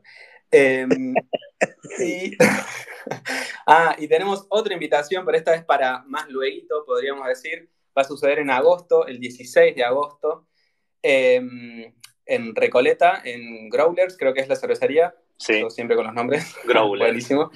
Em, 0.52 1.14
sí. 1.98 2.38
ah, 3.68 3.96
y 3.98 4.08
tenemos 4.08 4.46
otra 4.50 4.74
invitación, 4.74 5.26
pero 5.26 5.38
esta 5.38 5.52
vez 5.52 5.64
para 5.64 6.04
más 6.08 6.30
luego, 6.30 6.86
podríamos 6.86 7.28
decir. 7.28 7.70
Va 7.98 8.04
a 8.04 8.06
suceder 8.06 8.40
en 8.40 8.50
agosto, 8.50 9.06
el 9.06 9.20
16 9.20 9.76
de 9.76 9.84
agosto, 9.84 10.48
em, 11.02 11.94
en 12.26 12.56
Recoleta, 12.56 13.22
en 13.26 13.70
Growlers, 13.70 14.16
creo 14.18 14.34
que 14.34 14.40
es 14.40 14.48
la 14.48 14.56
cervecería. 14.56 15.14
Sí. 15.38 15.64
siempre 15.70 15.96
con 15.96 16.06
los 16.06 16.14
nombres. 16.14 16.56
Growlers. 16.66 17.00
Buenísimo. 17.10 17.52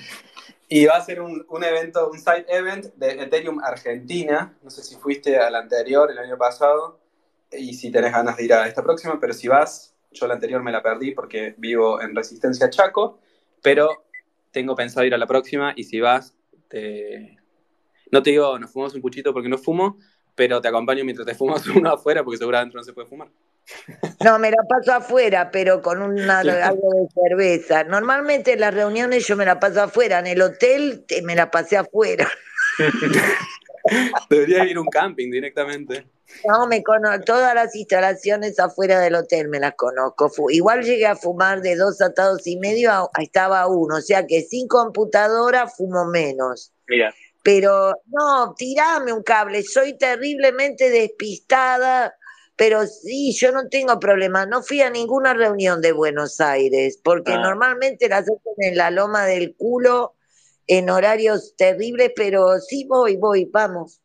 Y 0.67 0.85
va 0.85 0.95
a 0.95 1.01
ser 1.01 1.21
un, 1.21 1.45
un, 1.49 1.63
evento, 1.63 2.09
un 2.09 2.17
side 2.17 2.45
event 2.47 2.85
de 2.95 3.11
Ethereum 3.23 3.59
Argentina. 3.63 4.57
No 4.63 4.69
sé 4.69 4.83
si 4.83 4.95
fuiste 4.95 5.37
al 5.37 5.55
anterior, 5.55 6.09
el 6.09 6.17
año 6.17 6.37
pasado, 6.37 6.99
y 7.51 7.73
si 7.73 7.91
tenés 7.91 8.11
ganas 8.11 8.37
de 8.37 8.45
ir 8.45 8.53
a 8.53 8.67
esta 8.67 8.83
próxima, 8.83 9.19
pero 9.19 9.33
si 9.33 9.47
vas, 9.47 9.95
yo 10.11 10.27
la 10.27 10.35
anterior 10.35 10.63
me 10.63 10.71
la 10.71 10.81
perdí 10.81 11.11
porque 11.11 11.55
vivo 11.57 12.01
en 12.01 12.15
Resistencia 12.15 12.69
Chaco, 12.69 13.19
pero 13.61 14.05
tengo 14.51 14.75
pensado 14.75 15.05
ir 15.05 15.13
a 15.13 15.17
la 15.17 15.27
próxima 15.27 15.73
y 15.75 15.83
si 15.83 15.99
vas, 15.99 16.35
no 18.11 18.23
te 18.23 18.29
digo, 18.29 18.57
nos 18.59 18.71
fumamos 18.71 18.95
un 18.95 19.01
puchito 19.01 19.33
porque 19.33 19.49
no 19.49 19.57
fumo, 19.57 19.97
pero 20.35 20.61
te 20.61 20.67
acompaño 20.67 21.03
mientras 21.03 21.25
te 21.25 21.35
fumas 21.35 21.65
uno 21.67 21.91
afuera 21.91 22.23
porque 22.23 22.37
seguramente 22.37 22.75
no 22.75 22.83
se 22.83 22.93
puede 22.93 23.07
fumar. 23.07 23.29
No, 24.23 24.39
me 24.39 24.51
la 24.51 24.63
paso 24.67 24.93
afuera, 24.93 25.49
pero 25.51 25.81
con 25.81 26.01
una, 26.01 26.39
algo 26.63 26.89
de 26.93 27.07
cerveza. 27.13 27.83
Normalmente 27.83 28.53
en 28.53 28.61
las 28.61 28.73
reuniones 28.73 29.27
yo 29.27 29.35
me 29.35 29.45
la 29.45 29.59
paso 29.59 29.83
afuera, 29.83 30.19
en 30.19 30.27
el 30.27 30.41
hotel 30.41 31.05
me 31.23 31.35
la 31.35 31.51
pasé 31.51 31.77
afuera. 31.77 32.29
Debería 34.29 34.65
ir 34.65 34.77
a 34.77 34.81
un 34.81 34.87
camping 34.87 35.29
directamente. 35.29 36.07
No, 36.47 36.67
me 36.67 36.83
conozco, 36.83 37.23
todas 37.23 37.53
las 37.55 37.75
instalaciones 37.75 38.59
afuera 38.59 38.99
del 38.99 39.15
hotel 39.15 39.47
me 39.47 39.59
las 39.59 39.75
conozco. 39.75 40.29
Igual 40.49 40.83
llegué 40.83 41.05
a 41.05 41.15
fumar 41.15 41.61
de 41.61 41.75
dos 41.75 42.01
atados 42.01 42.45
y 42.47 42.57
medio, 42.57 42.91
a, 42.91 43.09
estaba 43.19 43.67
uno, 43.67 43.97
o 43.97 44.01
sea 44.01 44.25
que 44.25 44.41
sin 44.41 44.67
computadora 44.67 45.67
fumo 45.67 46.05
menos. 46.05 46.73
Mira. 46.87 47.13
Pero 47.43 47.93
no, 48.07 48.55
tirame 48.57 49.13
un 49.13 49.21
cable, 49.21 49.61
soy 49.61 49.97
terriblemente 49.97 50.89
despistada, 50.89 52.15
pero 52.56 52.86
sí, 52.88 53.34
yo 53.34 53.52
no 53.52 53.68
tengo 53.69 53.99
problema. 53.99 54.45
No 54.45 54.64
fui 54.64 54.82
a 54.82 54.90
ninguna 54.90 55.34
reunión 55.34 55.82
de 55.82 55.91
Buenos 55.91 56.40
Aires, 56.40 56.99
porque 57.03 57.34
ah. 57.34 57.41
normalmente 57.41 58.07
las 58.07 58.22
hacen 58.22 58.40
en 58.57 58.77
la 58.77 58.91
loma 58.91 59.26
del 59.26 59.56
culo 59.56 60.15
en 60.68 60.90
horarios 60.90 61.56
terribles, 61.57 62.11
pero 62.15 62.60
sí 62.60 62.86
voy, 62.88 63.18
voy, 63.18 63.45
vamos. 63.45 64.02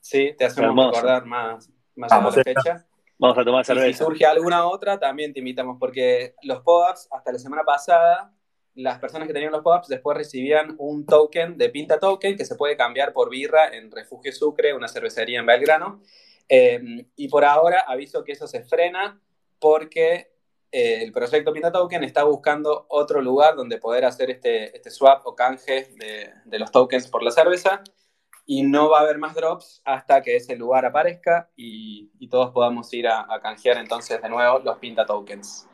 Sí, 0.00 0.34
te 0.36 0.46
hacemos 0.46 0.94
recordar 0.94 1.26
más, 1.26 1.68
más 1.96 2.12
a 2.12 2.20
la 2.20 2.32
fecha. 2.32 2.86
Vamos 3.18 3.36
a 3.36 3.44
tomar 3.44 3.64
cerveza. 3.66 3.88
Y 3.88 3.92
si 3.92 3.98
surge 3.98 4.24
alguna 4.24 4.66
otra, 4.66 4.98
también 4.98 5.34
te 5.34 5.40
invitamos, 5.40 5.76
porque 5.78 6.34
los 6.42 6.62
pop-ups, 6.62 7.06
hasta 7.10 7.32
la 7.32 7.38
semana 7.38 7.64
pasada, 7.64 8.32
las 8.74 8.98
personas 8.98 9.26
que 9.26 9.34
tenían 9.34 9.52
los 9.52 9.62
pop-ups 9.62 9.88
después 9.88 10.16
recibían 10.16 10.74
un 10.78 11.04
token 11.04 11.58
de 11.58 11.68
Pinta 11.70 11.98
Token 11.98 12.36
que 12.36 12.44
se 12.44 12.56
puede 12.56 12.76
cambiar 12.76 13.12
por 13.12 13.30
birra 13.30 13.68
en 13.68 13.90
Refugio 13.90 14.32
Sucre, 14.32 14.74
una 14.74 14.88
cervecería 14.88 15.40
en 15.40 15.46
Belgrano. 15.46 16.00
Em, 16.48 17.06
y 17.16 17.28
por 17.28 17.44
ahora 17.44 17.84
aviso 17.86 18.24
que 18.24 18.32
eso 18.32 18.46
se 18.46 18.62
frena 18.62 19.20
porque 19.58 20.32
eh, 20.72 21.02
el 21.02 21.12
proyecto 21.12 21.52
Pinta 21.52 21.72
Token 21.72 22.04
está 22.04 22.24
buscando 22.24 22.86
otro 22.88 23.20
lugar 23.20 23.56
donde 23.56 23.78
poder 23.78 24.04
hacer 24.04 24.30
este, 24.30 24.76
este 24.76 24.90
swap 24.90 25.26
o 25.26 25.34
canje 25.34 25.90
de, 25.96 26.32
de, 26.44 26.58
los 26.58 26.70
tokens 26.70 27.08
por 27.08 27.22
la 27.22 27.30
cerveza 27.30 27.82
y 28.46 28.62
no 28.62 28.88
va 28.88 28.98
a 28.98 29.02
haber 29.02 29.18
más 29.18 29.34
drops 29.34 29.82
hasta 29.84 30.22
que 30.22 30.36
ese 30.36 30.56
lugar 30.56 30.86
aparezca 30.86 31.50
y, 31.56 32.10
y 32.18 32.28
todos 32.28 32.50
podamos 32.50 32.92
ir 32.94 33.08
a, 33.08 33.26
a, 33.32 33.40
canjear 33.40 33.78
entonces 33.78 34.20
de 34.22 34.28
nuevo 34.28 34.60
los 34.60 34.78
Pinta 34.78 35.06
Tokens. 35.06 35.68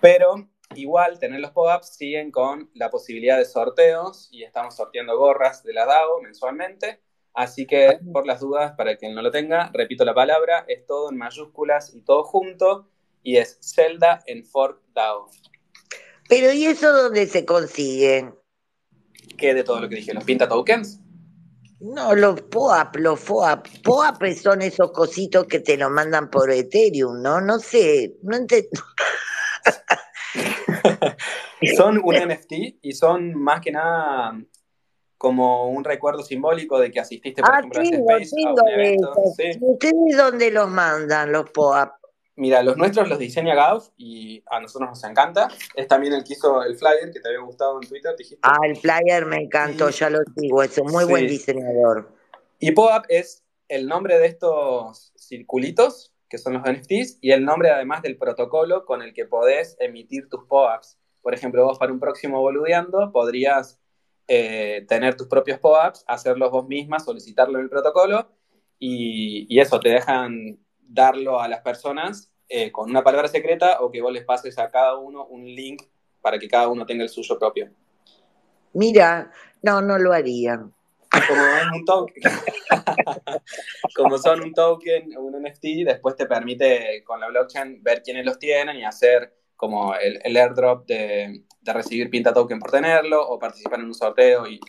Pero 0.00 0.48
igual 0.74 1.18
tener 1.18 1.40
los 1.40 1.50
pop-ups 1.50 1.96
siguen 1.96 2.30
con 2.30 2.70
la 2.74 2.90
posibilidad 2.90 3.38
de 3.38 3.44
sorteos 3.44 4.28
y 4.30 4.44
estamos 4.44 4.76
sorteando 4.76 5.16
gorras 5.16 5.62
de 5.62 5.72
la 5.72 5.86
DAO 5.86 6.20
mensualmente. 6.22 7.00
Así 7.34 7.66
que 7.66 8.00
por 8.12 8.26
las 8.26 8.40
dudas, 8.40 8.72
para 8.72 8.96
quien 8.96 9.14
no 9.14 9.22
lo 9.22 9.30
tenga, 9.30 9.70
repito 9.72 10.04
la 10.04 10.14
palabra, 10.14 10.64
es 10.66 10.86
todo 10.86 11.10
en 11.10 11.18
mayúsculas 11.18 11.94
y 11.94 12.02
todo 12.02 12.24
junto 12.24 12.88
y 13.22 13.36
es 13.36 13.58
Zelda 13.62 14.22
en 14.26 14.44
Fork 14.44 14.82
DAO. 14.94 15.28
Pero 16.28 16.52
¿y 16.52 16.66
eso 16.66 16.92
dónde 16.92 17.26
se 17.26 17.44
consigue? 17.44 18.32
¿Qué 19.36 19.54
de 19.54 19.64
todo 19.64 19.80
lo 19.80 19.88
que 19.88 19.96
dije? 19.96 20.12
¿Los 20.12 20.24
pinta 20.24 20.48
tokens? 20.48 21.00
No, 21.80 22.14
los 22.14 22.42
POAP, 22.42 22.96
los 22.96 23.20
FOAP. 23.20 23.68
POAP 23.84 24.22
son 24.34 24.62
esos 24.62 24.90
cositos 24.90 25.46
que 25.46 25.60
te 25.60 25.76
lo 25.76 25.88
mandan 25.90 26.28
por 26.28 26.50
Ethereum, 26.50 27.22
¿no? 27.22 27.40
No 27.40 27.60
sé, 27.60 28.16
no 28.22 28.36
entiendo. 28.36 28.68
son 31.76 32.00
un 32.02 32.14
NFT 32.14 32.52
y 32.82 32.92
son 32.92 33.34
más 33.34 33.60
que 33.60 33.72
nada 33.72 34.38
como 35.16 35.68
un 35.68 35.84
recuerdo 35.84 36.22
simbólico 36.22 36.78
de 36.78 36.90
que 36.90 37.00
asististe, 37.00 37.42
por 37.42 37.52
ah, 37.52 37.58
ejemplo, 37.60 38.14
a 38.14 38.18
Space, 38.18 38.46
a 38.46 38.52
un 38.52 38.68
evento. 38.68 39.12
Sí. 39.36 39.58
¿Ustedes 39.60 40.16
dónde 40.16 40.50
los 40.52 40.68
mandan, 40.68 41.32
los 41.32 41.50
POAP? 41.50 41.92
Mira, 42.36 42.62
los 42.62 42.76
nuestros 42.76 43.08
los 43.08 43.18
diseña 43.18 43.56
Gauf 43.56 43.88
y 43.96 44.44
a 44.48 44.60
nosotros 44.60 44.90
nos 44.90 45.02
encanta. 45.02 45.48
Es 45.74 45.88
también 45.88 46.12
el 46.12 46.22
que 46.22 46.34
hizo 46.34 46.62
el 46.62 46.76
flyer 46.76 47.10
que 47.12 47.18
te 47.18 47.28
había 47.28 47.40
gustado 47.40 47.80
en 47.82 47.88
Twitter, 47.88 48.14
dijiste. 48.16 48.38
Ah, 48.42 48.58
el 48.62 48.76
flyer 48.76 49.26
me 49.26 49.38
encantó, 49.38 49.90
y... 49.90 49.92
ya 49.92 50.08
lo 50.08 50.20
sigo, 50.36 50.62
es 50.62 50.78
un 50.78 50.92
muy 50.92 51.04
sí. 51.04 51.10
buen 51.10 51.26
diseñador. 51.26 52.12
Y 52.60 52.70
POAP 52.70 53.06
es 53.08 53.42
el 53.66 53.88
nombre 53.88 54.20
de 54.20 54.26
estos 54.26 55.12
circulitos, 55.16 56.14
que 56.28 56.38
son 56.38 56.54
los 56.54 56.62
NFTs, 56.62 57.18
y 57.20 57.32
el 57.32 57.44
nombre 57.44 57.70
además 57.70 58.02
del 58.02 58.16
protocolo 58.16 58.84
con 58.84 59.02
el 59.02 59.14
que 59.14 59.24
podés 59.24 59.76
emitir 59.80 60.28
tus 60.28 60.44
POAPs. 60.44 60.98
Por 61.22 61.34
ejemplo, 61.34 61.64
vos 61.64 61.78
para 61.78 61.92
un 61.92 62.00
próximo 62.00 62.40
boludeando 62.40 63.10
podrías 63.12 63.80
eh, 64.26 64.84
tener 64.88 65.16
tus 65.16 65.26
propios 65.26 65.58
POAPs, 65.58 66.04
hacerlos 66.06 66.50
vos 66.50 66.66
mismas, 66.66 67.04
solicitarlo 67.04 67.58
en 67.58 67.64
el 67.64 67.70
protocolo, 67.70 68.30
y, 68.78 69.46
y 69.48 69.60
eso 69.60 69.80
te 69.80 69.88
dejan 69.88 70.58
darlo 70.80 71.40
a 71.40 71.48
las 71.48 71.60
personas 71.60 72.32
eh, 72.50 72.72
con 72.72 72.88
una 72.88 73.04
palabra 73.04 73.28
secreta 73.28 73.80
o 73.80 73.90
que 73.90 74.00
vos 74.00 74.10
les 74.10 74.24
pases 74.24 74.58
a 74.58 74.70
cada 74.70 74.96
uno 74.96 75.26
un 75.26 75.44
link 75.44 75.82
para 76.22 76.38
que 76.38 76.48
cada 76.48 76.68
uno 76.68 76.86
tenga 76.86 77.02
el 77.02 77.10
suyo 77.10 77.38
propio. 77.38 77.70
Mira, 78.72 79.30
no, 79.62 79.82
no 79.82 79.98
lo 79.98 80.14
harían. 80.14 80.72
Como 81.28 81.42
es 81.42 81.66
un 81.74 81.84
token, 81.84 82.22
como 83.96 84.18
son 84.18 84.42
un 84.42 84.52
token, 84.54 85.16
un 85.16 85.42
NFT, 85.42 85.84
después 85.86 86.16
te 86.16 86.26
permite 86.26 87.02
con 87.04 87.20
la 87.20 87.28
blockchain 87.28 87.82
ver 87.82 88.02
quiénes 88.02 88.24
los 88.24 88.38
tienen 88.38 88.76
y 88.76 88.84
hacer 88.84 89.34
como 89.56 89.94
el, 89.94 90.20
el 90.22 90.36
airdrop 90.36 90.86
de, 90.86 91.42
de, 91.60 91.72
recibir 91.72 92.10
pinta 92.10 92.32
token 92.32 92.60
por 92.60 92.70
tenerlo 92.70 93.26
o 93.28 93.38
participar 93.38 93.80
en 93.80 93.86
un 93.86 93.94
sorteo 93.94 94.46
y 94.46 94.60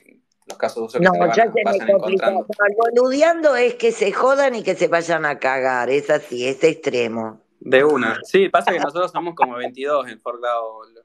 los 0.48 0.58
casos 0.58 0.76
de 0.78 0.86
uso 0.86 1.00
que 1.00 1.06
no, 1.06 1.14
se, 1.14 1.20
van, 1.20 1.32
ya 1.32 1.52
se 1.52 1.86
me 1.86 1.92
encontrando. 1.92 2.46
Boludeando 2.78 3.56
es 3.56 3.76
que 3.76 3.92
se 3.92 4.12
jodan 4.12 4.56
y 4.56 4.64
que 4.64 4.76
se 4.76 4.88
vayan 4.88 5.26
a 5.26 5.38
cagar, 5.38 5.90
es 5.90 6.10
así, 6.10 6.48
es 6.48 6.64
extremo. 6.64 7.42
De 7.60 7.84
una. 7.84 8.18
Sí, 8.24 8.50
pasa 8.50 8.72
que 8.72 8.80
nosotros 8.80 9.12
somos 9.12 9.36
como 9.36 9.56
22 9.58 10.08
en 10.10 10.20
Fortnite 10.20 10.99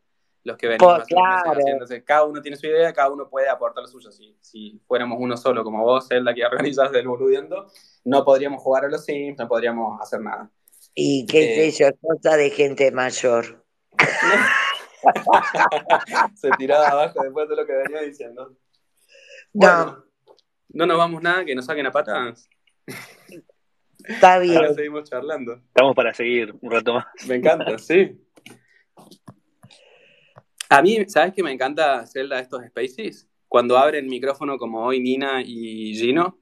los 0.44 0.56
que 0.56 0.68
venimos. 0.68 0.96
Pues, 0.96 1.08
claro. 1.08 1.60
Entonces, 1.66 2.04
cada 2.04 2.24
uno 2.24 2.40
tiene 2.40 2.56
su 2.56 2.66
idea, 2.66 2.92
cada 2.92 3.10
uno 3.10 3.28
puede 3.28 3.48
aportar 3.48 3.82
lo 3.82 3.88
suyo. 3.88 4.12
Si, 4.12 4.36
si 4.40 4.80
fuéramos 4.86 5.18
uno 5.20 5.36
solo, 5.36 5.64
como 5.64 5.82
vos, 5.82 6.06
Zelda, 6.06 6.32
que 6.34 6.44
organizas 6.46 6.92
del 6.92 7.08
boludeando, 7.08 7.66
no 8.04 8.24
podríamos 8.24 8.62
jugar 8.62 8.84
a 8.84 8.88
los 8.88 9.04
Sims, 9.04 9.38
no 9.38 9.48
podríamos 9.48 10.00
hacer 10.00 10.20
nada. 10.20 10.50
Y 10.94 11.26
qué 11.26 11.66
eh, 11.66 11.72
sé 11.72 11.84
yo, 11.84 11.90
cosa 12.00 12.36
de 12.36 12.50
gente 12.50 12.92
mayor. 12.92 13.64
Se 16.34 16.50
tiraba 16.56 16.88
abajo 16.88 17.22
después 17.22 17.48
de 17.48 17.56
lo 17.56 17.66
que 17.66 17.72
venía 17.72 18.02
diciendo. 18.02 18.56
Bueno, 19.52 19.84
no. 19.84 20.04
no 20.68 20.86
nos 20.86 20.98
vamos 20.98 21.22
nada, 21.22 21.44
que 21.44 21.54
nos 21.54 21.66
saquen 21.66 21.86
a 21.86 21.92
patas. 21.92 22.48
Está 24.04 24.38
bien. 24.38 24.56
Ahora 24.56 24.74
seguimos 24.74 25.08
charlando. 25.08 25.54
Estamos 25.54 25.94
para 25.94 26.14
seguir 26.14 26.54
un 26.60 26.70
rato 26.70 26.94
más. 26.94 27.06
Me 27.26 27.36
encanta, 27.36 27.78
sí. 27.78 28.23
A 30.68 30.82
mí, 30.82 31.04
¿sabes 31.08 31.32
qué 31.34 31.42
me 31.42 31.52
encanta 31.52 32.06
Zelda 32.06 32.40
estos 32.40 32.64
spaces? 32.66 33.28
Cuando 33.48 33.78
abren 33.78 34.06
micrófono 34.06 34.58
como 34.58 34.84
hoy 34.84 35.00
Nina 35.00 35.42
y 35.44 35.94
Gino, 35.94 36.38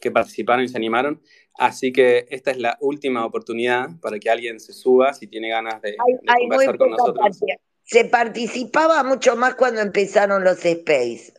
que 0.00 0.10
participaron 0.10 0.64
y 0.64 0.68
se 0.68 0.76
animaron. 0.76 1.22
Así 1.54 1.92
que 1.92 2.26
esta 2.30 2.50
es 2.50 2.58
la 2.58 2.76
última 2.80 3.24
oportunidad 3.24 3.88
para 4.00 4.18
que 4.18 4.30
alguien 4.30 4.58
se 4.58 4.72
suba 4.72 5.12
si 5.12 5.26
tiene 5.26 5.50
ganas 5.50 5.80
de, 5.82 5.90
hay, 5.90 6.12
de 6.14 6.20
hay 6.26 6.48
conversar 6.48 6.78
con 6.78 6.90
nosotros. 6.90 7.40
Se 7.84 8.04
participaba 8.06 9.02
mucho 9.04 9.36
más 9.36 9.54
cuando 9.54 9.80
empezaron 9.80 10.44
los 10.44 10.64
space. 10.64 11.34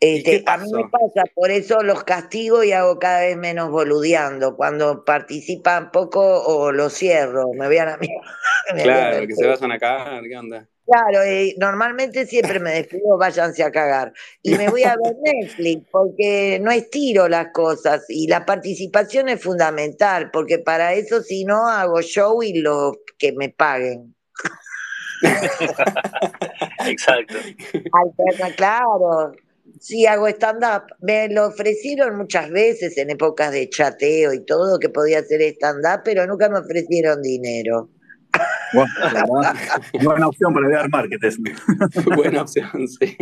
Este, 0.00 0.42
a 0.46 0.58
mí 0.58 0.70
me 0.70 0.82
pasa, 0.90 1.24
por 1.34 1.50
eso 1.50 1.82
los 1.82 2.04
castigo 2.04 2.62
y 2.62 2.72
hago 2.72 2.98
cada 2.98 3.20
vez 3.20 3.36
menos 3.36 3.70
boludeando. 3.70 4.54
Cuando 4.56 5.04
participan 5.04 5.90
poco 5.92 6.42
o 6.42 6.72
lo 6.72 6.90
cierro, 6.90 7.52
me 7.54 7.68
vean 7.68 7.88
a 7.88 7.96
mí. 7.96 8.08
Claro, 8.82 9.26
que 9.26 9.34
se 9.34 9.46
vayan 9.46 9.72
a 9.72 9.78
cagar, 9.78 10.22
¿qué 10.22 10.36
onda? 10.36 10.66
Claro, 10.86 11.22
eh, 11.22 11.54
normalmente 11.58 12.26
siempre 12.26 12.60
me 12.60 12.72
despido, 12.72 13.16
váyanse 13.16 13.62
a 13.62 13.70
cagar. 13.72 14.12
Y 14.42 14.54
me 14.56 14.68
voy 14.68 14.84
a 14.84 14.94
ver 15.02 15.14
Netflix, 15.22 15.86
porque 15.90 16.58
no 16.62 16.70
estiro 16.70 17.26
las 17.28 17.48
cosas. 17.52 18.04
Y 18.08 18.26
la 18.28 18.44
participación 18.44 19.30
es 19.30 19.42
fundamental, 19.42 20.30
porque 20.30 20.58
para 20.58 20.92
eso 20.92 21.22
si 21.22 21.44
no 21.46 21.68
hago 21.68 22.02
show 22.02 22.42
y 22.42 22.58
lo 22.60 22.92
que 23.18 23.32
me 23.32 23.48
paguen. 23.48 24.14
Exacto. 26.86 27.38
Alterna, 27.92 28.54
claro. 28.56 29.32
Sí, 29.80 30.06
hago 30.06 30.28
stand-up. 30.28 30.84
Me 31.00 31.28
lo 31.28 31.48
ofrecieron 31.48 32.16
muchas 32.16 32.50
veces 32.50 32.96
en 32.98 33.10
épocas 33.10 33.52
de 33.52 33.68
chateo 33.70 34.32
y 34.32 34.44
todo, 34.44 34.78
que 34.78 34.88
podía 34.90 35.20
hacer 35.20 35.40
stand-up, 35.42 36.02
pero 36.04 36.26
nunca 36.26 36.48
me 36.48 36.58
ofrecieron 36.60 37.22
dinero. 37.22 37.90
Bueno, 38.72 39.52
buena 40.02 40.28
opción 40.28 40.52
para 40.52 40.68
idear 40.68 40.88
marketing. 40.88 41.54
buena 42.16 42.42
opción, 42.42 42.88
sí. 42.88 43.16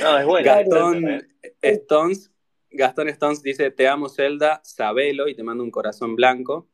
No, 0.00 0.18
es 0.18 0.26
bueno. 0.26 0.46
Gastón 0.46 1.22
Stones, 1.62 2.30
Gastón 2.70 3.08
Stones 3.08 3.42
dice, 3.42 3.70
te 3.70 3.88
amo 3.88 4.08
Zelda, 4.08 4.60
sabelo, 4.62 5.28
y 5.28 5.34
te 5.34 5.42
mando 5.42 5.64
un 5.64 5.70
corazón 5.70 6.14
blanco. 6.14 6.68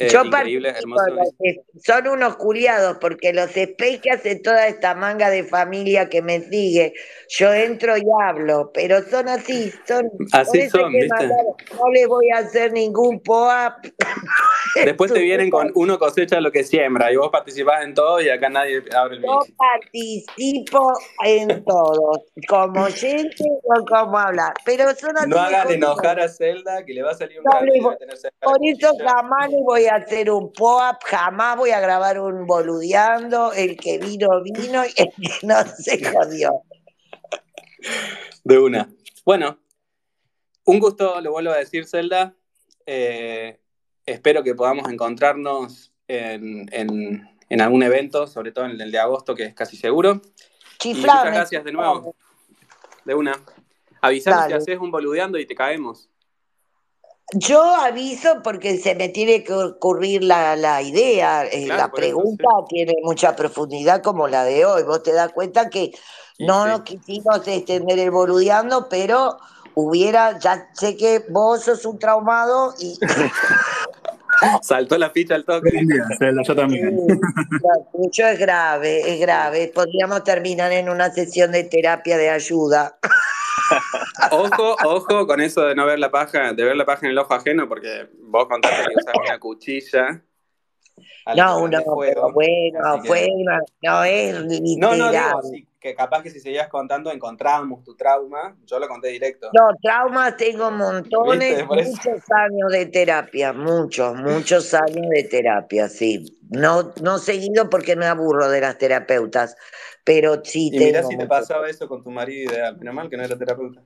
Eh, 0.00 0.08
Yo 0.08 0.24
increíble, 0.24 0.70
hermoso. 0.70 1.04
Son 1.84 2.08
unos 2.08 2.36
culiados, 2.36 2.96
porque 3.02 3.34
los 3.34 3.50
que 3.50 4.10
hace 4.10 4.36
toda 4.36 4.66
esta 4.66 4.94
manga 4.94 5.28
de 5.28 5.44
familia 5.44 6.08
que 6.08 6.22
me 6.22 6.40
sigue, 6.40 6.94
yo 7.28 7.52
entro 7.52 7.98
y 7.98 8.04
hablo, 8.22 8.70
pero 8.72 9.02
son 9.02 9.28
así, 9.28 9.70
son 9.86 10.10
así 10.32 10.70
son, 10.70 10.90
no 10.92 11.92
les 11.92 12.08
voy 12.08 12.30
a 12.30 12.38
hacer 12.38 12.72
ningún 12.72 13.20
POAP. 13.20 13.88
Después 14.84 15.12
te 15.12 15.20
vienen 15.20 15.50
con 15.50 15.70
uno 15.74 15.98
cosecha 15.98 16.40
lo 16.40 16.50
que 16.50 16.64
siembra, 16.64 17.12
y 17.12 17.16
vos 17.16 17.28
participás 17.30 17.84
en 17.84 17.92
todo 17.92 18.22
y 18.22 18.30
acá 18.30 18.48
nadie 18.48 18.82
abre 18.96 19.16
el 19.16 19.22
Yo 19.22 19.40
participo 19.56 20.92
en 21.26 21.62
todo, 21.64 22.24
como 22.48 22.86
gente 22.86 23.44
o 23.64 23.84
como 23.84 24.18
hablar, 24.18 24.54
pero 24.64 24.94
son 24.94 25.16
así. 25.18 25.28
No 25.28 25.38
hagan 25.38 25.70
enojar 25.70 26.20
a 26.20 26.28
Zelda, 26.28 26.84
que 26.86 26.94
le 26.94 27.02
va 27.02 27.10
a 27.10 27.14
salir 27.14 27.38
un 27.38 27.44
no, 27.44 27.82
voy, 27.82 27.96
Por 28.40 28.58
eso 28.62 28.96
jamás 29.04 29.50
le 29.50 29.62
voy 29.62 29.86
a 29.86 29.89
hacer 29.90 30.30
un 30.30 30.52
pop, 30.52 30.96
jamás 31.04 31.56
voy 31.56 31.70
a 31.70 31.80
grabar 31.80 32.20
un 32.20 32.46
boludeando, 32.46 33.52
el 33.52 33.76
que 33.76 33.98
vino, 33.98 34.28
vino, 34.42 34.84
y 34.84 34.92
el 34.96 35.08
que 35.14 35.46
no 35.46 35.56
se 35.78 36.04
jodió. 36.04 36.62
De 38.44 38.58
una. 38.58 38.88
Bueno, 39.24 39.58
un 40.64 40.78
gusto, 40.78 41.20
lo 41.20 41.32
vuelvo 41.32 41.52
a 41.52 41.58
decir, 41.58 41.86
Zelda. 41.86 42.34
Eh, 42.86 43.60
espero 44.06 44.42
que 44.42 44.54
podamos 44.54 44.88
encontrarnos 44.90 45.92
en, 46.08 46.68
en, 46.72 47.28
en, 47.48 47.60
algún 47.60 47.82
evento, 47.82 48.26
sobre 48.26 48.52
todo 48.52 48.66
en 48.66 48.80
el 48.80 48.90
de 48.90 48.98
agosto, 48.98 49.34
que 49.34 49.44
es 49.44 49.54
casi 49.54 49.76
seguro. 49.76 50.20
Chiflame, 50.78 51.18
muchas 51.18 51.34
gracias 51.34 51.64
de 51.64 51.72
nuevo. 51.72 52.14
De 53.04 53.14
una. 53.14 53.32
Avisamos 54.00 54.46
si 54.46 54.52
haces 54.52 54.78
un 54.78 54.90
boludeando 54.90 55.38
y 55.38 55.46
te 55.46 55.54
caemos. 55.54 56.08
Yo 57.34 57.62
aviso 57.62 58.42
porque 58.42 58.78
se 58.78 58.94
me 58.94 59.08
tiene 59.08 59.44
que 59.44 59.52
ocurrir 59.52 60.24
la, 60.24 60.56
la 60.56 60.82
idea. 60.82 61.44
Eh, 61.46 61.66
Claro, 61.66 61.78
la 61.78 61.86
eso, 61.86 61.94
pregunta 61.94 62.48
tiene 62.68 62.94
mucha 63.02 63.36
profundidad 63.36 64.02
como 64.02 64.26
la 64.26 64.44
de 64.44 64.64
hoy. 64.64 64.82
Vos 64.82 65.02
te 65.02 65.12
das 65.12 65.32
cuenta 65.32 65.70
que 65.70 65.92
no 66.38 66.64
sí. 66.64 66.70
nos 66.70 66.80
quisimos 66.82 67.46
extender 67.46 67.98
el 67.98 68.10
boludeando, 68.10 68.88
pero 68.88 69.38
hubiera, 69.74 70.38
ya 70.38 70.68
sé 70.72 70.96
que 70.96 71.24
vos 71.28 71.62
sos 71.64 71.84
un 71.84 71.98
traumado 71.98 72.74
y... 72.78 72.98
Saltó 74.62 74.96
la 74.96 75.10
ficha 75.10 75.34
al 75.34 75.44
toque. 75.44 75.70
Yo 76.46 76.56
también. 76.56 76.96
Mucho 77.92 78.26
es 78.26 78.38
grave, 78.38 79.12
es 79.12 79.20
grave. 79.20 79.70
Podríamos 79.74 80.24
terminar 80.24 80.72
en 80.72 80.88
una 80.88 81.10
sesión 81.10 81.52
de 81.52 81.64
terapia 81.64 82.16
de 82.16 82.30
ayuda. 82.30 82.96
Ojo, 84.32 84.76
ojo 84.84 85.26
con 85.26 85.40
eso 85.40 85.64
de 85.66 85.74
no 85.74 85.86
ver 85.86 85.98
la 85.98 86.10
paja, 86.10 86.52
de 86.52 86.64
ver 86.64 86.76
la 86.76 86.84
paja 86.84 87.06
en 87.06 87.12
el 87.12 87.18
ojo 87.18 87.34
ajeno, 87.34 87.68
porque 87.68 88.08
vos 88.22 88.46
contaste 88.46 88.84
que 88.84 88.94
usas 88.96 89.14
una 89.28 89.38
cuchilla. 89.38 90.22
No, 91.36 91.68
no, 91.68 91.78
pero 91.98 92.32
bueno, 92.32 93.02
fue 93.04 93.28
una, 93.32 93.60
no 93.82 94.04
es 94.04 94.40
literal. 94.42 94.78
No, 94.78 94.96
no, 94.96 95.10
digo, 95.10 95.42
sí, 95.42 95.66
que 95.80 95.94
capaz 95.94 96.22
que 96.22 96.30
si 96.30 96.40
seguías 96.40 96.68
contando 96.68 97.10
encontramos 97.10 97.82
tu 97.82 97.96
trauma, 97.96 98.54
yo 98.66 98.78
lo 98.78 98.86
conté 98.86 99.08
directo. 99.08 99.48
No, 99.52 99.70
traumas 99.80 100.36
tengo 100.36 100.70
montones, 100.70 101.66
muchos 101.66 102.30
años 102.30 102.70
de 102.70 102.86
terapia, 102.86 103.52
muchos, 103.52 104.14
muchos 104.16 104.74
años 104.74 105.08
de 105.08 105.24
terapia, 105.24 105.88
sí. 105.88 106.38
No, 106.50 106.92
no 107.00 107.18
seguido 107.18 107.70
porque 107.70 107.96
me 107.96 108.06
aburro 108.06 108.50
de 108.50 108.60
las 108.60 108.76
terapeutas, 108.76 109.56
pero 110.10 110.40
sí 110.42 110.70
y 110.72 110.78
mira 110.78 111.04
si 111.04 111.16
te 111.16 111.24
pasaba 111.24 111.70
eso 111.70 111.86
con 111.86 112.02
tu 112.02 112.10
marido 112.10 112.52
ideal, 112.52 112.76
menos 112.78 112.94
mal 112.94 113.08
que 113.08 113.16
no 113.16 113.22
era 113.22 113.38
terapeuta. 113.38 113.80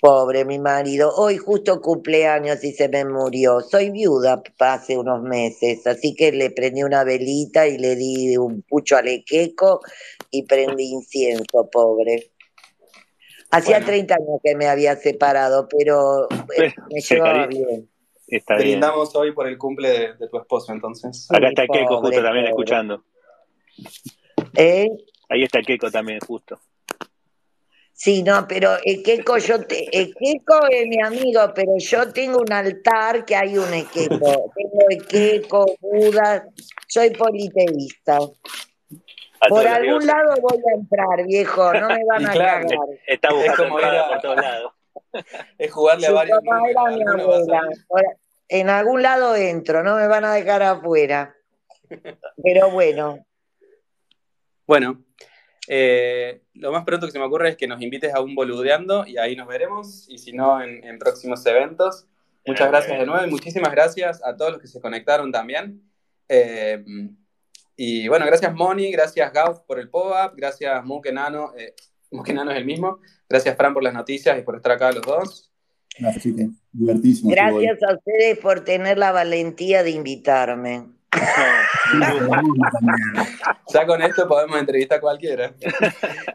Pobre 0.00 0.44
mi 0.44 0.60
marido, 0.60 1.12
hoy 1.16 1.36
justo 1.36 1.80
cumpleaños 1.80 2.62
y 2.62 2.70
se 2.70 2.88
me 2.88 3.04
murió. 3.04 3.60
Soy 3.60 3.90
viuda 3.90 4.40
hace 4.60 4.96
unos 4.96 5.20
meses, 5.22 5.84
así 5.88 6.14
que 6.14 6.30
le 6.30 6.50
prendí 6.50 6.84
una 6.84 7.02
velita 7.02 7.66
y 7.66 7.76
le 7.76 7.96
di 7.96 8.36
un 8.36 8.62
pucho 8.62 8.96
alequeco 8.96 9.80
y 10.30 10.44
prendí 10.44 10.92
incienso, 10.92 11.68
pobre. 11.72 12.30
Hacía 13.50 13.84
30 13.84 14.14
años 14.14 14.40
que 14.44 14.54
me 14.54 14.68
había 14.68 14.94
separado, 14.94 15.66
pero 15.68 16.28
eh, 16.56 16.72
me 16.88 17.00
llevaba 17.00 17.48
bien. 17.48 17.90
Está 18.28 18.54
Brindamos 18.54 19.12
hoy 19.16 19.32
por 19.32 19.48
el 19.48 19.58
cumple 19.58 20.14
de, 20.20 20.28
tu 20.28 20.38
esposo, 20.38 20.72
entonces. 20.72 21.26
Acá 21.30 21.48
está 21.48 21.66
Keiko 21.66 21.98
justo 21.98 22.22
también 22.22 22.46
escuchando. 22.46 23.02
¿Eh? 24.54 24.88
Ahí 25.32 25.44
está 25.44 25.62
Keiko 25.62 25.90
también 25.90 26.20
justo. 26.20 26.60
Sí, 27.94 28.22
no, 28.22 28.46
pero 28.46 28.76
Ekeko, 28.84 29.38
yo 29.38 29.64
te, 29.64 29.84
Ekeko 29.90 30.66
es 30.68 30.86
mi 30.88 31.00
amigo, 31.00 31.40
pero 31.54 31.78
yo 31.78 32.12
tengo 32.12 32.40
un 32.40 32.52
altar 32.52 33.24
que 33.24 33.34
hay 33.34 33.56
un 33.56 33.72
Ekeko. 33.72 34.52
Tengo 34.54 34.90
Ekeko, 34.90 35.76
Buda, 35.80 36.44
soy 36.86 37.10
politeísta. 37.10 38.18
Por 39.48 39.66
algún 39.66 40.06
lado 40.06 40.34
voy 40.42 40.58
a 40.70 40.74
entrar, 40.74 41.26
viejo, 41.26 41.72
no 41.72 41.88
me 41.88 42.04
van 42.04 42.26
a 42.26 42.32
cagar. 42.32 42.66
Está 43.06 43.32
buscando 43.32 43.68
por 44.08 44.20
todos 44.20 44.36
lados. 44.36 44.72
Es 45.58 45.72
jugarle 45.72 46.06
a 46.08 46.12
varios. 46.12 46.40
En 48.48 48.68
algún 48.68 49.02
lado 49.02 49.34
entro, 49.34 49.82
no 49.82 49.96
me 49.96 50.06
van 50.08 50.26
a 50.26 50.34
dejar 50.34 50.62
afuera. 50.62 51.34
Pero 52.42 52.70
bueno. 52.70 53.24
Bueno, 54.66 55.02
eh, 55.68 56.42
lo 56.54 56.72
más 56.72 56.84
pronto 56.84 57.06
que 57.06 57.12
se 57.12 57.18
me 57.18 57.24
ocurre 57.24 57.50
es 57.50 57.56
que 57.56 57.66
nos 57.66 57.80
invites 57.80 58.14
a 58.14 58.20
un 58.20 58.34
boludeando 58.34 59.06
y 59.06 59.16
ahí 59.18 59.36
nos 59.36 59.46
veremos, 59.46 60.06
y 60.08 60.18
si 60.18 60.32
no, 60.32 60.62
en, 60.62 60.98
próximos 60.98 61.44
eventos. 61.46 62.06
Muchas 62.44 62.68
gracias 62.68 62.98
de 62.98 63.06
nuevo 63.06 63.24
y 63.24 63.30
muchísimas 63.30 63.70
gracias 63.70 64.20
a 64.24 64.36
todos 64.36 64.52
los 64.52 64.60
que 64.60 64.66
se 64.66 64.80
conectaron 64.80 65.30
también. 65.30 65.80
Eh, 66.28 66.82
y 67.76 68.08
bueno, 68.08 68.26
gracias 68.26 68.52
Moni, 68.54 68.90
gracias 68.90 69.32
Gauf 69.32 69.60
por 69.60 69.78
el 69.78 69.88
pop-up, 69.88 70.34
gracias 70.36 70.84
Mukenano, 70.84 71.52
eh, 71.56 71.74
Mukenano 72.10 72.50
es 72.50 72.58
el 72.58 72.64
mismo, 72.64 72.98
gracias 73.28 73.56
Fran 73.56 73.74
por 73.74 73.82
las 73.82 73.94
noticias 73.94 74.38
y 74.38 74.42
por 74.42 74.56
estar 74.56 74.72
acá 74.72 74.92
los 74.92 75.02
dos. 75.02 75.52
Gracias, 75.98 76.34
divertísimo. 76.72 77.30
Gracias 77.30 77.82
a 77.82 77.94
ustedes 77.94 78.38
por 78.38 78.64
tener 78.64 78.98
la 78.98 79.12
valentía 79.12 79.82
de 79.82 79.90
invitarme. 79.90 80.86
Ya 83.72 83.86
con 83.86 84.02
esto 84.02 84.26
podemos 84.26 84.58
entrevistar 84.58 84.98
a 84.98 85.00
cualquiera. 85.00 85.52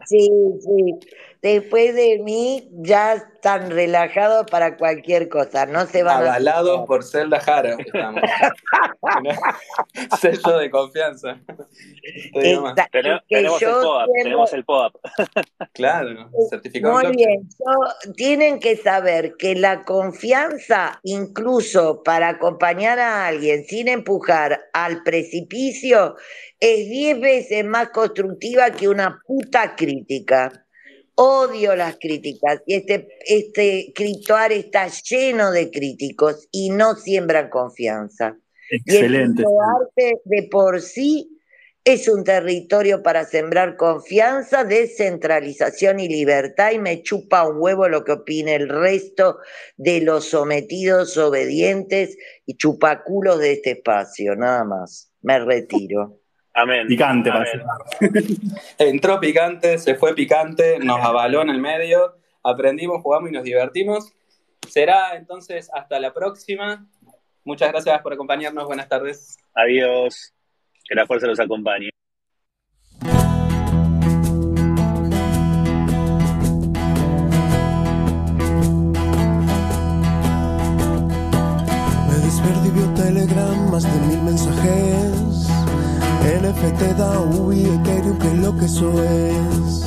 Sí, 0.05 0.29
sí. 0.61 0.99
Después 1.41 1.93
de 1.93 2.19
mí 2.23 2.69
ya 2.71 3.13
están 3.13 3.69
relajados 3.69 4.45
para 4.49 4.75
cualquier 4.75 5.29
cosa. 5.29 5.65
No 5.65 5.85
se 5.85 6.03
van 6.03 6.23
Avalados 6.23 6.85
por 6.87 7.03
Zelda 7.03 7.39
Jara. 7.39 7.75
Estamos. 7.77 8.21
Sello 10.19 10.57
de 10.57 10.69
confianza. 10.71 11.39
tenemos, 12.91 14.53
el 14.53 14.65
POAP, 14.65 14.95
claro, 15.73 16.29
certificado. 16.49 16.93
Muy 16.93 17.15
bien. 17.15 17.47
tienen 18.15 18.59
que 18.59 18.75
saber 18.75 19.35
que 19.37 19.55
la 19.55 19.83
confianza, 19.83 20.99
incluso 21.03 22.01
para 22.03 22.29
acompañar 22.29 22.99
a 22.99 23.27
alguien 23.27 23.63
sin 23.65 23.87
empujar 23.87 24.59
al 24.73 25.03
precipicio, 25.03 26.15
es 26.59 26.89
diez 26.89 27.19
veces 27.19 27.63
más 27.65 27.89
constructiva 27.89 28.71
que 28.71 28.89
una 28.89 29.21
puta 29.25 29.75
crítica. 29.75 30.66
Odio 31.19 31.75
las 31.75 31.97
críticas 31.99 32.61
y 32.67 32.75
este, 32.75 33.07
este 33.25 33.91
criptoar 33.95 34.51
está 34.51 34.87
lleno 34.87 35.49
de 35.49 35.71
críticos 35.71 36.47
y 36.51 36.69
no 36.69 36.93
siembran 36.95 37.49
confianza. 37.49 38.37
Excelente. 38.69 39.41
Y 39.41 39.45
el 39.45 40.11
arte 40.11 40.21
de 40.25 40.43
por 40.43 40.79
sí 40.79 41.37
es 41.83 42.07
un 42.07 42.23
territorio 42.23 43.01
para 43.01 43.23
sembrar 43.23 43.77
confianza, 43.77 44.63
descentralización 44.63 46.01
y 46.01 46.09
libertad 46.09 46.71
y 46.73 46.79
me 46.79 47.01
chupa 47.01 47.47
un 47.47 47.61
huevo 47.61 47.87
lo 47.87 48.03
que 48.03 48.11
opine 48.11 48.55
el 48.55 48.67
resto 48.67 49.39
de 49.77 50.01
los 50.01 50.25
sometidos, 50.25 51.17
obedientes 51.17 52.17
y 52.45 52.57
chupaculos 52.57 53.39
de 53.39 53.53
este 53.53 53.71
espacio, 53.71 54.35
nada 54.35 54.65
más. 54.65 55.11
Me 55.21 55.39
retiro. 55.39 56.19
Amén. 56.57 56.87
Picante, 56.87 57.31
Entró 58.79 59.19
picante, 59.19 59.77
se 59.77 59.93
fue 59.93 60.15
picante, 60.15 60.79
nos 60.79 60.99
avaló 60.99 61.43
en 61.43 61.49
el 61.51 61.61
medio, 61.61 62.15
aprendimos, 62.41 63.03
jugamos 63.03 63.29
y 63.29 63.33
nos 63.33 63.43
divertimos. 63.43 64.11
Será 64.67 65.15
entonces 65.15 65.69
hasta 65.71 65.99
la 65.99 66.11
próxima. 66.13 66.83
Muchas 67.43 67.71
gracias 67.71 68.01
por 68.01 68.11
acompañarnos. 68.11 68.65
Buenas 68.65 68.89
tardes. 68.89 69.37
Adiós. 69.53 70.33
Que 70.83 70.95
la 70.95 71.05
fuerza 71.05 71.27
los 71.27 71.39
acompañe. 71.39 71.91
Me 82.07 82.15
desperdió 82.25 82.73
vio 82.73 82.93
Telegram, 82.95 83.69
más 83.69 83.83
de 83.83 84.07
mil 84.07 84.23
mensajes. 84.23 85.16
NFT, 86.27 86.97
DAO 86.97 87.53
y 87.53 87.63
Ethereum, 87.65 88.19
que 88.19 88.33
lo 88.35 88.55
que 88.57 88.65
eso 88.65 88.91
es. 89.01 89.85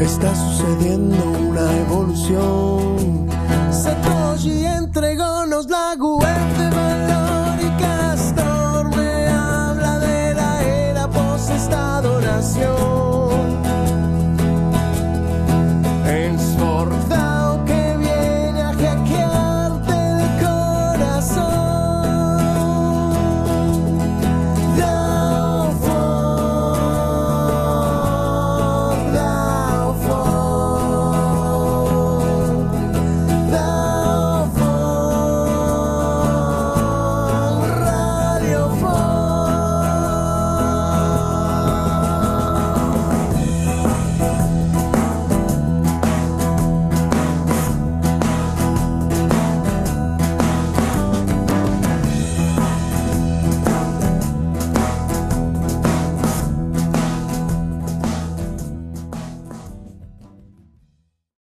Está 0.00 0.34
sucediendo 0.34 1.22
una 1.48 1.76
evolución. 1.76 3.28
Satoshi 3.70 4.64
entregónos 4.64 5.68
la 5.68 5.94